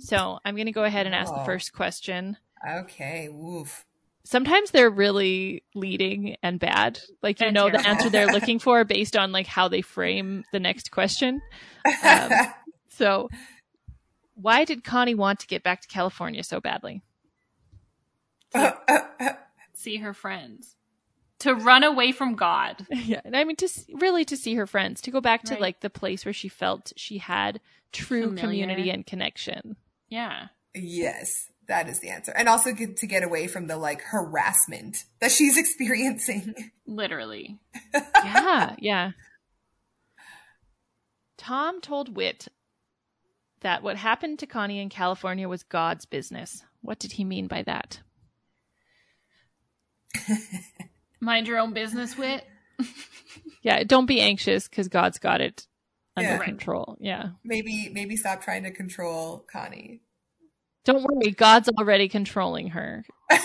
So 0.00 0.38
I'm 0.44 0.56
going 0.56 0.66
to 0.66 0.72
go 0.72 0.84
ahead 0.84 1.06
and 1.06 1.14
ask 1.14 1.32
the 1.32 1.40
Oh. 1.40 1.44
first 1.44 1.72
question. 1.72 2.36
okay 2.68 3.28
woof 3.30 3.84
Sometimes 4.24 4.70
they're 4.70 4.88
really 4.90 5.64
leading 5.74 6.36
and 6.44 6.58
bad. 6.60 7.00
Like 7.22 7.40
you 7.40 7.46
And 7.48 7.54
know 7.54 7.68
the 7.70 7.84
answer 7.86 8.08
they're 8.08 8.28
looking 8.32 8.60
for 8.60 8.84
based 8.96 9.16
on 9.16 9.32
like 9.32 9.48
how 9.48 9.66
they 9.68 9.82
frame 9.82 10.44
the 10.52 10.60
next 10.60 10.90
question. 10.90 11.40
Um, 12.04 12.30
So 12.88 13.28
why 14.34 14.64
did 14.64 14.84
Connie 14.84 15.14
want 15.14 15.40
to 15.40 15.46
get 15.46 15.62
back 15.62 15.80
to 15.82 15.88
California 15.88 16.42
so 16.44 16.60
badly? 16.60 17.02
see 19.74 19.96
her 19.98 20.14
friends 20.14 20.76
to 21.38 21.54
run 21.54 21.82
away 21.82 22.12
from 22.12 22.34
god 22.36 22.86
yeah, 22.90 23.20
and 23.24 23.36
I 23.36 23.44
mean 23.44 23.56
to 23.56 23.64
s- 23.64 23.86
really 23.92 24.24
to 24.26 24.36
see 24.36 24.54
her 24.54 24.66
friends, 24.66 25.00
to 25.02 25.10
go 25.10 25.20
back 25.20 25.42
to 25.44 25.54
Right. 25.54 25.60
like 25.60 25.80
the 25.80 25.90
place 25.90 26.24
where 26.24 26.32
she 26.32 26.48
felt 26.48 26.92
she 26.96 27.18
had 27.18 27.60
true 27.92 28.28
Familiar. 28.28 28.40
community 28.40 28.90
and 28.90 29.04
connection. 29.06 29.76
yeah 30.08 30.48
Yes, 30.74 31.48
that 31.68 31.86
is 31.88 32.00
the 32.00 32.08
answer. 32.08 32.32
And 32.34 32.48
also 32.48 32.72
get, 32.72 32.96
to 32.98 33.06
get 33.06 33.22
away 33.22 33.46
from 33.46 33.66
the 33.66 33.76
like 33.76 34.00
harassment 34.00 35.04
that 35.20 35.30
she's 35.32 35.58
experiencing. 35.64 36.54
literally 36.86 37.58
yeah, 38.24 38.74
yeah. 38.78 39.10
Tom 41.36 41.80
told 41.80 42.14
Whit 42.16 42.48
that 43.60 43.82
what 43.82 43.96
happened 43.96 44.38
to 44.40 44.46
Connie 44.46 44.80
in 44.80 44.88
California 44.88 45.48
was 45.48 45.62
God's 45.62 46.06
business. 46.06 46.62
What 46.80 46.98
did 46.98 47.12
he 47.12 47.24
mean 47.24 47.46
by 47.48 47.62
that? 47.62 48.00
mind 51.20 51.46
your 51.46 51.58
own 51.58 51.72
business 51.72 52.16
Whit 52.16 52.44
Yeah, 53.62 53.82
don't 53.84 54.06
be 54.06 54.20
anxious 54.20 54.68
because 54.68 54.88
God's 54.88 55.18
got 55.18 55.40
it 55.40 55.66
under 56.16 56.30
Yeah. 56.30 56.44
Control. 56.44 56.96
Yeah. 57.00 57.30
maybe 57.44 57.90
maybe 57.92 58.16
stop 58.16 58.42
trying 58.42 58.64
to 58.64 58.70
control 58.70 59.44
Connie. 59.50 60.00
Don't 60.84 61.04
worry, 61.04 61.30
God's 61.30 61.68
already 61.68 62.08
controlling 62.08 62.70
her. 62.70 63.04
I 63.30 63.38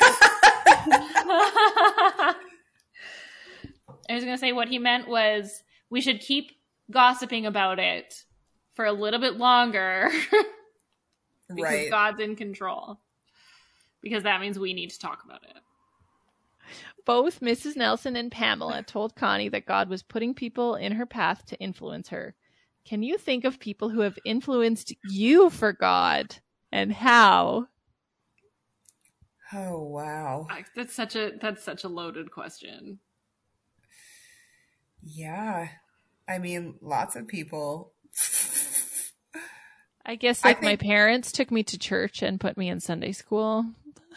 was 4.09 4.23
gonna 4.23 4.37
say 4.37 4.53
what 4.53 4.69
he 4.69 4.79
meant 4.79 5.07
was 5.07 5.63
we 5.89 6.01
should 6.01 6.19
keep 6.19 6.51
gossiping 6.89 7.45
about 7.45 7.79
it 7.79 8.23
for 8.73 8.85
a 8.85 8.91
little 8.91 9.19
bit 9.19 9.37
longer 9.37 10.09
because 11.47 11.63
right. 11.63 11.89
God's 11.89 12.19
in 12.19 12.35
control. 12.35 12.99
Because 14.01 14.23
that 14.23 14.41
means 14.41 14.57
we 14.57 14.73
need 14.73 14.91
to 14.91 14.99
talk 14.99 15.23
about 15.25 15.43
it. 15.43 15.57
Both 17.07 17.39
Mrs. 17.39 17.77
Nelson 17.77 18.17
and 18.17 18.29
Pamela 18.29 18.83
told 18.83 19.15
Connie 19.15 19.47
that 19.49 19.65
God 19.65 19.87
was 19.87 20.03
putting 20.03 20.33
people 20.33 20.75
in 20.75 20.91
her 20.91 21.05
path 21.05 21.45
to 21.45 21.57
influence 21.57 22.09
her. 22.09 22.35
Can 22.83 23.01
you 23.01 23.17
think 23.17 23.45
of 23.45 23.61
people 23.61 23.89
who 23.89 24.01
have 24.01 24.19
influenced 24.25 24.93
you 25.09 25.49
for 25.49 25.71
God 25.71 26.35
and 26.69 26.91
how? 26.91 27.67
Oh 29.53 29.81
wow. 29.83 30.47
Like, 30.49 30.65
That's 30.75 30.93
such 30.93 31.15
a 31.15 31.31
that's 31.41 31.63
such 31.63 31.85
a 31.85 31.87
loaded 31.87 32.29
question. 32.29 32.99
Yeah. 35.01 35.69
I 36.27 36.39
mean, 36.39 36.75
lots 36.81 37.15
of 37.15 37.25
people. 37.25 37.93
I 40.05 40.15
guess 40.15 40.43
I 40.43 40.49
like 40.49 40.61
my 40.61 40.75
parents 40.75 41.31
took 41.31 41.51
me 41.51 41.63
to 41.63 41.79
church 41.79 42.21
and 42.21 42.37
put 42.37 42.57
me 42.57 42.67
in 42.67 42.81
Sunday 42.81 43.13
school. 43.13 43.65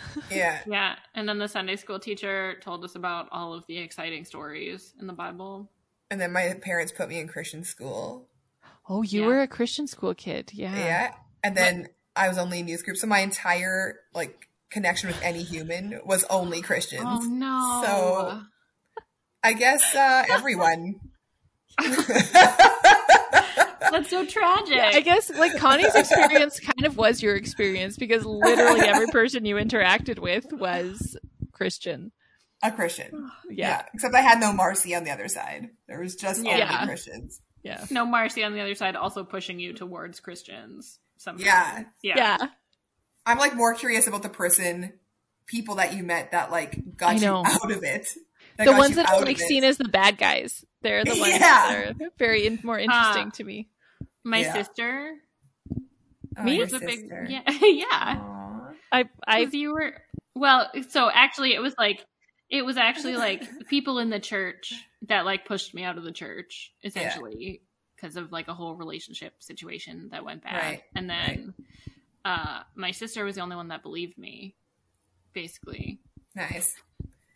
yeah. 0.30 0.61
Yeah, 0.66 0.96
and 1.14 1.28
then 1.28 1.38
the 1.38 1.48
Sunday 1.48 1.76
school 1.76 1.98
teacher 1.98 2.57
told 2.61 2.84
us 2.84 2.94
about 2.94 3.28
all 3.32 3.55
of 3.55 3.66
the 3.66 3.78
exciting 3.78 4.24
stories 4.24 4.92
in 5.01 5.07
the 5.07 5.12
Bible. 5.12 5.70
And 6.11 6.20
then 6.20 6.32
my 6.32 6.55
parents 6.61 6.92
put 6.92 7.09
me 7.09 7.20
in 7.20 7.28
Christian 7.28 7.62
school. 7.64 8.28
Oh, 8.88 9.03
you 9.03 9.20
Yeah. 9.22 9.26
were 9.28 9.40
a 9.42 9.46
Christian 9.48 9.86
school 9.86 10.14
kid. 10.14 10.51
Yeah. 10.53 10.74
Yeah. 10.74 11.14
And 11.44 11.57
then 11.57 11.88
I 12.16 12.28
was 12.28 12.36
only 12.38 12.59
in 12.59 12.66
youth 12.68 12.84
group. 12.84 12.96
So 12.96 13.07
my 13.07 13.20
entire 13.20 14.01
like 14.12 14.48
connection 14.70 15.09
with 15.09 15.20
any 15.22 15.42
human 15.42 16.01
was 16.05 16.24
only 16.24 16.61
Christians. 16.62 17.05
Oh 17.07 17.20
no! 17.20 17.82
So- 17.84 18.42
I 19.42 19.53
guess 19.55 19.94
uh 19.94 20.24
everyone. 20.28 21.01
that's 23.91 24.11
so 24.11 24.24
tragic. 24.26 24.78
I 24.78 25.01
guess 25.01 25.31
like 25.31 25.57
Connie's 25.57 25.95
experience 25.95 26.61
kind 26.61 26.85
of 26.87 26.97
was 26.97 27.22
your 27.22 27.37
experience 27.37 27.97
because 27.97 28.24
literally 28.24 28.81
every 28.81 29.07
person 29.09 29.45
you 29.45 29.57
interacted 29.57 30.18
with 30.18 30.53
was 30.53 31.16
Christian. 31.53 32.12
a 32.62 32.70
Christian. 32.70 33.31
Yeah. 33.51 33.68
Yeah. 33.68 33.83
Except 33.95 34.14
I 34.14 34.20
had 34.20 34.39
no 34.41 34.53
Marcy 34.53 34.95
on 34.95 35.05
the 35.05 35.11
other 35.11 35.26
side. 35.28 35.70
There 35.89 36.01
was 36.01 36.14
just 36.16 36.45
Yeah. 36.45 36.72
only 36.74 36.87
Christians. 36.87 37.41
Yeah. 37.62 37.85
no 37.91 38.07
Marcy 38.07 38.43
on 38.45 38.53
the 38.55 38.61
other 38.61 38.74
side, 38.74 38.97
also 38.97 39.24
pushing 39.24 39.59
you 39.59 39.72
towards 39.72 40.20
Christians. 40.20 40.99
Somehow. 41.16 41.45
Yeah. 41.45 41.85
yeah, 42.03 42.16
Yeah. 42.16 42.47
I'm 43.26 43.39
like 43.39 43.55
more 43.55 43.74
curious 43.74 44.07
about 44.07 44.22
the 44.22 44.28
person, 44.31 44.95
people 45.47 45.74
that 45.76 45.95
you 45.95 46.03
met 46.03 46.31
that 46.31 46.51
like 46.51 46.97
got 46.97 47.20
you 47.20 47.28
out 47.28 47.70
of 47.70 47.83
it. 47.83 48.09
The 48.64 48.72
ones 48.72 48.96
that 48.96 49.06
out 49.08 49.22
are 49.22 49.24
like 49.26 49.38
seen 49.38 49.64
as 49.64 49.78
the 49.78 49.88
bad 49.88 50.18
guys. 50.18 50.64
They're 50.82 51.04
the 51.04 51.11
ones 51.18 51.32
Yeah. 51.32 51.38
that 51.38 51.96
are 52.00 52.11
very 52.18 52.46
in- 52.46 52.61
more 52.62 52.78
interesting 52.78 53.28
Uh, 53.28 53.30
to 53.32 53.44
me. 53.44 53.68
My 54.24 54.38
Yeah. 54.40 54.52
sister 54.52 55.14
Oh, 56.36 56.44
Me? 56.44 56.56
your 56.56 56.64
was 56.66 56.72
a 56.74 56.80
big 56.80 57.11
yeah 57.28 57.42
yeah. 57.62 57.86
Aw. 58.20 58.70
I 58.92 59.04
I 59.26 59.40
Because 59.40 59.54
you 59.54 59.72
were 59.74 59.94
well, 60.34 60.70
so 60.88 61.11
actually, 61.12 61.54
it 61.54 61.61
was 61.61 61.74
like 61.78 62.04
it 62.48 62.64
was 62.64 62.76
actually 62.76 63.16
like 63.16 63.42
people 63.68 63.98
in 63.98 64.11
the 64.11 64.20
church 64.20 64.72
that 65.08 65.24
like 65.24 65.44
pushed 65.44 65.74
me 65.74 65.82
out 65.84 65.98
of 65.98 66.04
the 66.04 66.12
church 66.12 66.72
essentially 66.82 67.62
because 67.96 68.16
of 68.16 68.30
like 68.32 68.48
a 68.48 68.54
whole 68.54 68.74
relationship 68.76 69.34
situation 69.40 70.08
that 70.12 70.24
went 70.24 70.42
bad, 70.44 70.54
Right, 70.62 70.82
and 70.94 71.11
then 71.11 71.54
uh, 72.24 72.61
my 72.74 72.92
sister 72.92 73.24
was 73.24 73.34
the 73.34 73.40
only 73.42 73.56
one 73.56 73.68
that 73.68 73.82
believed 73.82 74.16
me, 74.16 74.54
basically. 75.34 75.98
Nice. 76.34 76.74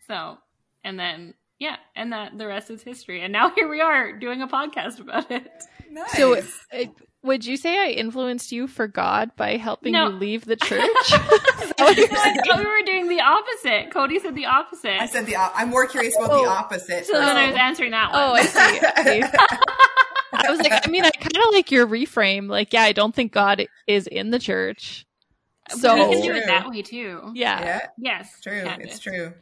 So, 0.07 0.39
and 0.85 0.99
then 0.99 1.35
yeah, 1.59 1.77
and 1.97 2.13
that 2.13 2.37
the 2.37 2.47
rest 2.47 2.71
is 2.71 2.83
history. 2.83 3.23
And 3.23 3.33
now 3.33 3.51
here 3.55 3.69
we 3.69 3.81
are 3.81 4.13
doing 4.13 4.43
a 4.43 4.49
podcast 4.49 5.01
about 5.01 5.31
it. 5.31 5.51
Nice. 5.91 6.13
so 6.17 6.37
uh, 6.37 6.85
would 7.23 7.47
you 7.47 7.57
say 7.57 7.79
I 7.79 7.91
influenced 7.93 8.53
you 8.53 8.67
for 8.67 8.87
God 8.89 9.31
by 9.37 9.57
helping 9.57 9.93
No. 9.93 10.09
you 10.09 10.15
leave 10.17 10.45
the 10.45 10.57
church? 10.63 10.81
No, 10.81 10.89
I 11.79 12.37
thought 12.47 12.59
we 12.59 12.67
were 12.67 12.83
doing 12.85 13.09
the 13.09 13.21
opposite. 13.21 13.91
Cody 13.93 14.19
said 14.19 14.35
the 14.35 14.47
opposite. 14.47 15.01
I 15.01 15.07
said 15.07 15.25
the. 15.27 15.37
op- 15.37 15.53
I'm 15.57 15.71
more 15.71 15.87
curious 15.87 16.17
about 16.17 16.31
Oh. 16.33 16.43
the 16.45 16.49
opposite. 16.51 17.07
so 17.07 17.13
then 17.15 17.37
I 17.37 17.47
was 17.49 17.57
answering 17.57 17.93
that 17.93 18.13
one. 18.13 18.21
oh, 18.21 18.33
I 18.35 18.43
see. 18.43 18.81
I 18.97 19.05
see. 19.05 19.23
I 20.33 20.51
was 20.51 20.59
like, 20.59 20.87
I 20.87 20.91
mean, 20.91 21.05
I 21.05 21.11
kind 21.13 21.37
of 21.37 21.53
like 21.55 21.71
your 21.71 21.87
reframe. 21.87 22.49
Like, 22.51 22.73
yeah, 22.73 22.83
I 22.83 22.93
don't 22.93 23.15
think 23.15 23.33
God 23.33 23.65
is 23.87 24.07
in 24.09 24.31
the 24.31 24.39
church. 24.41 25.07
So 25.71 25.95
we 26.09 26.15
can 26.17 26.23
do 26.23 26.35
it 26.35 26.45
that 26.47 26.69
way 26.69 26.83
too. 26.83 27.31
yeah, 27.35 27.61
yeah, 27.65 27.87
Yes, 27.97 28.41
true. 28.43 28.63
can 28.65 28.81
It's 28.83 28.99
true. 28.99 29.33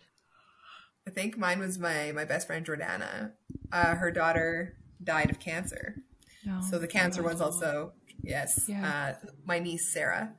I 1.06 1.10
think 1.10 1.36
mine 1.36 1.58
was 1.58 1.78
my 1.78 2.12
my 2.12 2.24
best 2.24 2.46
friend 2.46 2.64
Jordana. 2.64 3.32
Uh, 3.72 3.94
her 3.96 4.10
daughter 4.10 4.76
died 5.02 5.30
of 5.30 5.40
cancer. 5.40 5.96
No. 6.44 6.60
So 6.60 6.78
the 6.78 6.88
cancer 6.88 7.22
one's 7.22 7.40
also 7.40 7.92
yes. 8.22 8.64
Yeah. 8.68 9.16
Uh, 9.22 9.26
my 9.44 9.58
niece 9.58 9.92
Sarah 9.92 10.34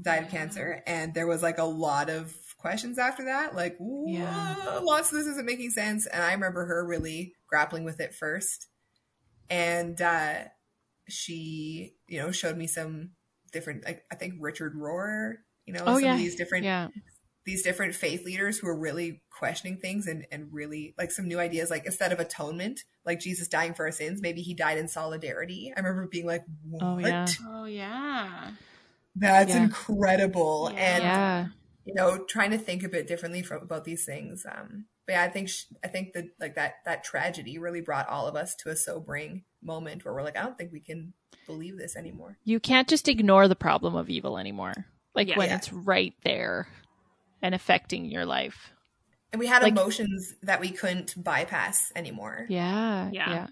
died 0.00 0.24
of 0.24 0.30
cancer, 0.30 0.82
and 0.86 1.14
there 1.14 1.26
was 1.26 1.42
like 1.42 1.58
a 1.58 1.64
lot 1.64 2.10
of 2.10 2.34
questions 2.58 2.98
after 2.98 3.24
that. 3.24 3.54
Like, 3.54 3.78
Yeah. 4.06 4.80
Lots 4.82 5.12
of 5.12 5.18
this 5.18 5.26
isn't 5.26 5.46
making 5.46 5.70
sense. 5.70 6.06
And 6.06 6.22
I 6.22 6.32
remember 6.32 6.66
her 6.66 6.86
really 6.86 7.34
grappling 7.48 7.84
with 7.84 8.00
it 8.00 8.14
first, 8.14 8.68
and 9.48 10.00
uh, 10.00 10.34
she, 11.08 11.94
you 12.06 12.20
know, 12.20 12.30
showed 12.30 12.56
me 12.56 12.66
some 12.66 13.10
different. 13.52 13.84
Like, 13.84 14.04
I 14.10 14.14
think 14.14 14.34
Richard 14.40 14.74
Rohr. 14.74 15.34
You 15.66 15.74
know, 15.74 15.84
oh 15.86 15.94
some 15.94 16.04
yeah, 16.04 16.14
of 16.14 16.18
these 16.18 16.36
different 16.36 16.64
yeah, 16.64 16.88
these 17.46 17.62
different 17.62 17.94
faith 17.94 18.24
leaders 18.24 18.58
who 18.58 18.66
are 18.68 18.78
really 18.78 19.22
questioning 19.30 19.76
things 19.78 20.06
and, 20.06 20.26
and 20.30 20.48
really 20.52 20.94
like 20.98 21.10
some 21.10 21.26
new 21.26 21.38
ideas 21.40 21.70
like 21.70 21.86
instead 21.86 22.12
of 22.12 22.20
atonement 22.20 22.80
like 23.06 23.18
jesus 23.18 23.48
dying 23.48 23.72
for 23.74 23.86
our 23.86 23.90
sins 23.92 24.20
maybe 24.20 24.42
he 24.42 24.52
died 24.54 24.76
in 24.78 24.86
solidarity 24.88 25.72
i 25.74 25.80
remember 25.80 26.06
being 26.06 26.26
like 26.26 26.42
what 26.68 26.82
Oh, 26.82 26.98
yeah. 26.98 27.26
Oh 27.48 27.64
yeah. 27.64 28.50
that's 29.16 29.50
Yeah. 29.54 29.62
incredible 29.64 30.70
Yeah. 30.72 30.78
and 30.80 31.02
yeah. 31.04 31.46
you 31.84 31.94
know 31.94 32.24
trying 32.24 32.50
to 32.50 32.58
think 32.58 32.82
a 32.82 32.88
bit 32.88 33.06
differently 33.06 33.42
from 33.42 33.62
about 33.62 33.84
these 33.84 34.04
things 34.04 34.44
um 34.50 34.84
but 35.06 35.14
yeah 35.14 35.22
i 35.22 35.28
think 35.28 35.48
sh- 35.48 35.64
i 35.82 35.88
think 35.88 36.12
that 36.12 36.26
like 36.38 36.54
that 36.56 36.74
that 36.84 37.04
tragedy 37.04 37.58
really 37.58 37.80
brought 37.80 38.08
all 38.08 38.26
of 38.26 38.36
us 38.36 38.54
to 38.56 38.68
a 38.70 38.76
sobering 38.76 39.44
moment 39.62 40.04
where 40.04 40.14
we're 40.14 40.22
like 40.22 40.36
i 40.36 40.42
don't 40.42 40.56
think 40.58 40.72
we 40.72 40.80
can 40.80 41.12
believe 41.46 41.76
this 41.78 41.96
anymore 41.96 42.36
You 42.44 42.60
can't 42.60 42.86
just 42.88 43.08
ignore 43.08 43.48
the 43.48 43.56
problem 43.56 43.96
of 43.96 44.08
evil 44.08 44.38
anymore. 44.38 44.86
Like 45.14 45.28
Yeah. 45.28 45.38
when 45.38 45.48
Yeah. 45.48 45.56
it's 45.56 45.72
right 45.72 46.14
there 46.24 46.68
and 47.42 47.54
affecting 47.54 48.04
your 48.06 48.24
life. 48.26 48.72
and 49.32 49.38
we 49.38 49.46
had 49.46 49.62
Like- 49.62 49.72
emotions 49.72 50.34
that 50.42 50.60
we 50.60 50.70
couldn't 50.70 51.14
bypass 51.22 51.92
anymore 51.94 52.46
Yeah, 52.48 53.10
Yeah. 53.12 53.30
yeah, 53.30 53.46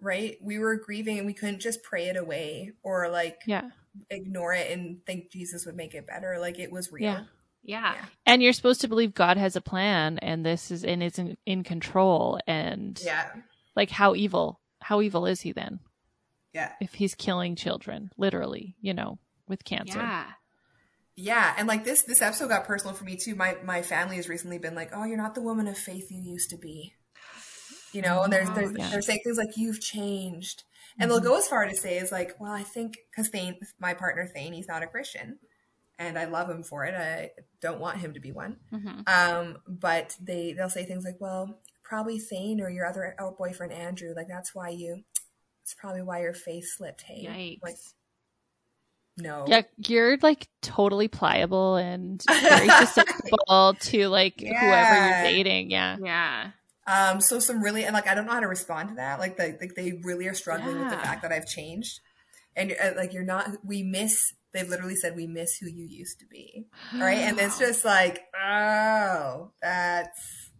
right 0.00 0.36
we 0.40 0.58
were 0.58 0.76
grieving 0.76 1.18
and 1.18 1.26
we 1.26 1.32
couldn't 1.34 1.60
just 1.60 1.82
pray 1.82 2.08
it 2.08 2.16
away 2.16 2.72
or 2.82 3.08
like 3.08 3.40
yeah. 3.46 3.70
ignore 4.10 4.52
it 4.52 4.70
and 4.70 5.04
think 5.04 5.30
Jesus 5.32 5.66
would 5.66 5.74
make 5.76 5.94
it 5.94 6.06
better. 6.06 6.38
Like 6.38 6.58
it 6.58 6.70
was 6.70 6.92
real. 6.92 7.02
Yeah. 7.04 7.24
Yeah. 7.64 7.94
Yeah. 7.94 8.04
And 8.26 8.42
you're 8.42 8.52
supposed 8.52 8.82
to 8.82 8.88
believe 8.88 9.12
God 9.14 9.36
has 9.38 9.56
a 9.56 9.60
plan, 9.60 10.18
and 10.20 10.46
this 10.46 10.70
is 10.70 10.84
and 10.84 11.02
is 11.02 11.18
in, 11.18 11.36
in 11.46 11.64
control. 11.64 12.38
And 12.46 13.00
Yeah. 13.04 13.28
like, 13.74 13.90
how 13.90 14.14
evil? 14.14 14.60
How 14.80 15.00
evil 15.00 15.26
is 15.26 15.40
he 15.40 15.50
then? 15.50 15.80
Yeah. 16.52 16.72
If 16.80 16.94
he's 16.94 17.16
killing 17.16 17.56
children, 17.56 18.12
literally, 18.16 18.76
you 18.80 18.94
know, 18.94 19.18
with 19.48 19.64
cancer. 19.64 19.98
Yeah. 19.98 20.26
Yeah. 21.16 21.54
And 21.56 21.66
like 21.66 21.84
this 21.84 22.02
this 22.02 22.22
episode 22.22 22.48
got 22.48 22.64
personal 22.66 22.94
for 22.94 23.04
me 23.04 23.16
too. 23.16 23.34
My 23.34 23.56
my 23.64 23.82
family 23.82 24.16
has 24.16 24.28
recently 24.28 24.58
been 24.58 24.74
like, 24.74 24.90
Oh, 24.94 25.04
you're 25.04 25.16
not 25.16 25.34
the 25.34 25.42
woman 25.42 25.66
of 25.66 25.76
faith 25.78 26.10
you 26.10 26.20
used 26.20 26.50
to 26.50 26.56
be. 26.56 26.92
You 27.92 28.02
know, 28.02 28.22
and 28.22 28.32
there's 28.32 28.48
Oh, 28.50 28.54
there's 28.54 28.72
yeah. 28.76 28.90
they're 28.90 29.02
saying 29.02 29.20
things 29.24 29.38
like 29.38 29.56
you've 29.56 29.80
changed. 29.80 30.62
And 30.98 31.10
they'll 31.10 31.20
go 31.20 31.36
as 31.36 31.46
far 31.46 31.66
to 31.66 31.76
say 31.76 31.98
is 31.98 32.10
like, 32.10 32.36
well, 32.40 32.52
I 32.52 32.62
think 32.62 32.96
because 33.10 33.28
Thane, 33.28 33.56
my 33.78 33.92
partner 33.92 34.26
Thane, 34.26 34.54
he's 34.54 34.66
not 34.68 34.82
a 34.82 34.86
Christian, 34.86 35.38
and 35.98 36.18
I 36.18 36.24
love 36.24 36.48
him 36.48 36.62
for 36.62 36.86
it. 36.86 36.94
I 36.94 37.32
don't 37.60 37.80
want 37.80 37.98
him 37.98 38.14
to 38.14 38.20
be 38.20 38.32
one. 38.32 38.56
hmm 38.70 39.00
Um, 39.06 39.58
but 39.68 40.16
they 40.20 40.54
they'll 40.54 40.70
say 40.70 40.86
things 40.86 41.04
like, 41.04 41.20
"Well, 41.20 41.60
probably 41.84 42.18
Thane 42.18 42.62
or 42.62 42.70
your 42.70 42.86
other 42.86 43.14
out 43.18 43.36
boyfriend 43.36 43.72
Andrew. 43.72 44.14
Like 44.16 44.28
that's 44.28 44.54
why 44.54 44.70
you. 44.70 45.02
It's 45.62 45.74
probably 45.74 46.00
why 46.02 46.20
your 46.22 46.32
face 46.34 46.74
slipped. 46.76 47.02
Hey, 47.02 47.26
Yikes. 47.26 47.62
like 47.62 47.76
no, 49.18 49.44
Yeah, 49.48 49.62
you're 49.86 50.18
like 50.18 50.48
totally 50.62 51.08
pliable 51.08 51.76
and 51.76 52.22
very 52.28 52.68
susceptible 52.68 53.74
to 53.80 54.08
like 54.08 54.40
whoever 54.40 55.06
you're 55.06 55.22
dating. 55.22 55.70
Yeah. 55.70 55.96
yeah. 56.02 56.50
Um, 56.86 57.20
so 57.20 57.38
some 57.40 57.62
really 57.62 57.84
and 57.84 57.94
like 57.94 58.06
I 58.06 58.14
don't 58.14 58.26
know 58.26 58.32
how 58.32 58.40
to 58.40 58.46
respond 58.46 58.90
to 58.90 58.94
that. 58.96 59.18
Like 59.18 59.36
they 59.36 59.56
like 59.60 59.74
they 59.74 60.00
really 60.04 60.28
are 60.28 60.34
struggling 60.34 60.78
with 60.78 60.90
the 60.90 60.98
fact 60.98 61.22
that 61.22 61.32
I've 61.32 61.46
changed, 61.46 62.00
and 62.54 62.74
uh, 62.80 62.92
like 62.96 63.12
you're 63.12 63.24
not. 63.24 63.50
We 63.64 63.82
miss. 63.82 64.34
They've 64.52 64.68
literally 64.68 64.96
said 64.96 65.16
we 65.16 65.26
miss 65.26 65.56
who 65.56 65.66
you 65.68 65.84
used 65.84 66.20
to 66.20 66.26
be, 66.26 66.66
right? 66.94 67.18
And 67.18 67.38
it's 67.40 67.58
just 67.66 67.84
like, 67.84 68.20
oh, 68.40 69.50
that's 69.60 70.50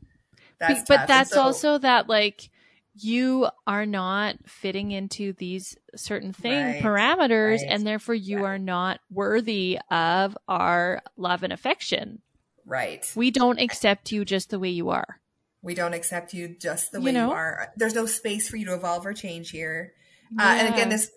that's. 0.59 0.81
Be- 0.81 0.85
but 0.89 0.95
tough. 0.97 1.01
And 1.01 1.09
that's 1.09 1.31
so- 1.31 1.43
also 1.43 1.79
that 1.79 2.09
like 2.09 2.51
you 2.99 3.49
are 3.67 3.87
not 3.87 4.37
fitting 4.47 4.91
into 4.91 5.33
these 5.35 5.77
certain 5.95 6.33
thing 6.33 6.53
Right, 6.53 6.83
parameters 6.83 7.59
right. 7.61 7.67
and 7.69 7.87
therefore 7.87 8.15
you 8.15 8.39
Yeah. 8.39 8.45
are 8.47 8.59
not 8.59 9.01
worthy 9.11 9.79
of 9.91 10.37
our 10.49 11.03
love 11.17 11.43
and 11.43 11.53
affection 11.53 12.23
right, 12.65 13.11
we 13.15 13.31
don't 13.31 13.61
accept 13.61 14.13
you 14.13 14.25
just 14.25 14.51
the 14.51 14.59
way 14.59 14.71
you 14.71 14.89
are 14.91 15.21
We 15.63 15.75
don't 15.75 15.95
accept 15.95 16.33
you 16.35 16.57
just 16.61 16.93
the 16.93 17.01
way 17.01 17.11
you, 17.11 17.19
know? 17.19 17.33
are. 17.33 17.73
There's 17.77 17.95
no 17.95 18.07
space 18.07 18.49
for 18.49 18.57
you 18.57 18.67
to 18.67 18.75
evolve 18.75 19.05
or 19.05 19.13
change 19.15 19.51
here. 19.51 19.93
Uh, 20.39 20.55
and 20.59 20.69
again, 20.73 20.89
this 20.91 21.11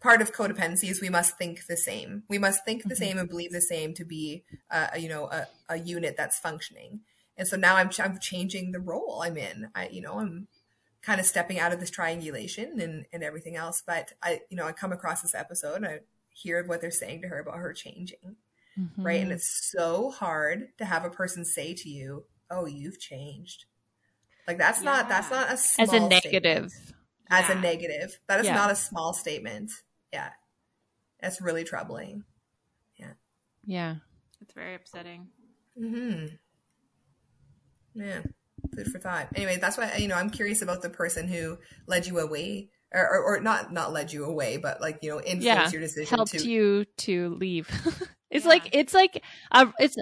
part 0.00 0.20
of 0.20 0.32
codependency 0.32 0.90
is 0.90 1.00
we 1.00 1.08
must 1.08 1.38
think 1.38 1.66
the 1.68 1.76
same. 1.76 2.24
We 2.28 2.38
must 2.38 2.64
think 2.64 2.82
the 2.82 2.94
Mhm. 2.94 2.98
same 2.98 3.18
and 3.18 3.28
believe 3.28 3.52
the 3.52 3.60
same 3.60 3.94
to 3.94 4.04
be, 4.04 4.44
uh, 4.70 4.88
you 4.98 5.08
know, 5.08 5.26
a, 5.26 5.46
a 5.68 5.76
unit 5.78 6.16
that's 6.16 6.38
functioning. 6.38 7.00
And 7.36 7.46
so 7.46 7.56
now 7.56 7.76
I'm, 7.76 7.90
ch- 7.90 8.00
I'm 8.00 8.18
changing 8.20 8.72
the 8.72 8.80
role 8.80 9.22
I'm 9.22 9.36
in. 9.36 9.68
I, 9.74 9.88
you 9.88 10.00
know, 10.00 10.18
I'm 10.18 10.48
kind 11.02 11.20
of 11.20 11.26
stepping 11.26 11.58
out 11.58 11.72
of 11.72 11.80
this 11.80 11.90
triangulation 11.90 12.80
and, 12.80 13.06
and 13.12 13.22
everything 13.24 13.56
else. 13.56 13.82
But 13.84 14.12
I, 14.22 14.40
you 14.50 14.56
know, 14.56 14.66
I 14.66 14.72
come 14.72 14.92
across 14.92 15.20
this 15.22 15.34
episode 15.34 15.76
and 15.76 15.86
I 15.86 16.00
hear 16.30 16.64
what 16.64 16.80
they're 16.80 16.90
saying 16.90 17.22
to 17.22 17.28
her 17.28 17.40
about 17.40 17.56
her 17.56 17.72
changing, 17.72 18.36
right? 18.96 19.18
Mhm. 19.20 19.22
And 19.24 19.32
it's 19.32 19.70
so 19.72 20.10
hard 20.10 20.68
to 20.78 20.84
have 20.84 21.04
a 21.04 21.10
person 21.10 21.44
say 21.44 21.74
to 21.74 21.88
you, 21.88 22.24
"Oh, 22.50 22.66
you've 22.66 22.98
changed." 23.00 23.64
Like 24.48 24.58
that's 24.58 24.80
not 24.82 25.08
that's 25.08 25.30
not 25.30 25.48
a 25.48 25.52
as 25.52 25.64
small 25.70 25.84
a 25.84 25.88
statement 25.88 26.10
negative. 26.24 26.72
as 27.30 27.50
a 27.50 27.54
negative. 27.56 28.18
That 28.28 28.40
is 28.40 28.46
Yeah. 28.46 28.54
not 28.54 28.70
a 28.70 28.76
small 28.76 29.12
statement. 29.12 29.70
Yeah. 30.12 30.30
That's 31.20 31.40
really 31.40 31.64
troubling. 31.64 32.24
Yeah. 32.96 33.12
Yeah. 33.64 33.96
It's 34.40 34.52
very 34.54 34.74
upsetting. 34.74 35.28
Mm-hmm. 35.80 36.34
Yeah. 37.94 38.22
Food 38.74 38.86
for 38.92 38.98
thought. 38.98 39.28
Anyway, 39.34 39.58
that's 39.60 39.76
why 39.76 39.96
you 39.96 40.08
know 40.08 40.14
I'm 40.14 40.30
curious 40.30 40.62
about 40.62 40.82
the 40.82 40.88
person 40.90 41.28
who 41.28 41.58
led 41.86 42.06
you 42.06 42.18
away, 42.18 42.70
or, 42.92 43.00
or, 43.08 43.22
or 43.36 43.40
not 43.40 43.72
not 43.72 43.92
led 43.92 44.12
you 44.12 44.24
away, 44.24 44.56
but 44.56 44.80
like 44.80 44.98
you 45.02 45.10
know 45.10 45.18
influenced 45.20 45.44
Yeah. 45.44 45.70
your 45.70 45.80
decision 45.80 46.14
Helped 46.16 46.32
to. 46.38 46.48
you 46.48 46.84
to 46.98 47.30
leave. 47.34 47.68
it's 48.30 48.44
Yeah. 48.44 48.48
like 48.48 48.68
it's 48.72 48.94
like 48.94 49.22
a, 49.50 49.72
it's 49.80 49.96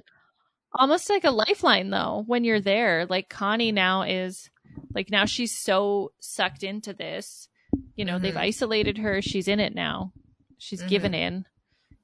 almost 0.72 1.08
like 1.10 1.24
a 1.24 1.30
lifeline 1.30 1.90
though 1.90 2.22
when 2.26 2.44
you're 2.44 2.60
there. 2.60 3.06
Like 3.06 3.28
Connie 3.28 3.72
now 3.72 4.02
is 4.02 4.50
like 4.94 5.10
now 5.10 5.24
she's 5.24 5.56
so 5.56 6.12
sucked 6.20 6.62
into 6.62 6.92
this. 6.92 7.48
You 7.96 8.04
know, 8.04 8.18
they've 8.18 8.34
Mhm. 8.34 8.40
isolated 8.40 8.98
her. 8.98 9.20
She's 9.22 9.48
in 9.48 9.58
it 9.60 9.74
now. 9.74 10.12
She's 10.58 10.82
Mhm. 10.82 10.88
given 10.88 11.14
in. 11.14 11.44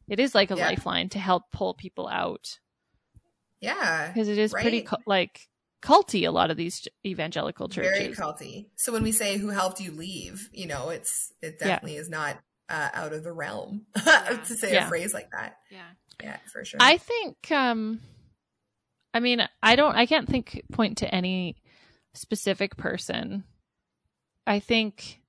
It 0.08 0.18
is 0.20 0.34
like 0.34 0.50
a 0.50 0.56
Yeah. 0.56 0.66
lifeline 0.68 1.08
to 1.10 1.18
help 1.18 1.50
pull 1.52 1.74
people 1.74 2.08
out 2.08 2.58
Yeah. 3.60 4.08
because 4.08 4.28
it 4.28 4.38
is 4.38 4.52
pretty 4.52 4.78
Right. 4.78 4.86
cu- 4.86 4.96
like 5.06 5.48
culty. 5.86 6.26
A 6.26 6.30
lot 6.30 6.50
of 6.50 6.56
these 6.56 6.86
evangelical 7.04 7.68
churches. 7.68 7.98
Very 7.98 8.14
culty. 8.14 8.66
So 8.76 8.92
when 8.92 9.02
we 9.02 9.12
say 9.12 9.36
who 9.38 9.48
helped 9.48 9.80
you 9.80 9.92
leave, 9.92 10.48
you 10.52 10.66
know, 10.66 10.90
it's 10.90 11.32
it 11.42 11.56
Yeah. 11.60 11.66
definitely 11.68 11.96
is 11.96 12.08
not 12.08 12.38
uh, 12.68 12.88
out 12.92 13.12
of 13.12 13.22
the 13.22 13.32
realm 13.32 13.86
Yeah. 14.06 14.40
to 14.46 14.54
say 14.56 14.72
Yeah. 14.72 14.86
a 14.86 14.88
phrase 14.88 15.14
like 15.14 15.30
that. 15.30 15.56
Yeah. 15.70 15.86
Yeah, 16.22 16.38
for 16.52 16.64
sure. 16.64 16.78
I 16.80 16.96
think 16.98 17.50
um 17.52 18.00
I 19.14 19.20
mean, 19.20 19.46
I 19.62 19.76
don't 19.76 19.94
I 19.94 20.06
can't 20.06 20.28
think 20.28 20.62
point 20.72 20.98
to 20.98 21.14
any 21.14 21.56
specific 22.14 22.76
person. 22.76 23.44
I 24.46 24.58
think 24.60 25.20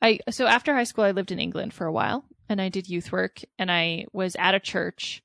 I 0.00 0.20
so 0.30 0.46
after 0.46 0.74
high 0.74 0.84
school 0.84 1.04
I 1.04 1.10
lived 1.12 1.32
in 1.32 1.38
England 1.38 1.74
for 1.74 1.86
a 1.86 1.92
while 1.92 2.24
and 2.48 2.60
I 2.60 2.68
did 2.68 2.88
youth 2.88 3.10
work 3.12 3.40
and 3.58 3.70
I 3.70 4.06
was 4.12 4.36
at 4.38 4.54
a 4.54 4.60
church 4.60 5.22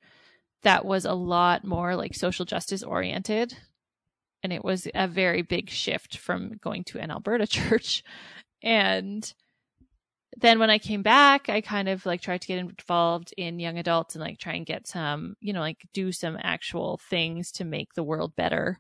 that 0.64 0.86
was 0.86 1.06
a 1.06 1.14
lot 1.14 1.64
more 1.64 1.96
like 1.96 2.14
social 2.16 2.46
justice 2.46 2.84
oriented 2.84 3.56
and 4.44 4.54
it 4.54 4.64
was 4.64 4.88
a 4.94 5.08
very 5.08 5.42
big 5.42 5.70
shift 5.70 6.18
from 6.18 6.58
going 6.62 6.84
to 6.86 7.00
an 7.00 7.12
Alberta 7.12 7.48
church 7.48 8.04
and 8.62 9.34
then 10.38 10.60
when 10.60 10.70
I 10.70 10.78
came 10.78 11.02
back, 11.02 11.50
I 11.50 11.62
kind 11.62 11.90
of 11.90 12.06
like 12.06 12.22
tried 12.22 12.42
to 12.42 12.48
get 12.48 12.60
involved 12.60 13.34
in 13.36 13.60
young 13.60 13.78
adults 13.78 14.16
and 14.16 14.24
like 14.24 14.38
try 14.38 14.54
and 14.54 14.66
get 14.66 14.88
some, 14.88 15.36
you 15.42 15.54
know, 15.54 15.60
like 15.60 15.86
do 15.94 16.12
some 16.12 16.38
actual 16.42 17.00
things 17.10 17.52
to 17.54 17.66
make 17.66 17.94
the 17.94 18.04
world 18.04 18.36
better. 18.36 18.80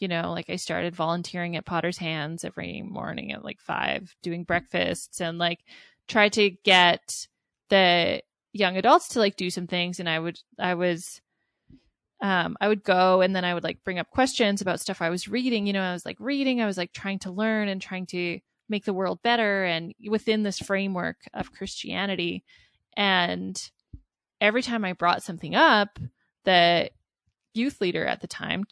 You 0.00 0.08
know, 0.08 0.32
like 0.32 0.50
I 0.50 0.56
started 0.56 0.94
volunteering 0.94 1.56
at 1.56 1.64
Potter's 1.64 1.98
Hands 1.98 2.42
every 2.44 2.82
morning 2.82 3.32
at 3.32 3.44
like 3.44 3.60
five, 3.60 4.14
doing 4.22 4.44
breakfasts 4.44 5.20
and 5.20 5.38
like 5.38 5.60
try 6.08 6.28
to 6.30 6.50
get 6.50 7.26
the 7.68 8.22
young 8.52 8.76
adults 8.76 9.08
to 9.08 9.18
like 9.18 9.36
do 9.36 9.50
some 9.50 9.66
things. 9.66 10.00
And 10.00 10.08
I 10.08 10.18
would, 10.18 10.38
I 10.58 10.74
was, 10.74 11.20
um, 12.20 12.56
I 12.60 12.68
would 12.68 12.82
go 12.82 13.20
and 13.20 13.34
then 13.34 13.44
I 13.44 13.54
would 13.54 13.64
like 13.64 13.84
bring 13.84 13.98
up 13.98 14.10
questions 14.10 14.60
about 14.60 14.80
stuff 14.80 15.00
I 15.00 15.10
was 15.10 15.28
reading. 15.28 15.66
You 15.66 15.72
know, 15.72 15.82
I 15.82 15.92
was 15.92 16.04
like 16.04 16.16
reading, 16.18 16.60
I 16.60 16.66
was 16.66 16.76
like 16.76 16.92
trying 16.92 17.20
to 17.20 17.30
learn 17.30 17.68
and 17.68 17.80
trying 17.80 18.06
to 18.06 18.40
make 18.68 18.84
the 18.84 18.92
world 18.92 19.22
better 19.22 19.64
and 19.64 19.94
within 20.08 20.42
this 20.42 20.58
framework 20.58 21.16
of 21.32 21.52
Christianity. 21.52 22.44
And 22.96 23.60
every 24.40 24.62
time 24.62 24.84
I 24.84 24.92
brought 24.92 25.22
something 25.22 25.54
up, 25.54 25.98
the 26.44 26.90
youth 27.54 27.80
leader 27.80 28.04
at 28.04 28.20
the 28.20 28.26
time, 28.26 28.64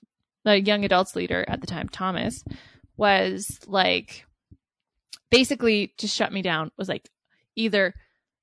the 0.44 0.60
young 0.60 0.84
adults 0.84 1.16
leader 1.16 1.44
at 1.46 1.60
the 1.60 1.66
time, 1.66 1.88
Thomas, 1.88 2.44
was 2.96 3.58
like 3.66 4.26
basically 5.30 5.94
just 5.98 6.16
shut 6.16 6.32
me 6.32 6.42
down, 6.42 6.72
was 6.76 6.88
like 6.88 7.08
either 7.54 7.94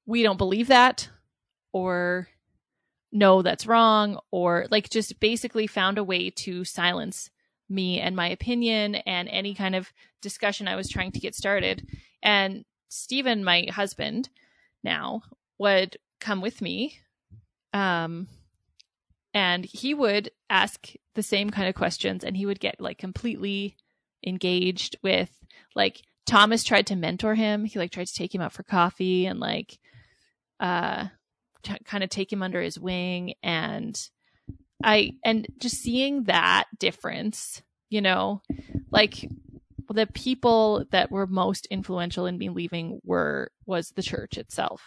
we 0.05 0.23
don't 0.23 0.38
believe 0.38 0.67
that 0.67 1.09
or 1.71 2.27
no, 3.14 3.44
that's 3.44 3.68
wrong, 3.68 4.19
or 4.31 4.65
like 4.72 4.90
just 4.90 5.19
basically 5.19 5.68
found 5.68 5.98
a 5.99 6.03
way 6.03 6.31
to 6.31 6.65
silence 6.65 7.30
me 7.69 7.99
and 7.99 8.15
my 8.15 8.27
opinion 8.27 8.95
and 8.95 9.30
any 9.30 9.53
kind 9.53 9.76
of 9.76 9.94
discussion 10.22 10.68
I 10.68 10.76
was 10.76 10.90
trying 10.90 11.11
to 11.11 11.19
get 11.19 11.35
started. 11.35 11.88
And 12.23 12.65
Stephen, 12.90 13.44
my 13.44 13.68
husband, 13.69 14.30
now 14.84 15.22
would 15.60 15.98
come 16.19 16.41
with 16.41 16.61
me. 16.61 16.99
Um, 17.72 18.27
and 19.34 19.65
he 19.65 19.94
would 19.94 20.31
ask 20.49 20.94
the 21.14 21.23
same 21.23 21.52
kind 21.52 21.68
of 21.68 21.76
questions 21.76 22.23
and 22.23 22.35
he 22.35 22.45
would 22.45 22.60
get 22.60 22.81
like 22.81 22.98
completely 22.98 23.77
engaged 24.26 24.98
with 25.03 25.30
like 25.76 26.02
Thomas 26.26 26.64
tried 26.64 26.88
to 26.88 26.95
mentor 26.95 27.35
him. 27.35 27.65
He 27.65 27.77
like 27.77 27.91
tried 27.91 28.07
to 28.07 28.14
take 28.14 28.34
him 28.34 28.41
out 28.41 28.53
for 28.53 28.64
coffee 28.64 29.26
and 29.27 29.40
like 29.40 29.77
uh 30.60 31.07
t- 31.64 31.77
kind 31.85 32.03
of 32.03 32.10
take 32.10 32.31
him 32.31 32.44
under 32.44 32.61
his 32.61 32.80
wing 32.80 33.34
and 33.41 34.10
I 34.84 35.14
and 35.23 35.48
just 35.60 35.77
seeing 35.77 36.23
that 36.23 36.65
difference, 36.77 37.61
you 37.90 38.02
know, 38.02 38.41
like 38.91 39.30
the 39.90 40.07
people 40.07 40.85
that 40.91 41.11
were 41.11 41.27
most 41.27 41.65
influential 41.68 42.26
in 42.26 42.38
me 42.38 42.49
leaving 42.49 42.99
were 43.03 43.52
was 43.65 43.91
the 43.91 44.03
church 44.03 44.38
itself. 44.38 44.81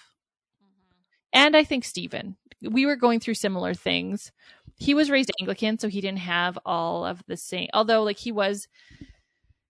And 1.32 1.56
I 1.56 1.64
think 1.64 1.84
Stephen. 1.84 2.36
We 2.62 2.86
were 2.86 2.96
going 2.96 3.20
through 3.20 3.34
similar 3.34 3.74
things. 3.74 4.32
He 4.76 4.94
was 4.94 5.10
raised 5.10 5.30
Anglican, 5.40 5.78
so 5.78 5.88
he 5.88 6.00
didn't 6.00 6.20
have 6.20 6.58
all 6.64 7.04
of 7.04 7.22
the 7.26 7.36
same 7.36 7.68
although 7.72 8.02
like 8.02 8.18
he 8.18 8.32
was 8.32 8.68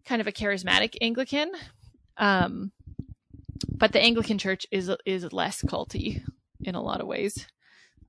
kind 0.04 0.20
of 0.20 0.26
a 0.26 0.32
charismatic 0.32 0.96
Anglican. 1.00 1.52
Um 2.16 2.72
but 3.70 3.92
the 3.92 4.00
Anglican 4.00 4.38
church 4.38 4.66
is 4.70 4.90
is 5.04 5.32
less 5.32 5.62
culty 5.62 6.22
in 6.60 6.74
a 6.74 6.82
lot 6.82 7.00
of 7.00 7.06
ways. 7.06 7.46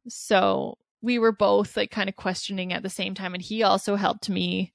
So 0.08 0.78
we 1.02 1.20
were 1.20 1.32
both 1.32 1.78
like 1.78 1.92
kind 1.92 2.10
of 2.10 2.16
questioning 2.16 2.74
at 2.74 2.84
the 2.84 2.90
same 2.90 3.14
time 3.14 3.34
and 3.34 3.44
he 3.44 3.64
also 3.64 3.96
helped 3.96 4.30
me 4.30 4.72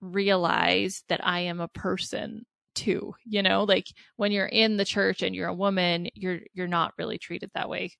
realize 0.00 1.04
that 1.08 1.24
I 1.24 1.40
am 1.40 1.60
a 1.60 1.68
person 1.68 2.44
too 2.74 3.14
you 3.24 3.42
know? 3.42 3.64
Like 3.64 3.86
when 4.16 4.32
you're 4.32 4.46
in 4.46 4.76
the 4.76 4.84
church 4.84 5.22
and 5.22 5.34
you're 5.34 5.48
a 5.48 5.54
woman 5.54 6.08
you're 6.14 6.40
you're 6.54 6.66
not 6.66 6.94
really 6.98 7.18
treated 7.18 7.50
that 7.54 7.68
way. 7.68 7.92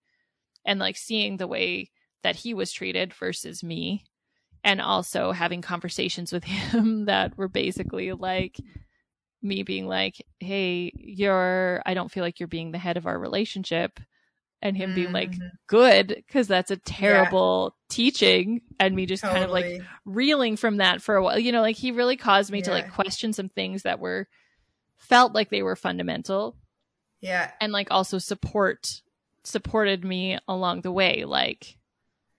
And 0.65 0.81
like 0.81 0.97
seeing 0.97 1.37
the 1.37 1.47
way 1.47 1.91
that 2.23 2.37
he 2.37 2.55
was 2.55 2.73
treated 2.73 3.13
versus 3.15 3.63
me 3.63 4.05
and 4.65 4.81
also 4.81 5.33
having 5.33 5.63
conversations 5.63 6.33
with 6.33 6.45
him 6.73 7.07
that 7.07 7.37
were 7.37 7.49
basically 7.49 8.13
like 8.13 8.59
me 9.43 9.63
being 9.65 9.87
like 9.87 10.25
hey 10.39 10.93
you're 10.95 11.83
i 11.85 11.95
don't 11.95 12.13
feel 12.13 12.23
like 12.23 12.39
you're 12.39 12.47
being 12.47 12.71
the 12.71 12.79
head 12.79 12.97
of 12.97 13.07
our 13.07 13.19
relationship 13.19 13.99
and 14.63 14.77
him 14.77 14.95
being 14.95 15.13
like 15.13 15.33
Mhm. 15.33 15.51
good 15.67 16.09
because 16.09 16.47
that's 16.49 16.71
a 16.71 16.77
terrible 16.77 17.77
teaching 17.89 18.63
and 18.79 18.95
me 18.95 19.07
just 19.07 19.23
kind 19.23 19.45
of 19.45 19.51
like 19.51 19.83
reeling 20.05 20.57
from 20.57 20.79
that 20.79 21.03
for 21.03 21.17
a 21.17 21.23
while. 21.23 21.39
You 21.39 21.53
know, 21.53 21.61
like 21.61 21.77
he 21.77 21.91
really 21.91 22.17
caused 22.17 22.51
me 22.51 22.63
to 22.63 22.71
like 22.71 22.91
question 22.93 23.33
some 23.33 23.49
things 23.49 23.83
that 23.83 24.01
were 24.01 24.29
felt 24.97 25.35
like 25.35 25.51
they 25.51 25.63
were 25.63 25.77
fundamental 25.77 26.57
yeah. 27.21 27.51
and 27.61 27.73
like 27.73 27.89
also 27.91 28.19
support 28.19 29.03
supported 29.45 30.05
me 30.05 30.39
along 30.47 30.83
the 30.83 30.93
way. 30.93 31.25
Like, 31.25 31.77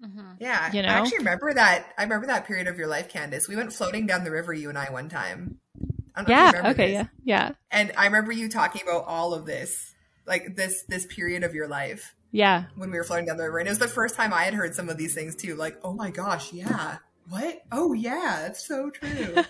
Mhm. 0.01 0.35
Yeah, 0.39 0.71
You 0.73 0.81
know? 0.81 0.89
I 0.89 0.91
actually 0.93 1.19
remember 1.19 1.53
that. 1.53 1.93
I 1.97 2.03
remember 2.03 2.27
that 2.27 2.45
period 2.45 2.67
of 2.67 2.77
your 2.77 2.87
life, 2.87 3.07
Candace. 3.09 3.47
We 3.47 3.55
went 3.55 3.71
floating 3.71 4.05
down 4.05 4.23
the 4.23 4.31
river, 4.31 4.53
you 4.53 4.69
and 4.69 4.77
I, 4.77 4.91
one 4.91 5.07
time. 5.09 5.59
I 6.15 6.23
don't 6.23 6.27
know 6.27 6.33
if 6.33 6.39
you 6.39 6.43
yeah, 6.43 6.51
remember 6.57 6.73
okay, 6.73 6.87
this. 6.91 6.93
yeah, 6.93 7.07
yeah, 7.23 7.51
And 7.71 7.91
I 7.97 8.05
remember 8.05 8.31
you 8.31 8.49
talking 8.49 8.81
about 8.83 9.05
all 9.05 9.33
of 9.33 9.45
this, 9.45 9.92
like 10.25 10.55
this 10.55 10.83
this 10.83 11.05
period 11.05 11.43
of 11.43 11.53
your 11.53 11.67
life 11.67 12.15
yeah, 12.31 12.65
when 12.75 12.89
we 12.91 12.97
were 12.97 13.03
floating 13.03 13.25
down 13.25 13.37
the 13.37 13.43
river. 13.43 13.59
And 13.59 13.67
it 13.67 13.71
was 13.71 13.79
the 13.79 13.87
first 13.87 14.15
time 14.15 14.33
I 14.33 14.43
had 14.43 14.53
heard 14.53 14.73
some 14.73 14.89
of 14.89 14.97
these 14.97 15.13
things 15.13 15.35
too. 15.35 15.55
Like, 15.55 15.77
oh 15.83 15.93
my 15.93 16.09
gosh, 16.09 16.51
yeah, 16.51 16.97
what? 17.29 17.61
Oh 17.71 17.93
yeah, 17.93 18.39
that's 18.41 18.65
so 18.67 18.89
true. 18.89 19.35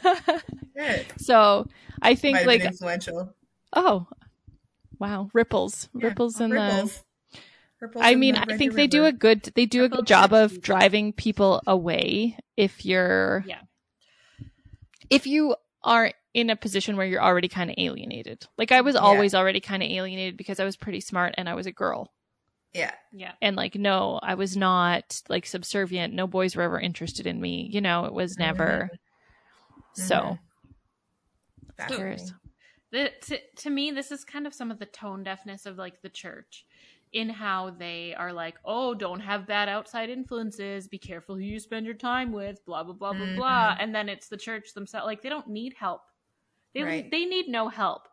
So 1.18 1.68
I 2.02 2.16
think 2.16 2.38
have 2.40 2.48
like 2.48 2.62
influential. 2.66 3.34
oh 3.74 4.08
wow 5.00 5.30
ripples 5.34 5.90
Yeah, 5.94 6.08
ripples 6.08 6.42
in 6.42 6.50
the 6.50 6.56
ripples. 6.56 7.04
Ripples 7.80 8.04
I 8.06 8.16
mean, 8.16 8.36
I 8.36 8.58
think 8.58 8.74
they 8.74 8.88
do 8.88 9.06
a 9.06 9.12
good 9.12 9.52
they 9.56 9.66
do 9.66 9.84
a 9.84 9.90
good 9.90 10.08
job 10.08 10.34
of 10.34 10.62
driving 10.62 11.14
people 11.14 11.62
away 11.68 12.38
if 12.58 12.86
you're 12.86 13.44
Yeah. 13.48 13.62
if 15.10 15.28
you 15.28 15.56
are 15.84 16.12
in 16.34 16.50
a 16.50 16.56
position 16.56 16.98
where 16.98 17.06
you're 17.06 17.22
already 17.24 17.48
kind 17.48 17.70
of 17.70 17.76
alienated. 17.78 18.46
Like 18.58 18.72
I 18.72 18.82
was 18.82 18.96
Yeah. 18.96 19.02
always 19.02 19.36
already 19.36 19.60
kind 19.60 19.84
of 19.84 19.90
alienated 19.90 20.38
because 20.38 20.60
I 20.60 20.66
was 20.66 20.76
pretty 20.76 21.00
smart 21.00 21.36
and 21.38 21.48
I 21.48 21.54
was 21.54 21.68
a 21.68 21.72
girl. 21.72 22.12
Yeah. 22.74 22.92
Yeah. 23.12 23.34
And 23.42 23.56
like 23.56 23.76
no, 23.76 24.20
I 24.24 24.34
was 24.34 24.58
not 24.58 25.22
like 25.30 25.46
subservient. 25.46 26.14
No 26.14 26.26
boys 26.26 26.56
were 26.56 26.64
ever 26.64 26.80
interested 26.80 27.28
in 27.28 27.40
me. 27.40 27.70
You 27.72 27.82
know, 27.82 28.06
it 28.06 28.14
was 28.14 28.38
never. 28.38 28.90
So 29.94 30.38
Mhm. 31.78 31.88
curious. 31.88 32.22
Fascinating. 32.22 32.40
The, 32.92 33.12
to, 33.28 33.40
to 33.64 33.70
me, 33.70 33.92
this 33.92 34.12
is 34.12 34.24
kind 34.24 34.46
of 34.46 34.54
some 34.54 34.70
of 34.70 34.80
the 34.80 34.86
tone 34.86 35.24
deafness 35.24 35.66
of 35.66 35.78
like 35.78 36.02
the 36.02 36.10
church 36.10 36.66
in 37.12 37.30
how 37.30 37.72
they 37.72 38.14
are 38.16 38.34
like, 38.34 38.56
oh, 38.66 38.94
don't 38.94 39.20
have 39.20 39.48
bad 39.48 39.70
outside 39.70 40.10
influences. 40.10 40.88
Be 40.88 40.98
careful 41.00 41.36
who 41.36 41.42
you 41.42 41.60
spend 41.60 41.86
your 41.86 41.96
time 41.96 42.32
with. 42.32 42.64
Blah 42.66 42.84
blah 42.84 42.94
blah 42.94 43.14
blah 43.14 43.36
blah. 43.36 43.76
And 43.80 43.94
then 43.94 44.10
it's 44.10 44.28
the 44.28 44.38
church 44.38 44.74
themselves. 44.74 45.06
Like 45.06 45.22
they 45.22 45.30
don't 45.30 45.48
need 45.48 45.74
help. 45.78 46.02
They 46.74 46.84
Right. 46.84 47.12
they 47.12 47.26
need 47.26 47.48
no 47.48 47.70
help 47.70 48.08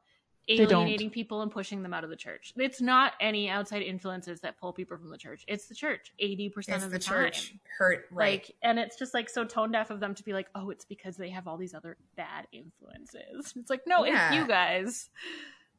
alienating 0.48 1.10
people 1.10 1.42
and 1.42 1.52
pushing 1.52 1.82
them 1.82 1.94
out 1.94 2.02
of 2.02 2.10
the 2.10 2.16
church. 2.16 2.52
It's 2.56 2.80
not 2.80 3.12
any 3.20 3.48
outside 3.48 3.82
influences 3.82 4.40
that 4.40 4.58
pull 4.58 4.72
people 4.72 4.96
from 4.96 5.10
the 5.10 5.18
church. 5.18 5.44
It's 5.46 5.66
the 5.66 5.74
church. 5.74 6.12
Eighty 6.18 6.48
percent 6.48 6.76
It's 6.76 6.84
of 6.86 6.90
the 6.90 6.98
the, 6.98 7.04
church 7.04 7.50
time. 7.50 7.60
hurt 7.78 8.06
right. 8.10 8.40
Like, 8.40 8.56
and 8.62 8.78
it's 8.78 8.98
just 8.98 9.14
like 9.14 9.28
so 9.28 9.44
tone 9.44 9.70
deaf 9.70 9.90
of 9.90 10.00
them 10.00 10.14
to 10.16 10.24
be 10.24 10.32
like, 10.32 10.48
oh, 10.54 10.70
it's 10.70 10.84
because 10.84 11.16
they 11.16 11.30
have 11.30 11.46
all 11.46 11.56
these 11.56 11.74
other 11.74 11.96
bad 12.16 12.48
influences. 12.52 13.52
It's 13.56 13.70
like, 13.70 13.82
no, 13.86 14.04
Yeah. 14.04 14.26
it's 14.28 14.34
you 14.36 14.46
guys. 14.48 15.10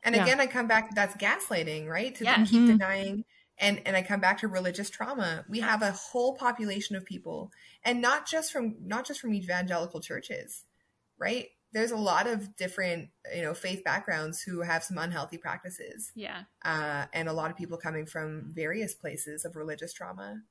And 0.04 0.16
Yeah. 0.16 0.24
again, 0.24 0.40
I 0.40 0.48
come 0.48 0.68
back. 0.68 0.96
That's 0.96 1.16
gaslighting, 1.16 1.88
right? 1.88 2.16
To 2.16 2.24
Yeah. 2.24 2.46
keep 2.46 2.62
Mhm. 2.62 2.68
denying, 2.68 3.26
and 3.58 3.82
and 3.86 3.96
I 3.98 4.02
come 4.04 4.22
back 4.22 4.38
to 4.40 4.48
religious 4.48 4.90
trauma. 4.90 5.46
We 5.50 5.60
have 5.60 5.82
a 5.82 5.92
whole 5.92 6.36
population 6.36 6.96
of 6.96 7.04
people, 7.06 7.52
and 7.84 8.02
not 8.02 8.26
just 8.26 8.52
from 8.54 8.78
not 8.80 9.06
just 9.06 9.20
from 9.20 9.34
evangelical 9.34 10.00
churches, 10.00 10.66
right? 11.18 11.50
There's 11.74 11.92
a 11.92 11.98
lot 11.98 12.28
of 12.28 12.56
different, 12.58 13.10
you 13.34 13.42
know, 13.44 13.54
faith 13.54 13.84
backgrounds 13.84 14.42
who 14.42 14.62
have 14.62 14.84
some 14.84 14.98
unhealthy 14.98 15.38
practices, 15.38 16.12
Yeah. 16.16 16.44
uh, 16.66 17.06
and 17.14 17.30
a 17.30 17.34
lot 17.34 17.50
of 17.52 17.58
people 17.58 17.78
coming 17.78 18.06
from 18.06 18.52
various 18.54 18.94
places 18.94 19.46
of 19.46 19.56
religious 19.56 19.94
trauma. 19.94 20.42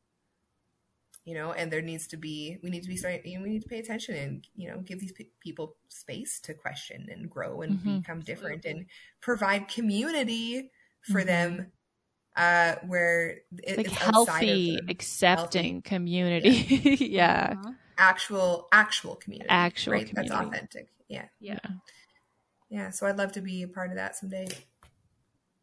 You 1.26 1.34
know, 1.34 1.52
and 1.52 1.70
there 1.70 1.82
needs 1.82 2.06
to 2.08 2.16
be 2.16 2.56
we 2.62 2.70
need 2.70 2.82
to 2.82 2.88
be 2.88 2.96
starting. 2.96 3.20
You 3.26 3.42
we 3.42 3.50
need 3.50 3.62
to 3.62 3.68
pay 3.68 3.78
attention 3.78 4.14
and 4.16 4.46
you 4.56 4.68
know 4.70 4.78
give 4.80 5.00
these 5.00 5.12
pe- 5.12 5.26
people 5.40 5.76
space 5.88 6.40
to 6.40 6.54
question 6.54 7.08
and 7.10 7.28
grow 7.30 7.60
and 7.60 7.78
Mhm. 7.78 8.00
become 8.00 8.20
different 8.20 8.64
and 8.64 8.86
provide 9.20 9.68
community 9.68 10.70
for 11.02 11.20
Mhm. 11.22 11.26
them 11.26 11.72
uh 12.36 12.76
where 12.86 13.40
it, 13.62 13.76
like 13.76 13.86
it's 13.86 14.00
outside 14.00 14.48
healthy, 14.48 14.70
of 14.70 14.86
them. 14.86 14.90
accepting 14.90 15.82
community. 15.82 16.50
yeah. 17.00 17.54
Uh-huh. 17.60 17.72
Actual 18.00 18.66
actual 18.72 19.16
community 19.16 19.50
Actual 19.50 19.92
right 19.92 20.10
that's 20.14 20.30
authentic 20.30 20.88
yeah 21.08 21.26
Yeah. 21.40 21.58
yeah 22.68 22.90
so 22.90 23.06
i'd 23.06 23.16
love 23.18 23.32
to 23.32 23.40
be 23.40 23.62
a 23.62 23.68
part 23.68 23.90
of 23.90 23.96
that 23.96 24.16
someday 24.16 24.48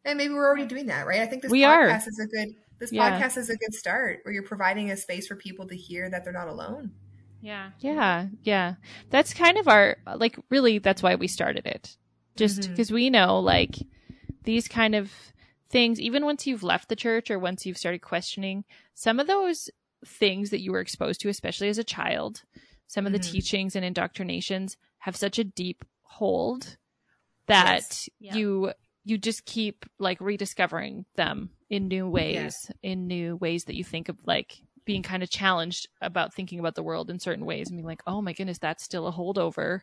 and 0.04 0.16
maybe 0.16 0.32
we're 0.32 0.46
already 0.46 0.66
doing 0.66 0.86
that 0.86 1.06
right 1.06 1.20
i 1.20 1.26
think 1.26 1.42
this 1.42 1.50
We 1.50 1.64
are. 1.64 1.88
podcast 1.88 2.08
is 2.08 2.18
a 2.20 2.26
good 2.26 2.54
this 2.78 2.92
Yeah. 2.92 3.10
podcast 3.20 3.36
is 3.36 3.50
a 3.50 3.56
good 3.56 3.74
start 3.74 4.20
where 4.22 4.32
you're 4.32 4.44
providing 4.44 4.90
a 4.90 4.96
space 4.96 5.26
for 5.26 5.34
people 5.34 5.66
to 5.66 5.76
hear 5.76 6.08
that 6.08 6.22
they're 6.24 6.32
not 6.32 6.48
alone 6.48 6.92
Yeah. 7.40 7.70
Yeah, 7.80 8.26
yeah. 8.42 8.74
That's 9.10 9.32
kind 9.34 9.58
of 9.58 9.68
our 9.68 9.96
like 10.16 10.36
really 10.50 10.78
that's 10.78 11.02
why 11.02 11.14
we 11.14 11.28
started 11.28 11.66
it. 11.66 11.96
Just 12.36 12.60
mm-hmm. 12.60 12.72
because 12.72 12.90
we 12.90 13.10
know 13.10 13.38
like 13.40 13.76
these 14.44 14.66
kind 14.68 14.94
of 14.94 15.12
things 15.70 16.00
even 16.00 16.24
once 16.24 16.46
you've 16.46 16.62
left 16.62 16.88
the 16.88 16.96
church 16.96 17.30
or 17.30 17.38
once 17.38 17.66
you've 17.66 17.78
started 17.78 18.00
questioning 18.00 18.64
some 18.94 19.20
of 19.20 19.26
those 19.26 19.70
things 20.06 20.50
that 20.50 20.60
you 20.60 20.72
were 20.72 20.80
exposed 20.80 21.20
to 21.20 21.28
especially 21.28 21.68
as 21.68 21.78
a 21.78 21.84
child, 21.84 22.42
some 22.86 23.06
of 23.06 23.12
the 23.12 23.18
Mhm. 23.18 23.30
teachings 23.32 23.76
and 23.76 23.84
indoctrinations 23.84 24.76
have 24.98 25.16
such 25.16 25.38
a 25.38 25.44
deep 25.44 25.84
hold 26.02 26.76
that 27.46 27.80
Yes. 27.80 28.08
Yeah. 28.18 28.34
you 28.36 28.72
you 29.04 29.16
just 29.16 29.46
keep 29.46 29.86
like 29.98 30.20
rediscovering 30.20 31.06
them 31.16 31.50
in 31.70 31.88
new 31.88 32.06
ways, 32.08 32.70
in 32.82 33.06
new 33.06 33.36
ways 33.36 33.64
that 33.64 33.74
you 33.74 33.82
think 33.84 34.08
of 34.10 34.18
like 34.26 34.60
being 34.84 35.02
kind 35.02 35.22
of 35.22 35.30
challenged 35.30 35.88
about 36.02 36.34
thinking 36.34 36.58
about 36.60 36.74
the 36.74 36.82
world 36.82 37.08
in 37.08 37.18
certain 37.18 37.46
ways 37.46 37.68
and 37.68 37.78
being 37.78 37.86
like, 37.86 38.02
oh 38.06 38.20
my 38.20 38.32
goodness, 38.34 38.58
that's 38.58 38.84
still 38.84 39.06
a 39.06 39.12
holdover, 39.12 39.80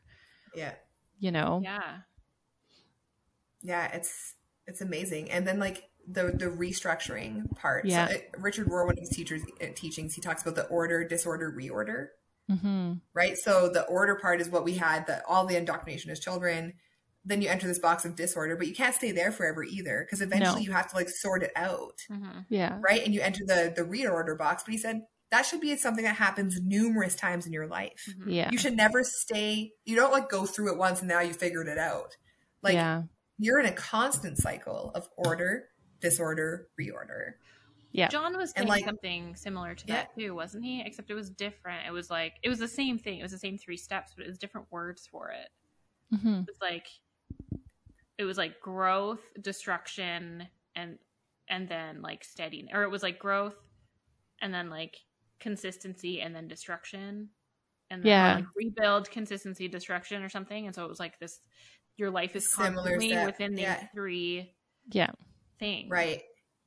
yeah 0.56 0.74
you 1.20 1.32
know? 1.32 1.62
Yeah. 1.64 2.02
yeah 3.64 3.88
it's 3.94 4.36
it's 4.68 4.82
amazing 4.82 5.32
and 5.32 5.48
then 5.48 5.60
like 5.60 5.90
the 6.08 6.24
the 6.32 6.46
restructuring 6.46 7.56
part 7.56 7.86
Yeah. 7.86 8.08
so, 8.08 8.16
uh, 8.16 8.18
richard 8.40 8.68
rohr 8.68 8.86
one 8.86 8.94
of 8.94 9.00
his 9.00 9.10
teachers 9.10 9.42
uh, 9.62 9.66
teachings 9.76 10.14
he 10.14 10.22
talks 10.22 10.42
about 10.42 10.56
the 10.56 10.66
order 10.68 11.08
disorder 11.08 11.52
reorder 11.58 12.08
Mm-hmm. 12.52 12.94
right 13.16 13.36
so 13.38 13.70
the 13.70 13.86
order 13.88 14.16
part 14.22 14.40
is 14.40 14.50
what 14.50 14.64
we 14.64 14.76
had 14.76 15.08
that 15.08 15.24
all 15.28 15.48
the 15.48 15.56
indoctrination 15.58 16.12
as 16.12 16.20
children 16.20 16.74
then 17.28 17.42
you 17.42 17.50
enter 17.50 17.66
this 17.66 17.80
box 17.80 18.06
of 18.06 18.16
disorder 18.16 18.56
but 18.56 18.68
you 18.68 18.76
can't 18.76 18.94
stay 18.94 19.12
there 19.12 19.32
forever 19.32 19.64
either 19.64 20.06
because 20.06 20.22
eventually 20.22 20.62
No. 20.62 20.66
you 20.68 20.72
have 20.72 20.88
to 20.92 20.96
like 20.96 21.10
sort 21.10 21.42
it 21.42 21.52
out 21.56 21.98
hmm 22.08 22.42
Yeah. 22.50 22.78
right 22.82 23.04
and 23.04 23.16
you 23.16 23.22
enter 23.22 23.44
the 23.48 23.74
the 23.76 23.82
reorder 23.82 24.38
box 24.38 24.62
but 24.64 24.74
he 24.74 24.78
said 24.78 25.02
that 25.32 25.42
should 25.48 25.60
be 25.60 25.76
something 25.76 26.04
that 26.04 26.18
happens 26.18 26.60
numerous 26.62 27.16
times 27.16 27.48
in 27.48 27.52
your 27.52 27.66
life 27.66 28.06
Mm-hmm. 28.12 28.30
Yeah. 28.30 28.52
you 28.52 28.60
should 28.60 28.78
never 28.78 29.04
stay 29.04 29.72
you 29.84 29.96
don't 29.96 30.12
like 30.12 30.30
go 30.30 30.46
through 30.46 30.72
it 30.72 30.78
once 30.78 31.00
and 31.00 31.10
now 31.10 31.22
you 31.22 31.34
figured 31.34 31.68
it 31.68 31.80
out 31.80 32.16
like 32.62 32.76
yeah. 32.76 33.02
you're 33.40 33.60
in 33.60 33.66
a 33.66 33.72
constant 33.72 34.38
cycle 34.38 34.92
of 34.94 35.10
order, 35.18 35.64
disorder, 36.10 36.68
reorder. 36.80 37.34
Yeah. 37.92 38.10
John 38.10 38.36
was 38.38 38.52
saying 38.52 38.68
like- 38.68 38.86
something 38.86 39.36
similar 39.36 39.74
to 39.74 39.88
that 39.88 40.14
too, 40.18 40.36
wasn't 40.36 40.66
he? 40.66 40.82
Except 40.86 41.10
it 41.10 41.14
was 41.14 41.30
different. 41.30 41.88
It 41.88 41.92
was 41.92 42.10
like 42.10 42.34
it 42.44 42.50
was 42.50 42.60
the 42.60 42.68
same 42.68 42.98
thing. 43.00 43.20
It 43.20 43.24
was 43.24 43.32
the 43.32 43.40
same 43.40 43.58
three 43.58 43.78
steps, 43.78 44.14
but 44.16 44.26
it 44.26 44.28
was 44.30 44.38
different 44.38 44.68
words 44.72 45.08
for 45.08 45.30
it. 45.32 45.50
Mm-hmm. 46.14 46.42
It 46.42 46.48
was 46.48 46.58
like 46.62 46.88
it 48.18 48.24
was 48.26 48.38
like 48.38 48.60
growth, 48.60 49.22
destruction, 49.42 50.48
and 50.76 50.98
and 51.48 51.68
then 51.70 52.02
like 52.02 52.24
steady, 52.24 52.68
or 52.74 52.84
it 52.84 52.92
was 52.92 53.02
like 53.04 53.18
growth, 53.18 53.56
and 54.42 54.54
then 54.54 54.70
like 54.70 54.98
consistency, 55.40 56.22
and 56.22 56.36
then 56.36 56.48
destruction, 56.48 57.30
and 57.90 58.04
then 58.04 58.10
Yeah. 58.10 58.36
like 58.36 58.46
rebuild, 58.56 59.10
consistency, 59.10 59.68
destruction, 59.68 60.22
or 60.24 60.30
something. 60.30 60.66
And 60.66 60.76
so 60.76 60.84
it 60.84 60.90
was 60.90 61.00
like 61.00 61.20
this. 61.20 61.40
Your 61.98 62.12
life 62.12 62.36
is 62.36 62.52
Similar 62.52 62.92
constantly 62.98 63.26
within 63.26 63.56
these 63.56 63.64
yeah. 63.64 63.88
three 63.94 64.52
Yeah. 64.92 65.12
Things, 65.60 65.90
Right. 65.90 66.22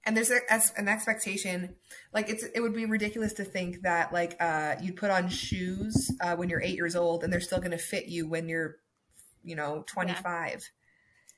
And 0.04 0.16
there's 0.16 0.30
a, 0.30 0.38
as- 0.50 0.72
an 0.76 0.88
expectation, 0.88 1.74
like 2.14 2.30
it's 2.30 2.42
it 2.54 2.60
would 2.60 2.74
be 2.74 2.86
ridiculous 2.86 3.34
to 3.34 3.44
think 3.44 3.82
that 3.82 4.12
like 4.12 4.36
uh, 4.40 4.76
you'd 4.80 4.96
put 4.96 5.10
on 5.10 5.28
shoes 5.28 6.10
uh, 6.20 6.34
when 6.36 6.48
you're 6.48 6.62
eight 6.62 6.76
years 6.76 6.96
old 6.96 7.24
and 7.24 7.32
they're 7.32 7.40
still 7.40 7.58
going 7.58 7.72
to 7.72 7.78
fit 7.78 8.06
you 8.06 8.26
when 8.26 8.48
you're, 8.48 8.76
you 9.42 9.54
know, 9.56 9.84
25, 9.86 10.70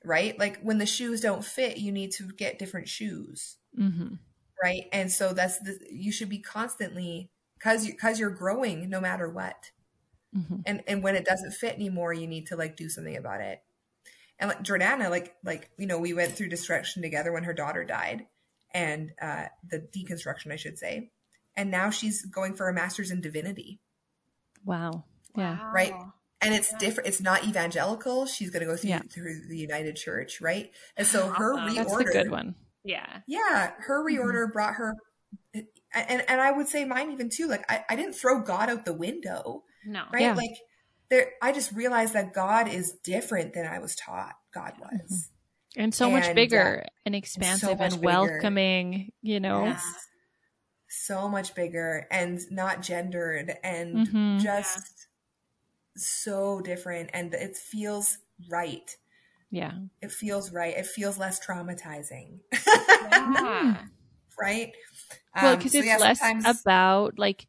right? 0.05 0.39
Like 0.39 0.61
when 0.63 0.79
the 0.79 0.87
shoes 0.87 1.21
don't 1.21 1.45
fit, 1.45 1.79
you 1.79 1.91
need 1.91 2.13
to 2.13 2.29
get 2.33 2.59
different 2.59 2.89
shoes, 2.89 3.57
Mm-hmm. 3.79 4.15
right? 4.63 4.85
And 4.93 5.11
so 5.11 5.33
that's 5.33 5.59
the 5.59 5.79
you 5.91 6.13
should 6.13 6.29
be 6.29 6.39
constantly 6.39 7.31
because 7.59 7.87
you 7.87 7.93
because 7.93 8.21
you're 8.21 8.31
growing 8.31 8.89
no 8.89 9.01
matter 9.01 9.29
what. 9.29 9.71
Mm-hmm. 10.37 10.59
and 10.65 10.83
and 10.87 11.03
when 11.03 11.17
it 11.17 11.25
doesn't 11.25 11.51
fit 11.55 11.75
anymore 11.75 12.13
you 12.13 12.29
need 12.29 12.47
to 12.47 12.55
like 12.57 12.77
do 12.77 12.89
something 12.89 13.17
about 13.17 13.41
it 13.41 13.65
and 14.41 14.49
like 14.49 14.63
jordana 14.63 15.09
like 15.11 15.35
like 15.45 15.71
you 15.79 15.87
know 15.87 15.99
we 15.99 16.13
went 16.13 16.33
through 16.33 16.49
destruction 16.49 17.03
together 17.03 17.31
when 17.33 17.45
her 17.45 17.53
daughter 17.55 17.85
died 17.85 18.27
and 18.75 19.13
uh 19.23 19.45
the 19.71 19.79
deconstruction 19.79 20.51
i 20.53 20.57
should 20.57 20.79
say 20.79 21.11
and 21.57 21.71
now 21.71 21.91
she's 21.91 22.25
going 22.25 22.55
for 22.55 22.69
a 22.69 22.75
master's 22.75 23.11
in 23.13 23.21
divinity 23.21 23.79
Wow. 24.65 25.05
Yeah. 25.37 25.59
Wow. 25.59 25.71
Right. 25.73 25.93
and 26.43 26.55
it's 26.55 26.73
different 26.75 27.09
it's 27.09 27.21
not 27.21 27.45
evangelical 27.47 28.27
she's 28.27 28.51
going 28.51 28.61
to 28.61 28.67
go 28.67 28.77
through 28.77 28.91
Yeah. 28.91 29.03
through 29.11 29.47
the 29.49 29.57
united 29.57 29.97
church 29.97 30.41
right 30.41 30.71
and 30.97 31.07
so 31.07 31.29
her 31.29 31.55
Awesome. 31.55 31.69
reorder 31.69 31.77
That's 31.77 31.97
the 31.97 32.05
good 32.05 32.31
one. 32.31 32.55
Yeah. 32.85 33.21
yeah 33.27 33.73
her 33.79 34.05
reorder 34.05 34.53
brought 34.53 34.75
her 34.75 34.97
and 35.55 36.23
and 36.29 36.41
i 36.41 36.51
would 36.51 36.69
say 36.69 36.85
mine 36.85 37.11
even 37.13 37.29
too 37.31 37.47
like 37.49 37.65
i, 37.71 37.85
I 37.89 37.97
didn't 37.97 38.15
throw 38.15 38.41
god 38.43 38.69
out 38.71 38.85
the 38.85 38.93
window 38.95 39.65
No. 39.85 40.03
right 40.13 40.23
Yeah. 40.23 40.35
like 40.35 40.57
there 41.11 41.33
i 41.43 41.53
just 41.53 41.73
realized 41.73 42.15
that 42.15 42.33
god 42.33 42.69
is 42.69 42.93
different 43.05 43.53
than 43.55 43.67
i 43.67 43.79
was 43.79 43.95
taught 43.97 44.35
god 44.55 44.73
Mm-hmm. 44.81 45.03
was 45.03 45.31
And 45.77 45.95
so 45.95 46.11
much 46.11 46.25
And, 46.25 46.33
uh, 46.33 46.35
bigger 46.35 46.85
and 47.07 47.15
expansive 47.15 47.79
much 47.79 47.93
and 47.93 48.01
bigger. 48.01 48.07
welcoming, 48.07 49.13
you 49.23 49.39
know? 49.41 49.65
Yeah. 49.67 49.81
so 50.89 51.29
much 51.29 51.55
bigger 51.55 52.07
and 52.11 52.41
not 52.51 52.83
gendered 52.83 53.55
and 53.63 54.09
Mhm. 54.09 54.41
just 54.41 55.07
so 55.97 56.61
different 56.61 57.11
and 57.13 57.33
it 57.35 57.57
feels 57.57 58.19
right 58.51 58.97
Yeah. 59.51 59.73
it 60.03 60.11
feels 60.13 60.53
right 60.53 60.77
it 60.77 60.87
feels 60.87 61.19
less 61.19 61.39
traumatizing 61.45 62.41
Yeah. 62.53 63.85
right 64.41 64.73
Well, 65.37 65.53
Um, 65.53 65.59
because 65.59 65.73
so 65.73 65.79
it's 65.79 65.87
yeah, 65.87 65.97
less 65.99 66.19
sometimes- 66.19 66.61
about 66.61 67.19
like 67.19 67.47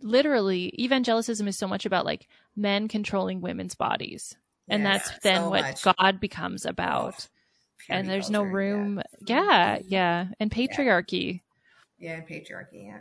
literally 0.00 0.74
evangelicism 0.78 1.46
is 1.46 1.56
so 1.56 1.68
much 1.68 1.86
about 1.86 2.04
like 2.04 2.26
men 2.56 2.88
controlling 2.88 3.40
women's 3.40 3.74
bodies. 3.74 4.36
And 4.68 4.84
that's 4.84 5.10
then 5.22 5.42
so 5.42 5.50
what 5.50 5.62
much. 5.62 5.82
God 5.98 6.20
becomes 6.20 6.64
about. 6.64 7.28
and 7.88 8.06
Purity 8.06 8.08
there's 8.08 8.30
no 8.30 8.42
room. 8.42 9.02
yeah. 9.26 9.78
Yeah. 9.78 9.78
Yeah. 9.86 10.26
And 10.40 10.50
patriarchy. 10.50 11.42
yeah 11.98 12.14
and 12.16 12.26
patriarchy 12.26 12.86
yeah 12.86 12.98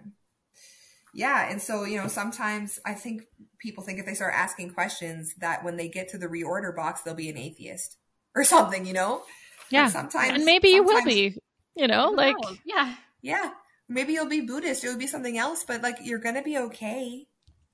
Yeah, 1.14 1.50
and 1.50 1.62
so 1.62 1.84
you 1.86 1.98
know, 2.02 2.08
sometimes 2.08 2.80
I 2.86 2.94
think 2.96 3.24
people 3.60 3.84
think 3.84 4.00
if 4.00 4.06
they 4.06 4.14
start 4.14 4.34
asking 4.36 4.72
questions 4.74 5.36
that 5.40 5.64
when 5.64 5.78
they 5.78 5.88
get 5.88 6.10
to 6.10 6.18
the 6.18 6.28
reorder 6.28 6.76
box, 6.76 7.02
they'll 7.02 7.14
be 7.16 7.30
an 7.30 7.38
atheist 7.38 7.98
or 8.36 8.44
something. 8.44 8.86
You 8.86 8.94
know? 8.94 9.22
Yeah. 9.70 9.88
sometimes, 9.88 10.34
and 10.34 10.46
maybe 10.46 10.70
you 10.70 10.84
will 10.84 11.04
be. 11.06 11.38
You 11.76 11.88
know, 11.88 12.10
like 12.10 12.36
knows? 12.44 12.58
yeah, 12.66 12.96
Yeah, 13.22 13.50
maybe 13.90 14.14
you'll 14.14 14.28
be 14.30 14.42
Buddhist. 14.42 14.84
It'll 14.84 15.00
be 15.00 15.08
something 15.08 15.38
else, 15.40 15.64
but 15.64 15.82
like 15.82 15.98
you're 16.04 16.20
gonna 16.20 16.44
be 16.44 16.58
okay. 16.58 17.26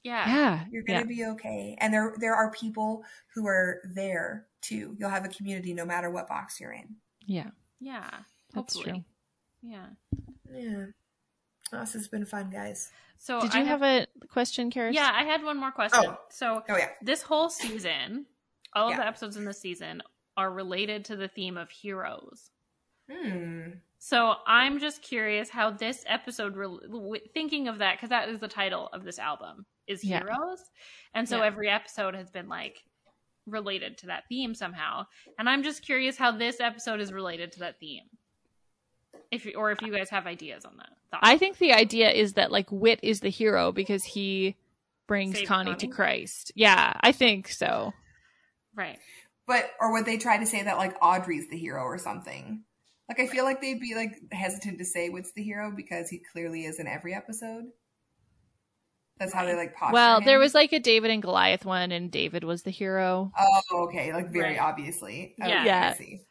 Yeah, 0.04 0.28
yeah, 0.28 0.66
You're 0.72 0.84
gonna 0.84 1.00
yeah, 1.00 1.06
be 1.06 1.26
okay. 1.26 1.78
And 1.80 1.94
there 1.94 2.14
there 2.20 2.36
are 2.36 2.52
people 2.52 3.04
who 3.34 3.48
are 3.48 3.82
there 3.94 4.46
too. 4.62 4.96
You'll 5.00 5.10
have 5.10 5.26
a 5.26 5.30
community 5.30 5.74
no 5.74 5.86
matter 5.86 6.10
what 6.10 6.28
box 6.28 6.60
you're 6.60 6.72
in. 6.74 6.96
yeah. 7.26 7.50
yeah. 7.80 8.10
That's 8.54 8.74
Hopefully. 8.76 9.06
true. 9.62 9.72
Yeah. 9.72 9.86
Yeah. 10.52 10.86
Oh, 11.72 11.80
this 11.82 11.94
has 11.94 12.08
been 12.08 12.26
fun, 12.26 12.50
guys. 12.50 12.90
So 13.18 13.42
Did 13.42 13.52
I 13.54 13.60
you 13.60 13.66
have 13.66 13.84
a 13.84 14.08
question, 14.30 14.72
Karis? 14.72 14.94
Yeah, 14.94 15.12
I 15.14 15.24
had 15.24 15.44
one 15.44 15.58
more 15.58 15.72
question. 15.72 16.06
Oh. 16.08 16.18
So 16.30 16.64
Oh 16.68 16.78
yeah. 16.78 16.90
this 17.02 17.22
whole 17.22 17.50
season, 17.50 18.26
all 18.74 18.90
of 18.90 18.96
the 18.98 19.06
episodes 19.06 19.38
in 19.38 19.46
this 19.46 19.60
season 19.60 20.02
are 20.38 20.50
related 20.52 21.06
to 21.06 21.16
the 21.16 21.28
theme 21.28 21.58
of 21.58 21.70
heroes. 21.70 22.50
Hmm. 23.12 23.72
So 23.98 24.36
I'm 24.48 24.80
just 24.80 25.02
curious 25.02 25.50
how 25.50 25.72
this 25.72 26.04
episode, 26.08 26.56
re- 26.56 26.80
w- 26.90 27.22
thinking 27.34 27.68
of 27.68 27.80
that, 27.80 27.98
because 27.98 28.10
that 28.10 28.30
is 28.30 28.40
the 28.40 28.48
title 28.48 28.88
of 28.94 29.04
this 29.04 29.20
album, 29.20 29.66
is 29.90 30.04
Yeah. 30.04 30.20
heroes, 30.20 30.64
and 31.14 31.28
so 31.28 31.38
Yeah. 31.40 31.46
every 31.48 31.70
episode 31.70 32.16
has 32.16 32.30
been 32.32 32.48
like 32.48 32.84
related 33.46 33.98
to 33.98 34.06
that 34.08 34.28
theme 34.30 34.54
somehow. 34.56 35.06
And 35.38 35.50
I'm 35.50 35.64
just 35.64 35.82
curious 35.84 36.18
how 36.18 36.32
this 36.32 36.60
episode 36.60 37.00
is 37.02 37.12
related 37.12 37.52
to 37.54 37.60
that 37.60 37.80
theme. 37.80 38.06
If 39.32 39.46
you- 39.46 39.54
or 39.56 39.72
if 39.72 39.82
you 39.82 39.92
guys 39.92 40.10
have 40.12 40.26
ideas 40.28 40.66
on 40.66 40.78
that. 40.78 40.90
Thoughts. 41.12 41.22
I 41.28 41.38
think 41.38 41.58
the 41.58 41.74
idea 41.74 42.12
is 42.12 42.34
that 42.34 42.52
like 42.52 42.72
Whit 42.72 43.00
is 43.02 43.20
the 43.22 43.30
hero 43.30 43.72
because 43.72 44.04
he 44.04 44.56
brings 45.08 45.36
Saved 45.36 45.48
Connie, 45.48 45.76
to 45.76 45.88
Christ. 45.88 46.52
Yeah, 46.56 46.94
I 47.02 47.12
think 47.12 47.48
so. 47.48 47.94
right. 48.76 49.00
But 49.48 49.72
or 49.80 49.92
would 49.94 50.06
they 50.06 50.18
try 50.18 50.38
to 50.38 50.46
say 50.46 50.62
that 50.62 50.78
like 50.78 50.96
Audrey's 51.02 51.50
the 51.50 51.58
hero 51.58 51.82
or 51.82 51.98
something? 51.98 52.64
Like 53.10 53.20
I 53.20 53.26
feel 53.26 53.44
like 53.44 53.62
they'd 53.62 53.80
be 53.80 53.96
like 53.96 54.12
hesitant 54.32 54.78
to 54.78 54.86
say 54.86 55.10
Whit's 55.10 55.32
the 55.32 55.42
hero 55.42 55.72
because 55.76 56.10
he 56.10 56.20
clearly 56.20 56.66
is 56.66 56.80
in 56.80 56.86
every 56.86 57.16
episode. 57.16 57.72
That's 59.20 59.34
how 59.34 59.46
they 59.46 59.56
like 59.56 59.76
posture 59.76 59.94
well, 59.94 60.22
there 60.22 60.40
was 60.40 60.56
like 60.56 60.72
a 60.72 60.80
David 60.80 61.12
and 61.12 61.22
Goliath 61.22 61.66
one, 61.66 61.92
and 61.92 62.10
David 62.10 62.46
was 62.46 62.64
the 62.64 62.72
hero. 62.72 63.32
Oh, 63.38 63.84
okay. 63.88 64.14
Like 64.14 64.30
very 64.30 64.52
Right. 64.52 64.62
obviously. 64.62 65.36
Oh, 65.42 65.48
yeah. 65.48 65.66
Yeah. 65.66 65.94
see. 65.94 66.22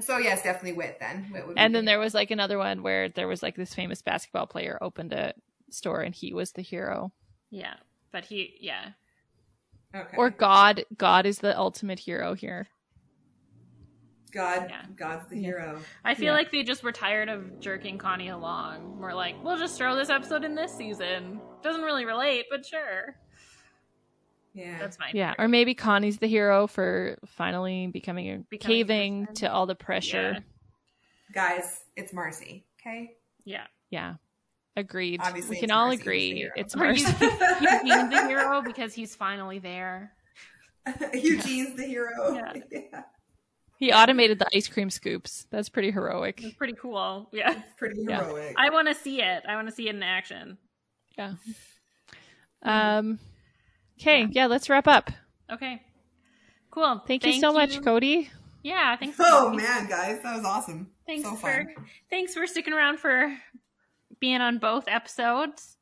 So 0.00 0.18
yes, 0.18 0.44
definitely 0.44 0.74
Whit 0.74 0.98
then. 1.00 1.24
Whit 1.32 1.46
would 1.46 1.56
be 1.56 1.60
And 1.60 1.74
then 1.74 1.84
the 1.84 1.90
there 1.90 1.98
was 1.98 2.14
like 2.14 2.30
another 2.30 2.56
one 2.56 2.84
where 2.84 3.08
there 3.08 3.26
was 3.26 3.42
like 3.42 3.56
this 3.56 3.74
famous 3.74 4.02
basketball 4.02 4.46
player 4.46 4.78
opened 4.80 5.12
a 5.12 5.34
store, 5.70 6.00
and 6.02 6.14
he 6.14 6.32
was 6.32 6.52
the 6.52 6.62
hero. 6.62 7.12
Yeah. 7.50 7.74
But 8.12 8.24
he, 8.26 8.54
yeah. 8.60 8.90
okay. 9.94 10.16
Or 10.16 10.30
God, 10.30 10.84
God 10.96 11.26
is 11.26 11.38
the 11.38 11.58
ultimate 11.58 11.98
hero 11.98 12.34
here. 12.34 12.68
God, 14.28 14.66
Yeah. 14.68 14.84
God's 14.94 15.28
the 15.28 15.36
Yeah. 15.36 15.42
hero. 15.42 15.80
I 16.04 16.14
feel 16.14 16.26
Yeah. 16.26 16.32
like 16.32 16.50
they 16.50 16.62
just 16.62 16.82
were 16.82 16.92
tired 16.92 17.28
of 17.28 17.60
jerking 17.60 17.98
Connie 17.98 18.28
along. 18.28 18.98
We're 18.98 19.14
like, 19.14 19.42
we'll 19.42 19.58
just 19.58 19.76
throw 19.78 19.96
this 19.96 20.10
episode 20.10 20.44
in 20.44 20.54
this 20.54 20.74
season. 20.76 21.40
Doesn't 21.62 21.82
really 21.82 22.04
relate, 22.04 22.46
but 22.50 22.64
sure. 22.66 23.16
Yeah. 24.54 24.78
That's 24.78 24.96
fine. 24.96 25.10
Yeah, 25.14 25.34
or 25.38 25.46
maybe 25.48 25.74
Connie's 25.74 26.18
the 26.18 26.26
hero 26.26 26.66
for 26.66 27.16
finally 27.26 27.86
becoming 27.86 28.28
a 28.30 28.38
Becoming 28.38 28.76
caving 28.76 29.20
person. 29.26 29.34
to 29.36 29.52
all 29.52 29.66
the 29.66 29.74
pressure. 29.74 30.32
Yeah. 30.32 30.40
Guys, 31.32 31.84
it's 31.96 32.12
Marcy. 32.12 32.66
Okay. 32.80 33.16
Yeah. 33.44 33.66
Yeah, 33.90 34.14
agreed. 34.76 35.20
Obviously, 35.22 35.56
we 35.56 35.60
can 35.60 35.70
all 35.70 35.86
Marcy 35.88 36.00
agree 36.02 36.50
it's 36.56 36.74
Or 36.74 36.78
Marcy. 36.78 37.04
Eugene's 37.84 38.10
the 38.10 38.26
hero 38.28 38.60
because 38.62 38.92
he's 38.94 39.14
finally 39.16 39.58
there. 39.58 40.12
Eugene's 41.14 41.74
the 41.76 41.84
hero. 41.84 42.34
Yeah. 42.70 43.02
yeah. 43.78 43.86
He 43.86 43.92
automated 43.92 44.38
the 44.38 44.46
ice 44.54 44.68
cream 44.68 44.90
scoops. 44.90 45.46
That's 45.50 45.68
pretty 45.68 45.90
heroic. 45.90 46.42
It's 46.42 46.54
pretty 46.54 46.74
cool. 46.74 47.28
Yeah. 47.32 47.60
Pretty 47.76 48.02
Yeah. 48.08 48.24
heroic. 48.24 48.54
I 48.58 48.70
want 48.70 48.88
to 48.88 48.94
see 48.94 49.22
it. 49.22 49.44
I 49.48 49.54
want 49.56 49.68
to 49.68 49.74
see 49.74 49.88
it 49.88 49.94
in 49.94 50.02
action. 50.02 50.58
Yeah. 51.16 51.34
Um. 52.62 53.18
Okay. 54.00 54.26
Yeah. 54.30 54.46
Let's 54.46 54.68
wrap 54.68 54.86
up. 54.88 55.10
Okay. 55.50 55.82
Cool. 56.70 57.02
Thank, 57.06 57.24
you 57.24 57.40
so 57.40 57.52
much, 57.52 57.82
Cody. 57.82 58.30
Yeah. 58.62 58.96
Thanks. 58.96 59.16
oh 59.20 59.52
man, 59.52 59.88
guys, 59.88 60.20
that 60.22 60.36
was 60.36 60.44
awesome. 60.44 60.90
Thanks 61.06 61.24
so 61.24 61.34
for 61.36 61.50
fun. 61.50 61.74
thanks 62.10 62.34
for 62.34 62.46
sticking 62.46 62.74
around 62.74 62.98
for 62.98 63.34
being 64.20 64.40
on 64.40 64.58
both 64.58 64.84
episodes. 64.88 65.77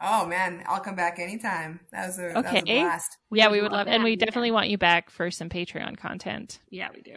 Oh 0.00 0.26
man, 0.26 0.62
I'll 0.66 0.80
come 0.80 0.94
back 0.94 1.18
anytime. 1.18 1.80
That 1.92 2.06
was 2.06 2.18
a, 2.18 2.22
that 2.22 2.34
was 2.36 2.44
a 2.44 2.48
Okay. 2.58 2.80
blast. 2.82 3.16
yeah, 3.32 3.46
would 3.48 3.52
we 3.56 3.62
would 3.62 3.72
love 3.72 3.86
love, 3.86 3.88
and 3.88 4.04
we 4.04 4.10
you 4.10 4.16
definitely 4.16 4.50
want 4.50 4.68
you 4.68 4.76
back 4.78 5.08
for 5.10 5.30
some 5.30 5.48
Patreon 5.48 5.96
content. 5.96 6.58
Yeah, 6.70 6.88
we 6.94 7.00
do. 7.02 7.16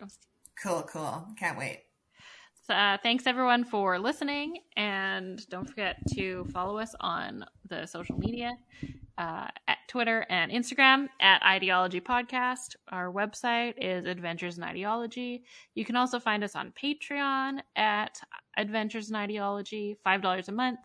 Cool, 0.64 0.84
cool. 0.92 1.26
Can't 1.38 1.58
wait. 1.58 1.82
So, 2.68 2.74
uh, 2.76 2.98
thanks 3.02 3.26
everyone 3.26 3.64
for 3.66 3.98
listening, 3.98 4.60
and 4.78 5.42
don't 5.50 5.68
forget 5.68 5.98
to 6.16 6.46
follow 6.54 6.78
us 6.78 6.94
on 7.00 7.44
the 7.68 7.86
social 7.88 8.16
media 8.18 8.52
uh, 9.18 9.48
at 9.68 9.78
Twitter 9.88 10.26
and 10.30 10.52
Instagram 10.52 11.08
at 11.20 11.42
Ideology 11.44 12.00
Podcast. 12.00 12.76
Our 12.90 13.12
website 13.12 13.74
is 13.78 14.06
Adventures 14.06 14.58
in 14.60 14.64
Ideology. 14.64 15.44
You 15.74 15.84
can 15.84 15.96
also 15.96 16.20
find 16.20 16.44
us 16.44 16.56
on 16.56 16.72
Patreon 16.82 17.60
at 17.76 18.22
Adventures 18.56 19.10
in 19.10 19.16
Ideology, 19.16 19.98
five 20.04 20.22
dollars 20.22 20.48
a 20.48 20.52
month 20.54 20.80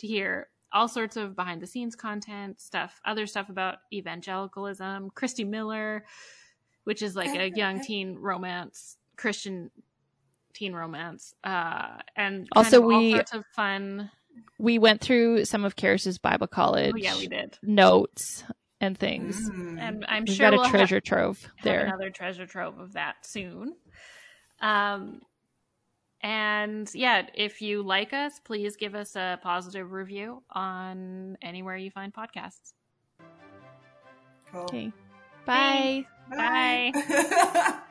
to 0.00 0.06
hear 0.06 0.48
all 0.72 0.88
sorts 0.88 1.16
of 1.16 1.34
behind 1.36 1.60
the 1.60 1.66
scenes 1.66 1.96
content, 1.96 2.60
stuff, 2.60 3.00
other 3.04 3.26
stuff 3.26 3.48
about 3.48 3.78
evangelicalism, 3.92 5.10
Christy 5.14 5.44
Miller, 5.44 6.04
which 6.84 7.02
is 7.02 7.16
like 7.16 7.34
a 7.38 7.50
young 7.56 7.80
teen 7.80 8.16
romance, 8.16 8.96
Christian 9.16 9.70
teen 10.54 10.72
romance, 10.72 11.34
uh, 11.44 11.98
and 12.16 12.48
Also, 12.56 12.78
of 12.78 12.84
all 12.84 12.88
we- 12.98 13.12
sorts 13.12 13.32
of 13.34 13.44
fun. 13.54 14.10
We 14.58 14.78
went 14.78 15.00
through 15.00 15.44
some 15.44 15.64
of 15.64 15.74
Karis's 15.76 16.18
Bible 16.18 16.46
college 16.46 16.92
Oh 16.94 16.98
yeah, 16.98 17.16
we 17.16 17.26
did, 17.26 17.58
notes 17.62 18.44
and 18.80 18.96
things. 18.96 19.50
Mm. 19.50 19.78
and 19.80 20.04
I'm 20.08 20.24
We've 20.24 20.36
sure 20.36 20.46
got 20.46 20.54
a 20.54 20.56
we'll 20.58 20.64
ha- 20.66 20.70
treasure 20.70 21.00
trove 21.00 21.42
have 21.42 21.64
there. 21.64 21.84
another 21.86 22.10
treasure 22.10 22.46
trove 22.46 22.78
of 22.78 22.92
that 22.94 23.16
soon. 23.26 23.74
Um, 24.60 25.20
and 26.22 26.90
yeah, 26.94 27.26
if 27.34 27.62
you 27.62 27.82
like 27.82 28.12
us, 28.12 28.38
please 28.38 28.76
give 28.76 28.94
us 28.94 29.16
a 29.16 29.38
positive 29.42 29.92
review 29.92 30.42
on 30.50 31.36
anywhere 31.42 31.76
you 31.76 31.90
find 31.90 32.12
podcasts. 32.12 32.72
Cool. 34.52 34.62
Okay. 34.62 34.92
Bye. 35.46 36.06
Bye. 36.30 36.92
Bye. 36.92 37.74